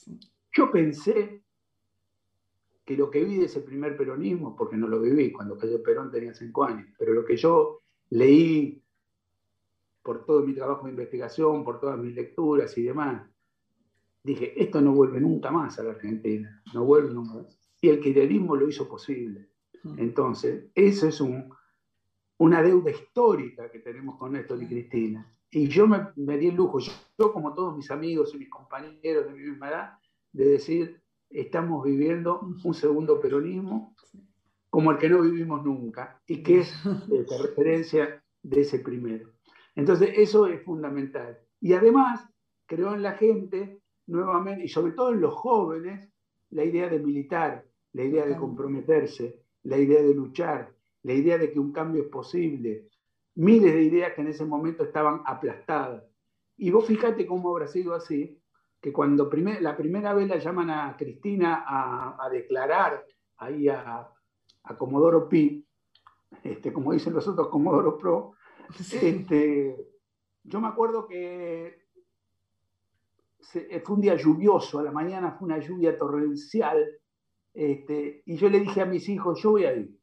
Yo 0.52 0.70
pensé 0.70 1.42
que 2.84 2.96
lo 2.96 3.10
que 3.10 3.24
vi 3.24 3.38
de 3.38 3.46
ese 3.46 3.60
primer 3.60 3.96
peronismo, 3.96 4.54
porque 4.54 4.76
no 4.76 4.86
lo 4.86 5.00
viví, 5.00 5.32
cuando 5.32 5.56
cayó 5.56 5.82
Perón 5.82 6.10
tenía 6.10 6.34
5 6.34 6.64
años, 6.64 6.88
pero 6.98 7.14
lo 7.14 7.24
que 7.24 7.36
yo 7.36 7.80
leí 8.10 8.82
por 10.02 10.24
todo 10.26 10.42
mi 10.42 10.54
trabajo 10.54 10.84
de 10.84 10.90
investigación, 10.90 11.64
por 11.64 11.80
todas 11.80 11.98
mis 11.98 12.14
lecturas 12.14 12.76
y 12.76 12.82
demás, 12.82 13.26
dije, 14.22 14.52
esto 14.62 14.80
no 14.80 14.92
vuelve 14.92 15.20
nunca 15.20 15.50
más 15.50 15.78
a 15.78 15.82
la 15.82 15.92
Argentina, 15.92 16.62
no 16.74 16.84
vuelve 16.84 17.12
nunca 17.12 17.34
más. 17.34 17.58
Y 17.80 17.88
el 17.88 18.00
kirchnerismo 18.00 18.54
lo 18.54 18.68
hizo 18.68 18.86
posible. 18.86 19.48
Mm. 19.82 19.98
Entonces, 19.98 20.66
eso 20.74 21.08
es 21.08 21.20
un, 21.22 21.50
una 22.38 22.62
deuda 22.62 22.90
histórica 22.90 23.70
que 23.70 23.80
tenemos 23.80 24.16
con 24.18 24.32
Néstor 24.32 24.62
y 24.62 24.66
Cristina. 24.66 25.30
Y 25.50 25.68
yo 25.68 25.86
me, 25.86 26.36
di 26.36 26.48
el 26.48 26.54
lujo, 26.54 26.78
yo, 26.80 27.32
como 27.32 27.54
todos 27.54 27.76
mis 27.76 27.90
amigos 27.90 28.34
y 28.34 28.38
mis 28.38 28.50
compañeros 28.50 29.26
de 29.26 29.32
mi 29.32 29.50
misma 29.50 29.68
edad, 29.68 29.92
de 30.32 30.44
decir, 30.46 31.00
estamos 31.30 31.84
viviendo 31.84 32.40
un 32.40 32.74
segundo 32.74 33.20
peronismo 33.20 33.94
como 34.68 34.90
el 34.90 34.98
que 34.98 35.08
no 35.08 35.22
vivimos 35.22 35.64
nunca 35.64 36.20
y 36.26 36.42
que 36.42 36.60
es 36.60 36.84
la 36.84 37.38
referencia 37.42 38.24
de 38.42 38.60
ese 38.60 38.80
primero. 38.80 39.30
Entonces, 39.76 40.10
eso 40.16 40.46
es 40.46 40.62
fundamental. 40.64 41.38
Y 41.60 41.74
además, 41.74 42.28
creó 42.66 42.94
en 42.94 43.02
la 43.02 43.12
gente 43.12 43.80
nuevamente, 44.06 44.64
y 44.64 44.68
sobre 44.68 44.92
todo 44.92 45.12
en 45.12 45.20
los 45.20 45.34
jóvenes, 45.34 46.10
la 46.50 46.64
idea 46.64 46.88
de 46.88 46.98
militar, 46.98 47.64
la 47.92 48.04
idea 48.04 48.26
de 48.26 48.36
comprometerse, 48.36 49.44
la 49.62 49.78
idea 49.78 50.02
de 50.02 50.14
luchar, 50.14 50.73
la 51.04 51.12
idea 51.12 51.38
de 51.38 51.52
que 51.52 51.60
un 51.60 51.72
cambio 51.72 52.02
es 52.02 52.08
posible, 52.08 52.88
miles 53.36 53.72
de 53.72 53.82
ideas 53.82 54.14
que 54.14 54.22
en 54.22 54.28
ese 54.28 54.44
momento 54.44 54.84
estaban 54.84 55.22
aplastadas. 55.26 56.02
Y 56.56 56.70
vos 56.70 56.86
fíjate 56.86 57.26
cómo 57.26 57.50
habrá 57.50 57.68
sido 57.68 57.94
así, 57.94 58.40
que 58.80 58.92
cuando 58.92 59.30
la 59.60 59.76
primera 59.76 60.14
vez 60.14 60.28
la 60.28 60.38
llaman 60.38 60.70
a 60.70 60.96
Cristina 60.96 61.64
a, 61.66 62.28
declarar 62.30 63.04
ahí 63.36 63.68
a, 63.68 64.08
a, 64.62 64.76
Comodoro 64.76 65.28
Pi, 65.28 65.66
este, 66.42 66.72
como 66.72 66.92
dicen 66.92 67.12
los 67.12 67.26
otros 67.28 67.48
Comodoro 67.48 67.98
Pro, 67.98 68.32
este, 69.02 69.76
yo 70.42 70.60
me 70.60 70.68
acuerdo 70.68 71.06
que 71.06 71.84
eh, 73.54 73.80
fue 73.84 73.94
un 73.96 74.00
día 74.00 74.16
lluvioso, 74.16 74.78
a 74.78 74.82
la 74.82 74.92
mañana 74.92 75.32
fue 75.32 75.46
una 75.46 75.58
lluvia 75.58 75.98
torrencial, 75.98 76.82
este, 77.52 78.22
y 78.24 78.36
yo 78.36 78.48
le 78.48 78.60
dije 78.60 78.80
a 78.80 78.86
mis 78.86 79.08
hijos, 79.08 79.42
yo 79.42 79.52
voy 79.52 79.64
a 79.64 79.74
ir, 79.74 79.98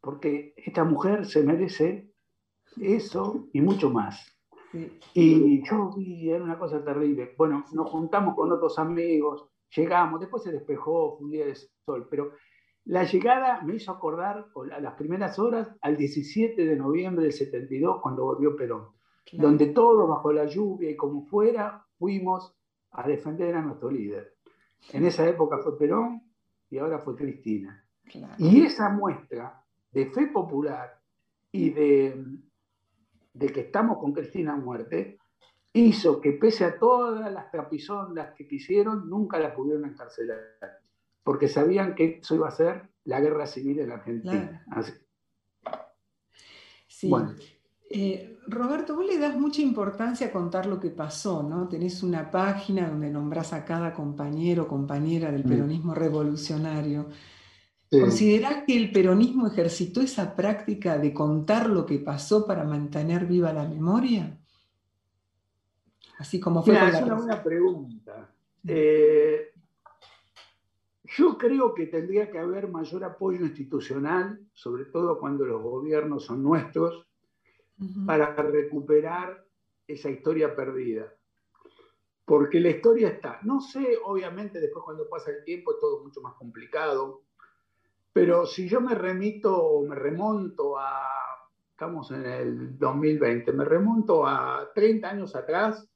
porque 0.00 0.54
esta 0.56 0.84
mujer 0.84 1.26
se 1.26 1.42
merece 1.42 2.12
eso 2.80 3.48
y 3.52 3.60
mucho 3.60 3.90
más. 3.90 4.34
Y 5.14 5.66
yo 5.68 5.92
vi, 5.96 6.30
era 6.30 6.44
una 6.44 6.58
cosa 6.58 6.84
terrible. 6.84 7.34
Bueno, 7.36 7.64
nos 7.72 7.90
juntamos 7.90 8.34
con 8.34 8.52
otros 8.52 8.78
amigos, 8.78 9.48
llegamos, 9.74 10.20
después 10.20 10.42
se 10.42 10.52
despejó, 10.52 11.16
fue 11.16 11.26
un 11.26 11.30
día 11.30 11.46
de 11.46 11.54
sol, 11.54 12.06
pero 12.10 12.32
la 12.84 13.04
llegada 13.04 13.62
me 13.62 13.76
hizo 13.76 13.92
acordar 13.92 14.46
a 14.72 14.80
las 14.80 14.94
primeras 14.94 15.38
horas 15.38 15.68
al 15.82 15.96
17 15.96 16.64
de 16.64 16.76
noviembre 16.76 17.24
del 17.24 17.32
72, 17.32 18.00
cuando 18.02 18.24
volvió 18.24 18.56
Perón, 18.56 18.88
donde 19.32 19.66
todos 19.68 20.08
bajo 20.08 20.32
la 20.32 20.46
lluvia 20.46 20.90
y 20.90 20.96
como 20.96 21.26
fuera 21.26 21.84
fuimos 21.98 22.56
a 22.92 23.06
defender 23.06 23.54
a 23.56 23.62
nuestro 23.62 23.90
líder. 23.90 24.34
En 24.92 25.04
esa 25.04 25.28
época 25.28 25.58
fue 25.58 25.78
Perón 25.78 26.22
y 26.70 26.78
ahora 26.78 26.98
fue 27.00 27.16
Cristina. 27.16 27.84
Y 28.38 28.62
esa 28.62 28.88
muestra 28.88 29.62
de 29.90 30.06
fe 30.06 30.26
popular 30.26 31.00
y 31.52 31.70
de, 31.70 32.24
de 33.32 33.52
que 33.52 33.60
estamos 33.60 33.98
con 33.98 34.12
Cristina 34.12 34.54
a 34.54 34.56
muerte 34.56 35.18
hizo 35.72 36.20
que 36.20 36.32
pese 36.32 36.64
a 36.64 36.78
todas 36.78 37.32
las 37.32 37.50
trapisondas 37.50 38.34
que 38.34 38.46
quisieron, 38.46 39.08
nunca 39.08 39.38
la 39.38 39.54
pudieron 39.54 39.84
encarcelar, 39.84 40.80
porque 41.22 41.48
sabían 41.48 41.94
que 41.94 42.18
eso 42.20 42.34
iba 42.34 42.48
a 42.48 42.52
ser 42.52 42.88
la 43.04 43.20
guerra 43.20 43.46
civil 43.46 43.80
en 43.80 43.88
la 43.88 43.94
Argentina. 43.94 44.66
Sí. 46.86 47.08
Bueno. 47.08 47.34
Eh, 47.90 48.38
Roberto, 48.48 48.96
vos 48.96 49.06
le 49.06 49.18
das 49.18 49.38
mucha 49.38 49.62
importancia 49.62 50.26
a 50.26 50.32
contar 50.32 50.66
lo 50.66 50.78
que 50.78 50.90
pasó, 50.90 51.42
¿no? 51.42 51.68
Tenés 51.68 52.02
una 52.02 52.30
página 52.30 52.88
donde 52.88 53.10
nombrás 53.10 53.52
a 53.52 53.64
cada 53.64 53.94
compañero 53.94 54.64
o 54.64 54.68
compañera 54.68 55.30
del 55.30 55.44
mm. 55.44 55.48
peronismo 55.48 55.94
revolucionario. 55.94 57.06
¿Considerás 57.90 58.64
que 58.66 58.76
el 58.76 58.92
peronismo 58.92 59.46
ejercitó 59.46 60.02
esa 60.02 60.36
práctica 60.36 60.98
de 60.98 61.14
contar 61.14 61.70
lo 61.70 61.86
que 61.86 61.98
pasó 61.98 62.46
para 62.46 62.64
mantener 62.64 63.24
viva 63.24 63.52
la 63.52 63.66
memoria? 63.66 64.38
Así 66.18 66.38
como 66.38 66.62
fue. 66.62 66.74
es 66.74 67.00
una 67.00 67.14
buena 67.14 67.42
pregunta. 67.42 68.30
Eh, 68.66 69.52
yo 71.16 71.38
creo 71.38 71.72
que 71.72 71.86
tendría 71.86 72.30
que 72.30 72.38
haber 72.38 72.68
mayor 72.68 73.04
apoyo 73.04 73.46
institucional, 73.46 74.38
sobre 74.52 74.84
todo 74.86 75.18
cuando 75.18 75.46
los 75.46 75.62
gobiernos 75.62 76.24
son 76.24 76.42
nuestros, 76.42 77.06
para 78.04 78.34
recuperar 78.34 79.46
esa 79.86 80.10
historia 80.10 80.54
perdida. 80.54 81.14
Porque 82.24 82.60
la 82.60 82.70
historia 82.70 83.08
está, 83.08 83.40
no 83.44 83.60
sé, 83.60 83.96
obviamente 84.04 84.60
después 84.60 84.84
cuando 84.84 85.08
pasa 85.08 85.30
el 85.30 85.44
tiempo 85.44 85.72
es 85.72 85.80
todo 85.80 86.02
mucho 86.02 86.20
más 86.20 86.34
complicado, 86.34 87.22
pero 88.18 88.46
si 88.46 88.68
yo 88.68 88.80
me 88.80 88.96
remito, 88.96 89.80
me 89.88 89.94
remonto 89.94 90.76
a, 90.76 90.90
estamos 91.70 92.10
en 92.10 92.26
el 92.26 92.76
2020, 92.76 93.52
me 93.52 93.64
remonto 93.64 94.26
a 94.26 94.72
30 94.74 95.08
años 95.08 95.36
atrás, 95.36 95.88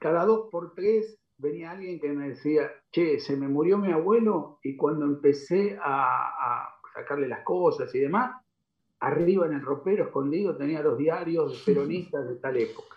cada 0.00 0.24
dos 0.24 0.48
por 0.50 0.74
tres 0.74 1.20
venía 1.38 1.70
alguien 1.70 2.00
que 2.00 2.08
me 2.08 2.30
decía, 2.30 2.68
che, 2.90 3.20
se 3.20 3.36
me 3.36 3.46
murió 3.46 3.78
mi 3.78 3.92
abuelo 3.92 4.58
y 4.64 4.74
cuando 4.74 5.04
empecé 5.04 5.78
a, 5.80 6.64
a 6.64 6.74
sacarle 6.92 7.28
las 7.28 7.44
cosas 7.44 7.94
y 7.94 8.00
demás, 8.00 8.42
arriba 8.98 9.46
en 9.46 9.52
el 9.52 9.62
ropero 9.62 10.06
escondido 10.06 10.56
tenía 10.56 10.82
los 10.82 10.98
diarios 10.98 11.62
peronistas 11.64 12.26
de 12.28 12.34
tal 12.40 12.56
época. 12.56 12.96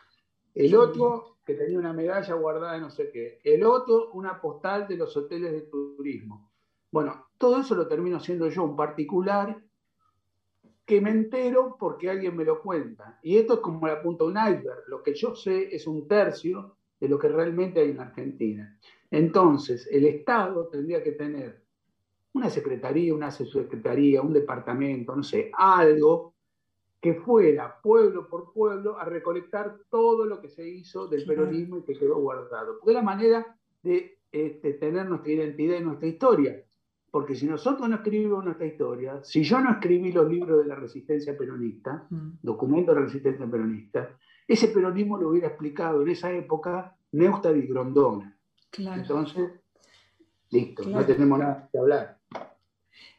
El 0.56 0.76
otro 0.76 1.38
que 1.46 1.54
tenía 1.54 1.78
una 1.78 1.94
medalla 1.94 2.34
guardada 2.34 2.74
de 2.74 2.82
no 2.82 2.90
sé 2.90 3.12
qué. 3.12 3.40
El 3.44 3.64
otro 3.64 4.10
una 4.14 4.42
postal 4.42 4.88
de 4.88 4.98
los 4.98 5.16
hoteles 5.16 5.52
de 5.52 5.62
turismo. 5.62 6.50
Bueno, 6.96 7.28
todo 7.38 7.60
eso 7.60 7.76
lo 7.76 7.90
termino 7.90 8.22
siendo 8.22 8.48
yo, 8.48 8.64
un 8.64 8.78
particular 8.78 9.62
que 10.86 11.02
me 11.02 11.10
entero 11.10 11.76
porque 11.78 12.10
alguien 12.10 12.38
me 12.38 12.46
lo 12.46 12.62
cuenta. 12.62 13.20
Y 13.22 13.36
esto 13.36 13.56
es 13.56 13.60
como 13.60 13.86
la 13.86 14.02
punta 14.02 14.24
de 14.24 14.30
un 14.30 14.38
iceberg. 14.38 14.88
Lo 14.88 15.04
que 15.04 15.14
yo 15.14 15.36
sé 15.36 15.76
es 15.76 15.88
un 15.88 16.08
tercio 16.08 16.78
de 16.98 17.10
lo 17.10 17.20
que 17.20 17.28
realmente 17.28 17.82
hay 17.82 17.90
en 17.90 18.00
Argentina. 18.00 18.80
Entonces, 19.12 19.90
el 19.92 20.06
Estado 20.06 20.70
tendría 20.70 21.04
que 21.04 21.12
tener 21.12 21.66
una 22.32 22.50
secretaría, 22.50 23.14
una 23.14 23.30
subsecretaría, 23.30 24.22
un 24.22 24.32
departamento, 24.32 25.14
no 25.18 25.24
sé, 25.24 25.52
algo 25.54 26.34
que 27.02 27.16
fuera 27.16 27.82
pueblo 27.82 28.30
por 28.30 28.54
pueblo 28.54 28.98
a 28.98 29.04
recolectar 29.04 29.80
todo 29.90 30.26
lo 30.26 30.40
que 30.40 30.48
se 30.48 30.66
hizo 30.66 31.08
del 31.08 31.26
peronismo 31.26 31.80
y 31.80 31.84
que 31.84 32.00
quedó 32.00 32.22
guardado. 32.22 32.80
Porque 32.80 32.92
es 32.92 32.96
la 32.96 33.02
manera 33.02 33.58
de 33.84 34.18
este, 34.32 34.76
tener 34.76 35.08
nuestra 35.08 35.34
identidad 35.34 35.78
y 35.78 35.84
nuestra 35.84 36.08
historia. 36.08 36.66
Porque 37.16 37.34
si 37.34 37.46
nosotros 37.46 37.88
no 37.88 37.96
escribimos 37.96 38.44
nuestra 38.44 38.68
historia, 38.68 39.24
si 39.24 39.42
yo 39.42 39.62
no 39.62 39.72
escribí 39.72 40.12
los 40.12 40.30
libros 40.30 40.62
de 40.62 40.66
la 40.66 40.76
resistencia 40.76 41.38
peronista, 41.38 42.06
mm. 42.10 42.40
documentos 42.42 42.94
de 42.94 43.00
la 43.00 43.08
resistencia 43.08 43.50
peronista, 43.50 44.10
ese 44.46 44.68
peronismo 44.68 45.18
lo 45.18 45.30
hubiera 45.30 45.48
explicado 45.48 46.02
en 46.02 46.10
esa 46.10 46.34
época 46.34 46.98
Neustadt 47.14 47.56
y 47.56 47.68
Grondona. 47.68 48.38
Entonces, 48.78 49.50
listo, 50.50 50.84
no 50.90 51.06
tenemos 51.06 51.40
nada 51.40 51.70
que 51.72 51.78
hablar. 51.78 52.20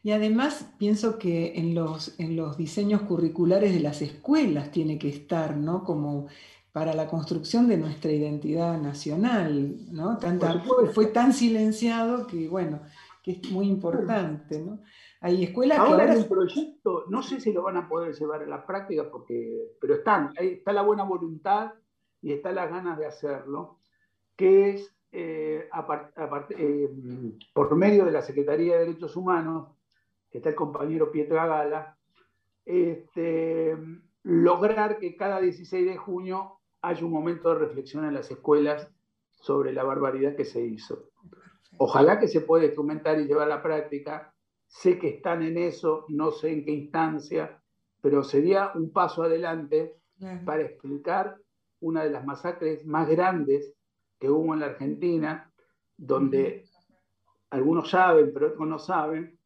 Y 0.03 0.11
además 0.11 0.71
pienso 0.77 1.17
que 1.17 1.57
en 1.57 1.73
los, 1.73 2.19
en 2.19 2.35
los 2.35 2.55
diseños 2.55 3.01
curriculares 3.01 3.73
de 3.73 3.79
las 3.79 4.03
escuelas 4.03 4.69
tiene 4.69 4.99
que 4.99 5.09
estar, 5.09 5.57
¿no? 5.57 5.83
Como 5.83 6.27
para 6.71 6.93
la 6.93 7.07
construcción 7.07 7.67
de 7.67 7.77
nuestra 7.77 8.11
identidad 8.11 8.79
nacional, 8.79 9.75
¿no? 9.91 10.19
fue 10.93 11.07
tan 11.07 11.33
silenciado 11.33 12.27
que, 12.27 12.47
bueno, 12.47 12.81
que 13.27 13.33
es 13.33 13.51
muy 13.51 13.67
importante, 13.67 14.57
¿no? 14.61 14.79
Hay 15.19 15.43
escuelas 15.43 15.79
ahora 15.79 16.05
que... 16.05 16.11
Ahora 16.11 16.21
un 16.21 16.29
proyecto, 16.29 17.03
no 17.09 17.21
sé 17.21 17.41
si 17.41 17.51
lo 17.51 17.61
van 17.61 17.75
a 17.75 17.89
poder 17.89 18.15
llevar 18.15 18.41
a 18.41 18.45
la 18.47 18.65
práctica, 18.65 19.11
porque, 19.11 19.73
pero 19.81 19.95
están, 19.95 20.31
está 20.37 20.71
la 20.71 20.83
buena 20.83 21.03
voluntad 21.03 21.73
y 22.21 22.31
está 22.31 22.53
las 22.53 22.69
ganas 22.69 22.97
de 22.97 23.05
hacerlo, 23.05 23.79
que 24.37 24.69
es 24.69 24.95
eh, 25.11 25.69
eh, 26.51 26.89
por 27.53 27.75
medio 27.75 28.05
de 28.05 28.11
la 28.11 28.21
Secretaría 28.21 28.75
de 28.75 28.85
Derechos 28.85 29.17
Humanos, 29.17 29.75
que 30.31 30.37
está 30.37 30.49
el 30.49 30.55
compañero 30.55 31.11
Pietro 31.11 31.41
Agala, 31.41 31.97
este, 32.63 33.75
lograr 34.23 34.99
que 34.99 35.17
cada 35.17 35.41
16 35.41 35.85
de 35.85 35.97
junio 35.97 36.59
haya 36.81 37.03
un 37.03 37.11
momento 37.11 37.49
de 37.49 37.59
reflexión 37.59 38.05
en 38.05 38.13
las 38.13 38.31
escuelas 38.31 38.89
sobre 39.33 39.73
la 39.73 39.83
barbaridad 39.83 40.37
que 40.37 40.45
se 40.45 40.61
hizo. 40.61 41.09
Ojalá 41.77 42.19
que 42.19 42.27
se 42.27 42.41
pueda 42.41 42.65
instrumentar 42.65 43.19
y 43.19 43.25
llevar 43.25 43.45
a 43.51 43.55
la 43.55 43.63
práctica. 43.63 44.33
Sé 44.67 44.99
que 44.99 45.09
están 45.09 45.43
en 45.43 45.57
eso, 45.57 46.05
no 46.09 46.31
sé 46.31 46.51
en 46.51 46.65
qué 46.65 46.71
instancia, 46.71 47.61
pero 48.01 48.23
sería 48.23 48.71
un 48.75 48.91
paso 48.91 49.23
adelante 49.23 49.95
para 50.45 50.63
explicar 50.63 51.37
una 51.79 52.03
de 52.03 52.09
las 52.09 52.25
masacres 52.25 52.85
más 52.85 53.07
grandes 53.07 53.73
que 54.19 54.29
hubo 54.29 54.53
en 54.53 54.61
la 54.61 54.67
Argentina, 54.67 55.51
donde 55.95 56.65
algunos 57.51 57.89
saben, 57.89 58.31
pero 58.33 58.47
otros 58.47 58.67
no 58.67 58.79
saben, 58.79 59.37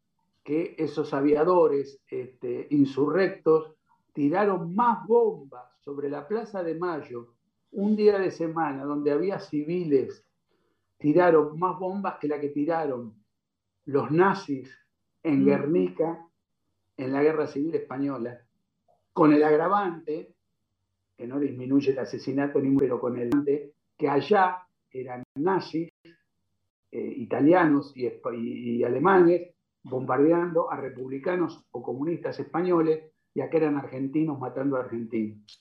que 0.44 0.76
esos 0.78 1.14
aviadores 1.14 2.00
este, 2.10 2.68
insurrectos 2.72 3.74
tiraron 4.14 4.74
más 4.74 5.06
bombas 5.06 5.66
sobre 5.80 6.10
la 6.10 6.28
Plaza 6.28 6.64
de 6.64 6.76
Mayo 6.76 7.34
un 7.72 7.96
día 7.96 8.18
de 8.20 8.32
semana 8.32 8.84
donde 8.84 9.12
había 9.12 9.40
civiles, 9.40 10.26
tiraron 11.02 11.60
más 11.60 11.78
bombas 11.78 12.18
que 12.20 12.28
la 12.28 12.40
que 12.40 12.50
tiraron 12.50 13.16
los 13.86 14.12
nazis 14.12 14.70
en 15.24 15.42
mm. 15.42 15.46
Guernica 15.46 16.28
en 16.98 17.12
la 17.12 17.24
Guerra 17.24 17.48
Civil 17.48 17.74
Española, 17.74 18.40
con 19.12 19.34
el 19.34 19.44
agravante, 19.44 20.36
que 21.18 21.26
no 21.28 21.40
disminuye 21.40 21.92
el 21.92 22.00
asesinato 22.00 22.60
ni 22.60 22.78
pero 22.78 23.00
con 23.00 23.18
el 23.18 23.32
que 23.98 24.08
allá 24.08 24.68
eran 24.92 25.24
nazis, 25.36 25.90
eh, 26.92 27.14
italianos 27.18 27.94
y, 27.96 28.84
alemanes 28.84 29.54
bombardeando 29.84 30.70
a 30.72 30.76
republicanos 30.76 31.66
o 31.72 31.82
comunistas 31.82 32.40
españoles 32.40 33.12
y 33.34 33.42
acá 33.42 33.58
eran 33.58 33.78
argentinos 33.78 34.38
matando 34.38 34.76
a 34.76 34.82
argentinos. 34.82 35.60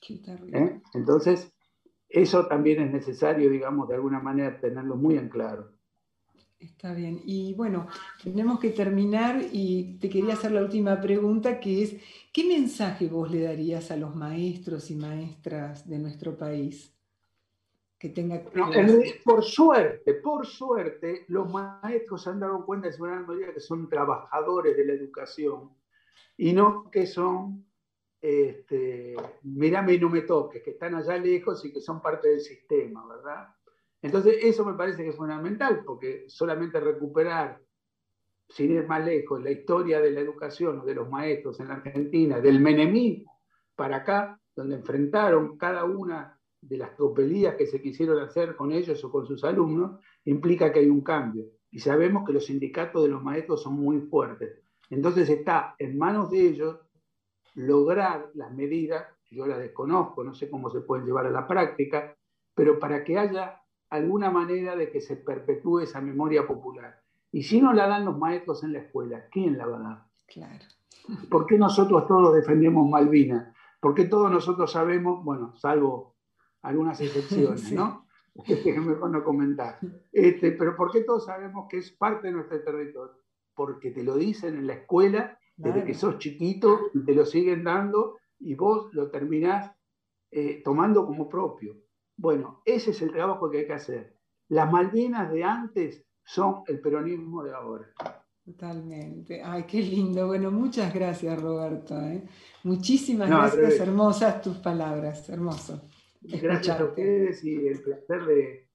¿Eh? 0.53 0.81
Entonces, 0.93 1.53
eso 2.11 2.47
también 2.47 2.83
es 2.83 2.93
necesario, 2.93 3.49
digamos, 3.49 3.89
de 3.89 3.95
alguna 3.95 4.21
manera 4.21 4.61
tenerlo 4.61 4.97
muy 4.97 5.17
en 5.17 5.29
claro. 5.29 5.73
Está 6.59 6.93
bien. 6.93 7.23
Y 7.25 7.55
bueno, 7.55 7.87
tenemos 8.23 8.61
que 8.61 8.71
terminar 8.71 9.41
y 9.51 9.97
te 9.99 10.11
quería 10.11 10.35
hacer 10.35 10.53
la 10.53 10.61
última 10.61 11.01
pregunta, 11.01 11.59
que 11.59 11.83
es, 11.83 11.97
¿qué 12.35 12.45
mensaje 12.45 13.07
vos 13.07 13.31
le 13.31 13.43
darías 13.43 13.91
a 13.91 13.97
los 13.97 14.15
maestros 14.15 14.91
y 14.91 14.97
maestras 14.97 15.89
de 15.89 15.99
nuestro 15.99 16.37
país? 16.37 16.95
Que 17.99 18.11
tenga 18.11 18.43
por 19.25 19.43
suerte, 19.43 20.15
por 20.15 20.47
suerte, 20.47 21.25
los 21.29 21.51
maestros 21.51 22.23
se 22.23 22.31
han 22.31 22.41
dado 22.41 22.67
cuenta 22.67 22.89
de 22.89 22.95
su 22.95 23.05
gran 23.05 23.27
mayoría 23.27 23.55
que 23.55 23.61
son 23.61 23.89
trabajadores 23.89 24.77
de 24.77 24.85
la 24.85 24.93
educación 24.95 25.71
y 26.37 26.53
no 26.53 26.91
que 26.91 27.07
son 27.07 27.70
este, 28.21 29.15
mirame 29.43 29.95
y 29.95 29.99
no 29.99 30.11
me 30.11 30.23
toques, 30.23 30.63
que 30.63 30.71
están 30.71 30.95
allá 30.95 31.17
lejos 31.17 31.65
y 31.65 31.73
que 31.73 31.81
son 31.81 32.03
parte 32.03 32.29
del 32.29 32.41
sistema, 32.41 33.07
¿verdad? 33.07 33.49
Entonces, 34.03 34.39
eso 34.43 34.65
me 34.65 34.75
parece 34.75 35.03
que 35.03 35.11
es 35.11 35.17
fundamental, 35.17 35.83
porque 35.85 36.25
solamente 36.29 36.81
recuperar, 36.81 37.61
sin 38.49 38.73
ir 38.73 38.87
más 38.87 39.05
lejos, 39.05 39.43
la 39.43 39.51
historia 39.51 40.01
de 40.01 40.11
la 40.11 40.21
educación 40.21 40.81
o 40.81 40.85
de 40.85 40.95
los 40.95 41.09
maestros 41.09 41.61
en 41.61 41.69
la 41.69 41.75
Argentina, 41.75 42.41
del 42.41 42.61
menemismo 42.61 43.41
para 43.75 43.97
acá, 43.97 44.39
donde 44.55 44.77
enfrentaron 44.77 45.57
cada 45.57 45.85
una 45.85 46.39
de 46.61 46.77
las 46.77 46.95
tropelías 46.97 47.55
que 47.55 47.67
se 47.67 47.81
quisieron 47.81 48.19
hacer 48.23 48.57
con 48.57 48.73
ellos 48.73 49.03
o 49.05 49.11
con 49.11 49.27
sus 49.27 49.45
alumnos, 49.45 50.01
implica 50.25 50.73
que 50.73 50.81
hay 50.81 50.89
un 50.89 51.03
cambio. 51.03 51.47
Y 51.71 51.79
sabemos 51.79 52.25
que 52.27 52.33
los 52.33 52.47
sindicatos 52.47 53.05
de 53.05 53.09
los 53.09 53.23
maestros 53.23 53.63
son 53.63 53.75
muy 53.75 54.01
fuertes. 54.01 54.61
Entonces 54.91 55.31
está 55.31 55.75
en 55.79 55.97
manos 55.97 56.31
de 56.31 56.41
ellos 56.41 56.81
lograr 57.55 58.31
las 58.35 58.53
medidas, 58.53 59.07
yo 59.31 59.47
las 59.47 59.59
desconozco, 59.59 60.25
no 60.25 60.35
sé 60.35 60.51
cómo 60.51 60.71
se 60.71 60.81
pueden 60.81 61.07
llevar 61.07 61.27
a 61.27 61.31
la 61.31 61.47
práctica, 61.47 62.17
pero 62.55 62.79
para 62.79 63.05
que 63.05 63.19
haya 63.19 63.63
alguna 63.91 64.31
manera 64.31 64.77
de 64.77 64.91
que 64.91 65.01
se 65.01 65.17
perpetúe 65.17 65.81
esa 65.81 66.01
memoria 66.01 66.47
popular. 66.47 67.01
Y 67.33 67.43
si 67.43 67.61
no 67.61 67.73
la 67.73 67.87
dan 67.87 68.05
los 68.05 68.19
maestros 68.19 68.65
en 68.65 68.73
la 68.73 68.81
escuela, 68.81 69.27
¿quién 69.31 69.57
la 69.57 69.67
va 69.67 69.77
a 69.79 69.83
dar? 69.83 70.05
Claro. 70.27 70.65
¿Por 71.29 71.47
qué 71.47 71.59
nosotros 71.59 72.07
todos 72.07 72.35
defendemos 72.35 72.89
Malvinas? 72.89 73.55
¿Por 73.81 73.95
qué 73.95 74.05
todos 74.05 74.31
nosotros 74.31 74.71
sabemos, 74.73 75.25
bueno, 75.25 75.55
salvo 75.57 76.17
algunas 76.63 77.01
excepciones, 77.01 77.73
¿no? 77.73 78.07
Que 78.45 78.73
mejor 78.81 79.11
no 79.11 79.25
comentar. 79.25 79.79
Este, 80.13 80.53
pero 80.53 80.77
¿por 80.77 80.91
qué 80.93 81.03
todos 81.03 81.27
sabemos 81.27 81.67
que 81.69 81.79
es 81.79 81.91
parte 81.91 82.29
de 82.29 82.35
nuestro 82.35 82.63
territorio? 82.63 83.17
Porque 83.55 83.91
te 83.91 84.05
lo 84.05 84.17
dicen 84.17 84.57
en 84.57 84.67
la 84.67 84.75
escuela 84.75 85.39
desde 85.61 85.85
que 85.85 85.95
sos 85.95 86.19
chiquito 86.19 86.91
y 86.95 87.05
te 87.05 87.15
lo 87.15 87.27
siguen 87.27 87.65
dando 87.65 88.19
y 88.39 88.55
vos 88.55 88.93
lo 88.95 89.11
terminás 89.11 89.71
eh, 90.31 90.63
tomando 90.65 91.05
como 91.07 91.29
propio. 91.29 91.77
Bueno, 92.17 92.63
ese 92.65 92.91
es 92.91 93.03
el 93.03 93.13
trabajo 93.13 93.51
que 93.51 93.59
hay 93.59 93.67
que 93.67 93.75
hacer. 93.75 94.17
Las 94.49 94.71
Malvinas 94.71 95.31
de 95.31 95.45
antes 95.45 96.05
son 96.25 96.63
el 96.67 96.81
peronismo 96.81 97.43
de 97.43 97.53
ahora. 97.53 97.93
Totalmente. 98.45 99.43
Ay, 99.43 99.65
qué 99.65 99.83
lindo. 99.83 100.27
Bueno, 100.27 100.51
muchas 100.51 100.93
gracias, 100.95 101.41
Roberto. 101.41 101.95
¿eh? 102.01 102.23
Muchísimas 102.65 103.29
gracias. 103.29 103.81
Hermosas 103.81 104.41
tus 104.41 104.57
palabras. 104.57 105.29
Hermoso. 105.29 105.83
Gracias 106.23 106.81
a 106.81 106.85
ustedes 106.85 107.45
y 107.45 107.67
el 107.67 107.81
placer 107.81 108.25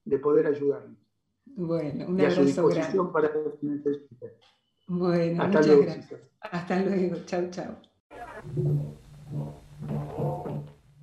de, 0.03 0.19
poder 0.19 0.47
ayudarnos. 0.47 0.97
Bueno, 1.45 2.07
un 2.07 2.21
abrazo 2.21 2.67
grande. 2.67 2.99
para 3.11 3.31
bueno, 4.87 5.43
Hasta 5.43 5.47
muchas 5.47 5.67
luego, 5.67 5.83
gracias. 5.83 6.21
Hasta 6.39 6.79
luego. 6.79 7.15
Chao, 7.25 7.49
chao. 7.49 7.75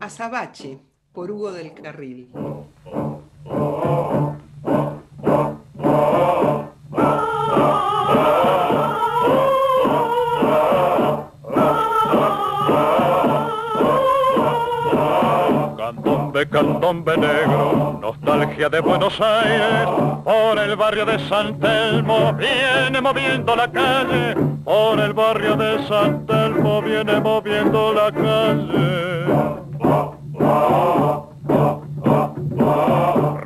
Azabache, 0.00 0.78
por 1.12 1.30
Hugo 1.30 1.52
del 1.52 1.74
Carril. 1.74 2.30
candombe 16.52 17.16
negro, 17.16 17.81
nostalgia 18.02 18.68
de 18.68 18.80
Buenos 18.80 19.20
Aires, 19.20 19.86
por 20.24 20.58
el 20.58 20.74
barrio 20.74 21.06
de 21.06 21.20
San 21.28 21.60
Telmo 21.60 22.32
viene 22.32 23.00
moviendo 23.00 23.54
la 23.54 23.70
calle, 23.70 24.34
por 24.64 24.98
el 24.98 25.12
barrio 25.12 25.54
de 25.54 25.86
San 25.86 26.26
Telmo 26.26 26.82
viene 26.82 27.20
moviendo 27.20 27.94
la 27.94 28.10
calle 28.10 29.22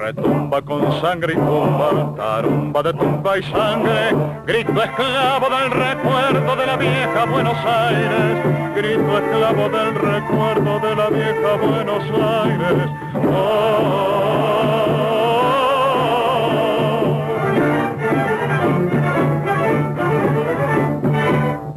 retumba 0.07 0.63
con 0.63 1.01
sangre 1.01 1.33
y 1.33 1.37
tumba, 1.37 2.15
tarumba 2.17 2.81
de 2.81 2.93
tumba 2.93 3.39
y 3.39 3.43
sangre, 3.43 4.15
grito 4.47 4.81
esclavo 4.81 5.49
del 5.49 5.71
recuerdo 5.73 6.55
de 6.55 6.67
la 6.67 6.77
vieja 6.77 7.25
Buenos 7.25 7.57
Aires, 7.65 8.45
grito 8.77 9.19
esclavo 9.19 9.69
del 9.69 9.95
recuerdo 9.97 10.79
de 10.79 10.95
la 10.95 11.09
vieja 11.09 11.57
Buenos 11.57 12.05
Aires. 12.45 12.89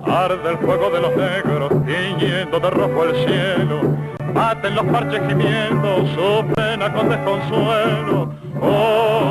Arde 0.05 0.49
el 0.51 0.57
fuego 0.59 0.89
de 0.91 1.01
los 1.01 1.15
negros, 1.15 1.71
tiñendo 1.83 2.59
de 2.59 2.69
rojo 2.69 3.05
el 3.05 3.15
cielo, 3.25 3.98
aten 4.35 4.75
los 4.75 4.85
parches 4.85 5.21
gimiendo 5.27 6.05
su 6.15 6.45
pena 6.53 6.91
con 6.93 7.09
desconsuelo. 7.09 8.29
Oh, 8.61 8.67
oh, 8.67 9.29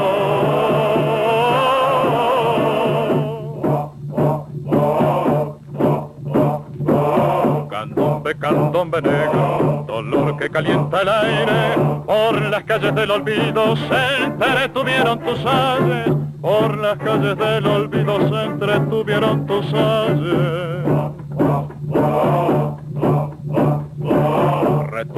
oh, 6.86 8.28
candombe, 8.38 9.02
negro, 9.02 9.84
dolor 9.86 10.36
que 10.36 10.48
calienta 10.48 11.02
el 11.02 11.08
aire, 11.08 11.74
por 12.06 12.40
las 12.42 12.64
calles 12.64 12.94
del 12.94 13.10
olvido 13.10 13.76
se 13.76 14.24
entretuvieron 14.24 15.18
tus 15.20 15.44
aires, 15.44 16.14
por 16.40 16.78
las 16.78 16.98
calles 16.98 17.36
del 17.36 17.66
olvido 17.66 18.28
se 18.28 18.44
entretuvieron 18.44 19.46
tus 19.46 19.74
aires. 19.74 20.78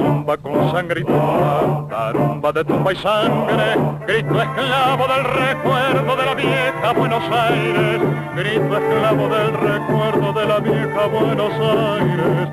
Retumba 0.01 0.35
con 0.37 0.71
sangre 0.71 1.01
y 1.01 1.03
tumba, 1.03 1.85
tarumba 1.87 2.51
de 2.51 2.65
tumba 2.65 2.91
y 2.91 2.95
sangre, 2.95 3.77
grito 4.07 4.41
esclavo 4.41 5.07
del 5.07 5.23
recuerdo 5.23 6.15
de 6.15 6.25
la 6.25 6.33
vieja 6.33 6.93
Buenos 6.97 7.23
Aires, 7.29 8.01
grito 8.35 8.77
esclavo 8.77 9.27
del 9.27 9.53
recuerdo 9.53 10.33
de 10.33 10.45
la 10.47 10.59
vieja 10.59 11.05
Buenos 11.05 11.53
Aires. 11.53 12.49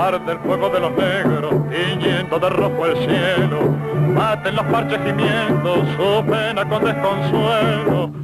Arde 0.00 0.32
el 0.32 0.38
fuego 0.38 0.68
de 0.68 0.80
los 0.80 0.92
negros, 0.92 1.54
tiñendo 1.68 2.38
de 2.38 2.48
rojo 2.48 2.86
el 2.86 2.96
cielo, 2.98 3.58
maten 4.14 4.54
los 4.54 4.64
parches 4.66 5.00
gimiendo 5.04 5.74
su 5.96 6.24
pena 6.26 6.68
con 6.68 6.84
desconsuelo. 6.84 8.22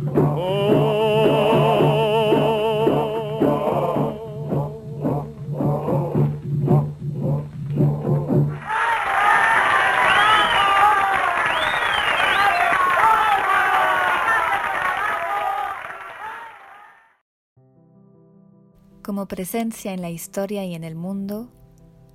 Como 19.08 19.26
presencia 19.26 19.94
en 19.94 20.02
la 20.02 20.10
historia 20.10 20.66
y 20.66 20.74
en 20.74 20.84
el 20.84 20.94
mundo, 20.94 21.48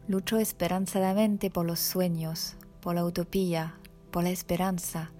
lucho 0.08 0.38
esperanzadamente 0.38 1.50
por 1.50 1.66
los 1.66 1.80
sueños, 1.80 2.56
por 2.82 2.94
la 2.94 3.04
utopía, 3.04 3.80
por 4.12 4.24
la 4.24 4.30
esperanza, 4.30 5.12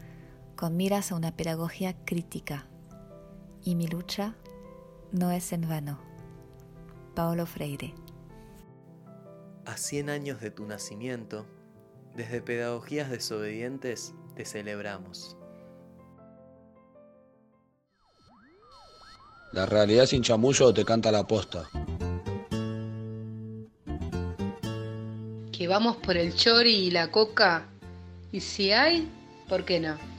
con 0.64 0.78
miras 0.78 1.12
a 1.12 1.16
una 1.16 1.36
pedagogía 1.36 1.94
crítica. 2.06 2.70
Y 3.66 3.76
mi 3.76 3.86
lucha 3.86 4.34
no 5.12 5.30
es 5.30 5.52
en 5.52 5.68
vano. 5.68 6.00
Paulo 7.14 7.46
Freire. 7.46 7.94
A 9.66 9.76
100 9.76 10.10
años 10.10 10.40
de 10.40 10.52
tu 10.52 10.66
nacimiento, 10.66 11.46
desde 12.16 12.42
Pedagogías 12.42 13.10
Desobedientes 13.10 14.14
te 14.38 14.46
celebramos. 14.46 15.36
La 19.52 19.66
realidad 19.66 20.06
sin 20.06 20.24
chamullo 20.24 20.74
te 20.74 20.86
canta 20.86 21.12
la 21.12 21.28
posta. 21.28 21.70
Que 25.52 25.68
vamos 25.68 25.98
por 25.98 26.16
el 26.16 26.34
chori 26.34 26.88
y 26.88 26.92
la 26.92 27.12
coca. 27.12 27.68
Y 28.32 28.40
si 28.40 28.72
hay, 28.72 29.12
¿por 29.50 29.66
qué 29.66 29.82
no? 29.82 30.13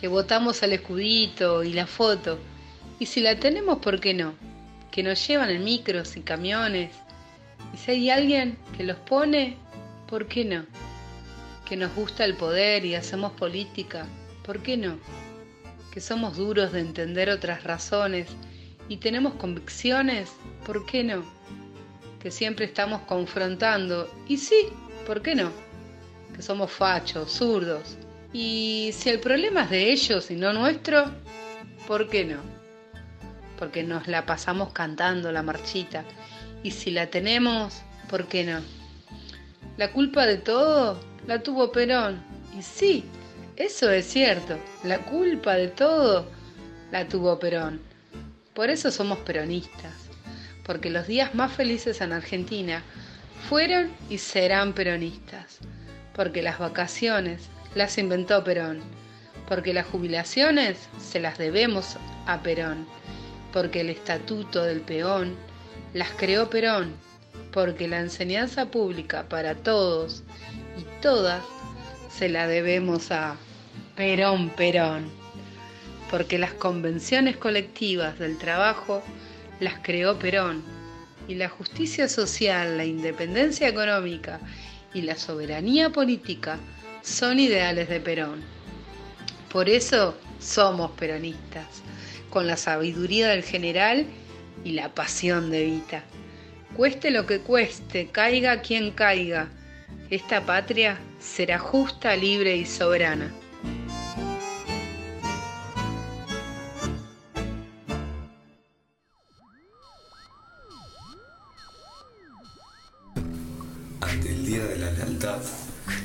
Que 0.00 0.08
votamos 0.08 0.62
al 0.62 0.72
escudito 0.72 1.62
y 1.62 1.74
la 1.74 1.86
foto. 1.86 2.38
Y 2.98 3.04
si 3.04 3.20
la 3.20 3.38
tenemos, 3.38 3.80
¿por 3.80 4.00
qué 4.00 4.14
no? 4.14 4.34
Que 4.90 5.02
nos 5.02 5.26
llevan 5.26 5.50
en 5.50 5.62
micros 5.62 6.16
y 6.16 6.22
camiones. 6.22 6.90
Y 7.74 7.76
si 7.76 7.90
hay 7.90 8.10
alguien 8.10 8.56
que 8.76 8.84
los 8.84 8.96
pone, 8.96 9.58
¿por 10.08 10.26
qué 10.26 10.46
no? 10.46 10.64
Que 11.68 11.76
nos 11.76 11.94
gusta 11.94 12.24
el 12.24 12.34
poder 12.34 12.86
y 12.86 12.94
hacemos 12.94 13.32
política, 13.32 14.06
¿por 14.42 14.62
qué 14.62 14.78
no? 14.78 14.98
Que 15.92 16.00
somos 16.00 16.36
duros 16.36 16.72
de 16.72 16.80
entender 16.80 17.28
otras 17.28 17.62
razones 17.64 18.28
y 18.88 18.96
tenemos 18.96 19.34
convicciones, 19.34 20.32
¿por 20.66 20.84
qué 20.86 21.04
no? 21.04 21.22
Que 22.20 22.30
siempre 22.30 22.64
estamos 22.64 23.02
confrontando, 23.02 24.10
y 24.26 24.38
sí, 24.38 24.66
¿por 25.06 25.22
qué 25.22 25.34
no? 25.34 25.52
Que 26.34 26.42
somos 26.42 26.72
fachos, 26.72 27.30
zurdos. 27.30 27.96
Y 28.32 28.90
si 28.94 29.08
el 29.08 29.20
problema 29.20 29.64
es 29.64 29.70
de 29.70 29.90
ellos 29.92 30.30
y 30.30 30.36
no 30.36 30.52
nuestro, 30.52 31.10
¿por 31.86 32.08
qué 32.08 32.24
no? 32.24 32.38
Porque 33.58 33.82
nos 33.82 34.06
la 34.06 34.24
pasamos 34.24 34.72
cantando 34.72 35.32
la 35.32 35.42
marchita. 35.42 36.04
Y 36.62 36.70
si 36.70 36.90
la 36.90 37.08
tenemos, 37.08 37.82
¿por 38.08 38.26
qué 38.26 38.44
no? 38.44 38.60
La 39.76 39.90
culpa 39.92 40.26
de 40.26 40.38
todo 40.38 41.00
la 41.26 41.42
tuvo 41.42 41.72
Perón. 41.72 42.22
Y 42.56 42.62
sí, 42.62 43.04
eso 43.56 43.90
es 43.90 44.06
cierto. 44.06 44.58
La 44.84 44.98
culpa 44.98 45.54
de 45.54 45.68
todo 45.68 46.26
la 46.92 47.08
tuvo 47.08 47.38
Perón. 47.38 47.80
Por 48.54 48.68
eso 48.68 48.90
somos 48.90 49.18
peronistas, 49.18 49.94
porque 50.66 50.90
los 50.90 51.06
días 51.06 51.34
más 51.34 51.52
felices 51.52 52.00
en 52.00 52.12
Argentina 52.12 52.82
fueron 53.48 53.90
y 54.10 54.18
serán 54.18 54.74
peronistas, 54.74 55.58
porque 56.14 56.42
las 56.42 56.58
vacaciones 56.58 57.48
las 57.74 57.98
inventó 57.98 58.42
Perón, 58.44 58.80
porque 59.48 59.74
las 59.74 59.86
jubilaciones 59.86 60.88
se 60.98 61.20
las 61.20 61.38
debemos 61.38 61.96
a 62.26 62.42
Perón, 62.42 62.86
porque 63.52 63.80
el 63.80 63.90
estatuto 63.90 64.62
del 64.62 64.80
peón 64.80 65.34
las 65.94 66.10
creó 66.10 66.50
Perón, 66.50 66.92
porque 67.52 67.88
la 67.88 68.00
enseñanza 68.00 68.66
pública 68.66 69.28
para 69.28 69.54
todos 69.54 70.22
y 70.78 70.84
todas 71.02 71.42
se 72.10 72.28
la 72.28 72.46
debemos 72.46 73.10
a 73.10 73.36
Perón 73.96 74.50
Perón 74.50 75.20
porque 76.10 76.38
las 76.38 76.52
convenciones 76.52 77.36
colectivas 77.36 78.18
del 78.18 78.36
trabajo 78.36 79.02
las 79.60 79.74
creó 79.80 80.18
Perón 80.18 80.62
y 81.28 81.36
la 81.36 81.48
justicia 81.48 82.08
social, 82.08 82.76
la 82.76 82.84
independencia 82.84 83.68
económica 83.68 84.40
y 84.92 85.02
la 85.02 85.16
soberanía 85.16 85.90
política 85.90 86.58
son 87.02 87.40
ideales 87.40 87.88
de 87.88 88.00
Perón. 88.00 88.42
Por 89.52 89.68
eso 89.68 90.16
somos 90.38 90.90
peronistas, 90.92 91.66
con 92.30 92.46
la 92.46 92.56
sabiduría 92.56 93.28
del 93.28 93.42
general 93.42 94.06
y 94.64 94.72
la 94.72 94.94
pasión 94.94 95.50
de 95.50 95.64
Vita. 95.64 96.02
Cueste 96.76 97.10
lo 97.10 97.26
que 97.26 97.40
cueste, 97.40 98.08
caiga 98.08 98.60
quien 98.60 98.92
caiga, 98.92 99.48
esta 100.10 100.44
patria 100.44 100.98
será 101.18 101.58
justa, 101.58 102.16
libre 102.16 102.56
y 102.56 102.66
soberana. 102.66 103.30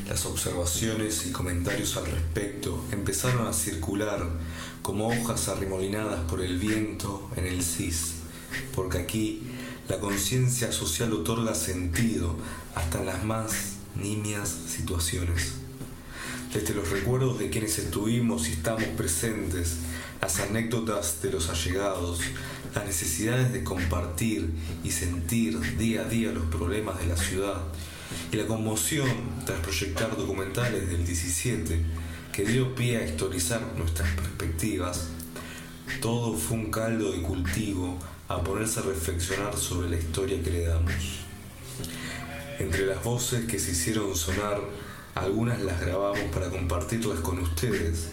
Las 0.08 0.28
observaciones 0.28 1.26
y 1.26 1.32
comentarios 1.32 1.97
al 1.97 2.06
respecto 2.06 2.86
empezaron 2.91 3.47
a 3.47 3.53
circular 3.53 4.30
como 4.84 5.08
hojas 5.08 5.47
arremolinadas 5.49 6.20
por 6.30 6.41
el 6.41 6.60
viento 6.60 7.28
en 7.36 7.47
el 7.47 7.64
CIS, 7.64 8.14
porque 8.76 8.99
aquí 8.99 9.41
la 9.89 9.99
conciencia 9.99 10.72
social 10.72 11.12
otorga 11.12 11.56
sentido 11.56 12.36
hasta 12.76 13.03
las 13.03 13.24
más 13.24 13.78
nimias 13.95 14.47
situaciones. 14.68 15.53
Desde 16.53 16.76
los 16.76 16.91
recuerdos 16.91 17.39
de 17.39 17.49
quienes 17.49 17.80
estuvimos 17.80 18.47
y 18.47 18.51
estamos 18.51 18.84
presentes, 18.95 19.78
las 20.22 20.39
anécdotas 20.39 21.24
de 21.24 21.32
los 21.32 21.49
allegados, 21.49 22.20
las 22.76 22.86
necesidades 22.86 23.51
de 23.51 23.64
compartir 23.64 24.51
y 24.84 24.91
sentir 24.91 25.78
día 25.78 26.01
a 26.01 26.06
día 26.06 26.32
los 26.32 26.45
problemas 26.45 26.99
de 26.99 27.08
la 27.08 27.18
ciudad, 27.18 27.64
y 28.32 28.38
la 28.38 28.47
conmoción 28.47 29.09
tras 29.45 29.59
proyectar 29.59 30.16
documentales 30.16 30.89
del 30.89 31.05
17 31.05 31.80
que 32.32 32.45
dio 32.45 32.76
pie 32.76 32.97
a 32.97 33.05
historizar 33.05 33.61
nuestras 33.78 34.09
perspectivas, 34.11 35.07
todo 36.01 36.36
fue 36.36 36.57
un 36.57 36.72
caldo 36.72 37.11
de 37.11 37.22
cultivo 37.22 37.97
a 38.28 38.43
ponerse 38.43 38.80
a 38.80 38.84
reflexionar 38.84 39.55
sobre 39.55 39.89
la 39.89 39.97
historia 39.97 40.41
que 40.43 40.51
le 40.51 40.66
damos. 40.66 40.93
Entre 42.59 42.86
las 42.86 43.03
voces 43.03 43.45
que 43.45 43.59
se 43.59 43.72
hicieron 43.72 44.16
sonar, 44.16 44.59
algunas 45.13 45.61
las 45.61 45.80
grabamos 45.80 46.24
para 46.34 46.49
compartirlas 46.49 47.20
con 47.20 47.39
ustedes, 47.39 48.09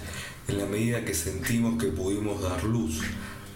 en 0.48 0.58
la 0.58 0.66
medida 0.66 1.04
que 1.04 1.14
sentimos 1.14 1.82
que 1.82 1.88
pudimos 1.88 2.42
dar 2.42 2.62
luz 2.64 3.00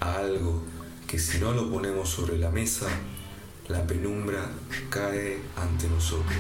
a 0.00 0.16
algo 0.16 0.62
que 1.06 1.18
si 1.18 1.38
no 1.38 1.52
lo 1.52 1.70
ponemos 1.70 2.08
sobre 2.08 2.38
la 2.38 2.50
mesa, 2.50 2.88
la 3.68 3.84
penumbra 3.84 4.48
cae 4.90 5.40
ante 5.56 5.88
nosotros. 5.88 6.38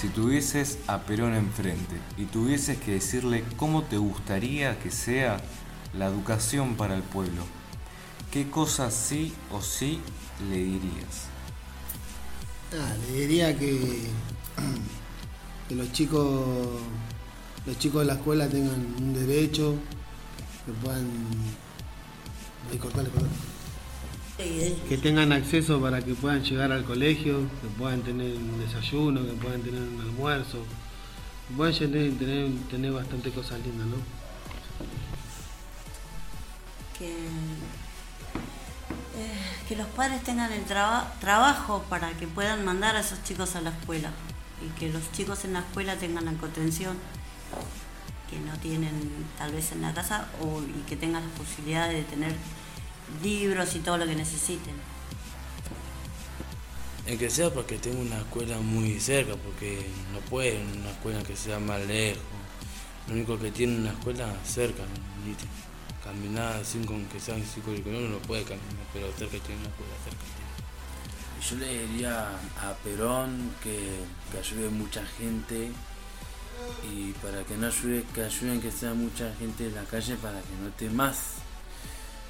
Si 0.00 0.08
tuvieses 0.08 0.78
a 0.86 0.98
Perón 1.00 1.34
enfrente 1.34 1.96
y 2.16 2.24
tuvieses 2.24 2.78
que 2.78 2.92
decirle 2.92 3.44
cómo 3.56 3.82
te 3.82 3.96
gustaría 3.96 4.78
que 4.78 4.90
sea 4.90 5.40
la 5.96 6.06
educación 6.06 6.76
para 6.76 6.96
el 6.96 7.02
pueblo, 7.02 7.42
¿qué 8.30 8.48
cosas 8.50 8.94
sí 8.94 9.34
o 9.50 9.60
sí 9.60 10.00
le 10.50 10.56
dirías? 10.56 11.28
Ah, 12.72 12.94
le 13.06 13.20
diría 13.20 13.58
que, 13.58 14.04
que 15.70 15.76
los 15.76 15.92
chicos 15.92 16.46
los 17.64 17.78
chicos 17.78 18.00
de 18.00 18.06
la 18.08 18.14
escuela 18.14 18.48
tengan 18.48 18.84
un 18.98 19.14
derecho, 19.14 19.76
que 20.66 20.72
puedan 20.72 21.06
que 24.88 24.98
tengan 24.98 25.30
acceso 25.32 25.80
para 25.80 26.02
que 26.02 26.14
puedan 26.14 26.42
llegar 26.42 26.72
al 26.72 26.82
colegio, 26.84 27.38
que 27.62 27.68
puedan 27.78 28.02
tener 28.02 28.32
un 28.36 28.58
desayuno, 28.60 29.24
que 29.24 29.32
puedan 29.34 29.60
tener 29.62 29.80
un 29.80 30.00
almuerzo, 30.00 30.58
que 31.48 31.54
puedan 31.54 31.74
tener, 31.78 32.18
tener, 32.18 32.50
tener 32.68 32.90
bastante 32.92 33.30
cosas 33.30 33.60
lindas, 33.60 33.86
¿no? 33.86 33.96
que, 36.98 37.12
eh, 39.18 39.76
los 39.76 39.86
padres 39.88 40.22
tengan 40.24 40.52
el 40.52 40.64
traba- 40.64 41.12
trabajo 41.20 41.84
para 41.88 42.10
que 42.14 42.26
puedan 42.26 42.64
mandar 42.64 42.96
a 42.96 43.00
esos 43.00 43.22
chicos 43.22 43.54
a 43.56 43.60
la 43.60 43.70
escuela 43.70 44.10
y 44.64 44.78
que 44.78 44.88
los 44.90 45.10
chicos 45.12 45.44
en 45.44 45.54
la 45.54 45.60
escuela 45.60 45.96
tengan 45.96 46.24
la 46.24 46.32
contención 46.34 46.96
que 48.28 48.38
no 48.38 48.56
tienen 48.58 48.92
tal 49.36 49.52
vez 49.52 49.72
en 49.72 49.82
la 49.82 49.92
casa 49.92 50.28
o, 50.40 50.60
y 50.62 50.82
que 50.88 50.96
tengan 50.96 51.22
las 51.22 51.32
posibilidades 51.32 51.96
de 51.96 52.04
tener 52.04 52.34
libros 53.22 53.74
y 53.74 53.80
todo 53.80 53.98
lo 53.98 54.06
que 54.06 54.14
necesiten. 54.14 54.74
En 57.06 57.18
que 57.18 57.28
sea 57.28 57.52
porque 57.52 57.78
tengo 57.78 58.00
una 58.00 58.18
escuela 58.18 58.58
muy 58.58 59.00
cerca, 59.00 59.34
porque 59.34 59.84
no 60.12 60.20
puede 60.20 60.62
una 60.62 60.90
escuela 60.90 61.22
que 61.22 61.34
sea 61.34 61.58
más 61.58 61.84
lejos. 61.86 62.22
Lo 63.08 63.14
único 63.14 63.38
que 63.38 63.50
tiene 63.50 63.78
una 63.78 63.90
escuela 63.90 64.32
cerca, 64.44 64.84
¿viste? 65.26 65.46
caminar 66.04 66.64
sin 66.64 66.84
con 66.84 67.04
que 67.06 67.20
sean 67.20 67.42
cinco 67.42 67.72
kilómetros 67.72 68.10
no 68.10 68.18
puede 68.18 68.42
caminar, 68.44 68.86
pero 68.92 69.06
cerca 69.18 69.38
tiene 69.38 69.60
una 69.60 69.70
escuela 69.70 69.94
cerca. 70.04 70.39
Yo 71.48 71.56
le 71.56 71.86
diría 71.86 72.28
a 72.28 72.74
Perón 72.84 73.52
que, 73.62 74.00
que 74.30 74.38
ayude 74.38 74.68
mucha 74.68 75.04
gente 75.18 75.72
y 76.92 77.12
para 77.14 77.42
que 77.44 77.56
no 77.56 77.66
ayude, 77.66 78.04
que 78.14 78.24
ayuden 78.24 78.60
que 78.60 78.70
sea 78.70 78.92
mucha 78.92 79.32
gente 79.36 79.66
en 79.66 79.74
la 79.74 79.84
calle 79.84 80.16
para 80.16 80.40
que 80.40 80.54
no 80.60 80.68
esté 80.68 80.90
más. 80.90 81.36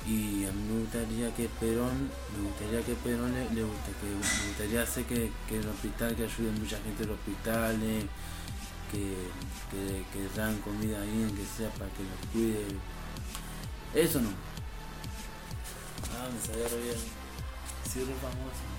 Y 0.06 0.44
a 0.46 0.52
mí 0.52 0.62
me 0.72 0.80
gustaría 0.80 1.34
que 1.34 1.48
Perón, 1.60 2.10
me 2.36 2.48
gustaría 2.48 2.82
que 2.82 2.94
Perón 2.94 3.34
le, 3.34 3.62
guste, 3.62 3.92
que 4.00 4.06
me 4.06 4.48
gustaría 4.48 4.82
hacer 4.82 5.04
que, 5.04 5.30
que 5.48 5.58
el 5.58 5.68
hospital, 5.68 6.16
que 6.16 6.24
ayude 6.24 6.50
mucha 6.52 6.78
gente 6.78 7.02
en 7.02 7.08
los 7.10 7.18
hospitales, 7.18 8.04
que, 8.90 9.14
que, 9.70 10.04
que 10.12 10.40
dan 10.40 10.56
comida 10.58 11.02
ahí, 11.02 11.34
que 11.36 11.44
sea 11.44 11.70
para 11.72 11.90
que 11.90 12.02
los 12.02 12.32
cuide. 12.32 12.64
Eso 13.94 14.20
no. 14.20 14.30
Ah, 16.14 16.28
me 16.32 16.40
salió 16.40 16.64
bien. 16.82 17.20
Re 17.92 18.14
famoso. 18.22 18.69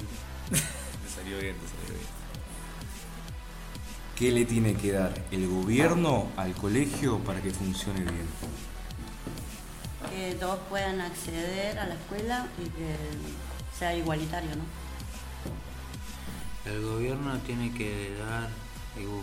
Me 1.04 1.10
salió 1.10 1.39
bien, 1.39 1.56
te 1.56 1.68
salió 1.68 1.93
bien. 1.93 2.22
¿Qué 4.16 4.32
le 4.32 4.45
tiene 4.45 4.76
que 4.76 4.91
dar 4.91 5.14
el 5.32 5.47
gobierno 5.47 6.28
al 6.38 6.54
colegio 6.54 7.20
para 7.20 7.41
que 7.41 7.52
funcione 7.52 8.02
bien? 8.02 8.28
Que 10.10 10.36
todos 10.36 10.60
puedan 10.70 11.02
acceder 11.02 11.80
a 11.80 11.88
la 11.88 11.95
escuela 11.95 12.47
y 12.60 12.70
que 12.70 12.95
sea 13.78 13.95
igualitario, 13.95 14.52
¿no? 14.56 14.64
El 16.72 16.82
gobierno 16.84 17.39
tiene 17.39 17.74
que 17.74 18.14
dar, 18.20 18.49
digo, 18.95 19.20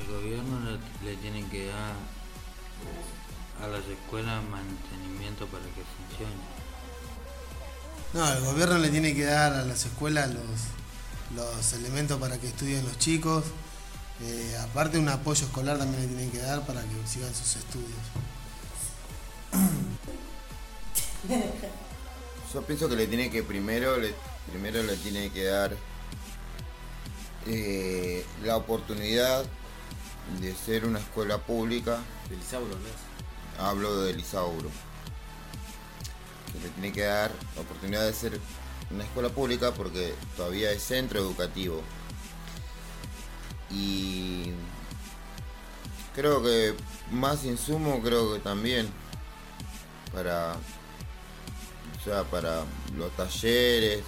el 0.00 0.06
gobierno 0.14 0.60
le, 0.60 1.10
le 1.10 1.16
tiene 1.18 1.44
que 1.48 1.66
dar 1.66 1.94
a 3.62 3.66
las 3.66 3.86
escuelas 3.86 4.42
mantenimiento 4.44 5.46
para 5.46 5.64
que 5.64 5.82
funcione. 5.84 6.51
No, 8.12 8.30
el 8.30 8.44
gobierno 8.44 8.78
le 8.78 8.90
tiene 8.90 9.14
que 9.14 9.24
dar 9.24 9.54
a 9.54 9.64
las 9.64 9.86
escuelas 9.86 10.30
los, 10.34 10.44
los 11.34 11.72
elementos 11.72 12.20
para 12.20 12.38
que 12.38 12.48
estudien 12.48 12.84
los 12.84 12.98
chicos. 12.98 13.44
Eh, 14.20 14.56
aparte 14.60 14.98
un 14.98 15.08
apoyo 15.08 15.46
escolar 15.46 15.78
también 15.78 16.02
le 16.02 16.08
tienen 16.08 16.30
que 16.30 16.38
dar 16.38 16.64
para 16.66 16.82
que 16.82 16.88
sigan 17.06 17.34
sus 17.34 17.56
estudios. 17.56 17.90
Yo 22.52 22.62
pienso 22.62 22.88
que 22.88 22.96
le 22.96 23.06
tiene 23.06 23.30
que 23.30 23.42
primero 23.42 23.96
le, 23.96 24.14
primero 24.50 24.82
le 24.82 24.96
tiene 24.96 25.30
que 25.30 25.44
dar 25.44 25.74
eh, 27.46 28.26
la 28.44 28.56
oportunidad 28.56 29.44
de 30.40 30.54
ser 30.54 30.84
una 30.84 30.98
escuela 30.98 31.38
pública. 31.38 31.98
Del 32.28 32.40
Isauro, 32.40 32.68
¿no? 32.68 33.64
Hablo 33.64 34.02
del 34.02 34.20
Isauro. 34.20 34.70
Que 36.52 36.60
le 36.60 36.68
tiene 36.70 36.92
que 36.92 37.02
dar 37.02 37.30
la 37.56 37.62
oportunidad 37.62 38.06
de 38.06 38.12
ser 38.12 38.40
una 38.90 39.04
escuela 39.04 39.30
pública 39.30 39.72
porque 39.72 40.14
todavía 40.36 40.70
es 40.70 40.82
centro 40.82 41.20
educativo. 41.20 41.82
Y 43.70 44.52
creo 46.14 46.42
que 46.42 46.74
más 47.10 47.44
insumo 47.44 48.02
creo 48.02 48.34
que 48.34 48.40
también 48.40 48.88
para 50.12 50.56
o 52.02 52.04
sea, 52.04 52.24
para 52.24 52.64
los 52.96 53.12
talleres, 53.12 54.00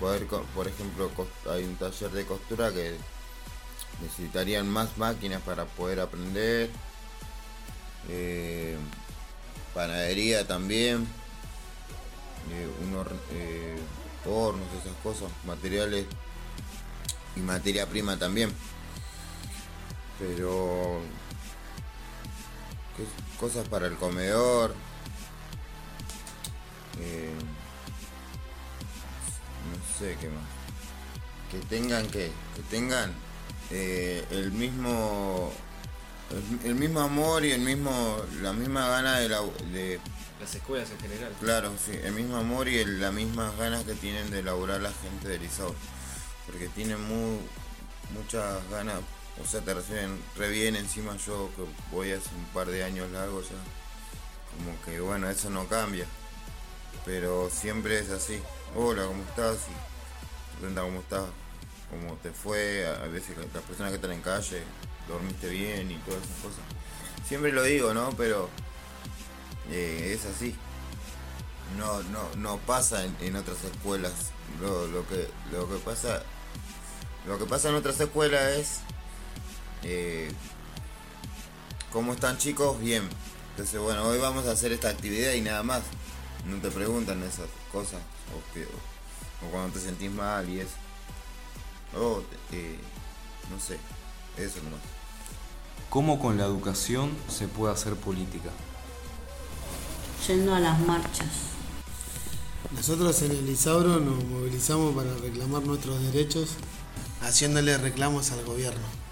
poder, 0.00 0.26
por 0.26 0.66
ejemplo, 0.66 1.10
hay 1.50 1.64
un 1.64 1.76
taller 1.76 2.10
de 2.10 2.24
costura 2.24 2.72
que 2.72 2.96
necesitarían 4.00 4.66
más 4.66 4.96
máquinas 4.96 5.42
para 5.42 5.66
poder 5.66 6.00
aprender. 6.00 6.70
Eh, 8.08 8.78
panadería 9.74 10.46
también, 10.46 11.06
eh, 12.50 12.68
un 12.84 12.94
hor- 12.96 13.16
eh, 13.32 13.78
hornos, 14.26 14.66
esas 14.80 14.96
cosas, 15.02 15.30
materiales 15.46 16.06
y 17.36 17.40
materia 17.40 17.86
prima 17.86 18.16
también. 18.18 18.50
Pero 20.18 21.00
¿qué- 22.96 23.38
cosas 23.40 23.66
para 23.68 23.86
el 23.86 23.96
comedor. 23.96 24.74
eh, 27.00 27.34
no 29.70 29.98
sé 29.98 30.16
qué 30.20 30.28
más. 30.28 30.44
Que 31.50 31.58
tengan 31.68 32.06
que, 32.06 32.30
que 32.54 32.62
tengan 32.70 33.12
eh, 33.70 34.24
el 34.30 34.52
mismo 34.52 35.52
el, 36.30 36.70
el 36.70 36.74
mismo 36.76 37.00
amor 37.00 37.44
y 37.44 37.50
el 37.52 37.60
mismo 37.60 38.18
la 38.42 38.52
misma 38.52 38.88
gana 38.88 39.18
de, 39.18 39.28
la, 39.28 39.40
de 39.72 40.00
Las 40.44 40.54
escuelas 40.56 40.90
en 40.90 40.98
general. 41.00 41.32
Claro, 41.40 41.72
sí, 41.82 41.98
el 42.04 42.12
mismo 42.12 42.36
amor 42.36 42.68
y 42.68 42.84
las 42.84 43.14
mismas 43.14 43.56
ganas 43.56 43.84
que 43.84 43.94
tienen 43.94 44.30
de 44.30 44.42
laburar 44.42 44.78
la 44.82 44.92
gente 44.92 45.26
de 45.26 45.36
Elisao. 45.36 45.74
Porque 46.44 46.68
tienen 46.68 47.00
mu- 47.00 47.40
muchas 48.12 48.58
ganas, 48.68 48.96
o 49.42 49.46
sea, 49.46 49.62
te 49.62 49.72
reciben 49.72 50.20
re 50.36 50.68
encima 50.68 51.16
yo 51.16 51.50
que 51.56 51.62
voy 51.90 52.12
hace 52.12 52.28
un 52.36 52.44
par 52.52 52.66
de 52.66 52.84
años 52.84 53.10
largo 53.10 53.40
ya. 53.40 53.56
Como 54.54 54.78
que 54.84 55.00
bueno, 55.00 55.30
eso 55.30 55.48
no 55.48 55.66
cambia. 55.66 56.04
Pero 57.06 57.48
siempre 57.48 57.98
es 57.98 58.10
así. 58.10 58.38
Hola, 58.76 59.06
¿cómo 59.06 59.22
estás? 59.22 59.56
Cómo 60.60 61.00
estás, 61.00 61.24
cómo 61.88 62.16
te 62.16 62.32
fue, 62.32 62.86
a 62.86 63.06
veces 63.06 63.34
las 63.38 63.62
personas 63.64 63.92
que 63.92 63.96
están 63.96 64.12
en 64.12 64.20
calle, 64.20 64.62
dormiste 65.08 65.48
bien 65.48 65.90
y 65.90 65.96
todas 66.00 66.22
esas 66.22 66.36
cosas. 66.42 66.60
Siempre 67.26 67.50
lo 67.50 67.62
digo, 67.62 67.94
¿no? 67.94 68.10
Pero 68.18 68.50
eh, 69.70 70.12
es 70.14 70.26
así. 70.26 70.54
No, 71.78 72.02
no, 72.04 72.28
no 72.36 72.58
pasa 72.58 73.04
en, 73.04 73.36
otras 73.36 73.64
escuelas. 73.64 74.12
Lo, 74.60 75.06
que, 75.08 75.28
lo 75.50 75.68
que 75.68 75.76
pasa, 75.76 76.22
lo 77.26 77.38
que 77.38 77.46
pasa 77.46 77.70
en 77.70 77.74
otras 77.74 77.98
escuelas 77.98 78.52
es 78.52 78.80
eh, 79.82 80.30
cómo 81.92 82.12
están 82.12 82.38
chicos, 82.38 82.80
bien. 82.80 83.08
Entonces 83.50 83.80
bueno, 83.80 84.04
hoy 84.04 84.18
vamos 84.18 84.46
a 84.46 84.52
hacer 84.52 84.72
esta 84.72 84.88
actividad 84.88 85.32
y 85.32 85.40
nada 85.40 85.62
más. 85.62 85.82
No 86.46 86.58
te 86.58 86.70
preguntan 86.70 87.22
esas 87.22 87.48
cosas 87.72 88.00
o, 88.34 89.50
cuando 89.50 89.72
te 89.72 89.80
sentís 89.80 90.10
mal 90.10 90.48
y 90.48 90.60
eso. 90.60 90.74
O 91.96 92.22
eh, 92.52 92.78
no 93.50 93.58
sé, 93.60 93.78
eso 94.36 94.62
nomás. 94.62 94.80
¿Cómo 95.90 96.18
con 96.18 96.36
la 96.36 96.44
educación 96.44 97.16
se 97.28 97.46
puede 97.46 97.72
hacer 97.72 97.94
política? 97.94 98.50
Yendo 100.26 100.54
a 100.54 100.60
las 100.60 100.80
marchas. 100.80 101.26
Nosotros 102.74 103.20
en 103.22 103.32
el 103.32 103.48
Isauro 103.48 104.00
nos 104.00 104.24
movilizamos 104.24 104.94
para 104.94 105.14
reclamar 105.16 105.62
nuestros 105.64 106.00
derechos, 106.12 106.54
haciéndole 107.20 107.76
reclamos 107.78 108.30
al 108.32 108.44
gobierno. 108.44 109.04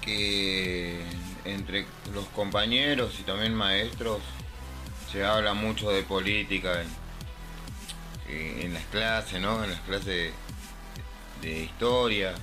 que 0.00 1.02
entre 1.46 1.86
los 2.12 2.26
compañeros 2.26 3.14
y 3.18 3.22
también 3.22 3.54
maestros 3.54 4.20
se 5.10 5.24
habla 5.24 5.54
mucho 5.54 5.90
de 5.90 6.02
política 6.02 6.82
en, 6.82 6.88
eh, 8.28 8.60
en 8.64 8.74
las 8.74 8.84
clases, 8.86 9.40
¿no? 9.40 9.64
En 9.64 9.70
las 9.70 9.80
clases 9.80 10.06
de, 10.06 10.32
de 11.40 11.64
historia, 11.64 12.34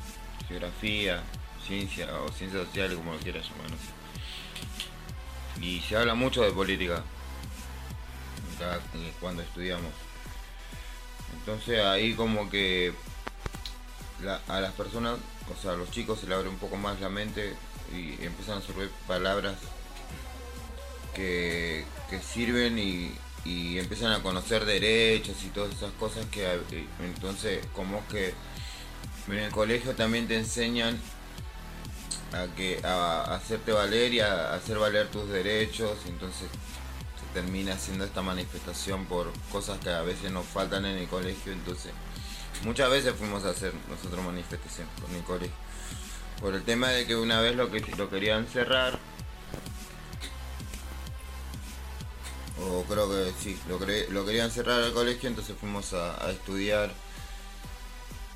geografía, 0.47 1.21
ciencia 1.67 2.07
o 2.21 2.31
ciencias 2.31 2.65
sociales, 2.65 2.97
como 2.97 3.13
lo 3.13 3.19
quieras 3.19 3.47
llamar, 3.47 3.69
no 3.69 3.77
sé. 3.77 4.00
Y 5.61 5.79
se 5.81 5.95
habla 5.95 6.15
mucho 6.15 6.41
de 6.41 6.51
política 6.51 7.03
eh, 8.59 9.13
cuando 9.19 9.41
estudiamos. 9.41 9.91
Entonces 11.33 11.83
ahí 11.83 12.13
como 12.13 12.49
que 12.49 12.93
a 14.47 14.59
las 14.59 14.73
personas, 14.73 15.17
o 15.51 15.61
sea, 15.61 15.71
a 15.71 15.75
los 15.75 15.89
chicos 15.91 16.19
se 16.19 16.27
le 16.27 16.35
abre 16.35 16.49
un 16.49 16.57
poco 16.57 16.77
más 16.77 16.99
la 16.99 17.09
mente 17.09 17.55
y 17.91 18.23
empiezan 18.23 18.59
a 18.59 18.61
surgir 18.61 18.89
palabras 19.07 19.55
que, 21.13 21.85
sirven 22.33 22.77
y, 22.77 23.17
empiezan 23.79 24.11
a 24.11 24.21
conocer 24.21 24.65
derechos 24.65 25.43
y 25.43 25.47
todas 25.47 25.73
esas 25.73 25.91
cosas 25.93 26.25
que 26.27 26.59
entonces 26.99 27.65
como 27.73 28.07
que 28.07 28.33
en 29.27 29.37
el 29.37 29.51
colegio 29.51 29.95
también 29.95 30.27
te 30.27 30.37
enseñan 30.37 30.99
a 32.33 32.47
que 32.55 32.79
a, 32.83 33.35
hacerte 33.35 33.71
valer 33.71 34.13
y 34.13 34.19
a, 34.19 34.53
hacer 34.53 34.77
valer 34.77 35.07
tus 35.07 35.29
derechos 35.29 35.97
entonces 36.07 36.47
se 36.49 37.33
termina 37.33 37.73
haciendo 37.73 38.05
esta 38.05 38.21
manifestación 38.21 39.05
por 39.05 39.31
cosas 39.51 39.79
que 39.79 39.89
a 39.89 40.01
veces 40.01 40.31
nos 40.31 40.45
faltan 40.45 40.85
en 40.85 40.97
el 40.97 41.07
colegio 41.07 41.51
entonces 41.51 41.91
muchas 42.63 42.89
veces 42.89 43.15
fuimos 43.15 43.43
a 43.45 43.49
hacer 43.49 43.73
nosotros 43.89 44.23
manifestación 44.23 44.87
con 45.01 45.15
el 45.15 45.23
colegio. 45.23 45.55
Por 46.39 46.55
el 46.55 46.63
tema 46.63 46.89
de 46.89 47.05
que 47.05 47.15
una 47.15 47.39
vez 47.39 47.55
lo 47.55 47.69
que 47.69 47.81
lo 47.97 48.09
querían 48.09 48.47
cerrar 48.47 48.97
o 52.59 52.83
creo 52.83 53.09
que 53.09 53.31
sí 53.39 53.59
lo, 53.67 53.79
lo 53.79 54.25
querían 54.25 54.51
cerrar 54.51 54.81
al 54.81 54.93
colegio 54.93 55.29
entonces 55.29 55.55
fuimos 55.59 55.93
a 55.93 56.29
estudiar 56.31 56.91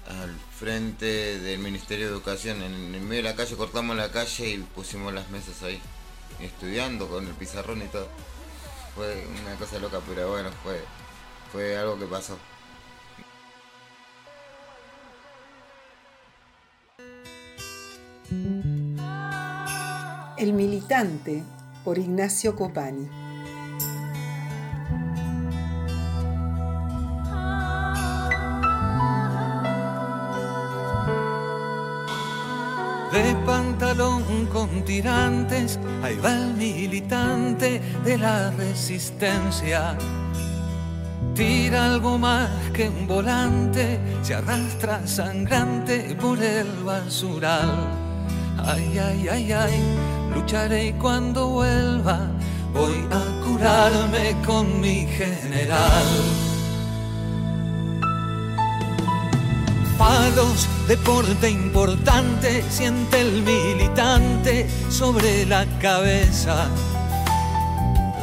al 0.07 0.35
frente 0.57 1.39
del 1.39 1.59
Ministerio 1.59 2.05
de 2.05 2.11
Educación. 2.13 2.61
En 2.61 2.95
el 2.95 3.01
medio 3.01 3.23
de 3.23 3.29
la 3.29 3.35
calle 3.35 3.55
cortamos 3.55 3.95
la 3.95 4.11
calle 4.11 4.49
y 4.49 4.57
pusimos 4.59 5.13
las 5.13 5.29
mesas 5.29 5.61
ahí, 5.63 5.81
estudiando 6.39 7.07
con 7.07 7.27
el 7.27 7.33
pizarrón 7.33 7.81
y 7.81 7.87
todo. 7.87 8.07
Fue 8.95 9.25
una 9.43 9.55
cosa 9.55 9.79
loca, 9.79 9.99
pero 10.07 10.31
bueno, 10.31 10.49
fue, 10.63 10.81
fue 11.51 11.77
algo 11.77 11.99
que 11.99 12.05
pasó. 12.05 12.37
El 20.37 20.53
militante 20.53 21.43
por 21.83 21.97
Ignacio 21.97 22.55
Copani. 22.55 23.24
De 33.23 33.35
pantalón 33.45 34.45
con 34.51 34.83
tirantes, 34.83 35.79
ahí 36.03 36.17
va 36.17 36.33
el 36.33 36.53
militante 36.53 37.81
de 38.03 38.17
la 38.17 38.51
resistencia. 38.51 39.97
Tira 41.33 41.85
algo 41.93 42.17
más 42.17 42.49
que 42.73 42.89
un 42.89 43.07
volante, 43.07 43.99
se 44.21 44.35
arrastra 44.35 45.05
sangrante 45.07 46.15
por 46.19 46.41
el 46.41 46.67
basural. 46.83 47.89
Ay, 48.57 48.97
ay, 48.97 49.27
ay, 49.29 49.51
ay, 49.51 49.81
lucharé 50.33 50.95
cuando 50.99 51.47
vuelva 51.49 52.31
voy 52.73 53.07
a 53.11 53.45
curarme 53.45 54.35
con 54.45 54.81
mi 54.81 55.07
general. 55.07 56.44
Palos, 59.97 60.67
deporte 60.87 61.49
importante, 61.49 62.63
siente 62.69 63.21
el 63.21 63.41
militante 63.43 64.67
sobre 64.89 65.45
la 65.45 65.65
cabeza. 65.79 66.67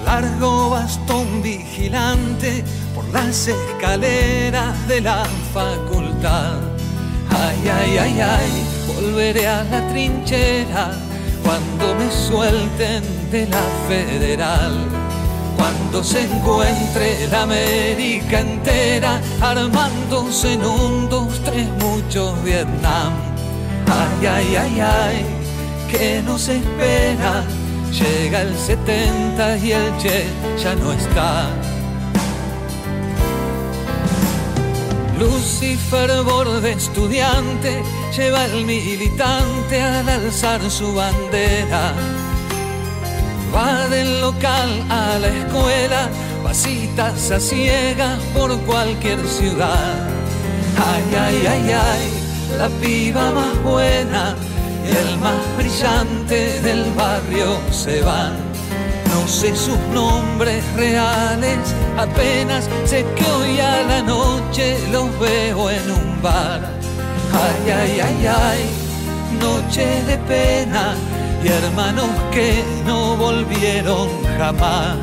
Largo 0.05 0.71
bastón 0.71 1.43
vigilante 1.43 2.65
por 2.95 3.07
las 3.13 3.49
escaleras 3.49 4.89
de 4.89 5.01
la 5.01 5.25
facultad. 5.53 6.59
Ay, 7.31 7.69
ay, 7.69 7.99
ay, 7.99 8.21
ay, 8.21 8.51
volveré 8.95 9.47
a 9.47 9.65
la 9.65 9.89
trinchera 9.89 10.93
cuando 11.45 11.95
me 11.95 12.11
suelten 12.11 13.03
de 13.31 13.47
la 13.47 13.63
federal 13.89 15.02
cuando 15.63 16.03
se 16.03 16.23
encuentre 16.23 17.29
la 17.31 17.43
América 17.43 18.41
entera 18.41 19.21
armándose 19.41 20.55
en 20.55 20.65
un, 20.65 21.09
dos, 21.09 21.41
tres, 21.45 21.69
muchos 21.79 22.43
Vietnam. 22.43 23.13
Ay, 23.87 24.27
ay, 24.27 24.57
ay, 24.57 24.81
ay, 24.81 25.27
que 25.89 26.21
nos 26.23 26.49
espera. 26.49 27.45
Llega 27.93 28.41
el 28.41 28.59
70 28.59 29.59
y 29.59 29.71
el 29.71 29.97
Che 29.99 30.25
ya 30.61 30.75
no 30.75 30.93
está. 30.93 31.49
Luz 35.21 35.63
y 35.63 35.77
fervor 35.77 36.61
de 36.61 36.73
estudiante 36.73 37.85
lleva 38.17 38.47
el 38.47 38.65
militante 38.65 39.81
al 39.81 40.09
alzar 40.09 40.61
su 40.69 40.93
bandera 40.93 41.95
Va 43.55 43.87
del 43.89 44.21
local 44.23 44.71
a 44.89 45.19
la 45.19 45.29
escuela, 45.29 46.09
pasitas 46.43 47.31
a 47.31 47.39
ciegas 47.39 48.19
por 48.35 48.59
cualquier 48.61 49.19
ciudad. 49.27 50.09
Ay, 50.79 51.05
ay, 51.21 51.47
ay, 51.47 51.71
ay, 51.71 52.11
la 52.57 52.69
piba 52.81 53.31
más 53.31 53.63
buena 53.63 54.35
y 54.87 54.97
el 54.97 55.19
más 55.19 55.43
brillante 55.59 56.61
del 56.63 56.91
barrio 56.93 57.59
se 57.71 58.01
van. 58.01 58.33
No 59.13 59.29
sé 59.29 59.55
sus 59.55 59.79
nombres 59.93 60.65
reales, 60.75 61.59
apenas 61.99 62.71
sé 62.87 63.05
que 63.15 63.25
hoy 63.33 63.61
a 63.61 63.83
la 63.83 64.03
noche 64.03 64.79
los 64.91 65.07
veo 65.19 65.69
en 65.69 65.91
un 65.91 66.23
bar. 66.23 66.61
Ay, 67.35 67.71
ay, 67.71 68.01
ay, 68.01 68.27
ay, 68.27 68.71
noche 69.39 70.03
de 70.05 70.17
pena 70.27 70.97
y 71.45 71.49
hermanos 71.49 72.09
que 72.31 72.63
no 72.87 73.17
volvieron 73.17 74.09
jamás. 74.39 74.97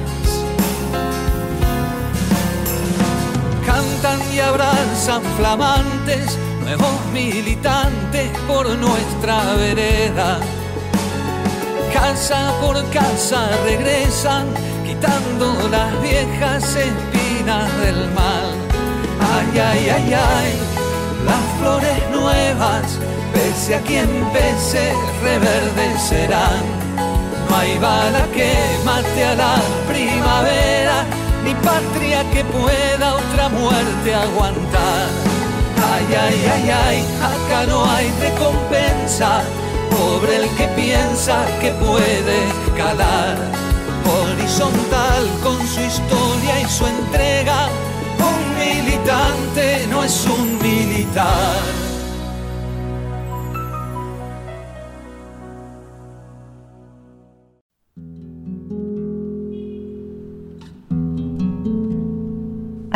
Cantan 3.66 4.20
y 4.34 4.40
abrazan 4.40 5.22
flamantes, 5.38 6.38
nuevos 6.62 7.06
militantes 7.14 8.30
por 8.48 8.68
nuestra 8.78 9.54
vereda. 9.56 10.40
Casa 11.94 12.54
por 12.62 12.78
casa 12.90 13.50
regresan, 13.66 14.46
quitando 14.86 15.68
las 15.70 16.02
viejas 16.02 16.64
espinas 16.76 17.78
del 17.82 18.10
mal. 18.12 18.48
Ay, 19.34 19.60
ay, 19.60 19.90
ay, 19.90 20.14
ay, 20.14 20.54
las 21.26 21.60
flores 21.60 22.10
nuevas 22.12 23.00
pese 23.40 23.76
a 23.76 23.82
quien 23.82 24.10
pese, 24.34 24.94
reverdecerán. 25.24 26.64
No 27.50 27.56
hay 27.56 27.78
bala 27.78 28.26
que 28.34 28.52
mate 28.86 29.24
a 29.24 29.36
la 29.36 29.56
primavera, 29.88 31.06
ni 31.44 31.54
patria 31.56 32.20
que 32.32 32.44
pueda 32.44 33.16
otra 33.16 33.50
muerte 33.50 34.14
aguantar. 34.14 35.08
Ay, 35.92 36.08
ay, 36.26 36.40
ay, 36.56 36.70
ay, 36.88 37.00
acá 37.34 37.66
no 37.68 37.86
hay 37.90 38.08
recompensa, 38.28 39.42
pobre 39.90 40.36
el 40.42 40.50
que 40.58 40.68
piensa 40.82 41.46
que 41.62 41.72
puede 41.72 42.36
escalar. 42.50 43.38
Horizontal 44.20 45.24
con 45.44 45.58
su 45.68 45.82
historia 45.82 46.60
y 46.62 46.66
su 46.66 46.86
entrega, 46.86 47.70
un 48.32 48.42
militante 48.58 49.88
no 49.90 50.04
es 50.04 50.26
un 50.26 50.58
militar. 50.62 51.89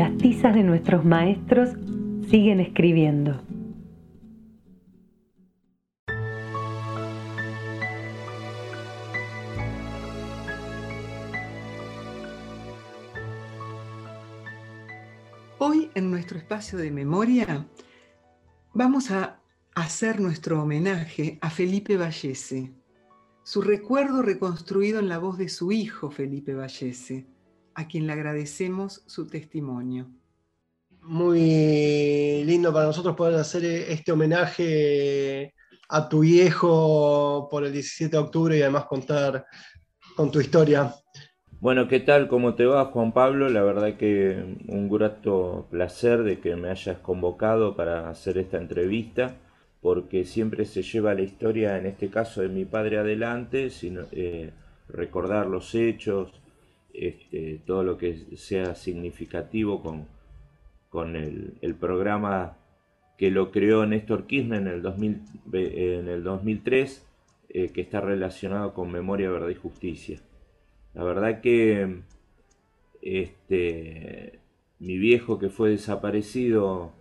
Las 0.00 0.16
tizas 0.16 0.54
de 0.54 0.62
nuestros 0.62 1.04
maestros 1.04 1.76
siguen 2.30 2.58
escribiendo. 2.58 3.38
Hoy 15.58 15.90
en 15.94 16.10
nuestro 16.10 16.38
espacio 16.38 16.78
de 16.78 16.90
memoria 16.90 17.66
vamos 18.72 19.10
a 19.10 19.42
hacer 19.74 20.18
nuestro 20.18 20.62
homenaje 20.62 21.38
a 21.42 21.50
Felipe 21.50 21.98
Vallese, 21.98 22.72
su 23.42 23.60
recuerdo 23.60 24.22
reconstruido 24.22 24.98
en 24.98 25.10
la 25.10 25.18
voz 25.18 25.36
de 25.36 25.50
su 25.50 25.72
hijo 25.72 26.10
Felipe 26.10 26.54
Vallese, 26.54 27.26
a 27.74 27.86
quien 27.88 28.06
le 28.06 28.12
agradecemos 28.12 29.02
su 29.06 29.26
testimonio. 29.26 30.08
Muy 31.02 32.44
lindo 32.44 32.72
para 32.72 32.86
nosotros 32.86 33.16
poder 33.16 33.36
hacer 33.36 33.64
este 33.64 34.12
homenaje 34.12 35.54
a 35.88 36.08
tu 36.08 36.20
viejo 36.20 37.48
por 37.50 37.64
el 37.64 37.72
17 37.72 38.16
de 38.16 38.22
octubre 38.22 38.56
y 38.56 38.62
además 38.62 38.84
contar 38.84 39.44
con 40.14 40.30
tu 40.30 40.40
historia. 40.40 40.94
Bueno, 41.60 41.88
¿qué 41.88 42.00
tal? 42.00 42.28
¿Cómo 42.28 42.54
te 42.54 42.64
va, 42.64 42.86
Juan 42.86 43.12
Pablo? 43.12 43.48
La 43.50 43.62
verdad 43.62 43.96
que 43.96 44.56
un 44.68 44.88
grato 44.88 45.66
placer 45.70 46.22
de 46.22 46.38
que 46.40 46.56
me 46.56 46.70
hayas 46.70 46.98
convocado 46.98 47.76
para 47.76 48.08
hacer 48.08 48.38
esta 48.38 48.56
entrevista, 48.56 49.36
porque 49.82 50.24
siempre 50.24 50.64
se 50.64 50.82
lleva 50.82 51.12
la 51.12 51.20
historia, 51.20 51.76
en 51.76 51.86
este 51.86 52.08
caso 52.08 52.40
de 52.40 52.48
mi 52.48 52.64
padre, 52.64 52.98
adelante, 52.98 53.68
sino, 53.68 54.02
eh, 54.12 54.52
recordar 54.88 55.48
los 55.48 55.74
hechos, 55.74 56.32
este, 57.00 57.62
todo 57.64 57.82
lo 57.82 57.96
que 57.96 58.36
sea 58.36 58.74
significativo 58.74 59.82
con, 59.82 60.06
con 60.90 61.16
el, 61.16 61.74
programa 61.80 62.58
que 63.16 63.30
lo 63.30 63.50
creó 63.50 63.86
Néstor 63.86 64.26
Kirchner 64.26 64.60
en 64.60 64.68
el, 64.68 64.82
2000, 64.82 65.22
en 65.54 66.08
el 66.08 66.22
2003, 66.22 67.06
eh, 67.48 67.70
que 67.70 67.80
está 67.80 68.02
relacionado 68.02 68.74
con 68.74 68.92
Memoria, 68.92 69.30
Verdad 69.30 69.48
y 69.48 69.54
Justicia. 69.54 70.20
La 70.92 71.02
verdad 71.02 71.40
que 71.40 72.02
este, 73.00 74.38
mi 74.78 74.98
viejo 74.98 75.38
que 75.38 75.48
fue 75.48 75.70
desaparecido 75.70 76.92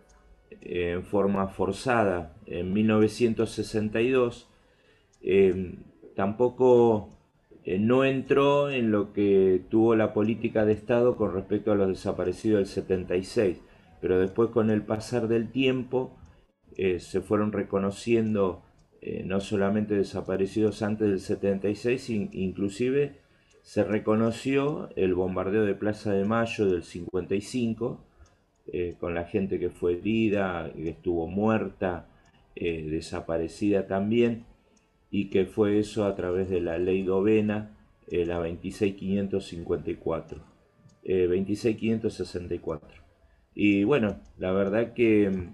eh, 0.62 0.92
en 0.92 1.04
forma 1.04 1.50
forzada 1.50 2.38
en 2.46 2.72
1962, 2.72 4.48
eh, 5.24 5.76
tampoco 6.16 7.19
no 7.78 8.04
entró 8.04 8.72
en 8.72 8.90
lo 8.90 9.14
que 9.14 9.62
tuvo 9.70 9.96
la 9.96 10.14
política 10.14 10.66
de 10.66 10.74
Estado 10.74 11.16
con 11.16 11.34
respecto 11.34 11.72
a 11.72 11.76
los 11.76 11.90
desaparecidos 11.90 12.60
del 12.60 12.68
76 12.68 13.58
pero 14.02 14.20
después 14.20 14.50
con 14.50 14.70
el 14.70 14.82
pasar 14.84 15.28
del 15.28 15.52
tiempo 15.52 16.16
eh, 16.76 17.00
se 17.00 17.22
fueron 17.22 17.52
reconociendo 17.52 18.64
eh, 19.02 19.24
no 19.26 19.40
solamente 19.40 19.96
desaparecidos 19.96 20.82
antes 20.82 21.08
del 21.08 21.20
76, 21.20 22.10
inclusive 22.10 23.18
se 23.62 23.84
reconoció 23.84 24.90
el 24.96 25.14
bombardeo 25.14 25.66
de 25.66 25.76
Plaza 25.76 26.12
de 26.14 26.26
Mayo 26.26 26.66
del 26.66 26.84
55, 26.84 28.04
eh, 28.72 28.96
con 29.00 29.14
la 29.14 29.26
gente 29.26 29.60
que 29.60 29.70
fue 29.70 29.94
herida, 29.94 30.72
que 30.74 30.90
estuvo 30.90 31.28
muerta, 31.28 32.08
desaparecida 32.56 33.88
también, 33.88 34.44
y 35.12 35.30
que 35.30 35.46
fue 35.46 35.80
eso 35.80 36.06
a 36.06 36.16
través 36.16 36.50
de 36.50 36.62
la 36.62 36.78
ley 36.78 37.04
Dovena, 37.04 37.76
la 38.10 38.40
26554. 38.40 40.42
26564. 41.04 43.04
Y 43.56 43.84
bueno, 43.84 44.20
la 44.38 44.52
verdad 44.52 44.94
que 44.94 45.50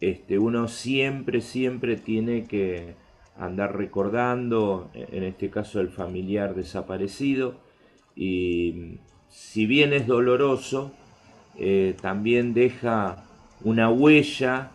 este, 0.00 0.38
uno 0.38 0.68
siempre, 0.68 1.40
siempre 1.40 1.96
tiene 1.96 2.44
que 2.44 2.94
andar 3.36 3.76
recordando, 3.76 4.90
en 4.94 5.22
este 5.22 5.48
caso 5.48 5.80
el 5.80 5.90
familiar 5.90 6.54
desaparecido, 6.54 7.54
y 8.14 8.98
si 9.28 9.66
bien 9.66 9.92
es 9.92 10.06
doloroso, 10.06 10.92
eh, 11.58 11.94
también 12.00 12.52
deja 12.52 13.24
una 13.62 13.90
huella 13.90 14.70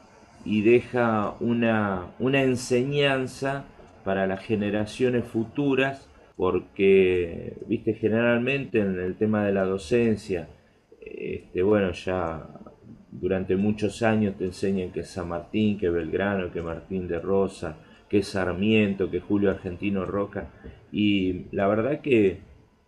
y 0.45 0.61
deja 0.61 1.35
una, 1.39 2.07
una 2.19 2.43
enseñanza 2.43 3.65
para 4.07 4.25
las 4.25 4.41
generaciones 4.41 5.25
futuras, 5.25 6.09
porque, 6.38 7.57
viste, 7.67 7.93
generalmente 7.93 8.79
en 8.79 8.97
el 9.01 9.17
tema 9.17 9.45
de 9.45 9.51
la 9.51 9.65
docencia, 9.65 10.47
este, 11.01 11.61
bueno, 11.61 11.91
ya 11.91 12.47
durante 13.11 13.57
muchos 13.57 14.03
años 14.03 14.38
te 14.38 14.45
enseñan 14.45 14.93
que 14.93 15.03
San 15.03 15.27
Martín, 15.27 15.77
que 15.77 15.89
Belgrano, 15.89 16.53
que 16.53 16.61
Martín 16.61 17.09
de 17.09 17.19
Rosa, 17.19 17.79
que 18.07 18.23
Sarmiento, 18.23 19.11
que 19.11 19.19
Julio 19.19 19.51
Argentino 19.51 20.05
Roca. 20.05 20.53
Y 20.89 21.47
la 21.51 21.67
verdad 21.67 21.99
que 21.99 22.39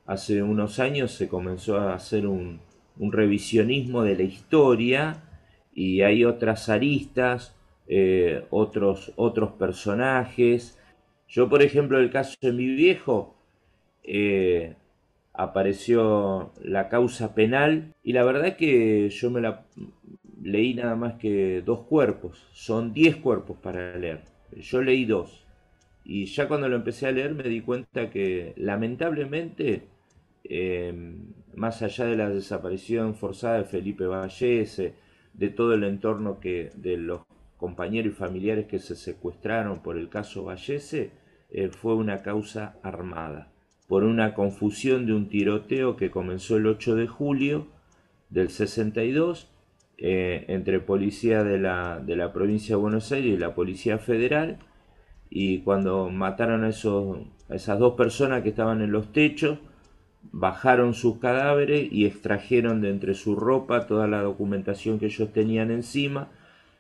hace 0.05 0.41
unos 0.41 0.79
años 0.79 1.11
se 1.11 1.27
comenzó 1.27 1.79
a 1.79 1.95
hacer 1.95 2.27
un, 2.27 2.61
revisionismo 2.97 4.03
de 4.03 4.15
la 4.15 4.23
historia 4.23 5.21
y 5.73 5.99
hay 5.99 6.23
otras 6.23 6.69
aristas, 6.69 7.57
eh, 7.89 8.45
otros, 8.51 9.11
otros 9.17 9.51
personajes. 9.51 10.78
Yo, 11.29 11.47
por 11.47 11.61
ejemplo, 11.61 11.99
el 11.99 12.09
caso 12.09 12.35
de 12.41 12.51
mi 12.51 12.65
viejo, 12.65 13.35
eh, 14.03 14.75
apareció 15.33 16.51
la 16.61 16.89
causa 16.89 17.35
penal 17.35 17.93
y 18.03 18.13
la 18.13 18.23
verdad 18.23 18.57
que 18.57 19.09
yo 19.09 19.29
me 19.31 19.41
la 19.41 19.65
leí 20.41 20.73
nada 20.73 20.95
más 20.95 21.13
que 21.15 21.61
dos 21.61 21.81
cuerpos, 21.81 22.47
son 22.53 22.93
diez 22.93 23.15
cuerpos 23.17 23.57
para 23.61 23.95
leer, 23.97 24.21
yo 24.57 24.81
leí 24.81 25.05
dos. 25.05 25.45
Y 26.03 26.25
ya 26.25 26.47
cuando 26.47 26.67
lo 26.67 26.75
empecé 26.75 27.07
a 27.07 27.11
leer 27.11 27.35
me 27.35 27.43
di 27.43 27.61
cuenta 27.61 28.09
que 28.09 28.53
lamentablemente 28.57 29.83
em, 30.43 31.33
más 31.53 31.81
allá 31.83 32.05
de 32.05 32.15
la 32.17 32.29
desaparición 32.29 33.15
forzada 33.15 33.59
de 33.59 33.65
Felipe 33.65 34.05
Vallese, 34.05 34.95
de 35.33 35.49
todo 35.49 35.73
el 35.75 35.83
entorno 35.83 36.39
que 36.39 36.71
de 36.75 36.97
los 36.97 37.21
compañeros 37.57 38.13
y 38.13 38.15
familiares 38.15 38.67
que 38.67 38.79
se 38.79 38.95
secuestraron 38.95 39.81
por 39.83 39.97
el 39.97 40.09
caso 40.09 40.43
Vallese, 40.45 41.11
eh, 41.51 41.69
fue 41.69 41.95
una 41.95 42.21
causa 42.21 42.75
armada 42.83 43.51
por 43.87 44.03
una 44.03 44.35
confusión 44.35 45.07
de 45.07 45.13
un 45.13 45.29
tiroteo 45.29 45.95
que 45.95 46.11
comenzó 46.11 46.57
el 46.57 46.67
8 46.67 46.95
de 46.95 47.07
julio 47.07 47.67
del 48.29 48.49
62 48.49 49.49
eh, 49.97 50.45
entre 50.47 50.79
policía 50.79 51.43
de 51.43 51.57
la, 51.57 51.99
de 51.99 52.15
la, 52.15 52.31
provincia 52.31 52.75
de 52.75 52.81
Buenos 52.81 53.11
Aires 53.11 53.33
y 53.33 53.37
la 53.37 53.55
policía 53.55 53.97
federal 53.97 54.59
y 55.29 55.59
cuando 55.61 56.09
mataron 56.09 56.63
a, 56.63 56.69
esos, 56.69 57.17
a 57.49 57.55
esas 57.55 57.79
dos 57.79 57.95
personas 57.95 58.43
que 58.43 58.49
estaban 58.49 58.81
en 58.81 58.91
los 58.91 59.11
techos 59.11 59.57
bajaron 60.31 60.93
sus 60.93 61.17
cadáveres 61.17 61.91
y 61.91 62.05
extrajeron 62.05 62.81
de 62.81 62.91
entre 62.91 63.15
su 63.15 63.35
ropa 63.35 63.87
toda 63.87 64.07
la 64.07 64.21
documentación 64.21 64.99
que 64.99 65.07
ellos 65.07 65.33
tenían 65.33 65.71
encima 65.71 66.29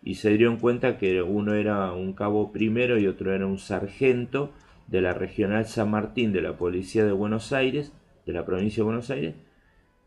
y 0.01 0.15
se 0.15 0.29
dieron 0.29 0.57
cuenta 0.57 0.97
que 0.97 1.21
uno 1.21 1.53
era 1.53 1.91
un 1.93 2.13
cabo 2.13 2.51
primero 2.51 2.97
y 2.97 3.07
otro 3.07 3.33
era 3.33 3.45
un 3.45 3.59
sargento 3.59 4.51
de 4.87 5.01
la 5.01 5.13
Regional 5.13 5.65
San 5.65 5.91
Martín 5.91 6.31
de 6.33 6.41
la 6.41 6.57
Policía 6.57 7.05
de 7.05 7.11
Buenos 7.11 7.53
Aires, 7.53 7.93
de 8.25 8.33
la 8.33 8.45
provincia 8.45 8.81
de 8.81 8.85
Buenos 8.85 9.09
Aires, 9.09 9.35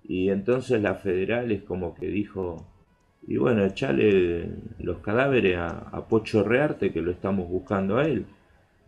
y 0.04 0.30
entonces 0.30 0.82
la 0.82 0.94
federal 0.94 1.52
es 1.52 1.62
como 1.62 1.94
que 1.94 2.06
dijo, 2.08 2.66
y 3.26 3.36
bueno, 3.36 3.64
echale 3.64 4.50
los 4.78 4.98
cadáveres 4.98 5.56
a, 5.58 6.06
Pocho 6.08 6.42
Rearte, 6.42 6.92
que 6.92 7.02
lo 7.02 7.12
estamos 7.12 7.48
buscando 7.48 7.98
a 7.98 8.04
él. 8.04 8.26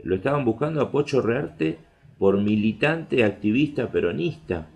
Lo 0.02 0.16
estaban 0.16 0.44
buscando 0.44 0.80
a 0.82 0.90
Pocho 0.90 1.22
Rearte 1.22 1.78
por 2.18 2.40
militante, 2.40 3.24
activista, 3.24 3.90
peronista. 3.90 4.68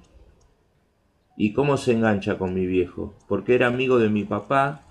¿Y 1.36 1.52
cómo 1.52 1.76
se 1.76 1.92
engancha 1.92 2.38
con 2.38 2.54
mi 2.54 2.66
viejo? 2.66 3.14
Porque 3.28 3.54
era 3.54 3.66
amigo 3.66 3.98
de 3.98 4.08
mi 4.08 4.24
papá, 4.24 4.86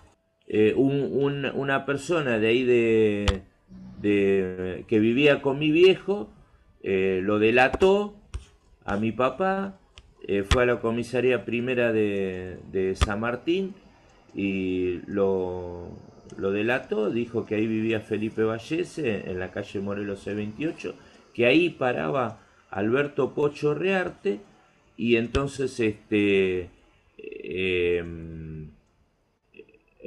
eh, 0.49 0.73
una 0.75 1.85
persona 1.85 2.39
de 2.39 2.47
ahí 2.47 2.63
de, 2.63 3.43
que 4.87 4.99
vivía 4.99 5.41
con 5.41 5.59
mi 5.59 5.71
viejo, 5.71 6.29
eh, 6.83 7.19
lo 7.21 7.37
delató 7.37 8.15
a 8.85 8.95
mi 8.97 9.11
papá, 9.11 9.77
eh, 10.25 10.43
fue 10.43 10.63
a 10.63 10.65
la 10.65 10.79
comisaría 10.79 11.43
primera 11.43 11.91
de, 11.91 12.93
San 12.95 13.19
Martín 13.19 13.75
y 14.33 15.01
lo, 15.07 15.89
lo, 16.37 16.51
delató, 16.51 17.09
dijo 17.09 17.45
que 17.45 17.55
ahí 17.55 17.67
vivía 17.67 17.99
Felipe 17.99 18.43
Vallese 18.43 19.29
en 19.29 19.39
la 19.39 19.51
calle 19.51 19.81
Morelos 19.81 20.25
C28, 20.25 20.93
que 21.33 21.45
ahí 21.45 21.69
paraba 21.69 22.39
Alberto 22.69 23.33
Pocho 23.33 23.73
Rearte 23.73 24.39
y 24.95 25.17
entonces 25.17 25.77
este 25.79 26.69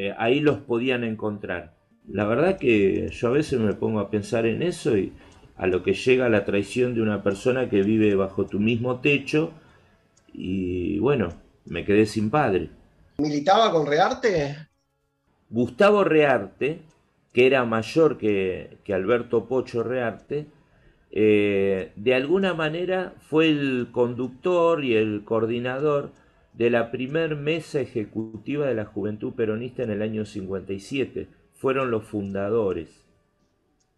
eh, 0.00 0.14
ahí 0.16 0.40
los 0.40 0.60
podían 0.60 1.04
encontrar. 1.04 1.74
La 2.08 2.24
verdad 2.24 2.56
que 2.56 3.10
yo 3.10 3.28
a 3.28 3.32
veces 3.32 3.60
me 3.60 3.74
pongo 3.74 4.00
a 4.00 4.08
pensar 4.08 4.46
en 4.46 4.62
eso 4.62 4.96
y 4.96 5.12
a 5.58 5.66
lo 5.66 5.82
que 5.82 5.92
llega 5.92 6.30
la 6.30 6.46
traición 6.46 6.94
de 6.94 7.02
una 7.02 7.22
persona 7.22 7.68
que 7.68 7.82
vive 7.82 8.14
bajo 8.14 8.46
tu 8.46 8.58
mismo 8.58 9.00
techo 9.00 9.52
y 10.32 10.98
bueno, 11.00 11.28
me 11.66 11.84
quedé 11.84 12.06
sin 12.06 12.30
padre. 12.30 12.70
¿Militaba 13.18 13.70
con 13.70 13.86
Rearte? 13.86 14.56
Gustavo 15.50 16.02
Rearte, 16.02 16.80
que 17.34 17.46
era 17.46 17.66
mayor 17.66 18.16
que, 18.16 18.78
Alberto 18.88 19.44
Pocho 19.48 19.82
Rearte, 19.82 20.46
eh, 21.10 21.92
de 21.94 22.14
alguna 22.14 22.54
manera 22.54 23.12
fue 23.20 23.50
el 23.50 23.88
conductor 23.92 24.82
y 24.82 24.96
el 24.96 25.24
coordinador 25.26 26.12
de 26.60 26.68
la 26.68 26.90
primer 26.90 27.36
mesa 27.36 27.80
ejecutiva 27.80 28.66
de 28.66 28.74
la 28.74 28.84
Juventud 28.84 29.32
Peronista 29.32 29.82
en 29.82 29.88
el 29.88 30.02
año 30.02 30.26
57. 30.26 31.26
Fueron 31.54 31.90
los 31.90 32.04
fundadores. 32.04 33.02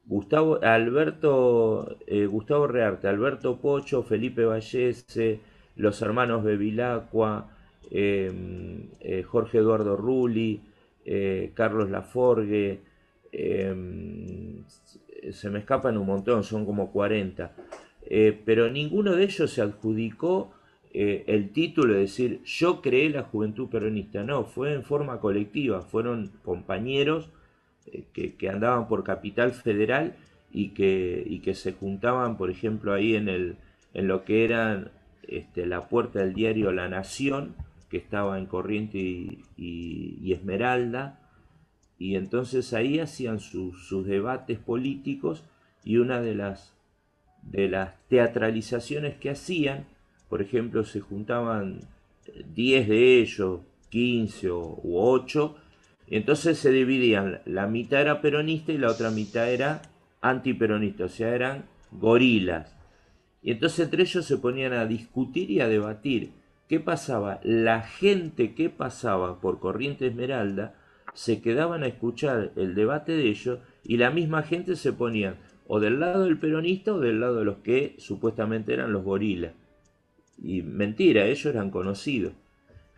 Gustavo, 0.07 0.63
Alberto, 0.63 1.99
eh, 2.07 2.25
Gustavo 2.27 2.69
Rearte, 2.69 3.09
Alberto 3.09 3.61
Pocho, 3.61 4.05
Felipe 4.05 4.45
Vallese, 4.45 5.41
los 5.75 6.01
hermanos 6.03 6.45
Bevilacqua, 6.45 7.51
em, 7.91 8.91
eh, 9.01 9.25
Jorge 9.25 9.59
Eduardo 9.59 9.97
Rulli, 9.97 10.61
eh, 11.05 11.51
Carlos 11.55 11.91
Laforgue, 11.91 12.79
em, 13.33 14.63
se 15.33 15.51
me 15.51 15.59
escapan 15.59 15.97
un 15.97 16.07
montón, 16.07 16.45
son 16.45 16.65
como 16.65 16.93
40, 16.93 17.57
pero 18.45 18.71
ninguno 18.71 19.17
de 19.17 19.25
ellos 19.25 19.51
se 19.51 19.63
adjudicó 19.63 20.53
el 20.95 21.51
título 21.51 21.95
de 21.95 22.01
decir 22.01 22.43
yo 22.45 22.83
creé 22.83 23.09
la 23.11 23.23
juventud 23.23 23.69
peronista, 23.69 24.23
no, 24.23 24.45
fue 24.45 24.75
en 24.75 24.83
forma 24.83 25.21
colectiva, 25.21 25.81
fueron 25.81 26.33
compañeros 26.45 27.31
que, 28.13 28.35
que, 28.35 28.49
andaban 28.49 28.89
por 28.89 29.03
Capital 29.03 29.53
Federal 29.53 30.15
y 30.53 30.69
que, 30.71 31.23
y 31.27 31.41
que 31.41 31.55
se 31.55 31.73
juntaban, 31.73 32.37
por 32.37 32.51
ejemplo, 32.51 32.93
ahí 32.93 33.17
en, 33.17 33.29
el, 33.29 33.57
en 33.95 34.07
lo 34.07 34.25
que 34.25 34.45
era 34.45 34.93
este, 35.23 35.67
la 35.67 35.89
puerta 35.89 36.21
del 36.21 36.35
diario 36.35 36.73
La 36.73 36.89
Nación, 36.89 37.55
que 37.89 37.97
estaba 37.97 38.39
en 38.39 38.47
Corriente 38.47 38.99
y, 38.99 40.33
Esmeralda, 40.33 41.21
y 41.99 42.17
entonces 42.17 42.73
ahí 42.73 42.99
hacían 42.99 43.39
sus 43.39 44.07
debates 44.07 44.59
políticos 44.59 45.45
y 45.85 45.99
una 45.99 46.21
de 46.21 46.35
las, 46.35 46.75
de 47.43 47.69
las 47.69 47.95
teatralizaciones 48.09 49.17
que 49.17 49.31
hacían, 49.31 49.87
por 50.33 50.41
ejemplo, 50.41 50.83
se 50.83 51.01
juntaban 51.01 51.81
10 52.55 52.89
de 52.89 53.21
ellos, 53.21 53.61
15 53.91 54.51
u 54.51 54.81
8, 54.97 55.57
y 56.07 56.17
entonces 56.17 56.57
se 56.57 56.71
dividían, 56.71 57.43
la 57.45 57.67
mitad 57.67 58.01
era 58.01 58.23
peronista 58.23 58.73
y 58.73 58.79
la 58.79 58.91
otra 58.91 59.11
mitad 59.11 59.51
era 59.53 59.83
antiperonista, 60.23 61.05
o 61.05 61.09
sea, 61.11 61.35
eran 61.35 61.67
gorilas. 61.91 62.75
Y 63.43 63.51
entonces 63.51 63.81
entre 63.81 64.05
ellos 64.05 64.25
se 64.25 64.39
ponían 64.39 64.73
a 64.73 64.87
discutir 64.87 65.51
y 65.51 65.61
a 65.61 65.69
debatir. 65.69 66.33
¿Qué 66.67 66.81
pasaba? 66.81 67.39
La 67.43 67.83
gente 67.83 68.55
que 68.55 68.71
pasaba 68.71 69.39
por 69.39 69.61
Corriente 69.61 70.07
Esmeralda 70.07 70.77
se 71.13 71.43
quedaban 71.43 71.83
a 71.83 71.89
escuchar 71.89 72.53
el 72.57 72.75
debate 72.75 73.13
de 73.13 73.29
ellos 73.29 73.59
y 73.85 73.99
la 73.99 74.11
misma 74.11 74.45
gente 74.45 74.77
se 74.77 74.95
ponía 74.95 75.37
o 75.67 75.79
del 75.79 76.01
lado 76.01 76.25
del 76.25 76.39
peronista 76.39 76.95
o 76.95 77.01
del 77.01 77.21
lado 77.21 77.37
de 77.41 77.45
los 77.45 77.59
que 77.59 77.97
supuestamente 77.99 78.73
eran 78.73 78.95
los 78.95 79.05
gorilas. 79.05 79.53
Y 80.43 80.63
mentira, 80.63 81.25
ellos 81.25 81.47
eran 81.47 81.71
conocidos. 81.71 82.33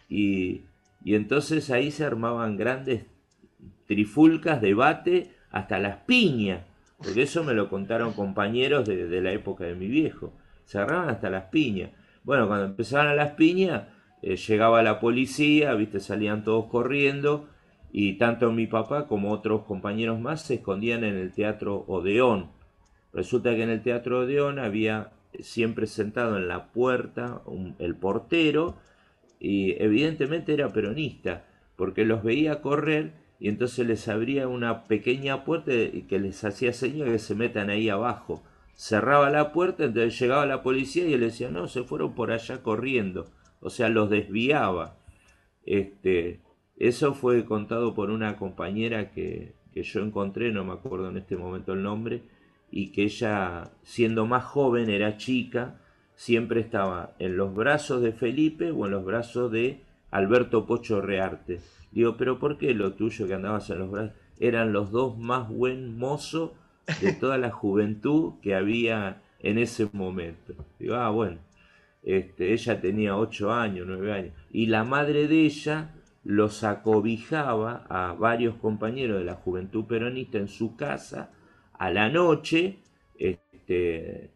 Y 0.09 0.63
y 1.05 1.15
entonces 1.15 1.71
ahí 1.71 1.91
se 1.91 2.05
armaban 2.05 2.57
grandes 2.57 3.05
trifulcas, 3.87 4.63
debate, 4.63 5.31
hasta 5.51 5.79
las 5.79 5.99
piñas, 5.99 6.63
porque 6.97 7.23
eso 7.23 7.45
me 7.45 7.53
lo 7.53 7.69
contaron 7.69 8.15
compañeros 8.15 8.89
de, 8.89 9.21
la 9.21 9.33
época 9.33 9.65
de 9.65 9.75
mi 9.75 9.87
viejo. 9.87 10.33
Se 10.65 10.79
agarraban 10.79 11.11
hasta 11.11 11.29
las 11.29 11.45
piñas. 11.45 11.91
Bueno, 12.25 12.49
cuando 12.49 12.65
empezaban 12.65 13.09
a 13.09 13.15
las 13.15 13.33
piñas, 13.33 13.83
eh, 14.23 14.37
llegaba 14.37 14.83
la 14.83 14.99
policía, 14.99 15.75
viste, 15.75 16.01
salían 16.01 16.43
todos 16.43 16.71
corriendo, 16.71 17.51
y 17.93 18.15
tanto 18.15 18.51
mi 18.51 18.67
papá 18.67 19.07
como 19.07 19.31
otros 19.31 19.65
compañeros 19.65 20.19
más 20.19 20.41
se 20.41 20.55
escondían 20.55 21.05
en 21.05 21.17
el 21.17 21.33
teatro 21.33 21.85
Odeón. 21.87 22.51
Resulta 23.13 23.55
que 23.55 23.63
en 23.63 23.71
el 23.71 23.83
teatro 23.83 24.21
Odeón 24.21 24.59
había 24.59 25.11
siempre 25.41 25.87
sentado 25.87 26.37
en 26.37 26.49
la 26.49 26.73
puerta 26.73 27.43
el 27.79 27.97
portero, 27.97 28.77
y 29.41 29.83
evidentemente 29.83 30.55
era 30.55 30.73
peronista, 30.73 31.45
porque 31.77 32.05
los 32.05 32.23
veía 32.23 32.63
correr 32.63 33.13
y 33.39 33.49
entonces 33.49 33.87
les 33.87 34.09
abría 34.09 34.49
una 34.49 34.85
pequeña 34.85 35.45
puerta 35.45 35.73
que 36.09 36.19
les 36.19 36.43
hacía 36.45 36.73
señas 36.73 37.09
que 37.09 37.19
se 37.19 37.35
metan 37.35 37.69
ahí 37.69 37.89
abajo. 37.89 38.43
Cerraba 38.75 39.29
la 39.31 39.53
puerta, 39.53 39.85
entonces 39.85 40.19
llegaba 40.19 40.47
la 40.47 40.63
policía 40.63 41.07
y 41.07 41.13
él 41.15 41.21
decía, 41.21 41.51
no, 41.51 41.69
se 41.69 41.83
fueron 41.83 42.15
por 42.15 42.33
allá 42.33 42.63
corriendo. 42.63 43.27
O 43.61 43.71
sea, 43.71 43.89
los 43.89 44.09
desviaba. 44.11 44.97
Este, 45.67 46.41
eso 46.77 47.15
fue 47.15 47.45
contado 47.45 47.95
por 47.95 48.11
una 48.11 48.37
compañera 48.37 49.11
que, 49.11 49.55
que 49.75 49.83
yo 49.83 50.01
encontré, 50.01 50.53
no 50.53 50.65
me 50.65 50.73
acuerdo 50.73 51.11
en 51.11 51.19
este 51.19 51.37
momento 51.37 51.73
el 51.73 51.83
nombre, 51.83 52.23
y 52.77 52.89
que 52.89 53.05
ella, 53.05 53.71
siendo 53.85 54.27
más 54.27 54.43
joven, 54.43 54.91
era 54.91 55.17
chica, 55.17 55.77
siempre 56.17 56.59
estaba 56.61 57.15
en 57.21 57.37
los 57.37 57.55
brazos 57.55 58.03
de 58.03 58.11
Felipe 58.11 58.73
o 58.73 58.87
en 58.87 58.91
los 58.91 59.05
brazos 59.05 59.53
de 59.53 59.83
Alberto 60.11 60.67
Pocho 60.67 61.01
Rearte. 61.01 61.61
Digo, 61.93 62.17
pero 62.17 62.41
¿por 62.41 62.59
qué 62.59 62.75
lo 62.75 62.95
tuyo 62.95 63.29
que 63.29 63.35
andabas 63.35 63.71
en 63.71 63.79
los 63.79 63.93
brazos? 63.93 64.17
Eran 64.41 64.73
los 64.73 64.91
dos 64.91 65.17
más 65.17 65.49
buen 65.49 65.97
mozos 65.97 66.51
de 67.01 67.13
toda 67.13 67.39
la 67.39 67.53
juventud 67.53 68.41
que 68.43 68.57
había 68.57 69.23
en 69.39 69.59
ese 69.59 69.89
momento. 69.93 70.55
Digo, 70.81 70.97
ah, 70.97 71.11
bueno, 71.11 71.39
este, 72.03 72.55
ella 72.55 72.81
tenía 72.81 73.17
ocho 73.17 73.53
años, 73.53 73.87
nueve 73.87 74.13
años, 74.13 74.33
y 74.51 74.67
la 74.67 74.83
madre 74.83 75.29
de 75.29 75.45
ella 75.45 75.95
los 76.25 76.65
acobijaba 76.65 77.87
a 77.89 78.15
varios 78.15 78.57
compañeros 78.57 79.19
de 79.19 79.27
la 79.27 79.35
juventud 79.35 79.85
peronista 79.85 80.39
en 80.39 80.49
su 80.49 80.75
casa 80.75 81.31
a 81.79 81.91
la 81.91 82.09
noche, 82.09 82.79
este, 83.19 84.31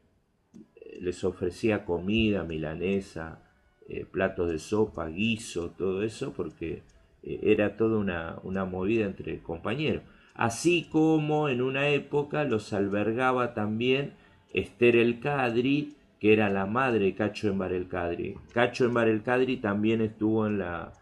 les 1.01 1.25
ofrecía 1.25 1.85
comida, 1.85 2.45
milanesa, 2.45 3.43
eh, 3.89 4.05
platos 4.05 4.51
de 4.51 4.59
sopa, 4.59 5.09
guiso, 5.09 5.71
todo 5.71 6.03
eso, 6.03 6.33
porque 6.33 6.83
eh, 7.23 7.41
era 7.43 7.77
toda 7.77 7.99
una, 7.99 8.39
una, 8.43 8.65
movida 8.65 9.07
entre 9.07 9.39
compañeros. 9.41 10.03
Así 10.35 10.89
como 10.91 11.49
en 11.49 11.63
una 11.63 11.89
época 11.89 12.45
los 12.45 12.73
albergaba 12.73 13.55
también 13.55 14.13
Esther 14.53 14.97
el 14.97 15.21
Cadri, 15.21 15.95
que 16.21 16.33
era 16.33 16.51
la 16.51 16.67
madre 16.67 17.07
de 17.07 17.15
Cacho 17.15 17.49
Embar 17.49 17.73
el 17.73 17.89
Cadri. 17.89 18.37
Cacho 18.53 18.85
Embar 18.85 19.09
el 19.09 19.23
Cadri 19.23 19.57
también 19.57 20.01
estuvo 20.01 20.47
en, 20.47 20.59
la, 20.59 20.93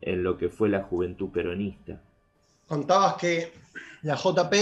en 0.00 0.22
lo 0.22 0.36
que 0.36 0.48
fue 0.48 0.68
la 0.68 0.82
juventud 0.82 1.30
peronista. 1.30 2.02
Contabas 2.66 3.14
que 3.14 3.52
la 4.02 4.16
JP 4.16 4.54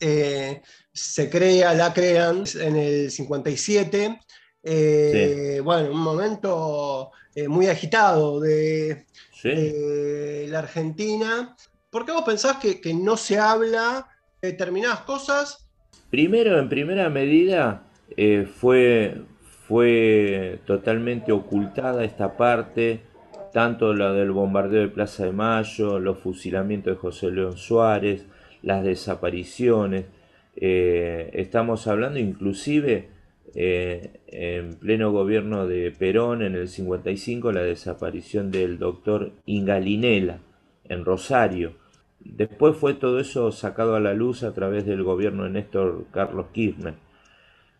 eh, 0.00 0.62
se 0.92 1.30
crea, 1.30 1.74
la 1.74 1.92
crean 1.92 2.44
en 2.60 2.76
el 2.76 3.10
57. 3.10 4.20
Eh, 4.62 5.60
bueno, 5.62 5.90
un 5.90 6.00
momento 6.00 7.12
eh, 7.34 7.48
muy 7.48 7.68
agitado 7.68 8.40
de, 8.40 9.06
la 10.48 10.58
Argentina. 10.58 11.56
¿Por 11.90 12.04
qué 12.04 12.12
vos 12.12 12.24
pensás 12.24 12.56
que, 12.58 12.80
no 12.94 13.16
se 13.16 13.38
habla 13.38 14.08
de 14.42 14.52
determinadas 14.52 15.00
cosas? 15.00 15.68
Primero, 16.10 16.58
en 16.58 16.68
primera 16.68 17.08
medida, 17.08 17.84
fue, 18.60 19.22
fue 19.66 20.60
totalmente 20.66 21.32
ocultada 21.32 22.04
esta 22.04 22.36
parte 22.36 23.02
tanto 23.52 23.94
la 23.94 24.12
del 24.12 24.30
bombardeo 24.30 24.82
de 24.82 24.88
Plaza 24.88 25.24
de 25.24 25.32
Mayo, 25.32 25.98
los 25.98 26.18
fusilamientos 26.18 26.94
de 26.94 27.00
José 27.00 27.30
León 27.30 27.56
Suárez, 27.56 28.26
las 28.62 28.84
desapariciones. 28.84 30.06
Eh, 30.56 31.30
estamos 31.34 31.86
hablando 31.86 32.18
inclusive 32.18 33.08
eh, 33.54 34.20
en 34.26 34.74
pleno 34.74 35.12
gobierno 35.12 35.66
de 35.66 35.90
Perón 35.90 36.42
en 36.42 36.54
el 36.56 36.68
55 36.68 37.52
la 37.52 37.62
desaparición 37.62 38.50
del 38.50 38.78
doctor 38.78 39.32
Ingalinela 39.46 40.40
en 40.88 41.04
Rosario. 41.04 41.74
Después 42.20 42.76
fue 42.76 42.94
todo 42.94 43.20
eso 43.20 43.52
sacado 43.52 43.94
a 43.94 44.00
la 44.00 44.14
luz 44.14 44.42
a 44.42 44.52
través 44.52 44.84
del 44.84 45.02
gobierno 45.02 45.44
de 45.44 45.50
Néstor 45.50 46.06
Carlos 46.10 46.46
Kirchner, 46.52 46.94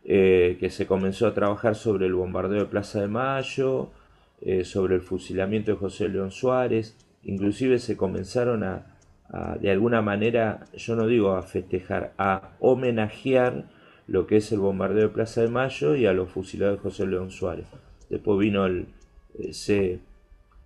eh, 0.04 0.56
que 0.60 0.70
se 0.70 0.86
comenzó 0.86 1.26
a 1.26 1.34
trabajar 1.34 1.74
sobre 1.74 2.06
el 2.06 2.14
bombardeo 2.14 2.60
de 2.60 2.66
Plaza 2.66 3.00
de 3.00 3.08
Mayo, 3.08 3.90
sobre 4.64 4.96
el 4.96 5.00
fusilamiento 5.00 5.72
de 5.72 5.78
José 5.78 6.08
León 6.08 6.30
Suárez, 6.30 6.96
inclusive 7.22 7.78
se 7.78 7.96
comenzaron 7.96 8.62
a, 8.64 8.96
de 9.60 9.70
alguna 9.70 10.02
manera, 10.02 10.64
yo 10.74 10.94
no 10.94 11.06
digo 11.06 11.32
a 11.32 11.42
festejar, 11.42 12.14
a 12.18 12.56
homenajear 12.60 13.68
lo 14.06 14.26
que 14.26 14.36
es 14.36 14.52
el 14.52 14.60
bombardeo 14.60 15.08
de 15.08 15.14
Plaza 15.14 15.42
de 15.42 15.48
Mayo 15.48 15.96
y 15.96 16.06
a 16.06 16.12
los 16.12 16.30
fusilados 16.30 16.76
de 16.76 16.82
José 16.82 17.06
León 17.06 17.30
Suárez. 17.30 17.66
Después 18.08 18.38
vino 18.38 18.66
el, 18.66 18.86
eh, 19.38 19.52
se, 19.52 20.00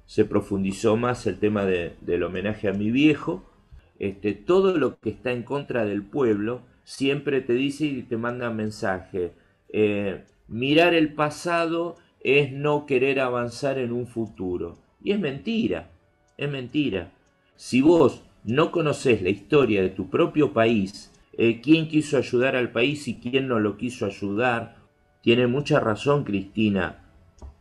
se, 0.07 0.25
profundizó 0.25 0.97
más 0.97 1.27
el 1.27 1.39
tema 1.39 1.65
del 1.65 2.23
homenaje 2.23 2.69
a 2.69 2.73
mi 2.73 2.91
viejo. 2.91 3.51
Este, 3.99 4.35
todo 4.35 4.77
lo 4.77 4.99
que 4.99 5.11
está 5.11 5.33
en 5.33 5.43
contra 5.43 5.85
del 5.85 6.03
pueblo 6.03 6.63
siempre 6.85 7.41
te 7.41 7.55
dice 7.55 7.87
y 7.87 8.03
te 8.03 8.17
manda 8.17 8.51
mensaje. 8.51 9.33
Eh, 9.69 10.25
mirar 10.49 10.95
el 10.95 11.15
pasado 11.15 11.97
es 12.23 12.53
no 12.53 12.87
querer 12.87 13.21
avanzar 13.21 13.79
en 13.79 13.93
un 13.93 14.07
futuro. 14.07 14.79
Y 15.03 15.13
es 15.13 15.21
mentira, 15.21 15.89
es 16.37 16.51
mentira. 16.51 17.11
Si 17.57 17.81
vos 17.81 18.23
no 18.45 18.71
conoces 18.71 19.23
la 19.23 19.31
historia 19.31 19.83
de 19.83 19.91
tu 19.91 20.09
propio 20.09 20.53
país, 20.53 21.11
eh, 21.37 21.61
quién 21.61 21.89
quiso 21.89 22.17
ayudar 22.17 22.57
al 22.57 22.71
país 22.71 23.09
y 23.09 23.17
quién 23.17 23.49
no 23.49 23.61
lo 23.61 23.77
quiso 23.77 24.07
ayudar. 24.07 24.77
Tiene 25.23 25.47
mucha 25.47 25.81
razón 25.81 26.25
Cristina 26.25 27.01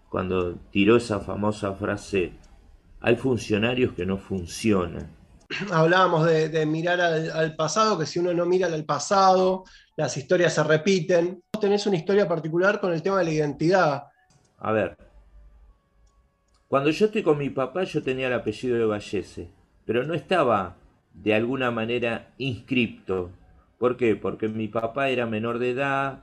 cuando 0.09 0.55
tiró 0.71 0.97
esa 0.97 1.19
famosa 1.19 1.73
frase, 1.73 2.33
hay 3.01 3.15
funcionarios 3.15 3.93
que 3.93 4.05
no 4.05 4.17
funcionan. 4.17 5.15
Hablábamos 5.71 6.25
de, 6.25 6.65
mirar 6.65 6.99
al, 6.99 7.55
pasado, 7.55 7.97
que 7.97 8.05
si 8.05 8.19
uno 8.19 8.33
no 8.33 8.45
mira 8.45 8.67
al 8.67 8.85
pasado, 8.85 9.63
las 9.95 10.17
historias 10.17 10.53
se 10.53 10.63
repiten. 10.63 11.41
Vos 11.53 11.61
tenés 11.61 11.85
una 11.85 11.97
historia 11.97 12.27
particular 12.27 12.79
con 12.79 12.91
el 12.91 13.01
tema 13.01 13.19
de 13.19 13.25
la 13.25 13.31
identidad. 13.31 14.03
A 14.59 14.71
ver, 14.71 14.97
cuando 16.67 16.91
yo 16.91 17.07
estoy 17.07 17.23
con 17.23 17.37
mi 17.37 17.49
papá 17.49 17.83
yo 17.83 18.03
tenía 18.03 18.27
el 18.27 18.33
apellido 18.33 18.77
de 18.77 18.85
Vallese, 18.85 19.49
pero 19.85 20.03
no 20.03 20.13
estaba 20.13 20.77
de 21.13 21.33
alguna 21.33 21.71
manera 21.71 22.33
inscripto. 22.37 23.31
¿Por 23.77 23.97
qué? 23.97 24.15
Porque 24.15 24.47
mi 24.47 24.67
papá 24.67 25.09
era 25.09 25.25
menor 25.25 25.59
de 25.59 25.71
edad, 25.71 26.19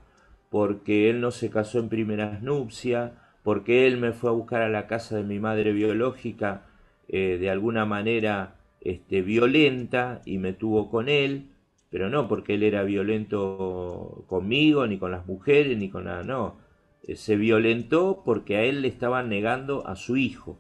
porque 0.51 1.11
él 1.11 1.21
no 1.21 1.31
se 1.31 1.51
casó 1.51 1.79
en 1.79 1.89
primeras 1.89 2.43
nupcias, 2.43 3.13
porque 3.43 3.87
él 3.87 3.97
me 3.97 4.13
fue 4.13 4.31
a 4.31 4.35
buscar 4.35 4.63
a 4.63 4.69
la 4.69 4.87
casa 4.87 5.17
de 5.17 5.25
mi 5.25 5.39
madre 5.41 5.73
biológica 5.73 6.63
eh, 7.09 7.39
de 7.41 7.51
alguna 7.51 7.87
manera 7.87 8.57
este, 8.81 9.23
violenta 9.23 10.23
y 10.25 10.39
me 10.39 10.53
tuvo 10.53 10.91
con 10.91 11.09
él, 11.09 11.49
pero 11.91 12.09
no 12.11 12.29
porque 12.29 12.55
él 12.55 12.63
era 12.63 12.83
violento 12.85 14.25
conmigo, 14.29 14.87
ni 14.87 14.99
con 14.99 15.11
las 15.11 15.27
mujeres, 15.27 15.77
ni 15.79 15.89
con 15.89 16.05
nada, 16.05 16.23
no. 16.23 16.66
Eh, 17.07 17.17
se 17.17 17.37
violentó 17.37 18.23
porque 18.25 18.57
a 18.57 18.63
él 18.63 18.83
le 18.83 18.89
estaban 18.89 19.29
negando 19.29 19.87
a 19.87 19.97
su 19.97 20.17
hijo. 20.17 20.59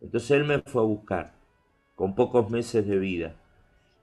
Entonces 0.00 0.30
él 0.32 0.44
me 0.44 0.58
fue 0.60 0.82
a 0.82 0.86
buscar, 0.86 1.34
con 1.94 2.14
pocos 2.14 2.50
meses 2.50 2.86
de 2.86 2.98
vida. 2.98 3.36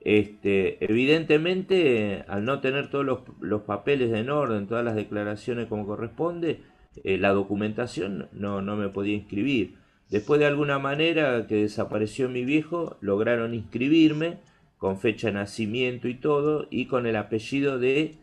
Este, 0.01 0.83
evidentemente, 0.83 2.25
al 2.27 2.43
no 2.45 2.59
tener 2.59 2.89
todos 2.89 3.05
los, 3.39 3.61
papeles 3.61 4.13
en 4.13 4.29
orden, 4.29 4.67
todas 4.67 4.83
las 4.83 4.95
declaraciones 4.95 5.67
como 5.67 5.85
corresponde, 5.85 6.61
eh, 7.03 7.17
la 7.17 7.31
documentación 7.31 8.27
no, 8.33 8.61
no 8.61 8.75
me 8.75 8.89
podía 8.89 9.15
inscribir. 9.15 9.75
Después 10.09 10.39
de 10.39 10.45
alguna 10.45 10.77
manera 10.77 11.47
que 11.47 11.55
desapareció 11.55 12.29
mi 12.29 12.43
viejo, 12.43 12.97
lograron 13.01 13.53
inscribirme 13.53 14.39
con 14.77 14.99
fecha 14.99 15.27
de 15.27 15.33
nacimiento 15.33 16.09
y 16.09 16.15
todo, 16.15 16.67
y 16.69 16.87
con 16.87 17.07
el 17.07 17.15
apellido 17.15 17.79
de 17.79 18.17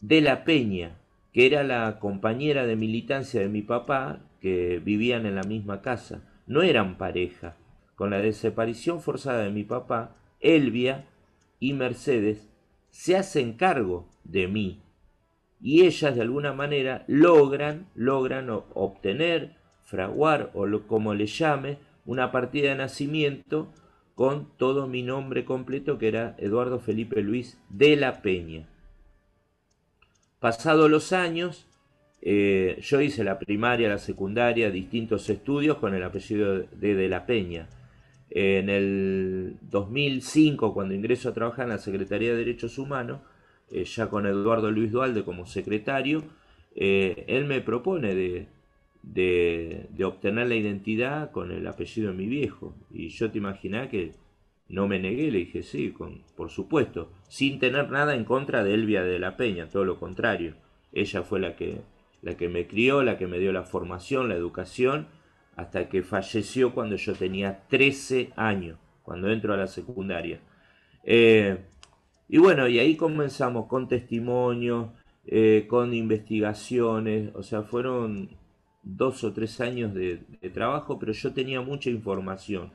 De 0.00 0.20
la 0.20 0.44
Peña, 0.44 0.99
que 1.32 1.46
era 1.46 1.62
la 1.62 1.98
compañera 1.98 2.66
de 2.66 2.76
militancia 2.76 3.40
de 3.40 3.48
mi 3.48 3.62
papá, 3.62 4.20
que 4.40 4.80
vivían 4.84 5.26
en 5.26 5.34
la 5.34 5.42
misma 5.42 5.82
casa. 5.82 6.22
No 6.46 6.62
eran 6.62 6.98
pareja. 6.98 7.56
Con 7.94 8.10
la 8.10 8.18
desaparición 8.18 9.00
forzada 9.00 9.42
de 9.44 9.50
mi 9.50 9.64
papá, 9.64 10.16
Elvia 10.40 11.06
y 11.58 11.74
Mercedes 11.74 12.48
se 12.88 13.16
hacen 13.16 13.52
cargo 13.52 14.08
de 14.24 14.48
mí 14.48 14.82
y 15.62 15.84
ellas 15.84 16.14
de 16.14 16.22
alguna 16.22 16.52
manera 16.52 17.04
logran, 17.06 17.86
logran 17.94 18.48
obtener, 18.50 19.56
fraguar 19.84 20.50
o 20.54 20.66
como 20.86 21.14
le 21.14 21.26
llame, 21.26 21.78
una 22.06 22.32
partida 22.32 22.70
de 22.70 22.76
nacimiento 22.76 23.72
con 24.14 24.48
todo 24.56 24.86
mi 24.86 25.02
nombre 25.02 25.44
completo 25.44 25.98
que 25.98 26.08
era 26.08 26.34
Eduardo 26.38 26.78
Felipe 26.78 27.22
Luis 27.22 27.60
de 27.68 27.96
la 27.96 28.22
Peña. 28.22 28.68
Pasados 30.40 30.90
los 30.90 31.12
años, 31.12 31.66
eh, 32.22 32.78
yo 32.82 33.00
hice 33.02 33.24
la 33.24 33.38
primaria, 33.38 33.90
la 33.90 33.98
secundaria, 33.98 34.70
distintos 34.70 35.28
estudios 35.28 35.76
con 35.76 35.94
el 35.94 36.02
apellido 36.02 36.60
de 36.60 36.94
De 36.94 37.08
la 37.08 37.26
Peña. 37.26 37.68
En 38.30 38.70
el 38.70 39.58
2005, 39.62 40.72
cuando 40.72 40.94
ingreso 40.94 41.28
a 41.28 41.34
trabajar 41.34 41.64
en 41.64 41.72
la 41.72 41.78
Secretaría 41.78 42.30
de 42.30 42.38
Derechos 42.38 42.78
Humanos, 42.78 43.20
eh, 43.70 43.84
ya 43.84 44.08
con 44.08 44.26
Eduardo 44.26 44.70
Luis 44.70 44.90
Dualde 44.90 45.24
como 45.24 45.46
secretario, 45.46 46.24
eh, 46.74 47.24
él 47.28 47.44
me 47.44 47.60
propone 47.60 48.14
de, 48.14 48.46
obtener 50.04 50.48
la 50.48 50.54
identidad 50.54 51.32
con 51.32 51.50
el 51.50 51.66
apellido 51.66 52.12
de 52.12 52.16
mi 52.16 52.26
viejo. 52.26 52.74
Y 52.90 53.08
yo 53.08 53.30
te 53.30 53.38
imaginé 53.38 53.88
que 53.88 54.12
no 54.70 54.88
me 54.88 54.98
negué, 54.98 55.30
le 55.30 55.40
dije 55.40 55.62
sí, 55.62 55.90
con, 55.90 56.22
por 56.36 56.48
supuesto, 56.48 57.10
sin 57.28 57.58
tener 57.58 57.90
nada 57.90 58.14
en 58.14 58.24
contra 58.24 58.64
de 58.64 58.72
Elvia 58.72 59.02
de 59.02 59.18
la 59.18 59.36
Peña, 59.36 59.68
todo 59.68 59.84
lo 59.84 59.98
contrario. 59.98 60.54
Ella 60.92 61.22
fue 61.22 61.40
la 61.40 61.56
que, 61.56 61.82
la 62.22 62.36
que 62.36 62.48
me 62.48 62.66
crió, 62.66 63.02
la 63.02 63.18
que 63.18 63.26
me 63.26 63.38
dio 63.38 63.52
la 63.52 63.64
formación, 63.64 64.28
la 64.28 64.36
educación 64.36 65.08
hasta 65.56 65.88
que 65.88 66.02
falleció 66.02 66.72
cuando 66.72 66.96
yo 66.96 67.14
tenía 67.14 67.64
13 67.68 68.32
años, 68.36 68.78
cuando 69.02 69.30
entro 69.30 69.52
a 69.52 69.58
la 69.58 69.66
secundaria. 69.66 70.40
Eh, 71.04 71.58
y 72.28 72.38
bueno, 72.38 72.68
y 72.68 72.78
ahí 72.78 72.96
comenzamos 72.96 73.66
con 73.66 73.88
testimonios, 73.88 74.90
eh, 75.26 75.66
con 75.68 75.92
investigaciones, 75.92 77.30
o 77.34 77.42
sea, 77.42 77.62
fueron 77.62 78.30
dos 78.82 79.24
o 79.24 79.32
tres 79.32 79.60
años 79.60 79.92
de, 79.92 80.22
trabajo, 80.54 80.98
pero 80.98 81.12
yo 81.12 81.32
tenía 81.32 81.60
mucha 81.60 81.90
información. 81.90 82.72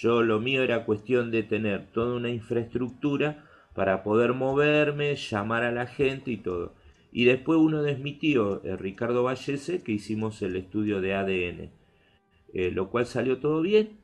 Yo 0.00 0.22
lo 0.22 0.38
mío 0.38 0.62
era 0.62 0.84
cuestión 0.84 1.32
de 1.32 1.42
tener 1.42 1.86
toda 1.90 2.14
una 2.14 2.30
infraestructura 2.30 3.44
para 3.74 4.04
poder 4.04 4.32
moverme, 4.32 5.16
llamar 5.16 5.64
a 5.64 5.72
la 5.72 5.86
gente 5.86 6.30
y 6.30 6.36
todo. 6.36 6.74
Y 7.10 7.24
después 7.24 7.58
uno 7.58 7.82
de 7.82 7.96
mi 7.96 8.12
tío, 8.12 8.62
eh, 8.64 8.76
Ricardo 8.76 9.24
Vallese, 9.24 9.82
que 9.82 9.90
hicimos 9.92 10.40
el 10.42 10.54
estudio 10.54 11.00
de 11.00 11.14
ADN. 11.14 11.70
Eh, 12.54 12.70
lo 12.70 12.90
cual 12.90 13.06
salió 13.06 13.38
todo 13.38 13.60
bien. 13.60 13.98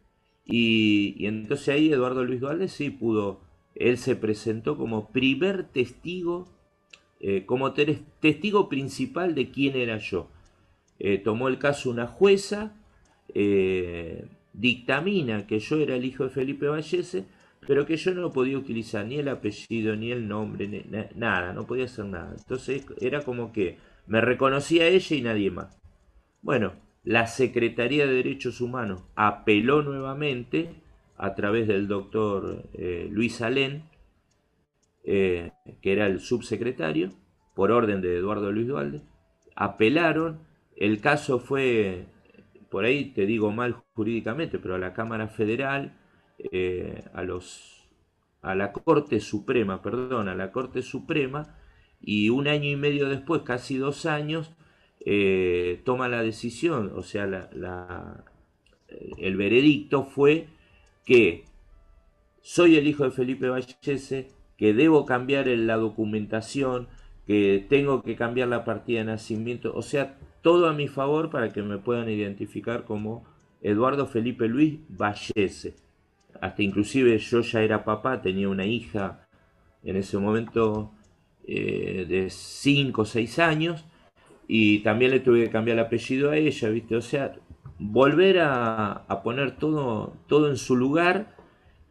Y, 0.44 1.24
entonces 1.26 1.68
ahí 1.68 1.92
Eduardo 1.92 2.24
Luis 2.24 2.40
Dualde 2.40 2.68
sí 2.68 2.90
pudo, 2.90 3.40
él 3.76 3.96
se 3.96 4.16
presentó 4.16 4.76
como 4.76 5.12
primer 5.12 5.68
testigo, 5.68 6.48
eh, 7.20 7.46
como 7.46 7.72
testigo 7.72 8.68
principal 8.68 9.34
de 9.36 9.50
quién 9.50 9.76
era 9.76 9.98
yo. 9.98 10.28
Tomó 11.22 11.48
el 11.48 11.58
caso 11.58 11.90
una 11.90 12.06
jueza, 12.06 12.76
dictamina 14.54 15.46
que 15.46 15.58
yo 15.58 15.76
era 15.76 15.96
el 15.96 16.04
hijo 16.04 16.24
de 16.24 16.30
Felipe 16.30 16.66
Vallese, 16.66 17.26
pero 17.66 17.84
que 17.84 17.96
yo 17.96 18.14
no 18.14 18.32
podía 18.32 18.58
utilizar 18.58 19.04
ni 19.06 19.16
el 19.16 19.28
apellido, 19.28 19.96
ni 19.96 20.10
el 20.12 20.26
nombre, 20.26 20.84
nada, 21.14 21.52
no 21.52 21.66
podía 21.66 21.84
hacer 21.84 22.06
nada. 22.06 22.34
Entonces 22.36 22.86
era 23.00 23.22
como 23.22 23.52
que 23.52 23.78
me 24.06 24.20
reconocía 24.20 24.86
ella 24.86 25.16
y 25.16 25.22
nadie 25.22 25.50
más. 25.50 25.80
Bueno, 26.42 26.74
la 27.02 27.26
Secretaría 27.26 28.06
de 28.06 28.14
Derechos 28.14 28.60
Humanos 28.60 29.04
apeló 29.14 29.82
nuevamente 29.82 30.82
a 31.16 31.34
través 31.34 31.68
del 31.68 31.88
doctor 31.88 32.68
eh, 32.74 33.08
Luis 33.10 33.40
Alén, 33.40 33.84
eh, 35.04 35.52
que 35.82 35.92
era 35.92 36.06
el 36.06 36.20
subsecretario, 36.20 37.10
por 37.54 37.70
orden 37.70 38.00
de 38.00 38.16
Eduardo 38.16 38.50
Luis 38.52 38.66
Dualde, 38.66 39.02
apelaron, 39.54 40.40
el 40.76 41.00
caso 41.00 41.38
fue, 41.38 42.06
por 42.74 42.86
ahí 42.86 43.12
te 43.12 43.24
digo 43.24 43.52
mal 43.52 43.76
jurídicamente, 43.94 44.58
pero 44.58 44.74
a 44.74 44.78
la 44.78 44.94
Cámara 44.94 45.28
Federal, 45.28 45.96
eh, 46.50 47.04
a, 47.14 47.22
los, 47.22 47.86
a 48.42 48.56
la 48.56 48.72
Corte 48.72 49.20
Suprema, 49.20 49.80
perdón, 49.80 50.28
a 50.28 50.34
la 50.34 50.50
Corte 50.50 50.82
Suprema, 50.82 51.56
y 52.00 52.30
un 52.30 52.48
año 52.48 52.68
y 52.68 52.74
medio 52.74 53.08
después, 53.08 53.42
casi 53.42 53.76
dos 53.76 54.06
años, 54.06 54.50
eh, 55.06 55.82
toma 55.84 56.08
la 56.08 56.24
decisión, 56.24 56.90
o 56.96 57.04
sea, 57.04 57.26
la, 57.26 58.24
el 59.18 59.36
veredicto 59.36 60.02
fue 60.02 60.48
que 61.04 61.44
soy 62.42 62.76
el 62.76 62.88
hijo 62.88 63.04
de 63.04 63.12
Felipe 63.12 63.50
Vallese, 63.50 64.32
que 64.56 64.74
debo 64.74 65.06
cambiar 65.06 65.46
la 65.46 65.76
documentación, 65.76 66.88
que 67.24 67.64
tengo 67.68 68.02
que 68.02 68.16
cambiar 68.16 68.48
la 68.48 68.64
partida 68.64 68.98
de 68.98 69.04
nacimiento, 69.04 69.72
o 69.76 69.82
sea, 69.82 70.18
todo 70.44 70.68
a 70.68 70.74
mi 70.74 70.88
favor 70.88 71.30
para 71.30 71.48
que 71.48 71.62
me 71.62 71.78
puedan 71.78 72.10
identificar 72.10 72.84
como 72.84 73.24
Eduardo 73.62 74.06
Felipe 74.06 74.46
Luis 74.46 74.78
Vallese. 74.90 75.74
Hasta 76.38 76.62
inclusive 76.62 77.16
yo 77.16 77.40
ya 77.40 77.62
era 77.62 77.82
papá, 77.82 78.20
tenía 78.20 78.50
una 78.50 78.66
hija 78.66 79.26
en 79.82 79.96
ese 79.96 80.18
momento 80.18 80.92
eh, 81.46 82.04
de 82.06 82.28
5 82.28 83.00
o 83.00 83.04
6 83.06 83.38
años, 83.38 83.86
y 84.46 84.80
también 84.80 85.12
le 85.12 85.20
tuve 85.20 85.44
que 85.44 85.50
cambiar 85.50 85.78
el 85.78 85.84
apellido 85.86 86.30
a 86.30 86.36
ella, 86.36 86.68
¿viste? 86.68 86.94
O 86.94 87.00
sea, 87.00 87.34
volver 87.78 88.40
a, 88.40 89.06
poner 89.24 89.56
todo, 89.56 90.14
todo 90.26 90.50
en 90.50 90.58
su 90.58 90.76
lugar 90.76 91.36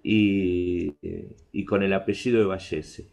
y, 0.03 0.91
con 1.65 1.81
el 1.81 1.93
apellido 1.93 2.37
de 2.37 2.45
Vallese. 2.45 3.07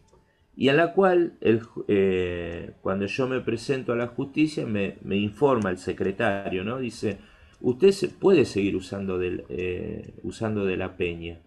Y 0.55 0.69
a 0.69 0.73
la 0.73 0.93
cual, 0.93 1.37
eh, 1.41 2.71
cuando 2.81 3.05
yo 3.05 3.27
me 3.27 3.39
presento 3.39 3.93
a 3.93 3.95
la 3.95 4.07
justicia, 4.07 4.65
me, 4.65 4.97
informa 5.15 5.69
el 5.69 5.77
secretario, 5.77 6.63
¿no? 6.63 6.77
Dice, 6.77 7.19
usted 7.61 7.91
se 7.91 8.09
puede 8.09 8.45
seguir 8.45 8.75
usando, 8.75 9.17
del, 9.17 9.45
eh, 9.49 10.13
usando 10.23 10.65
de 10.65 10.77
la 10.77 10.97
peña. 10.97 11.39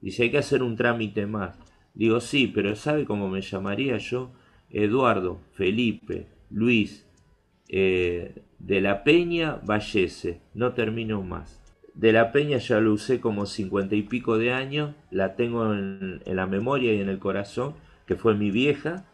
Dice, 0.00 0.24
hay 0.24 0.30
que 0.30 0.38
hacer 0.38 0.62
un 0.62 0.76
trámite 0.76 1.26
más. 1.26 1.58
Digo, 1.94 2.20
sí, 2.20 2.46
pero 2.46 2.74
¿sabe 2.76 3.04
cómo 3.04 3.28
me 3.28 3.40
llamaría 3.40 3.96
yo? 3.98 4.32
Eduardo, 4.70 5.40
Felipe, 5.52 6.26
Luis, 6.50 7.06
eh, 7.68 8.42
de 8.58 8.80
la 8.80 9.04
Peña 9.04 9.60
Vallese, 9.64 10.40
no 10.54 10.72
termino 10.72 11.22
más. 11.22 11.62
De 11.94 12.12
la 12.12 12.32
Peña 12.32 12.58
ya 12.58 12.80
lo 12.80 12.92
usé 12.92 13.20
como 13.20 13.46
cincuenta 13.46 13.94
y 13.94 14.02
pico 14.02 14.38
de 14.38 14.52
años, 14.52 14.94
la 15.10 15.34
tengo 15.34 15.72
en, 15.72 16.20
la 16.24 16.46
memoria 16.46 16.94
y 16.94 17.00
en 17.00 17.08
el 17.08 17.18
corazón, 17.18 17.74
que 18.08 18.16
fue 18.16 18.34
mi 18.34 18.50
vieja 18.50 19.04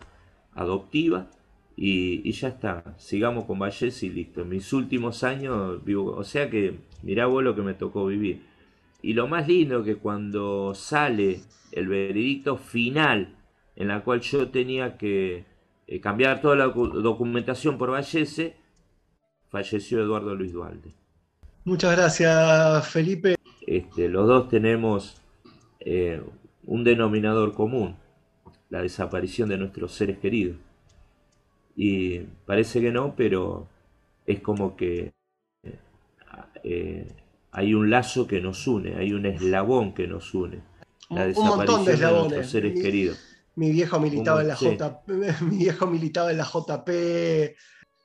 adoptiva, 0.54 1.28
y, 1.76 2.30
ya 2.30 2.48
está, 2.48 2.94
sigamos 2.98 3.46
con 3.46 3.58
Vallese 3.58 4.06
y 4.06 4.10
listo. 4.10 4.44
mis 4.44 4.72
últimos 4.72 5.24
años 5.24 5.84
vivo, 5.84 6.14
o 6.14 6.22
sea 6.22 6.48
que 6.48 6.78
mirá 7.02 7.26
vos 7.26 7.42
lo 7.42 7.56
que 7.56 7.62
me 7.62 7.74
tocó 7.74 8.06
vivir. 8.06 8.42
y 9.02 9.12
lo 9.12 9.26
más 9.26 9.48
lindo 9.48 9.82
que 9.82 9.96
cuando 9.96 10.72
sale 10.74 11.40
el 11.72 11.88
veredicto 11.88 12.56
final, 12.56 13.36
en 13.76 13.88
la 13.88 14.04
cual 14.04 14.20
yo 14.20 14.48
tenía 14.48 14.96
que 14.96 15.44
eh, 15.88 16.00
cambiar 16.00 16.40
toda 16.40 16.56
la 16.56 16.66
documentación 16.68 17.76
por 17.76 17.90
Vallese, 17.90 18.54
falleció 19.50 20.00
Eduardo 20.00 20.34
Luis 20.34 20.52
Dualde. 20.52 20.94
Muchas 21.64 21.96
gracias, 21.96 22.88
Felipe. 22.88 23.34
Este, 23.66 24.08
los 24.08 24.26
dos 24.28 24.48
tenemos 24.48 25.20
eh, 25.80 26.22
un 26.64 26.84
denominador 26.84 27.52
común, 27.52 27.96
la 28.70 28.82
desaparición 28.82 29.48
de 29.48 29.58
nuestros 29.58 29.94
seres 29.94 30.18
queridos. 30.18 30.56
Y 31.76 32.20
parece 32.46 32.80
que 32.80 32.92
no, 32.92 33.14
pero 33.16 33.68
es 34.26 34.40
como 34.40 34.76
que 34.76 35.12
eh, 36.62 37.06
hay 37.52 37.74
un 37.74 37.90
lazo 37.90 38.26
que 38.26 38.40
nos 38.40 38.66
une, 38.66 38.96
hay 38.96 39.12
un 39.12 39.26
eslabón 39.26 39.94
que 39.94 40.06
nos 40.06 40.34
une. 40.34 40.62
La 41.10 41.26
desaparición 41.26 41.84
de, 41.84 41.96
nuestros 41.96 42.50
seres 42.50 42.80
queridos. 42.80 43.18
Mi 43.56 43.70
viejo 43.70 44.00
militaba 44.00 44.40
en 44.42 44.48
la 44.48 44.56
J, 44.56 45.02
mi 45.42 45.58
viejo 45.58 45.86
militaba 45.86 46.30
en 46.30 46.38
la 46.38 46.44
JP. 46.44 47.56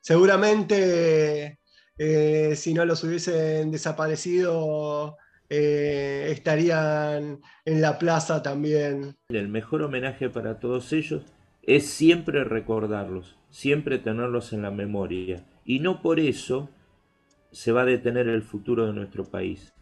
Seguramente 0.02 1.60
eh, 1.98 2.56
si 2.56 2.74
no 2.74 2.86
los 2.86 3.04
hubiesen 3.04 3.72
desaparecido, 3.72 5.18
eh, 5.50 6.28
estarían 6.30 7.42
en 7.66 7.82
la 7.82 7.98
plaza 7.98 8.44
también. 8.44 9.18
El 9.30 9.48
mejor 9.48 9.82
homenaje 9.82 10.30
para 10.30 10.60
todos 10.60 10.94
ellos 10.94 11.24
es 11.64 11.88
siempre 11.88 12.44
recordarlos, 12.44 13.38
siempre 13.50 14.00
tenerlos 14.00 14.54
en 14.54 14.62
la 14.62 14.72
memoria. 14.72 15.46
Y 15.66 15.80
no 15.80 16.02
por 16.02 16.20
eso 16.20 16.70
se 17.52 17.72
va 17.72 17.82
a 17.82 17.86
detener 17.86 18.28
el 18.28 18.44
futuro 18.44 18.86
de 18.86 18.94
nuestro 18.94 19.26
país. 19.26 19.74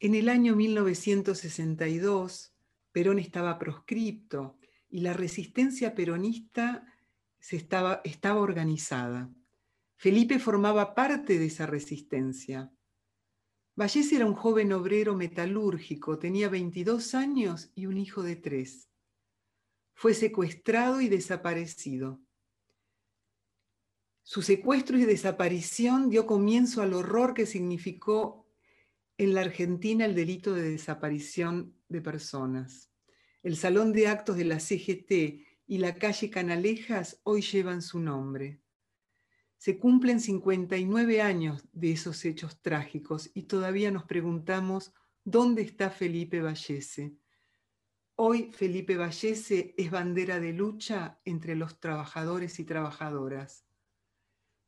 En 0.00 0.14
el 0.14 0.28
año 0.28 0.54
1962, 0.54 2.54
Perón 2.92 3.18
estaba 3.18 3.58
proscripto 3.58 4.58
y 4.88 5.00
la 5.00 5.12
resistencia 5.12 5.94
peronista 5.94 6.84
se 7.40 7.56
estaba, 7.56 8.00
estaba 8.04 8.40
organizada. 8.40 9.30
Felipe 9.96 10.38
formaba 10.38 10.94
parte 10.94 11.38
de 11.38 11.46
esa 11.46 11.66
resistencia. 11.66 12.70
Vallés 13.78 14.10
era 14.12 14.26
un 14.26 14.34
joven 14.34 14.72
obrero 14.72 15.14
metalúrgico, 15.14 16.18
tenía 16.18 16.48
22 16.48 17.14
años 17.14 17.70
y 17.76 17.86
un 17.86 17.96
hijo 17.96 18.24
de 18.24 18.34
tres. 18.34 18.88
Fue 19.94 20.14
secuestrado 20.14 21.00
y 21.00 21.08
desaparecido. 21.08 22.20
Su 24.24 24.42
secuestro 24.42 24.98
y 24.98 25.04
desaparición 25.04 26.10
dio 26.10 26.26
comienzo 26.26 26.82
al 26.82 26.92
horror 26.92 27.34
que 27.34 27.46
significó 27.46 28.48
en 29.16 29.32
la 29.32 29.42
Argentina 29.42 30.06
el 30.06 30.16
delito 30.16 30.54
de 30.54 30.70
desaparición 30.70 31.72
de 31.88 32.00
personas. 32.00 32.90
El 33.44 33.56
Salón 33.56 33.92
de 33.92 34.08
Actos 34.08 34.36
de 34.36 34.44
la 34.44 34.58
CGT 34.58 35.46
y 35.68 35.78
la 35.78 35.94
calle 35.94 36.30
Canalejas 36.30 37.20
hoy 37.22 37.42
llevan 37.42 37.80
su 37.80 38.00
nombre. 38.00 38.60
Se 39.58 39.78
cumplen 39.78 40.20
59 40.20 41.20
años 41.20 41.64
de 41.72 41.92
esos 41.92 42.24
hechos 42.24 42.62
trágicos 42.62 43.30
y 43.34 43.42
todavía 43.42 43.90
nos 43.90 44.04
preguntamos 44.04 44.92
dónde 45.24 45.62
está 45.62 45.90
Felipe 45.90 46.40
Vallese. 46.40 47.16
Hoy 48.14 48.52
Felipe 48.52 48.96
Vallese 48.96 49.74
es 49.76 49.90
bandera 49.90 50.38
de 50.38 50.52
lucha 50.52 51.20
entre 51.24 51.56
los 51.56 51.80
trabajadores 51.80 52.60
y 52.60 52.64
trabajadoras. 52.64 53.64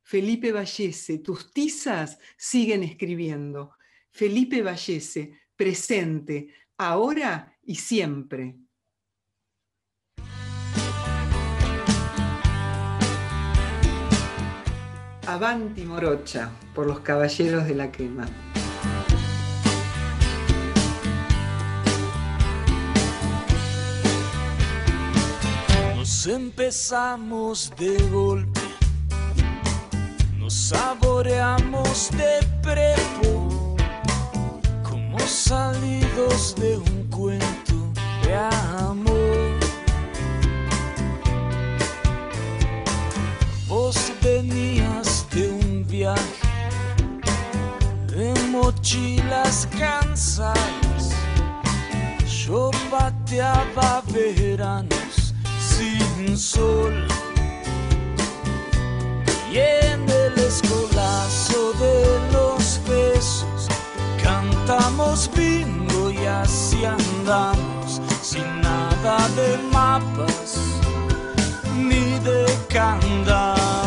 Felipe 0.03 0.51
Vallese, 0.51 1.19
tus 1.19 1.53
tizas 1.53 2.19
siguen 2.37 2.83
escribiendo. 2.83 3.71
Felipe 4.09 4.61
Vallese, 4.61 5.39
presente, 5.55 6.53
ahora 6.77 7.57
y 7.63 7.75
siempre. 7.75 8.57
Avanti 15.31 15.83
Morocha 15.85 16.49
por 16.75 16.85
los 16.87 16.99
Caballeros 16.99 17.65
de 17.65 17.73
la 17.73 17.89
Quema. 17.89 18.27
Nos 25.95 26.27
empezamos 26.27 27.71
de 27.79 27.97
golpe, 28.09 28.59
nos 30.37 30.53
saboreamos 30.53 32.11
de 32.11 32.45
prepo, 32.61 33.77
como 34.83 35.17
salidos 35.19 36.55
de 36.57 36.75
un 36.75 37.07
cuento 37.09 37.93
de 38.25 38.35
amor. 38.35 39.31
Vos 43.69 44.11
venías 44.21 45.10
de 48.07 48.33
mochilas 48.49 49.67
cansadas. 49.77 51.11
Yo 52.25 52.71
pateaba 52.89 54.01
veranos 54.11 55.35
sin 55.59 56.35
sol 56.35 57.05
y 59.51 59.57
en 59.57 60.09
el 60.09 60.39
escolazo 60.39 61.73
de 61.73 62.19
los 62.33 62.81
besos 62.89 63.67
cantamos 64.23 65.29
bingo 65.35 66.09
y 66.09 66.25
así 66.25 66.83
andamos 66.83 68.01
sin 68.23 68.61
nada 68.61 69.27
de 69.35 69.57
mapas 69.71 70.57
ni 71.75 72.17
de 72.25 72.45
candado. 72.69 73.80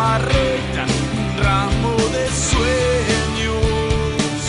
Marreta, 0.00 0.82
un 1.20 1.28
ramo 1.44 1.94
de 2.16 2.24
sueños. 2.48 4.40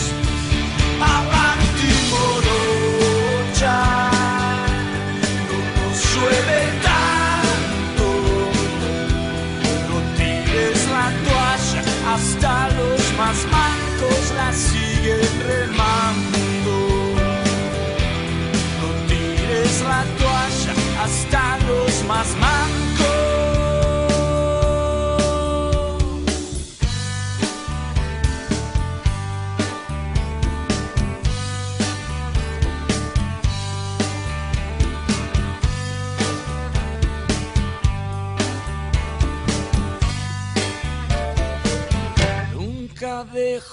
Avanti 1.16 1.92
morocha, 2.12 3.78
no 5.48 5.58
nos 5.76 5.96
llueve 6.10 6.60
tanto, 6.88 8.08
no 9.88 9.96
tires 10.16 10.80
la 10.96 11.06
toalla, 11.26 11.82
hasta 12.14 12.52
los 12.78 13.02
más 13.20 13.38
mancos 13.56 14.24
la 14.38 14.48
siguen 14.66 15.32
remando. 15.50 16.11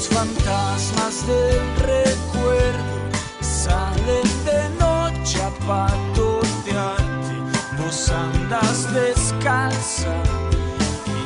los 0.00 0.08
fantasmas 0.08 1.26
del 1.26 1.60
recuerdo 1.76 2.96
salen 3.42 4.28
de 4.46 4.70
noche 4.78 5.42
a 5.42 5.50
patotearte. 5.66 7.34
Vos 7.76 8.08
andas 8.08 8.92
descalza 8.94 10.14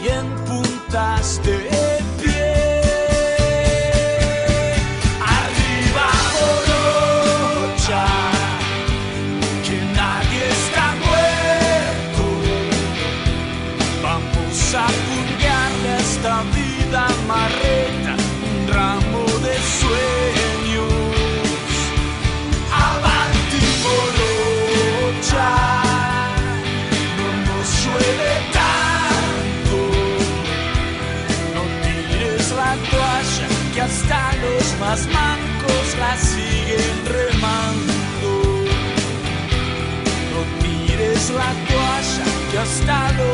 y 0.03 0.09
en 0.09 0.27
puntas 0.47 1.41
de 1.45 1.74
que 42.87 43.34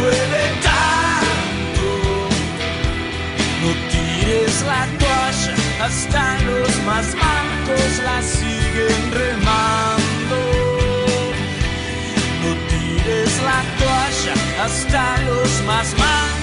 Llueve 0.00 0.44
tanto. 0.62 1.88
No 3.62 3.70
tires 3.90 4.62
la 4.62 4.86
toalla, 4.98 5.54
hasta 5.84 6.38
los 6.48 6.72
más 6.84 7.06
mancos 7.14 7.92
la 8.04 8.22
siguen 8.22 9.02
remando. 9.12 10.38
No 12.42 12.50
tires 12.70 13.32
la 13.42 13.60
toalla, 13.78 14.64
hasta 14.64 15.02
los 15.22 15.62
más 15.66 15.88
mancos. 15.98 16.39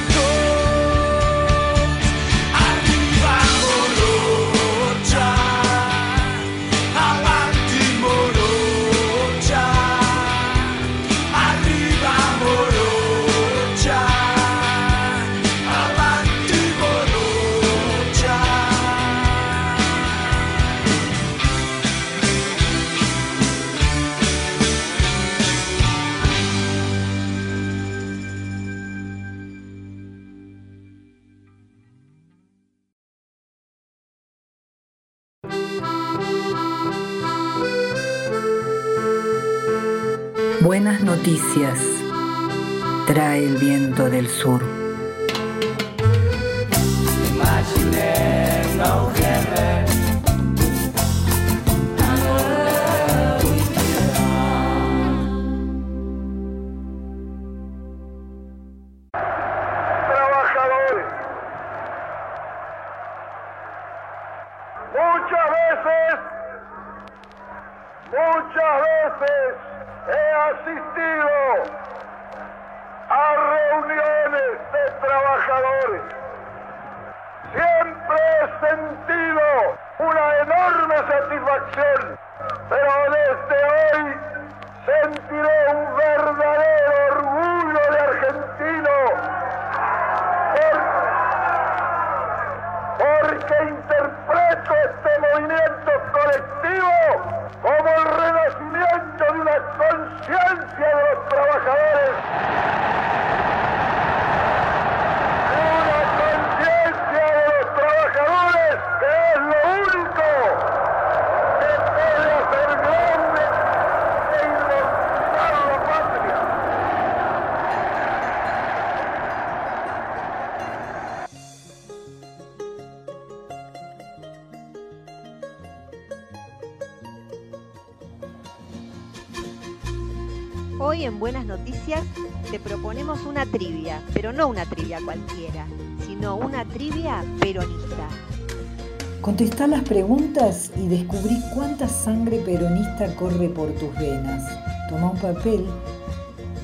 Contestá 139.38 139.68
las 139.68 139.84
preguntas 139.84 140.72
y 140.76 140.88
descubrí 140.88 141.40
cuánta 141.54 141.88
sangre 141.88 142.40
peronista 142.40 143.14
corre 143.14 143.48
por 143.50 143.70
tus 143.74 143.94
venas. 143.94 144.44
Toma 144.90 145.12
un 145.12 145.20
papel, 145.20 145.64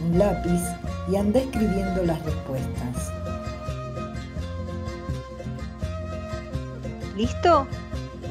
un 0.04 0.18
lápiz 0.18 0.60
y 1.08 1.16
anda 1.16 1.40
escribiendo 1.40 2.04
las 2.04 2.20
respuestas. 2.26 3.14
¿Listo? 7.16 7.68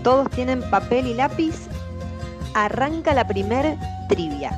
¿Todos 0.03 0.29
tienen 0.31 0.69
papel 0.71 1.07
y 1.07 1.15
lápiz? 1.15 1.55
Arranca 2.55 3.15
la 3.15 3.29
primer 3.29 3.77
trivia. 4.09 4.51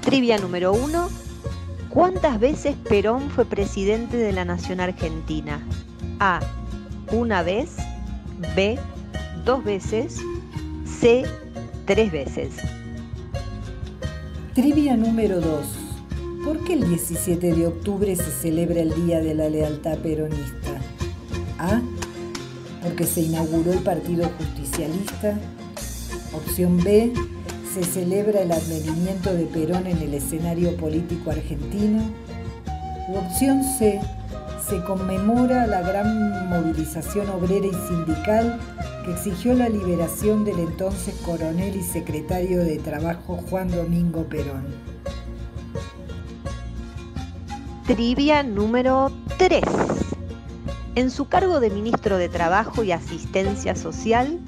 Trivia 0.00 0.38
número 0.38 0.72
uno. 0.72 1.10
¿Cuántas 1.90 2.40
veces 2.40 2.76
Perón 2.76 3.28
fue 3.28 3.44
presidente 3.44 4.16
de 4.16 4.32
la 4.32 4.46
Nación 4.46 4.80
Argentina? 4.80 5.60
A. 6.28 6.40
Una 7.12 7.44
vez. 7.44 7.76
B. 8.56 8.76
Dos 9.44 9.62
veces. 9.62 10.16
C. 10.84 11.22
Tres 11.84 12.10
veces. 12.10 12.54
Trivia 14.52 14.96
número 14.96 15.40
2. 15.40 15.66
¿Por 16.44 16.64
qué 16.64 16.72
el 16.72 16.88
17 16.88 17.54
de 17.54 17.66
octubre 17.68 18.16
se 18.16 18.24
celebra 18.24 18.80
el 18.80 19.06
Día 19.06 19.20
de 19.20 19.34
la 19.36 19.48
Lealtad 19.48 19.98
Peronista? 19.98 20.72
A. 21.60 21.80
Porque 22.82 23.06
se 23.06 23.20
inauguró 23.20 23.72
el 23.72 23.84
Partido 23.84 24.28
Justicialista. 24.36 25.38
Opción 26.32 26.82
B. 26.82 27.12
Se 27.72 27.84
celebra 27.84 28.40
el 28.40 28.50
advenimiento 28.50 29.32
de 29.32 29.44
Perón 29.44 29.86
en 29.86 29.98
el 29.98 30.12
escenario 30.14 30.76
político 30.76 31.30
argentino. 31.30 32.02
Opción 33.14 33.62
C. 33.62 34.00
Se 34.68 34.82
conmemora 34.82 35.64
la 35.68 35.80
gran 35.80 36.48
movilización 36.48 37.30
obrera 37.30 37.68
y 37.68 37.72
sindical 37.86 38.58
que 39.04 39.12
exigió 39.12 39.54
la 39.54 39.68
liberación 39.68 40.44
del 40.44 40.58
entonces 40.58 41.14
coronel 41.24 41.76
y 41.76 41.84
secretario 41.84 42.64
de 42.64 42.78
Trabajo 42.78 43.36
Juan 43.48 43.70
Domingo 43.70 44.24
Perón. 44.24 44.64
Trivia 47.86 48.42
número 48.42 49.12
3. 49.38 49.62
En 50.96 51.12
su 51.12 51.28
cargo 51.28 51.60
de 51.60 51.70
ministro 51.70 52.18
de 52.18 52.28
Trabajo 52.28 52.82
y 52.82 52.90
Asistencia 52.90 53.76
Social, 53.76 54.40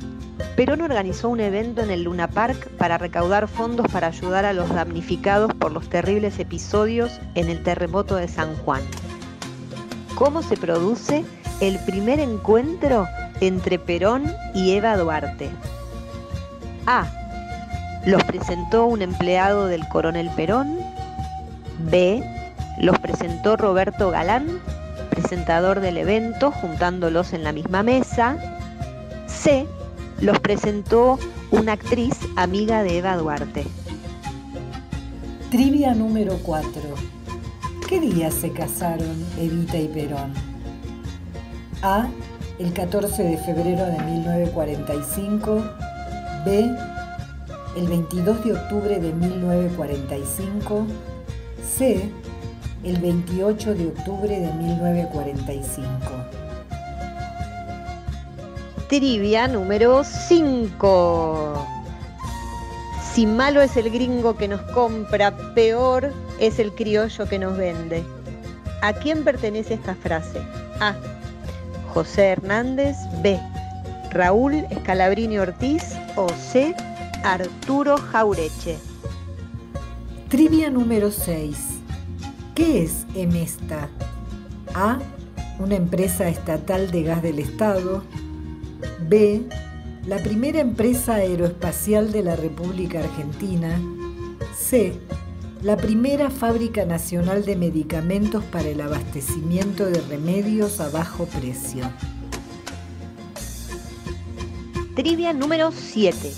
Perón 0.56 0.80
organizó 0.80 1.28
un 1.28 1.38
evento 1.38 1.80
en 1.80 1.90
el 1.90 2.02
Luna 2.02 2.26
Park 2.28 2.70
para 2.76 2.98
recaudar 2.98 3.46
fondos 3.46 3.86
para 3.92 4.08
ayudar 4.08 4.44
a 4.46 4.52
los 4.52 4.68
damnificados 4.68 5.54
por 5.54 5.70
los 5.70 5.88
terribles 5.88 6.40
episodios 6.40 7.20
en 7.36 7.50
el 7.50 7.62
terremoto 7.62 8.16
de 8.16 8.26
San 8.26 8.56
Juan. 8.56 8.82
¿Cómo 10.18 10.42
se 10.42 10.56
produce 10.56 11.24
el 11.60 11.78
primer 11.84 12.18
encuentro 12.18 13.06
entre 13.40 13.78
Perón 13.78 14.24
y 14.52 14.72
Eva 14.72 14.96
Duarte? 14.96 15.48
A. 16.86 17.06
Los 18.04 18.24
presentó 18.24 18.86
un 18.86 19.00
empleado 19.00 19.68
del 19.68 19.86
coronel 19.86 20.28
Perón. 20.34 20.76
B. 21.88 22.20
Los 22.80 22.98
presentó 22.98 23.56
Roberto 23.56 24.10
Galán, 24.10 24.58
presentador 25.10 25.78
del 25.78 25.98
evento, 25.98 26.50
juntándolos 26.50 27.32
en 27.32 27.44
la 27.44 27.52
misma 27.52 27.84
mesa. 27.84 28.36
C 29.28 29.68
los 30.20 30.40
presentó 30.40 31.20
una 31.52 31.74
actriz 31.74 32.18
amiga 32.34 32.82
de 32.82 32.98
Eva 32.98 33.16
Duarte. 33.16 33.64
Trivia 35.52 35.94
número 35.94 36.36
4. 36.42 37.07
¿Qué 37.88 38.00
día 38.00 38.30
se 38.30 38.52
casaron 38.52 39.24
Evita 39.38 39.78
y 39.78 39.88
Perón? 39.88 40.34
A. 41.80 42.06
El 42.58 42.74
14 42.74 43.22
de 43.22 43.38
febrero 43.38 43.86
de 43.86 43.98
1945. 43.98 45.64
B. 46.44 46.70
El 47.78 47.88
22 47.88 48.44
de 48.44 48.52
octubre 48.52 49.00
de 49.00 49.10
1945. 49.14 50.86
C. 51.66 52.10
El 52.84 52.98
28 52.98 53.74
de 53.74 53.86
octubre 53.86 54.38
de 54.38 54.52
1945. 54.52 55.88
Trivia 58.90 59.48
número 59.48 60.04
5. 60.04 61.66
Si 63.14 63.24
malo 63.24 63.62
es 63.62 63.78
el 63.78 63.88
gringo 63.88 64.36
que 64.36 64.46
nos 64.46 64.60
compra, 64.72 65.34
peor 65.54 66.12
es 66.40 66.58
el 66.58 66.72
criollo 66.72 67.28
que 67.28 67.38
nos 67.38 67.56
vende. 67.56 68.04
¿A 68.82 68.92
quién 68.92 69.24
pertenece 69.24 69.74
esta 69.74 69.94
frase? 69.94 70.40
A. 70.80 70.94
José 71.92 72.26
Hernández. 72.28 72.96
B. 73.22 73.40
Raúl 74.10 74.54
Escalabrini 74.70 75.38
Ortiz. 75.38 75.82
O 76.16 76.28
C. 76.28 76.74
Arturo 77.24 77.96
Jaureche. 77.96 78.76
Trivia 80.28 80.70
número 80.70 81.10
6. 81.10 81.56
¿Qué 82.54 82.84
es 82.84 83.04
Emesta? 83.14 83.88
A. 84.74 84.98
Una 85.58 85.74
empresa 85.74 86.28
estatal 86.28 86.90
de 86.90 87.02
gas 87.02 87.22
del 87.22 87.40
Estado. 87.40 88.04
B. 89.08 89.42
La 90.06 90.18
primera 90.18 90.60
empresa 90.60 91.16
aeroespacial 91.16 92.12
de 92.12 92.22
la 92.22 92.36
República 92.36 93.00
Argentina. 93.00 93.80
C. 94.56 94.94
La 95.62 95.76
primera 95.76 96.30
fábrica 96.30 96.84
nacional 96.84 97.44
de 97.44 97.56
medicamentos 97.56 98.44
para 98.44 98.68
el 98.68 98.80
abastecimiento 98.80 99.86
de 99.86 100.00
remedios 100.02 100.78
a 100.78 100.88
bajo 100.88 101.26
precio. 101.26 101.90
Trivia 104.94 105.32
número 105.32 105.72
7. 105.72 106.32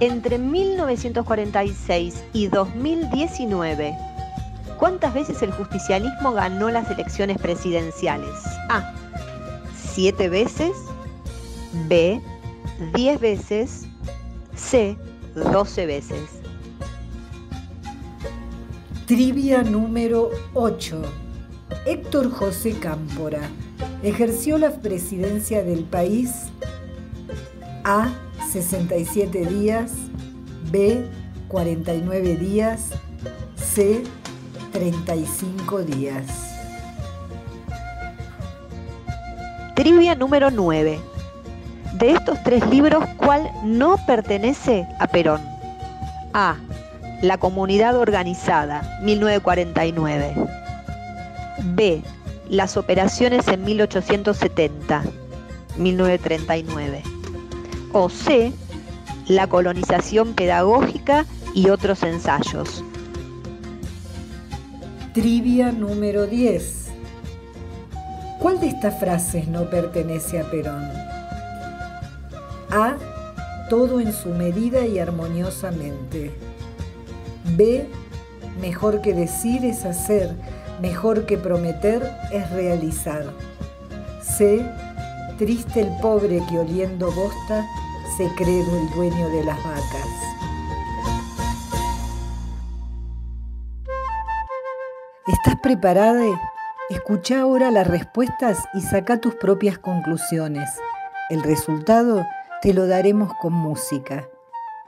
Entre 0.00 0.38
1946 0.38 2.24
y 2.32 2.48
2019, 2.48 3.96
¿cuántas 4.80 5.14
veces 5.14 5.40
el 5.42 5.52
justicialismo 5.52 6.32
ganó 6.32 6.70
las 6.70 6.90
elecciones 6.90 7.38
presidenciales? 7.38 8.34
A. 8.68 8.94
Siete 9.92 10.28
veces. 10.28 10.72
B, 11.86 12.20
10 12.94 13.20
veces, 13.20 13.86
C, 14.56 14.96
12 15.36 15.86
veces. 15.86 16.43
Trivia 19.06 19.62
número 19.62 20.30
8. 20.54 21.02
Héctor 21.84 22.30
José 22.30 22.72
Cámpora 22.78 23.42
ejerció 24.02 24.56
la 24.56 24.70
presidencia 24.70 25.62
del 25.62 25.84
país 25.84 26.46
A, 27.84 28.08
67 28.50 29.44
días, 29.44 29.92
B, 30.70 31.06
49 31.48 32.36
días, 32.36 32.92
C, 33.56 34.02
35 34.72 35.82
días. 35.82 36.26
Trivia 39.76 40.14
número 40.14 40.50
9 40.50 40.98
de 41.98 42.10
estos 42.10 42.42
tres 42.42 42.66
libros, 42.70 43.04
¿cuál 43.18 43.50
no 43.64 43.96
pertenece 44.06 44.88
a 44.98 45.06
Perón? 45.06 45.42
A. 46.32 46.56
La 47.22 47.38
comunidad 47.38 47.96
organizada, 47.96 48.98
1949. 49.02 50.34
B. 51.74 52.02
Las 52.48 52.76
operaciones 52.76 53.48
en 53.48 53.64
1870, 53.64 55.02
1939. 55.78 57.02
O 57.92 58.08
C. 58.08 58.52
La 59.28 59.46
colonización 59.46 60.34
pedagógica 60.34 61.24
y 61.54 61.70
otros 61.70 62.02
ensayos. 62.02 62.84
Trivia 65.14 65.72
número 65.72 66.26
10. 66.26 66.88
¿Cuál 68.40 68.60
de 68.60 68.66
estas 68.66 68.98
frases 68.98 69.48
no 69.48 69.70
pertenece 69.70 70.40
a 70.40 70.50
Perón? 70.50 70.84
A. 72.70 72.96
Todo 73.70 74.00
en 74.00 74.12
su 74.12 74.28
medida 74.30 74.84
y 74.84 74.98
armoniosamente. 74.98 76.43
B. 77.44 77.86
Mejor 78.60 79.00
que 79.00 79.12
decir 79.12 79.64
es 79.64 79.84
hacer, 79.84 80.34
mejor 80.80 81.26
que 81.26 81.36
prometer 81.38 82.02
es 82.32 82.50
realizar. 82.50 83.24
C. 84.22 84.64
Triste 85.38 85.80
el 85.80 85.90
pobre 86.00 86.42
que 86.48 86.58
oliendo 86.58 87.10
bosta 87.10 87.66
se 88.16 88.28
cree 88.36 88.60
el 88.60 88.90
dueño 88.90 89.28
de 89.30 89.44
las 89.44 89.56
vacas. 89.58 90.08
¿Estás 95.26 95.56
preparada? 95.60 96.22
Escucha 96.90 97.40
ahora 97.40 97.70
las 97.70 97.86
respuestas 97.86 98.58
y 98.74 98.80
saca 98.82 99.18
tus 99.18 99.34
propias 99.34 99.78
conclusiones. 99.78 100.70
El 101.30 101.42
resultado 101.42 102.26
te 102.60 102.74
lo 102.74 102.86
daremos 102.86 103.32
con 103.40 103.54
música. 103.54 104.28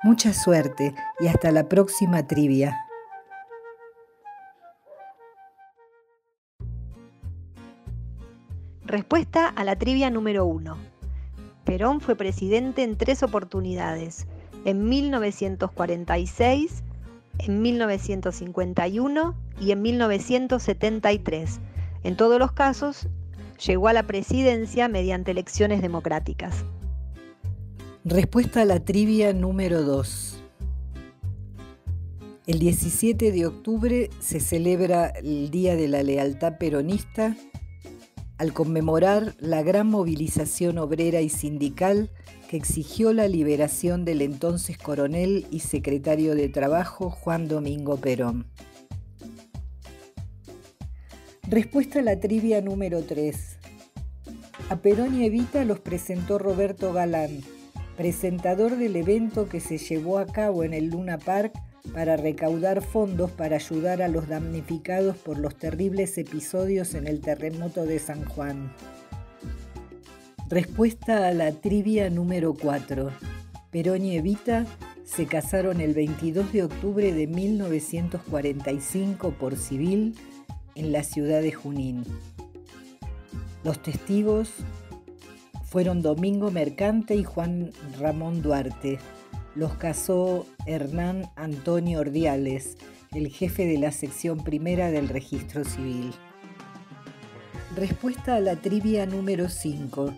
Mucha 0.02 0.34
suerte 0.34 0.94
y 1.18 1.26
hasta 1.26 1.50
la 1.50 1.68
próxima 1.68 2.26
trivia. 2.26 2.76
Respuesta 8.84 9.48
a 9.48 9.64
la 9.64 9.76
trivia 9.76 10.10
número 10.10 10.44
1. 10.44 10.76
Perón 11.64 12.00
fue 12.00 12.14
presidente 12.14 12.84
en 12.84 12.96
tres 12.96 13.22
oportunidades, 13.22 14.26
en 14.64 14.86
1946, 14.88 16.84
en 17.38 17.62
1951 17.62 19.34
y 19.60 19.72
en 19.72 19.82
1973. 19.82 21.60
En 22.04 22.16
todos 22.16 22.38
los 22.38 22.52
casos, 22.52 23.08
llegó 23.66 23.88
a 23.88 23.92
la 23.92 24.04
presidencia 24.04 24.88
mediante 24.88 25.30
elecciones 25.30 25.80
democráticas. 25.80 26.64
Respuesta 28.08 28.62
a 28.62 28.64
la 28.64 28.84
trivia 28.84 29.32
número 29.32 29.82
2. 29.82 30.40
El 32.46 32.60
17 32.60 33.32
de 33.32 33.46
octubre 33.46 34.10
se 34.20 34.38
celebra 34.38 35.08
el 35.08 35.50
Día 35.50 35.74
de 35.74 35.88
la 35.88 36.04
Lealtad 36.04 36.56
Peronista 36.56 37.36
al 38.38 38.52
conmemorar 38.52 39.34
la 39.40 39.64
gran 39.64 39.88
movilización 39.88 40.78
obrera 40.78 41.20
y 41.20 41.28
sindical 41.28 42.12
que 42.48 42.56
exigió 42.56 43.12
la 43.12 43.26
liberación 43.26 44.04
del 44.04 44.22
entonces 44.22 44.78
coronel 44.78 45.48
y 45.50 45.58
secretario 45.58 46.36
de 46.36 46.48
Trabajo 46.48 47.10
Juan 47.10 47.48
Domingo 47.48 47.96
Perón. 47.96 48.46
Respuesta 51.48 51.98
a 51.98 52.02
la 52.02 52.20
trivia 52.20 52.60
número 52.60 53.02
3. 53.02 53.58
A 54.70 54.76
Perón 54.76 55.20
y 55.20 55.26
Evita 55.26 55.64
los 55.64 55.80
presentó 55.80 56.38
Roberto 56.38 56.92
Galán, 56.92 57.40
presentador 57.96 58.76
del 58.76 58.96
evento 58.96 59.48
que 59.48 59.60
se 59.60 59.78
llevó 59.78 60.18
a 60.18 60.26
cabo 60.26 60.64
en 60.64 60.74
el 60.74 60.90
Luna 60.90 61.18
Park 61.18 61.52
para 61.92 62.16
recaudar 62.16 62.82
fondos 62.82 63.30
para 63.30 63.56
ayudar 63.56 64.02
a 64.02 64.08
los 64.08 64.28
damnificados 64.28 65.16
por 65.16 65.38
los 65.38 65.56
terribles 65.56 66.18
episodios 66.18 66.94
en 66.94 67.06
el 67.06 67.20
terremoto 67.20 67.86
de 67.86 67.98
San 67.98 68.24
Juan. 68.24 68.72
Respuesta 70.48 71.26
a 71.26 71.32
la 71.32 71.52
trivia 71.52 72.10
número 72.10 72.54
4. 72.54 73.10
Perón 73.70 74.04
y 74.04 74.16
Evita 74.16 74.66
se 75.04 75.26
casaron 75.26 75.80
el 75.80 75.94
22 75.94 76.52
de 76.52 76.64
octubre 76.64 77.12
de 77.12 77.26
1945 77.26 79.30
por 79.32 79.56
civil 79.56 80.14
en 80.74 80.92
la 80.92 81.02
ciudad 81.02 81.40
de 81.40 81.52
Junín. 81.52 82.04
Los 83.64 83.82
testigos 83.82 84.50
fueron 85.76 86.00
Domingo 86.00 86.50
Mercante 86.50 87.14
y 87.16 87.22
Juan 87.22 87.70
Ramón 88.00 88.40
Duarte. 88.40 88.98
Los 89.54 89.74
casó 89.74 90.46
Hernán 90.64 91.28
Antonio 91.36 92.00
Ordiales, 92.00 92.78
el 93.12 93.28
jefe 93.28 93.66
de 93.66 93.76
la 93.76 93.92
sección 93.92 94.42
primera 94.42 94.90
del 94.90 95.10
registro 95.10 95.66
civil. 95.66 96.14
Respuesta 97.76 98.36
a 98.36 98.40
la 98.40 98.56
trivia 98.56 99.04
número 99.04 99.50
5. 99.50 100.14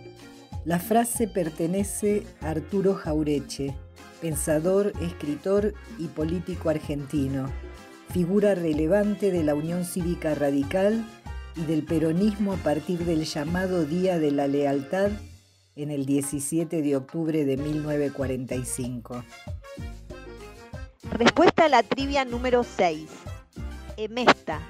La 0.65 0.79
frase 0.79 1.27
pertenece 1.27 2.23
a 2.41 2.51
Arturo 2.51 2.95
Jaureche, 2.95 3.75
pensador, 4.21 4.93
escritor 5.03 5.75
y 5.99 6.07
político 6.07 6.71
argentino, 6.71 7.51
figura 8.13 8.55
relevante 8.55 9.33
de 9.33 9.43
la 9.43 9.57
Unión 9.57 9.85
Cívica 9.85 10.37
Radical 10.37 11.05
y 11.57 11.63
del 11.63 11.83
peronismo 11.83 12.53
a 12.53 12.59
partir 12.59 13.01
del 13.01 13.25
llamado 13.25 13.85
Día 13.85 14.21
de 14.21 14.31
la 14.31 14.47
Lealtad 14.47 15.11
en 15.79 15.93
el 15.93 16.07
17 16.07 16.83
de 16.83 16.97
octubre 16.97 17.45
de 17.45 17.57
1945. 17.57 19.25
Respuesta 21.13 21.67
a 21.67 21.69
la 21.69 21.85
trivia 21.85 22.25
número 22.25 22.65
6. 22.65 23.09
Emesta, 23.97 24.61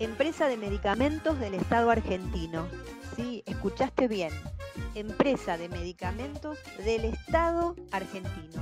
empresa 0.00 0.48
de 0.48 0.56
medicamentos 0.56 1.38
del 1.38 1.54
Estado 1.54 1.90
argentino. 1.90 2.66
Sí, 3.14 3.44
escuchaste 3.46 4.08
bien. 4.08 4.32
Empresa 4.96 5.56
de 5.56 5.68
medicamentos 5.68 6.58
del 6.84 7.04
Estado 7.04 7.76
argentino. 7.92 8.60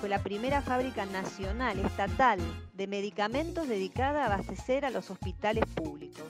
Fue 0.00 0.10
la 0.10 0.22
primera 0.22 0.60
fábrica 0.60 1.06
nacional 1.06 1.78
estatal 1.78 2.40
de 2.74 2.86
medicamentos 2.86 3.68
dedicada 3.68 4.24
a 4.24 4.26
abastecer 4.26 4.84
a 4.84 4.90
los 4.90 5.10
hospitales 5.10 5.64
públicos 5.74 6.26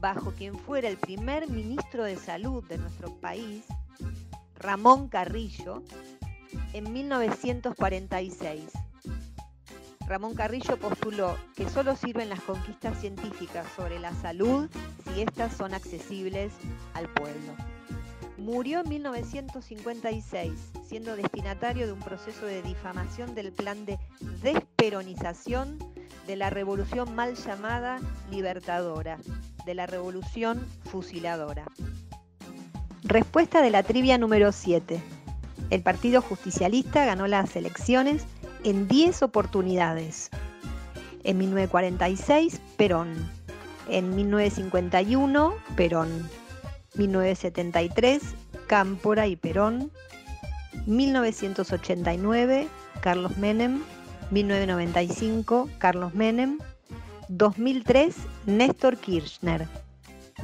bajo 0.00 0.32
quien 0.32 0.58
fuera 0.58 0.88
el 0.88 0.96
primer 0.96 1.48
ministro 1.48 2.04
de 2.04 2.16
Salud 2.16 2.64
de 2.64 2.78
nuestro 2.78 3.12
país, 3.20 3.64
Ramón 4.58 5.08
Carrillo, 5.08 5.82
en 6.72 6.92
1946. 6.92 8.64
Ramón 10.06 10.34
Carrillo 10.34 10.78
postuló 10.78 11.36
que 11.54 11.68
solo 11.68 11.94
sirven 11.94 12.30
las 12.30 12.40
conquistas 12.40 12.98
científicas 12.98 13.66
sobre 13.76 13.98
la 13.98 14.14
salud 14.14 14.70
si 15.04 15.20
éstas 15.20 15.54
son 15.54 15.74
accesibles 15.74 16.52
al 16.94 17.08
pueblo. 17.12 17.54
Murió 18.38 18.80
en 18.80 18.88
1956, 18.88 20.52
siendo 20.86 21.16
destinatario 21.16 21.86
de 21.86 21.92
un 21.92 21.98
proceso 21.98 22.46
de 22.46 22.62
difamación 22.62 23.34
del 23.34 23.52
plan 23.52 23.84
de 23.84 23.98
desperonización 24.42 25.78
de 26.26 26.36
la 26.36 26.48
revolución 26.48 27.14
mal 27.14 27.34
llamada 27.34 27.98
libertadora, 28.30 29.18
de 29.68 29.74
la 29.74 29.86
revolución 29.86 30.66
fusiladora. 30.90 31.66
Respuesta 33.02 33.60
de 33.60 33.68
la 33.68 33.82
trivia 33.82 34.16
número 34.16 34.50
7. 34.50 34.98
El 35.68 35.82
Partido 35.82 36.22
Justicialista 36.22 37.04
ganó 37.04 37.26
las 37.26 37.54
elecciones 37.54 38.24
en 38.64 38.88
10 38.88 39.22
oportunidades. 39.24 40.30
En 41.22 41.36
1946, 41.36 42.62
Perón. 42.78 43.30
En 43.90 44.16
1951, 44.16 45.54
Perón. 45.76 46.30
1973, 46.94 48.22
Cámpora 48.68 49.26
y 49.26 49.36
Perón. 49.36 49.92
1989, 50.86 52.68
Carlos 53.02 53.36
Menem. 53.36 53.82
1995, 54.30 55.68
Carlos 55.76 56.14
Menem. 56.14 56.58
2003, 57.28 58.14
Néstor 58.46 58.96
Kirchner. 58.96 59.66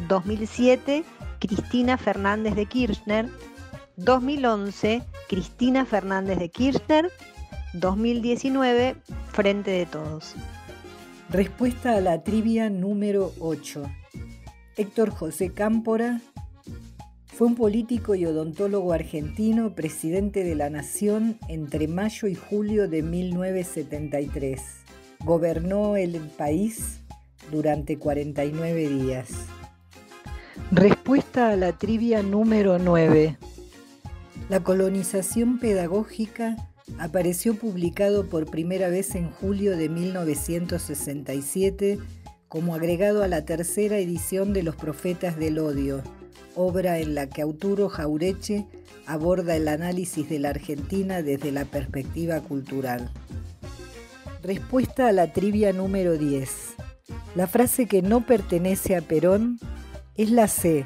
2007, 0.09 1.05
Cristina 1.39 1.97
Fernández 1.97 2.55
de 2.55 2.66
Kirchner. 2.66 3.28
2011, 3.97 5.02
Cristina 5.28 5.85
Fernández 5.86 6.39
de 6.39 6.48
Kirchner. 6.51 7.11
2019, 7.74 8.97
Frente 9.32 9.70
de 9.70 9.86
Todos. 9.86 10.35
Respuesta 11.31 11.97
a 11.97 12.01
la 12.01 12.23
trivia 12.23 12.70
número 12.70 13.32
8. 13.40 13.82
Héctor 14.77 15.11
José 15.11 15.52
Cámpora 15.52 16.20
fue 17.27 17.48
un 17.48 17.55
político 17.56 18.15
y 18.15 18.27
odontólogo 18.27 18.93
argentino, 18.93 19.74
presidente 19.74 20.44
de 20.44 20.55
la 20.55 20.70
Nación 20.70 21.39
entre 21.48 21.89
mayo 21.89 22.28
y 22.28 22.35
julio 22.35 22.89
de 22.89 23.02
1973 23.02 24.84
gobernó 25.24 25.96
el 25.96 26.20
país 26.20 27.01
durante 27.51 27.98
49 27.98 28.88
días. 28.88 29.28
Respuesta 30.70 31.51
a 31.51 31.56
la 31.56 31.76
trivia 31.78 32.22
número 32.22 32.78
9. 32.78 33.38
La 34.51 34.60
colonización 34.60 35.59
pedagógica 35.59 36.56
apareció 36.98 37.55
publicado 37.55 38.28
por 38.28 38.51
primera 38.51 38.88
vez 38.88 39.14
en 39.14 39.30
julio 39.30 39.76
de 39.76 39.88
1967 39.88 41.98
como 42.48 42.74
agregado 42.74 43.22
a 43.22 43.28
la 43.28 43.44
tercera 43.44 43.98
edición 43.98 44.52
de 44.52 44.62
Los 44.62 44.76
Profetas 44.76 45.38
del 45.38 45.59
Odio, 45.59 46.02
obra 46.55 46.98
en 46.98 47.14
la 47.14 47.28
que 47.28 47.42
Auturo 47.42 47.88
Jaureche 47.88 48.66
aborda 49.06 49.56
el 49.56 49.68
análisis 49.68 50.28
de 50.28 50.38
la 50.38 50.51
Argentina 50.51 51.22
desde 51.22 51.51
la 51.51 51.64
perspectiva 51.64 52.40
cultural. 52.40 53.10
Respuesta 54.44 55.08
a 55.08 55.12
la 55.12 55.32
trivia 55.32 55.72
número 55.72 56.18
10. 56.18 56.74
La 57.34 57.46
frase 57.46 57.86
que 57.86 58.02
no 58.02 58.26
pertenece 58.26 58.94
a 58.94 59.00
Perón 59.00 59.58
es 60.16 60.30
la 60.30 60.48
C. 60.48 60.84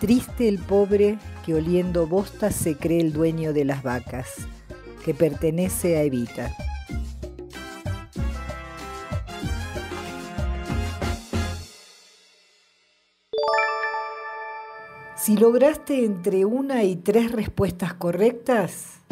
Triste 0.00 0.48
el 0.48 0.58
pobre 0.58 1.18
que 1.44 1.52
oliendo 1.52 2.06
bosta 2.06 2.50
se 2.50 2.78
cree 2.78 3.02
el 3.02 3.12
dueño 3.12 3.52
de 3.52 3.66
las 3.66 3.82
vacas, 3.82 4.36
que 5.04 5.12
pertenece 5.12 5.98
a 5.98 6.02
Evita. 6.02 6.56
Si 15.14 15.36
lograste 15.36 16.06
entre 16.06 16.46
una 16.46 16.84
y 16.84 16.96
tres 16.96 17.32
respuestas 17.32 17.92
correctas, 17.92 19.02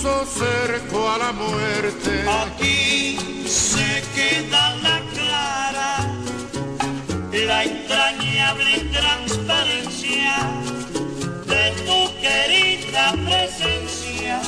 cerco 0.00 1.08
a 1.08 1.18
la 1.18 1.32
muerte. 1.32 2.24
Aquí 2.28 3.16
se 3.46 4.02
queda 4.14 4.74
la 4.76 5.00
clara, 5.12 5.90
la 7.32 7.64
entrañable 7.64 8.80
transparencia 8.90 10.34
de 11.46 11.72
tu 11.86 12.10
querida 12.20 13.12
presencia, 13.24 14.40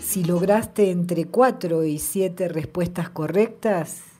Si 0.02 0.24
lograste 0.24 0.90
entre 0.90 1.26
cuatro 1.26 1.84
y 1.84 1.98
siete 1.98 2.48
respuestas 2.48 3.10
correctas, 3.10 4.13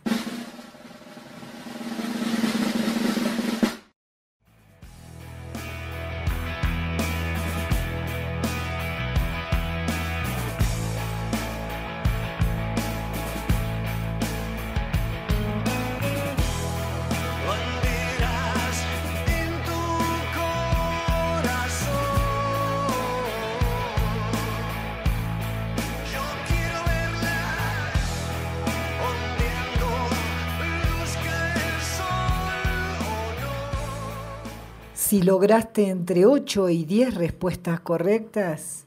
Si 35.15 35.23
lograste 35.23 35.91
entre 35.91 36.27
8 36.27 36.71
y 36.71 36.85
10 36.85 37.15
respuestas 37.15 37.79
correctas, 37.79 38.84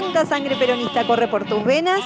cuánta 0.00 0.24
sangre 0.24 0.56
peronista 0.56 1.06
corre 1.06 1.28
por 1.28 1.44
tus 1.44 1.62
venas, 1.62 2.00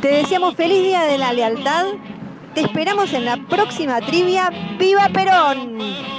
te 0.00 0.08
deseamos 0.08 0.56
feliz 0.56 0.82
día 0.82 1.04
de 1.04 1.16
la 1.16 1.32
lealtad. 1.32 1.86
Te 2.54 2.62
esperamos 2.62 3.12
en 3.12 3.24
la 3.24 3.36
próxima 3.48 4.00
trivia. 4.00 4.50
¡Viva 4.78 5.08
Perón! 5.12 6.15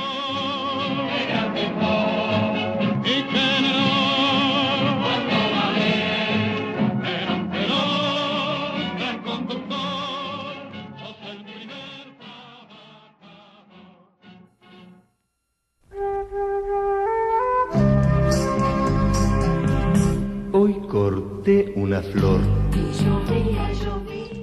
Hoy 20.67 20.81
corté 20.89 21.71
una 21.77 22.01
flor. 22.01 22.41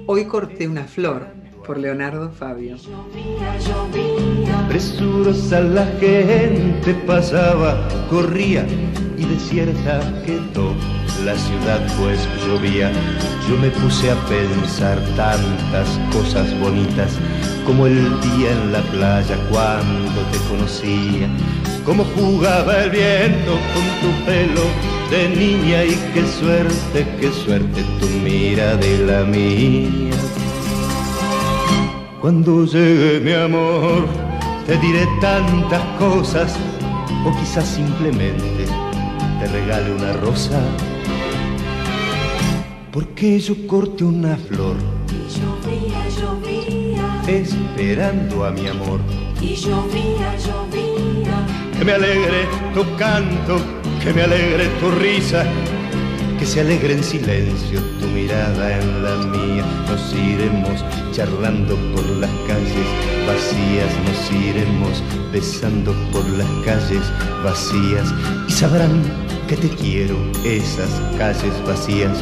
Hoy 0.07 0.25
corté 0.25 0.67
una 0.67 0.85
flor 0.85 1.27
por 1.67 1.77
Leonardo 1.77 2.31
Fabio. 2.31 2.77
Presurosa 4.67 5.59
la 5.59 5.85
gente 5.99 6.95
pasaba, 7.05 7.87
corría 8.09 8.65
y 9.19 9.25
desierta 9.25 9.99
quedó 10.25 10.73
la 11.23 11.35
ciudad 11.35 11.79
pues 11.99 12.27
llovía. 12.47 12.91
Yo 13.47 13.55
me 13.57 13.69
puse 13.69 14.09
a 14.09 14.15
pensar 14.25 14.99
tantas 15.15 15.99
cosas 16.11 16.59
bonitas 16.59 17.19
como 17.67 17.85
el 17.85 18.01
día 18.21 18.51
en 18.51 18.71
la 18.71 18.81
playa 18.81 19.37
cuando 19.51 20.21
te 20.31 20.39
conocía, 20.49 21.29
como 21.85 22.03
jugaba 22.15 22.83
el 22.83 22.89
viento 22.89 23.51
con 23.73 23.85
tu 24.01 24.25
pelo 24.25 24.61
de 25.11 25.29
niña 25.29 25.83
y 25.83 25.95
qué 26.13 26.25
suerte, 26.39 27.05
qué 27.19 27.31
suerte 27.31 27.83
tu 27.99 28.07
mira 28.07 28.75
de 28.75 28.97
la 29.05 29.23
mía. 29.23 30.15
Cuando 32.21 32.65
llegue 32.65 33.19
mi 33.19 33.33
amor, 33.33 34.07
te 34.65 34.77
diré 34.77 35.07
tantas 35.21 35.83
cosas, 35.99 36.55
o 37.23 37.31
quizás 37.39 37.67
simplemente 37.67 38.65
te 39.39 39.47
regale 39.47 39.91
una 39.93 40.13
rosa. 40.13 40.59
Porque 42.91 43.39
yo 43.39 43.67
corte 43.67 44.03
una 44.05 44.37
flor, 44.37 44.75
Y 45.11 45.27
llovía, 45.37 46.01
llovía, 46.19 47.21
esperando 47.27 48.45
a 48.45 48.51
mi 48.51 48.67
amor. 48.67 48.99
y 49.39 49.53
llovía, 49.55 50.35
llovía. 50.37 50.94
Que 51.77 51.85
me 51.85 51.93
alegre 51.93 52.47
tu 52.73 52.83
canto, 52.95 53.57
que 54.01 54.13
me 54.13 54.23
alegre 54.23 54.67
tu 54.79 54.91
risa, 54.91 55.45
que 56.39 56.45
se 56.45 56.61
alegre 56.61 56.93
en 56.93 57.03
silencio 57.03 57.81
tu 57.99 58.07
mirada 58.07 58.79
en 58.79 59.03
la 59.03 59.15
mía. 59.27 59.65
Nos 59.87 60.13
iremos 60.13 60.83
charlando 61.11 61.75
por 61.93 62.05
las 62.17 62.31
calles 62.47 62.87
vacías, 63.27 63.91
nos 64.05 64.31
iremos 64.31 65.03
besando 65.31 65.93
por 66.11 66.25
las 66.29 66.49
calles 66.65 67.03
vacías 67.43 68.13
y 68.47 68.51
sabrán 68.51 69.24
que 69.47 69.55
te 69.55 69.69
quiero 69.69 70.15
esas 70.43 70.89
calles 71.17 71.53
vacías. 71.65 72.17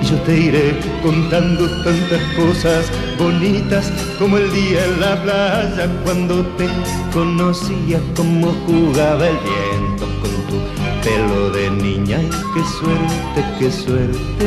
Y 0.00 0.06
yo 0.06 0.16
te 0.22 0.38
iré 0.38 0.78
contando 1.02 1.66
tantas 1.82 2.22
cosas 2.36 2.90
bonitas 3.18 3.90
como 4.18 4.38
el 4.38 4.52
día 4.52 4.84
en 4.84 5.00
la 5.00 5.22
playa 5.22 5.88
cuando 6.04 6.46
te 6.56 6.68
conocía, 7.12 8.00
como 8.16 8.52
jugaba 8.66 9.26
el 9.28 9.36
viento 9.38 10.06
con 10.20 10.30
tu 10.46 10.58
pelo 11.02 11.50
de 11.50 11.70
niña. 11.70 12.22
Y 12.22 12.28
qué 12.28 12.62
suerte, 12.78 13.44
qué 13.58 13.70
suerte, 13.70 14.46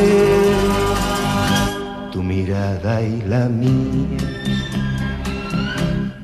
tu 2.11 2.23
mirada 2.23 3.01
y 3.01 3.21
la 3.27 3.49
mía. 3.49 4.31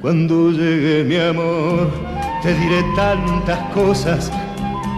Cuando 0.01 0.51
llegue 0.51 1.03
mi 1.03 1.17
amor, 1.17 1.89
te 2.41 2.53
diré 2.53 2.81
tantas 2.95 3.59
cosas, 3.73 4.31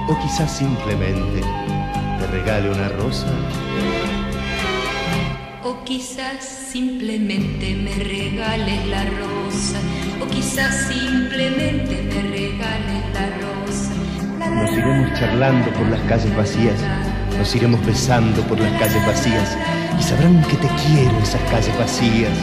o 0.09 0.19
quizás 0.19 0.51
simplemente 0.57 1.41
te 2.19 2.27
regale 2.27 2.71
una 2.71 2.89
rosa. 2.89 3.27
O 5.63 5.83
quizás 5.83 6.43
simplemente 6.43 7.75
me 7.75 7.93
regales 8.03 8.87
la 8.87 9.03
rosa. 9.05 9.77
O 10.19 10.27
quizás 10.27 10.87
simplemente 10.87 12.01
me 12.09 12.21
regales 12.23 13.03
la 13.13 13.27
rosa. 13.37 13.93
Nos 14.55 14.71
iremos 14.71 15.19
charlando 15.19 15.71
por 15.73 15.87
las 15.89 16.01
calles 16.01 16.35
vacías, 16.35 16.79
nos 17.37 17.55
iremos 17.55 17.85
besando 17.85 18.41
por 18.43 18.59
las 18.59 18.71
calles 18.79 19.05
vacías 19.05 19.57
y 19.99 20.03
sabrán 20.03 20.41
que 20.43 20.55
te 20.55 20.67
quiero 20.67 21.17
esas 21.19 21.41
calles 21.51 21.77
vacías. 21.77 22.37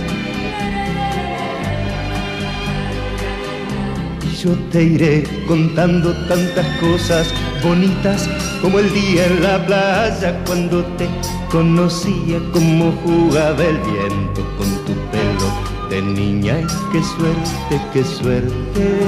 Y 4.22 4.36
yo 4.36 4.55
te 4.70 4.84
iré 4.84 5.24
contando 5.48 6.12
tantas 6.28 6.66
cosas 6.78 7.34
bonitas 7.62 8.28
como 8.62 8.78
el 8.78 8.93
día 8.93 9.27
en 9.27 9.43
la 9.43 9.65
playa 9.66 10.43
cuando 10.47 10.85
te 10.97 11.09
conocía, 11.51 12.39
como 12.53 12.93
jugaba 13.05 13.62
el 13.62 13.78
viento 13.78 14.43
con 14.57 14.69
tu 14.85 14.93
pelo 15.11 15.89
de 15.91 16.03
niña. 16.03 16.61
Y 16.61 16.93
qué 16.93 17.03
suerte, 17.03 17.81
qué 17.93 18.05
suerte, 18.05 18.99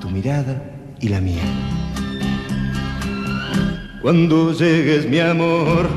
tu 0.00 0.10
mirada 0.10 0.62
y 1.00 1.08
la 1.08 1.20
mía. 1.20 1.42
Cuando 4.02 4.52
llegues 4.52 5.08
mi 5.08 5.20
amor, 5.20 5.88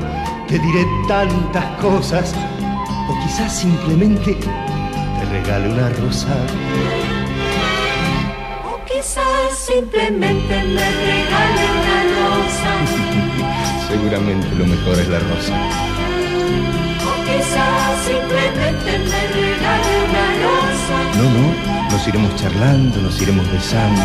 te 0.46 0.58
diré 0.58 0.86
tantas 1.08 1.64
cosas, 1.80 2.34
o 3.08 3.24
quizás 3.24 3.52
simplemente 3.52 4.34
te 4.34 5.24
regale 5.32 5.72
una 5.72 5.88
rosa. 5.88 6.36
Quizás 9.66 9.82
simplemente 9.82 10.62
me 10.62 10.90
regale 10.90 11.62
una 11.76 11.98
rosa. 12.14 12.72
Seguramente 13.88 14.54
lo 14.54 14.66
mejor 14.66 14.98
es 14.98 15.08
la 15.08 15.18
rosa. 15.18 15.54
O 17.02 17.24
quizás 17.24 17.98
simplemente 18.06 18.98
me 18.98 19.20
regale 19.34 19.92
una 20.06 20.26
rosa. 20.44 20.96
No, 21.18 21.24
no, 21.30 21.90
nos 21.90 22.06
iremos 22.06 22.36
charlando, 22.36 23.00
nos 23.02 23.20
iremos 23.20 23.50
besando. 23.50 24.02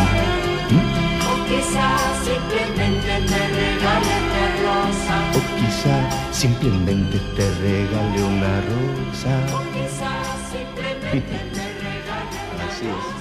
O 1.29 1.45
quizás 1.45 2.01
simplemente 2.25 3.19
me 3.29 3.41
regale 3.61 4.13
una 4.25 4.45
rosa. 4.65 5.15
O 5.35 5.41
quizá 5.59 5.95
simplemente 6.31 7.19
te 7.35 7.51
regale 7.61 8.23
una 8.23 8.61
rosa. 8.71 9.33
O 9.53 9.61
quizás 9.73 10.25
simplemente 10.51 11.45
me 11.53 11.67
regale 11.85 12.38
una 12.55 12.65
Así 12.65 12.88
es. 12.88 13.20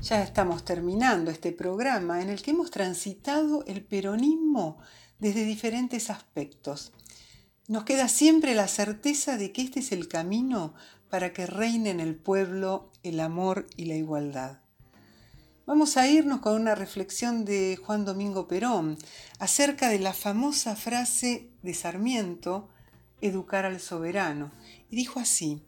Ya 0.00 0.22
estamos 0.22 0.64
terminando 0.64 1.32
este 1.32 1.50
programa 1.50 2.22
en 2.22 2.28
el 2.28 2.40
que 2.40 2.52
hemos 2.52 2.70
transitado 2.70 3.64
el 3.66 3.82
peronismo 3.82 4.78
desde 5.18 5.44
diferentes 5.44 6.08
aspectos. 6.08 6.92
Nos 7.66 7.84
queda 7.84 8.08
siempre 8.08 8.54
la 8.54 8.68
certeza 8.68 9.36
de 9.36 9.52
que 9.52 9.62
este 9.62 9.80
es 9.80 9.90
el 9.90 10.06
camino 10.06 10.72
para 11.08 11.32
que 11.32 11.46
reine 11.46 11.90
en 11.90 12.00
el 12.00 12.16
pueblo 12.16 12.92
el 13.02 13.20
amor 13.20 13.66
y 13.76 13.86
la 13.86 13.94
igualdad. 13.94 14.60
Vamos 15.66 15.96
a 15.96 16.08
irnos 16.08 16.40
con 16.40 16.60
una 16.60 16.74
reflexión 16.74 17.44
de 17.44 17.76
Juan 17.76 18.04
Domingo 18.04 18.48
Perón 18.48 18.96
acerca 19.38 19.90
de 19.90 19.98
la 19.98 20.14
famosa 20.14 20.76
frase 20.76 21.50
de 21.62 21.74
Sarmiento, 21.74 22.68
educar 23.20 23.66
al 23.66 23.80
soberano. 23.80 24.50
Y 24.90 24.96
dijo 24.96 25.20
así, 25.20 25.62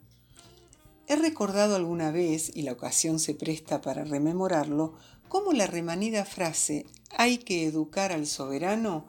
He 1.06 1.16
recordado 1.16 1.76
alguna 1.76 2.12
vez, 2.12 2.50
y 2.54 2.62
la 2.62 2.72
ocasión 2.72 3.18
se 3.18 3.34
presta 3.34 3.80
para 3.80 4.04
rememorarlo, 4.04 4.94
cómo 5.28 5.52
la 5.52 5.66
remanida 5.66 6.24
frase 6.24 6.86
hay 7.16 7.38
que 7.38 7.66
educar 7.66 8.12
al 8.12 8.26
soberano 8.26 9.06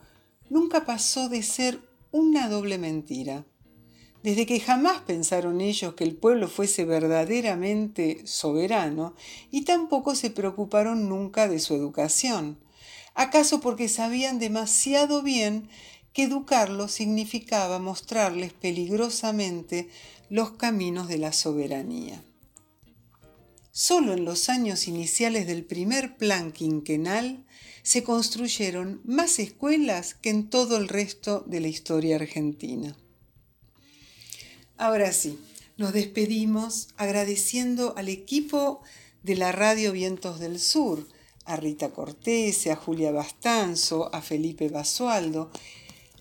nunca 0.49 0.86
pasó 0.86 1.30
de 1.30 1.44
ser 1.44 1.80
una 2.12 2.49
doble 2.49 2.78
mentira. 2.78 3.45
Desde 4.23 4.45
que 4.45 4.60
jamás 4.60 5.02
pensaron 5.02 5.61
ellos 5.61 5.95
que 5.95 6.03
el 6.03 6.15
pueblo 6.15 6.48
fuese 6.48 6.85
verdaderamente 6.85 8.22
soberano 8.26 9.15
y 9.49 9.64
tampoco 9.64 10.14
se 10.15 10.30
preocuparon 10.30 11.10
nunca 11.10 11.48
de 11.48 11.60
su 11.60 11.73
educación. 11.73 12.60
¿Acaso 13.15 13.61
porque 13.61 13.89
sabían 13.89 14.38
demasiado 14.38 15.23
bien 15.23 15.69
que 16.14 16.23
educarlo 16.23 16.88
significaba 16.88 17.80
mostrarles 17.80 18.53
peligrosamente 18.53 19.89
los 20.30 20.52
caminos 20.52 21.07
de 21.07 21.18
la 21.18 21.34
soberanía. 21.34 22.23
solo 23.73 24.14
en 24.14 24.26
los 24.26 24.49
años 24.49 24.88
iniciales 24.88 25.48
del 25.48 25.64
primer 25.64 26.18
plan 26.18 26.52
quinquenal 26.52 27.45
se 27.84 28.03
construyeron 28.03 29.02
más 29.06 29.39
escuelas 29.39 30.14
que 30.14 30.30
en 30.30 30.49
todo 30.49 30.76
el 30.76 30.89
resto 30.89 31.43
de 31.48 31.61
la 31.61 31.69
historia 31.69 32.18
argentina. 32.18 32.98
Ahora 34.82 35.12
sí, 35.12 35.40
nos 35.78 35.94
despedimos 35.94 36.88
agradeciendo 36.98 37.94
al 37.98 38.10
equipo 38.10 38.82
de 39.22 39.36
la 39.36 39.52
Radio 39.52 39.91
Vientos 39.91 40.40
del 40.40 40.60
Sur, 40.60 41.08
a 41.45 41.56
Rita 41.56 41.91
Cortese, 41.91 42.72
a 42.72 42.76
Julia 42.76 43.12
Bastanzo, 43.12 44.10
a 44.12 44.24
Felipe 44.24 44.70
Basualdo, 44.70 45.52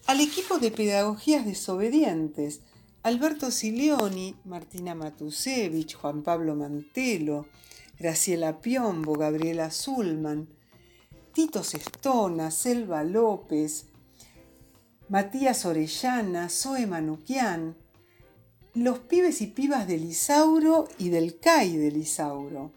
al 0.06 0.20
equipo 0.20 0.58
de 0.58 0.70
Pedagogías 0.70 1.46
Desobedientes, 1.46 2.60
Alberto 3.02 3.50
Silioni, 3.50 4.36
Martina 4.44 4.94
Matusevich, 4.94 5.94
Juan 5.94 6.22
Pablo 6.22 6.54
Mantelo, 6.54 7.46
Graciela 7.98 8.60
Piombo, 8.60 9.14
Gabriela 9.14 9.70
Zulman, 9.70 10.50
Tito 11.32 11.64
Sestona, 11.64 12.50
Selva 12.50 13.04
López, 13.04 13.86
Matías 15.08 15.64
Orellana, 15.64 16.50
Zoe 16.50 16.86
Manuquian, 16.86 17.74
los 18.74 19.00
pibes 19.00 19.40
y 19.40 19.48
pibas 19.48 19.88
del 19.88 20.04
Isauro 20.04 20.88
y 20.98 21.08
del 21.08 21.38
CAI 21.38 21.76
del 21.76 21.96
Isauro, 21.96 22.70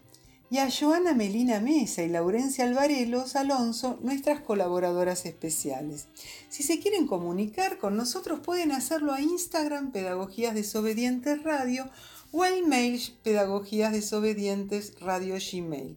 y 0.50 0.58
a 0.58 0.68
Joana 0.70 1.14
Melina 1.14 1.60
Mesa 1.60 2.02
y 2.02 2.08
Laurencia 2.08 2.64
Alvarelos 2.64 3.34
Alonso, 3.34 3.98
nuestras 4.02 4.40
colaboradoras 4.40 5.26
especiales. 5.26 6.06
Si 6.48 6.62
se 6.62 6.78
quieren 6.78 7.06
comunicar 7.06 7.78
con 7.78 7.96
nosotros 7.96 8.40
pueden 8.40 8.70
hacerlo 8.70 9.12
a 9.12 9.20
Instagram 9.20 9.90
Pedagogías 9.90 10.54
Desobedientes 10.54 11.42
Radio 11.42 11.88
o 12.30 12.42
al 12.42 12.66
mail 12.66 13.00
Pedagogías 13.22 13.92
Desobedientes 13.92 15.00
Radio 15.00 15.36
Gmail. 15.36 15.96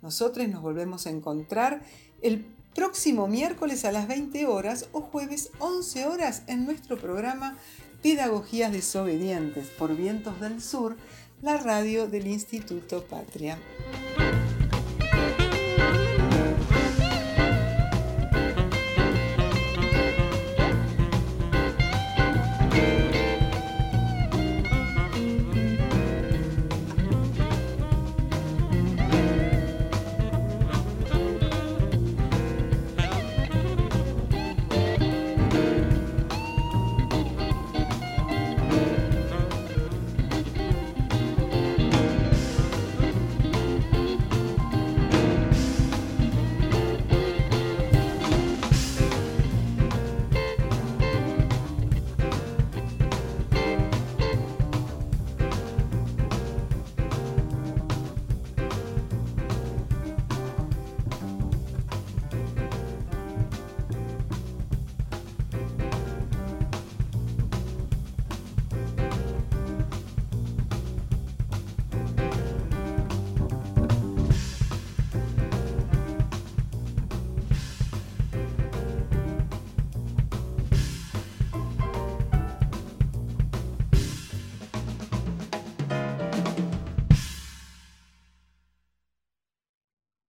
Nosotros 0.00 0.48
nos 0.48 0.62
volvemos 0.62 1.06
a 1.06 1.10
encontrar 1.10 1.82
el 2.22 2.44
próximo 2.74 3.26
miércoles 3.26 3.84
a 3.84 3.92
las 3.92 4.06
20 4.06 4.46
horas 4.46 4.88
o 4.92 5.00
jueves 5.00 5.50
11 5.58 6.06
horas 6.06 6.42
en 6.46 6.64
nuestro 6.64 6.96
programa 6.96 7.58
Pedagogías 8.02 8.72
Desobedientes 8.72 9.68
por 9.68 9.96
Vientos 9.96 10.40
del 10.40 10.62
Sur, 10.62 10.96
la 11.42 11.56
radio 11.56 12.06
del 12.06 12.28
Instituto 12.28 13.02
Patria. 13.04 13.58